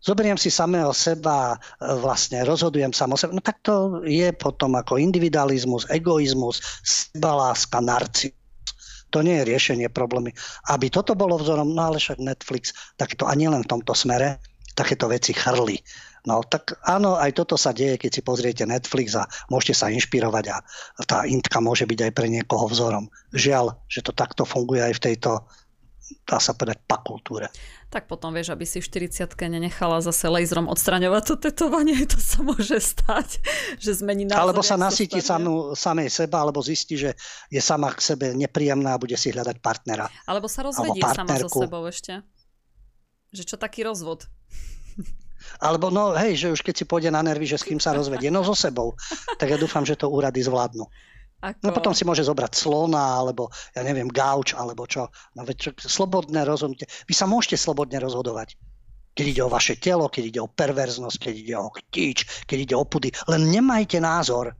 zoberiem 0.00 0.40
si 0.40 0.48
samého 0.48 0.90
seba, 0.96 1.60
vlastne 1.80 2.42
rozhodujem 2.44 2.92
samo 2.92 3.16
seba, 3.16 3.36
no 3.36 3.44
tak 3.44 3.60
to 3.60 4.00
je 4.04 4.32
potom 4.36 4.76
ako 4.76 4.96
individualizmus, 4.96 5.88
egoizmus, 5.92 6.60
sebaláska, 6.84 7.78
narci. 7.84 8.32
To 9.10 9.26
nie 9.26 9.42
je 9.42 9.48
riešenie 9.50 9.90
problémy. 9.90 10.30
Aby 10.70 10.86
toto 10.86 11.18
bolo 11.18 11.34
vzorom, 11.34 11.74
no 11.74 11.82
ale 11.82 11.98
však 11.98 12.22
Netflix, 12.22 12.70
tak 12.94 13.18
to 13.18 13.26
ani 13.26 13.50
len 13.50 13.66
v 13.66 13.70
tomto 13.70 13.90
smere, 13.90 14.38
takéto 14.78 15.10
veci 15.10 15.34
chrli. 15.34 15.76
No 16.28 16.44
tak 16.44 16.76
áno, 16.84 17.16
aj 17.16 17.32
toto 17.32 17.56
sa 17.56 17.72
deje, 17.72 17.96
keď 17.96 18.10
si 18.12 18.22
pozriete 18.22 18.64
Netflix 18.68 19.16
a 19.16 19.24
môžete 19.48 19.74
sa 19.74 19.86
inšpirovať 19.88 20.52
a 20.52 20.60
tá 21.08 21.24
intka 21.24 21.64
môže 21.64 21.88
byť 21.88 22.00
aj 22.06 22.12
pre 22.12 22.28
niekoho 22.28 22.68
vzorom. 22.68 23.08
Žiaľ, 23.32 23.72
že 23.88 24.04
to 24.04 24.12
takto 24.12 24.44
funguje 24.44 24.84
aj 24.84 25.00
v 25.00 25.04
tejto 25.10 25.48
dá 26.26 26.38
sa 26.38 26.54
povedať, 26.54 26.82
pakultúre. 26.86 27.50
Tak 27.90 28.06
potom 28.06 28.30
vieš, 28.30 28.54
aby 28.54 28.62
si 28.62 28.78
v 28.78 28.86
40 28.86 29.34
nenechala 29.50 29.98
zase 29.98 30.30
laserom 30.30 30.70
odstraňovať 30.70 31.22
to 31.26 31.34
tetovanie, 31.50 32.06
to 32.12 32.18
sa 32.18 32.42
môže 32.42 32.78
stať, 32.78 33.42
že 33.82 33.98
zmení 33.98 34.30
názor. 34.30 34.50
Alebo 34.50 34.62
sa 34.62 34.78
nasíti 34.78 35.18
samú, 35.18 35.74
samej 35.74 36.08
seba, 36.10 36.46
alebo 36.46 36.62
zistí, 36.62 36.94
že 36.94 37.18
je 37.50 37.58
sama 37.58 37.90
k 37.90 38.00
sebe 38.14 38.26
nepríjemná 38.38 38.94
a 38.94 39.00
bude 39.02 39.18
si 39.18 39.34
hľadať 39.34 39.58
partnera. 39.58 40.06
Alebo 40.26 40.46
sa 40.46 40.62
rozvedie 40.62 41.02
sama 41.02 41.34
so 41.42 41.50
sebou 41.50 41.82
ešte. 41.90 42.22
Že 43.30 43.42
čo 43.46 43.56
taký 43.58 43.86
rozvod? 43.86 44.26
Alebo 45.58 45.88
no 45.88 46.12
hej, 46.14 46.36
že 46.36 46.48
už 46.52 46.60
keď 46.60 46.74
si 46.76 46.84
pôjde 46.84 47.10
na 47.10 47.24
nervy, 47.24 47.48
že 47.48 47.58
s 47.58 47.64
kým 47.64 47.80
sa 47.80 47.96
rozvedie, 47.96 48.28
no 48.28 48.44
so 48.44 48.52
sebou. 48.52 48.94
Tak 49.40 49.48
ja 49.48 49.58
dúfam, 49.58 49.82
že 49.82 49.96
to 49.96 50.12
úrady 50.12 50.44
zvládnu. 50.44 50.84
Ako... 51.40 51.60
No 51.64 51.70
potom 51.72 51.96
si 51.96 52.04
môže 52.04 52.20
zobrať 52.24 52.52
slona, 52.52 53.16
alebo 53.16 53.48
ja 53.72 53.80
neviem, 53.80 54.08
gauč, 54.08 54.52
alebo 54.52 54.84
čo. 54.84 55.08
No 55.32 55.48
veď 55.48 55.56
čo, 55.56 55.70
slobodné 55.88 56.44
rozhodnutie. 56.44 56.84
Vy 57.08 57.14
sa 57.16 57.24
môžete 57.24 57.56
slobodne 57.56 57.96
rozhodovať. 57.96 58.60
Keď 59.16 59.26
ide 59.26 59.42
o 59.42 59.52
vaše 59.52 59.80
telo, 59.80 60.06
keď 60.06 60.24
ide 60.36 60.40
o 60.44 60.52
perverznosť, 60.52 61.16
keď 61.18 61.34
ide 61.34 61.56
o 61.56 61.72
chtíč, 61.72 62.18
keď 62.44 62.58
ide 62.60 62.74
o 62.76 62.84
pudy. 62.84 63.08
Len 63.26 63.42
nemajte 63.48 63.98
názor, 63.98 64.52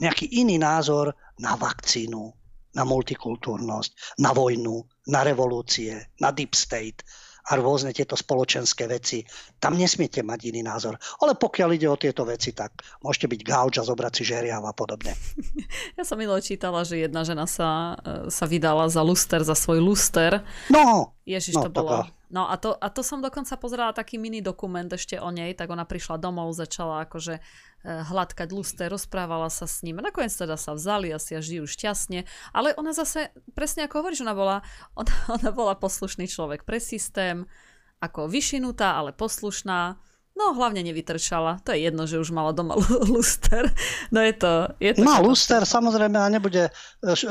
nejaký 0.00 0.40
iný 0.40 0.56
názor 0.56 1.14
na 1.38 1.58
vakcínu, 1.58 2.32
na 2.74 2.82
multikultúrnosť, 2.82 4.18
na 4.18 4.34
vojnu, 4.34 4.82
na 5.10 5.22
revolúcie, 5.22 6.10
na 6.18 6.34
deep 6.34 6.54
state 6.54 7.06
a 7.44 7.52
rôzne 7.60 7.92
tieto 7.92 8.16
spoločenské 8.16 8.88
veci. 8.88 9.20
Tam 9.60 9.76
nesmiete 9.76 10.24
mať 10.24 10.40
iný 10.48 10.64
názor. 10.64 10.96
Ale 11.20 11.36
pokiaľ 11.36 11.68
ide 11.76 11.88
o 11.92 12.00
tieto 12.00 12.24
veci, 12.24 12.56
tak 12.56 12.80
môžete 13.04 13.28
byť 13.28 13.40
gauč 13.44 13.74
a 13.80 13.84
zobrať 13.84 14.12
si 14.16 14.22
žeriav 14.24 14.64
a 14.64 14.72
podobne. 14.72 15.12
Ja 15.94 16.02
som 16.02 16.18
milo 16.18 16.34
čítala, 16.42 16.82
že 16.82 17.06
jedna 17.06 17.22
žena 17.22 17.46
sa, 17.46 17.98
e, 18.02 18.32
sa 18.32 18.44
vydala 18.50 18.90
za 18.90 19.02
luster, 19.04 19.46
za 19.46 19.54
svoj 19.54 19.78
luster. 19.78 20.42
No! 20.72 21.14
Ježiš, 21.24 21.56
no, 21.56 21.62
to 21.66 21.70
bolo... 21.72 22.04
No 22.28 22.50
a 22.50 22.60
to, 22.60 22.76
a 22.76 22.92
to 22.92 23.00
som 23.00 23.24
dokonca 23.24 23.56
pozerala 23.56 23.96
taký 23.96 24.20
mini 24.20 24.44
dokument 24.44 24.90
ešte 24.90 25.16
o 25.16 25.32
nej, 25.32 25.56
tak 25.56 25.72
ona 25.72 25.88
prišla 25.88 26.20
domov, 26.20 26.52
začala 26.52 27.08
akože 27.08 27.40
Eh, 27.84 28.00
hladkať 28.00 28.48
luster, 28.48 28.88
rozprávala 28.88 29.52
sa 29.52 29.68
s 29.68 29.84
ním. 29.84 30.00
Nakoniec 30.00 30.32
teda 30.32 30.56
sa 30.56 30.72
vzali 30.72 31.12
asi 31.12 31.36
a 31.36 31.44
žijú 31.44 31.68
šťastne. 31.68 32.24
Ale 32.56 32.72
ona 32.80 32.96
zase, 32.96 33.28
presne 33.52 33.84
ako 33.84 34.00
hovoríš, 34.00 34.24
ona 34.24 34.32
bola, 34.32 34.64
ona, 35.00 35.12
ona 35.28 35.52
bola 35.52 35.76
poslušný 35.76 36.24
človek 36.24 36.64
pre 36.64 36.80
systém, 36.80 37.44
ako 38.00 38.24
vyšinutá, 38.32 38.96
ale 38.96 39.12
poslušná 39.12 40.00
No 40.34 40.50
hlavne 40.50 40.82
nevytrčala. 40.82 41.62
To 41.62 41.70
je 41.70 41.86
jedno, 41.86 42.10
že 42.10 42.18
už 42.18 42.34
mala 42.34 42.50
doma 42.50 42.74
luster. 43.14 43.70
No 44.10 44.18
je 44.18 44.34
to... 44.34 44.66
Je 44.82 44.98
to 44.98 45.06
Má 45.06 45.22
luster 45.22 45.62
samozrejme 45.62 46.18
a 46.18 46.26
nebude, 46.26 46.74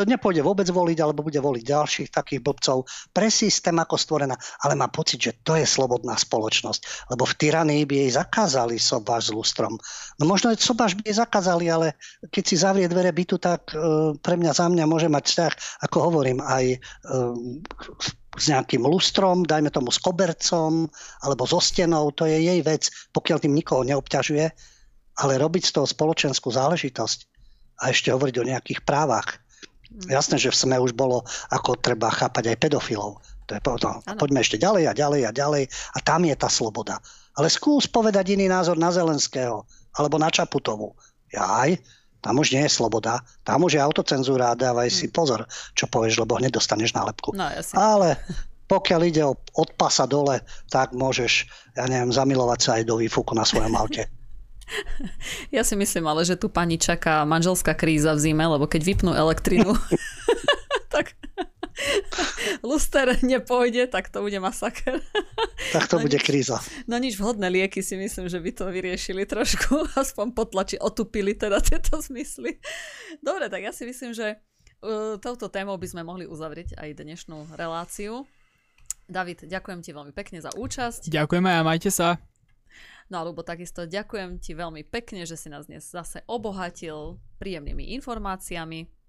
nepôjde 0.07 0.39
vôbec 0.39 0.63
voliť, 0.71 0.97
alebo 1.03 1.27
bude 1.27 1.35
voliť 1.35 1.63
ďalších 1.67 2.09
takých 2.15 2.39
blbcov. 2.39 2.87
Pre 3.11 3.27
systém 3.27 3.75
ako 3.75 3.99
stvorená. 3.99 4.39
Ale 4.63 4.79
má 4.79 4.87
pocit, 4.87 5.19
že 5.19 5.35
to 5.43 5.59
je 5.59 5.67
slobodná 5.67 6.15
spoločnosť. 6.15 7.11
Lebo 7.11 7.27
v 7.27 7.35
tyranii 7.35 7.83
by 7.83 8.07
jej 8.07 8.11
zakázali 8.15 8.79
sobáš 8.79 9.29
s 9.29 9.35
lustrom. 9.35 9.75
No 10.15 10.23
možno 10.23 10.55
sobáš 10.55 10.95
by 10.95 11.03
jej 11.03 11.19
zakázali, 11.19 11.67
ale 11.67 11.99
keď 12.31 12.43
si 12.47 12.55
zavrie 12.55 12.87
dvere 12.87 13.11
bytu, 13.11 13.35
tak 13.35 13.75
e, 13.75 14.15
pre 14.15 14.39
mňa 14.39 14.51
za 14.55 14.71
mňa 14.71 14.87
môže 14.87 15.11
mať 15.11 15.23
vzťah, 15.27 15.53
ako 15.91 15.97
hovorím, 16.07 16.39
aj 16.39 16.65
e, 16.71 16.77
s 18.33 18.49
nejakým 18.49 18.81
lustrom, 18.85 19.45
dajme 19.45 19.69
tomu 19.69 19.93
s 19.93 20.01
kobercom 20.01 20.89
alebo 21.21 21.43
so 21.45 21.61
stenou, 21.61 22.09
to 22.13 22.25
je 22.25 22.37
jej 22.41 22.59
vec, 22.65 22.89
pokiaľ 23.13 23.37
tým 23.45 23.53
nikoho 23.53 23.85
neobťažuje, 23.85 24.45
ale 25.21 25.33
robiť 25.37 25.63
z 25.69 25.71
toho 25.77 25.85
spoločenskú 25.85 26.49
záležitosť 26.49 27.19
a 27.85 27.93
ešte 27.93 28.09
hovoriť 28.09 28.35
o 28.41 28.47
nejakých 28.49 28.79
právach. 28.81 29.37
Mm. 29.93 30.17
Jasné, 30.17 30.41
že 30.41 30.49
v 30.49 30.57
SME 30.57 30.77
už 30.81 30.97
bolo, 30.97 31.21
ako 31.53 31.77
treba 31.77 32.09
chápať 32.09 32.53
aj 32.53 32.57
pedofilov. 32.57 33.21
To 33.45 33.51
je 33.53 33.61
potom. 33.61 33.99
Poďme 34.17 34.41
ešte 34.41 34.57
ďalej 34.57 34.89
a 34.89 34.93
ďalej 34.95 35.21
a 35.29 35.31
ďalej 35.35 35.63
a 35.69 35.97
tam 36.01 36.23
je 36.25 36.33
tá 36.33 36.49
sloboda. 36.49 36.97
Ale 37.37 37.51
skús 37.51 37.85
povedať 37.85 38.33
iný 38.33 38.49
názor 38.49 38.79
na 38.79 38.89
Zelenského 38.89 39.67
alebo 39.93 40.17
na 40.17 40.33
Čaputovu. 40.33 40.95
Jaj, 41.33 41.77
tam 42.23 42.39
už 42.39 42.55
nie 42.55 42.63
je 42.65 42.71
sloboda, 42.71 43.19
tam 43.43 43.67
už 43.67 43.75
je 43.75 43.81
autocenzúra 43.83 44.55
a 44.55 44.59
dávaj 44.59 44.87
si 44.87 45.11
hm. 45.11 45.13
pozor, 45.13 45.43
čo 45.75 45.91
povieš, 45.91 46.23
lebo 46.23 46.39
hneď 46.39 46.55
dostaneš 46.55 46.95
nálepku. 46.95 47.35
No. 47.35 47.51
Ale 47.75 48.15
pokiaľ 48.71 49.01
ide 49.03 49.27
o 49.27 49.35
od 49.35 49.69
pasa 49.75 50.07
dole, 50.07 50.39
tak 50.71 50.95
môžeš, 50.95 51.45
ja 51.75 51.85
neviem, 51.85 52.15
zamilovať 52.15 52.59
sa 52.63 52.71
aj 52.79 52.83
do 52.87 52.95
výfuku 52.97 53.35
na 53.35 53.43
svojom 53.43 53.75
aute. 53.75 54.07
Ja 55.55 55.61
si 55.63 55.75
myslím 55.75 56.07
ale, 56.07 56.25
že 56.25 56.39
tu 56.39 56.49
pani 56.49 56.79
čaká 56.79 57.23
manželská 57.27 57.73
kríza 57.77 58.13
v 58.15 58.19
zime, 58.29 58.45
lebo 58.45 58.65
keď 58.65 58.81
vypnú 58.83 59.11
elektrinu, 59.13 59.75
tak 60.93 61.13
luster 62.61 63.17
nepôjde, 63.21 63.87
tak 63.87 64.09
to 64.09 64.23
bude 64.23 64.37
masaker. 64.39 64.99
Tak 65.71 65.87
to 65.87 65.99
no 65.99 66.05
bude 66.05 66.19
nič, 66.19 66.25
kríza. 66.25 66.57
No 66.85 66.99
nič, 66.99 67.15
vhodné 67.15 67.47
lieky 67.49 67.79
si 67.79 67.95
myslím, 67.95 68.27
že 68.27 68.39
by 68.39 68.51
to 68.51 68.65
vyriešili 68.69 69.23
trošku, 69.23 69.87
aspoň 70.03 70.35
potlači, 70.35 70.75
otupili 70.79 71.33
teda 71.33 71.63
tieto 71.63 71.99
zmysly. 71.99 72.59
Dobre, 73.23 73.47
tak 73.47 73.63
ja 73.63 73.71
si 73.71 73.87
myslím, 73.87 74.11
že 74.11 74.37
uh, 74.83 75.15
touto 75.19 75.47
témou 75.47 75.79
by 75.79 75.87
sme 75.87 76.03
mohli 76.03 76.25
uzavrieť 76.27 76.75
aj 76.79 76.89
dnešnú 76.99 77.55
reláciu. 77.55 78.27
David, 79.07 79.47
ďakujem 79.47 79.79
ti 79.83 79.91
veľmi 79.91 80.15
pekne 80.15 80.39
za 80.39 80.51
účasť. 80.55 81.11
Ďakujeme 81.11 81.51
a 81.51 81.61
majte 81.61 81.91
sa. 81.91 82.19
No 83.11 83.19
a 83.19 83.25
Lubo, 83.27 83.43
takisto 83.43 83.83
ďakujem 83.83 84.39
ti 84.39 84.55
veľmi 84.55 84.87
pekne, 84.87 85.27
že 85.27 85.35
si 85.35 85.51
nás 85.51 85.67
dnes 85.67 85.83
zase 85.83 86.23
obohatil 86.25 87.19
príjemnými 87.37 87.93
informáciami. 87.99 89.02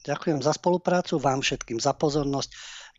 Ďakujem 0.00 0.40
za 0.40 0.56
spoluprácu, 0.56 1.20
vám 1.20 1.44
všetkým 1.44 1.76
za 1.76 1.92
pozornosť. 1.92 2.50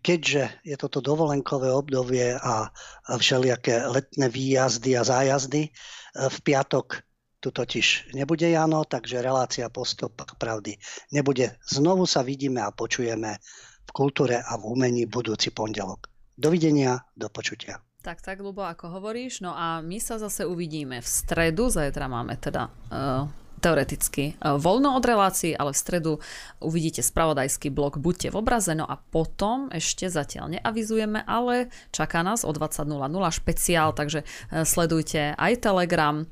Keďže 0.02 0.66
je 0.66 0.76
toto 0.82 0.98
dovolenkové 0.98 1.70
obdobie 1.70 2.34
a 2.34 2.74
všelijaké 3.06 3.86
letné 3.86 4.34
výjazdy 4.34 4.98
a 4.98 5.06
zájazdy, 5.06 5.62
e, 5.66 5.72
v 6.18 6.38
piatok 6.42 7.06
tu 7.42 7.50
totiž 7.50 8.14
nebude 8.14 8.50
Jano, 8.50 8.86
takže 8.86 9.22
relácia 9.22 9.70
postup 9.70 10.26
pravdy 10.38 10.78
nebude. 11.10 11.58
Znovu 11.66 12.06
sa 12.06 12.22
vidíme 12.22 12.62
a 12.62 12.74
počujeme 12.74 13.38
v 13.86 13.92
kultúre 13.94 14.38
a 14.42 14.58
v 14.62 14.64
umení 14.70 15.10
budúci 15.10 15.50
pondelok. 15.50 16.06
Dovidenia, 16.38 17.02
do 17.18 17.30
počutia. 17.30 17.82
Tak, 18.02 18.22
tak, 18.26 18.42
Lubo, 18.42 18.66
ako 18.66 18.98
hovoríš. 18.98 19.46
No 19.46 19.54
a 19.54 19.82
my 19.82 20.02
sa 20.02 20.18
zase 20.18 20.46
uvidíme 20.46 21.02
v 21.02 21.08
stredu. 21.08 21.70
Zajtra 21.70 22.10
máme 22.10 22.34
teda 22.42 22.74
uh, 22.90 23.30
teoreticky 23.62 24.34
e, 24.34 24.58
voľno 24.58 24.98
od 24.98 25.06
relácií, 25.06 25.54
ale 25.54 25.72
v 25.72 25.82
stredu 25.82 26.12
uvidíte 26.58 27.06
spravodajský 27.06 27.70
blok 27.70 28.02
Buďte 28.02 28.34
v 28.34 28.40
obraze, 28.42 28.74
no 28.74 28.90
a 28.90 28.98
potom 28.98 29.70
ešte 29.70 30.10
zatiaľ 30.10 30.58
neavizujeme, 30.58 31.22
ale 31.30 31.70
čaká 31.94 32.26
nás 32.26 32.42
o 32.42 32.50
20.00 32.50 32.90
špeciál, 33.30 33.94
takže 33.94 34.26
e, 34.26 34.66
sledujte 34.66 35.38
aj 35.38 35.62
Telegram, 35.62 36.26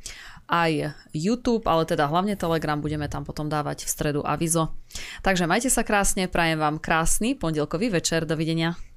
aj 0.49 0.97
YouTube, 1.13 1.69
ale 1.69 1.85
teda 1.85 2.09
hlavne 2.09 2.33
Telegram, 2.33 2.81
budeme 2.81 3.05
tam 3.05 3.21
potom 3.21 3.45
dávať 3.45 3.85
v 3.85 3.93
stredu 3.93 4.21
avizo. 4.25 4.73
Takže 5.21 5.45
majte 5.45 5.69
sa 5.69 5.85
krásne, 5.85 6.25
prajem 6.25 6.57
vám 6.57 6.81
krásny 6.81 7.37
pondelkový 7.37 7.93
večer, 7.93 8.25
dovidenia. 8.25 8.88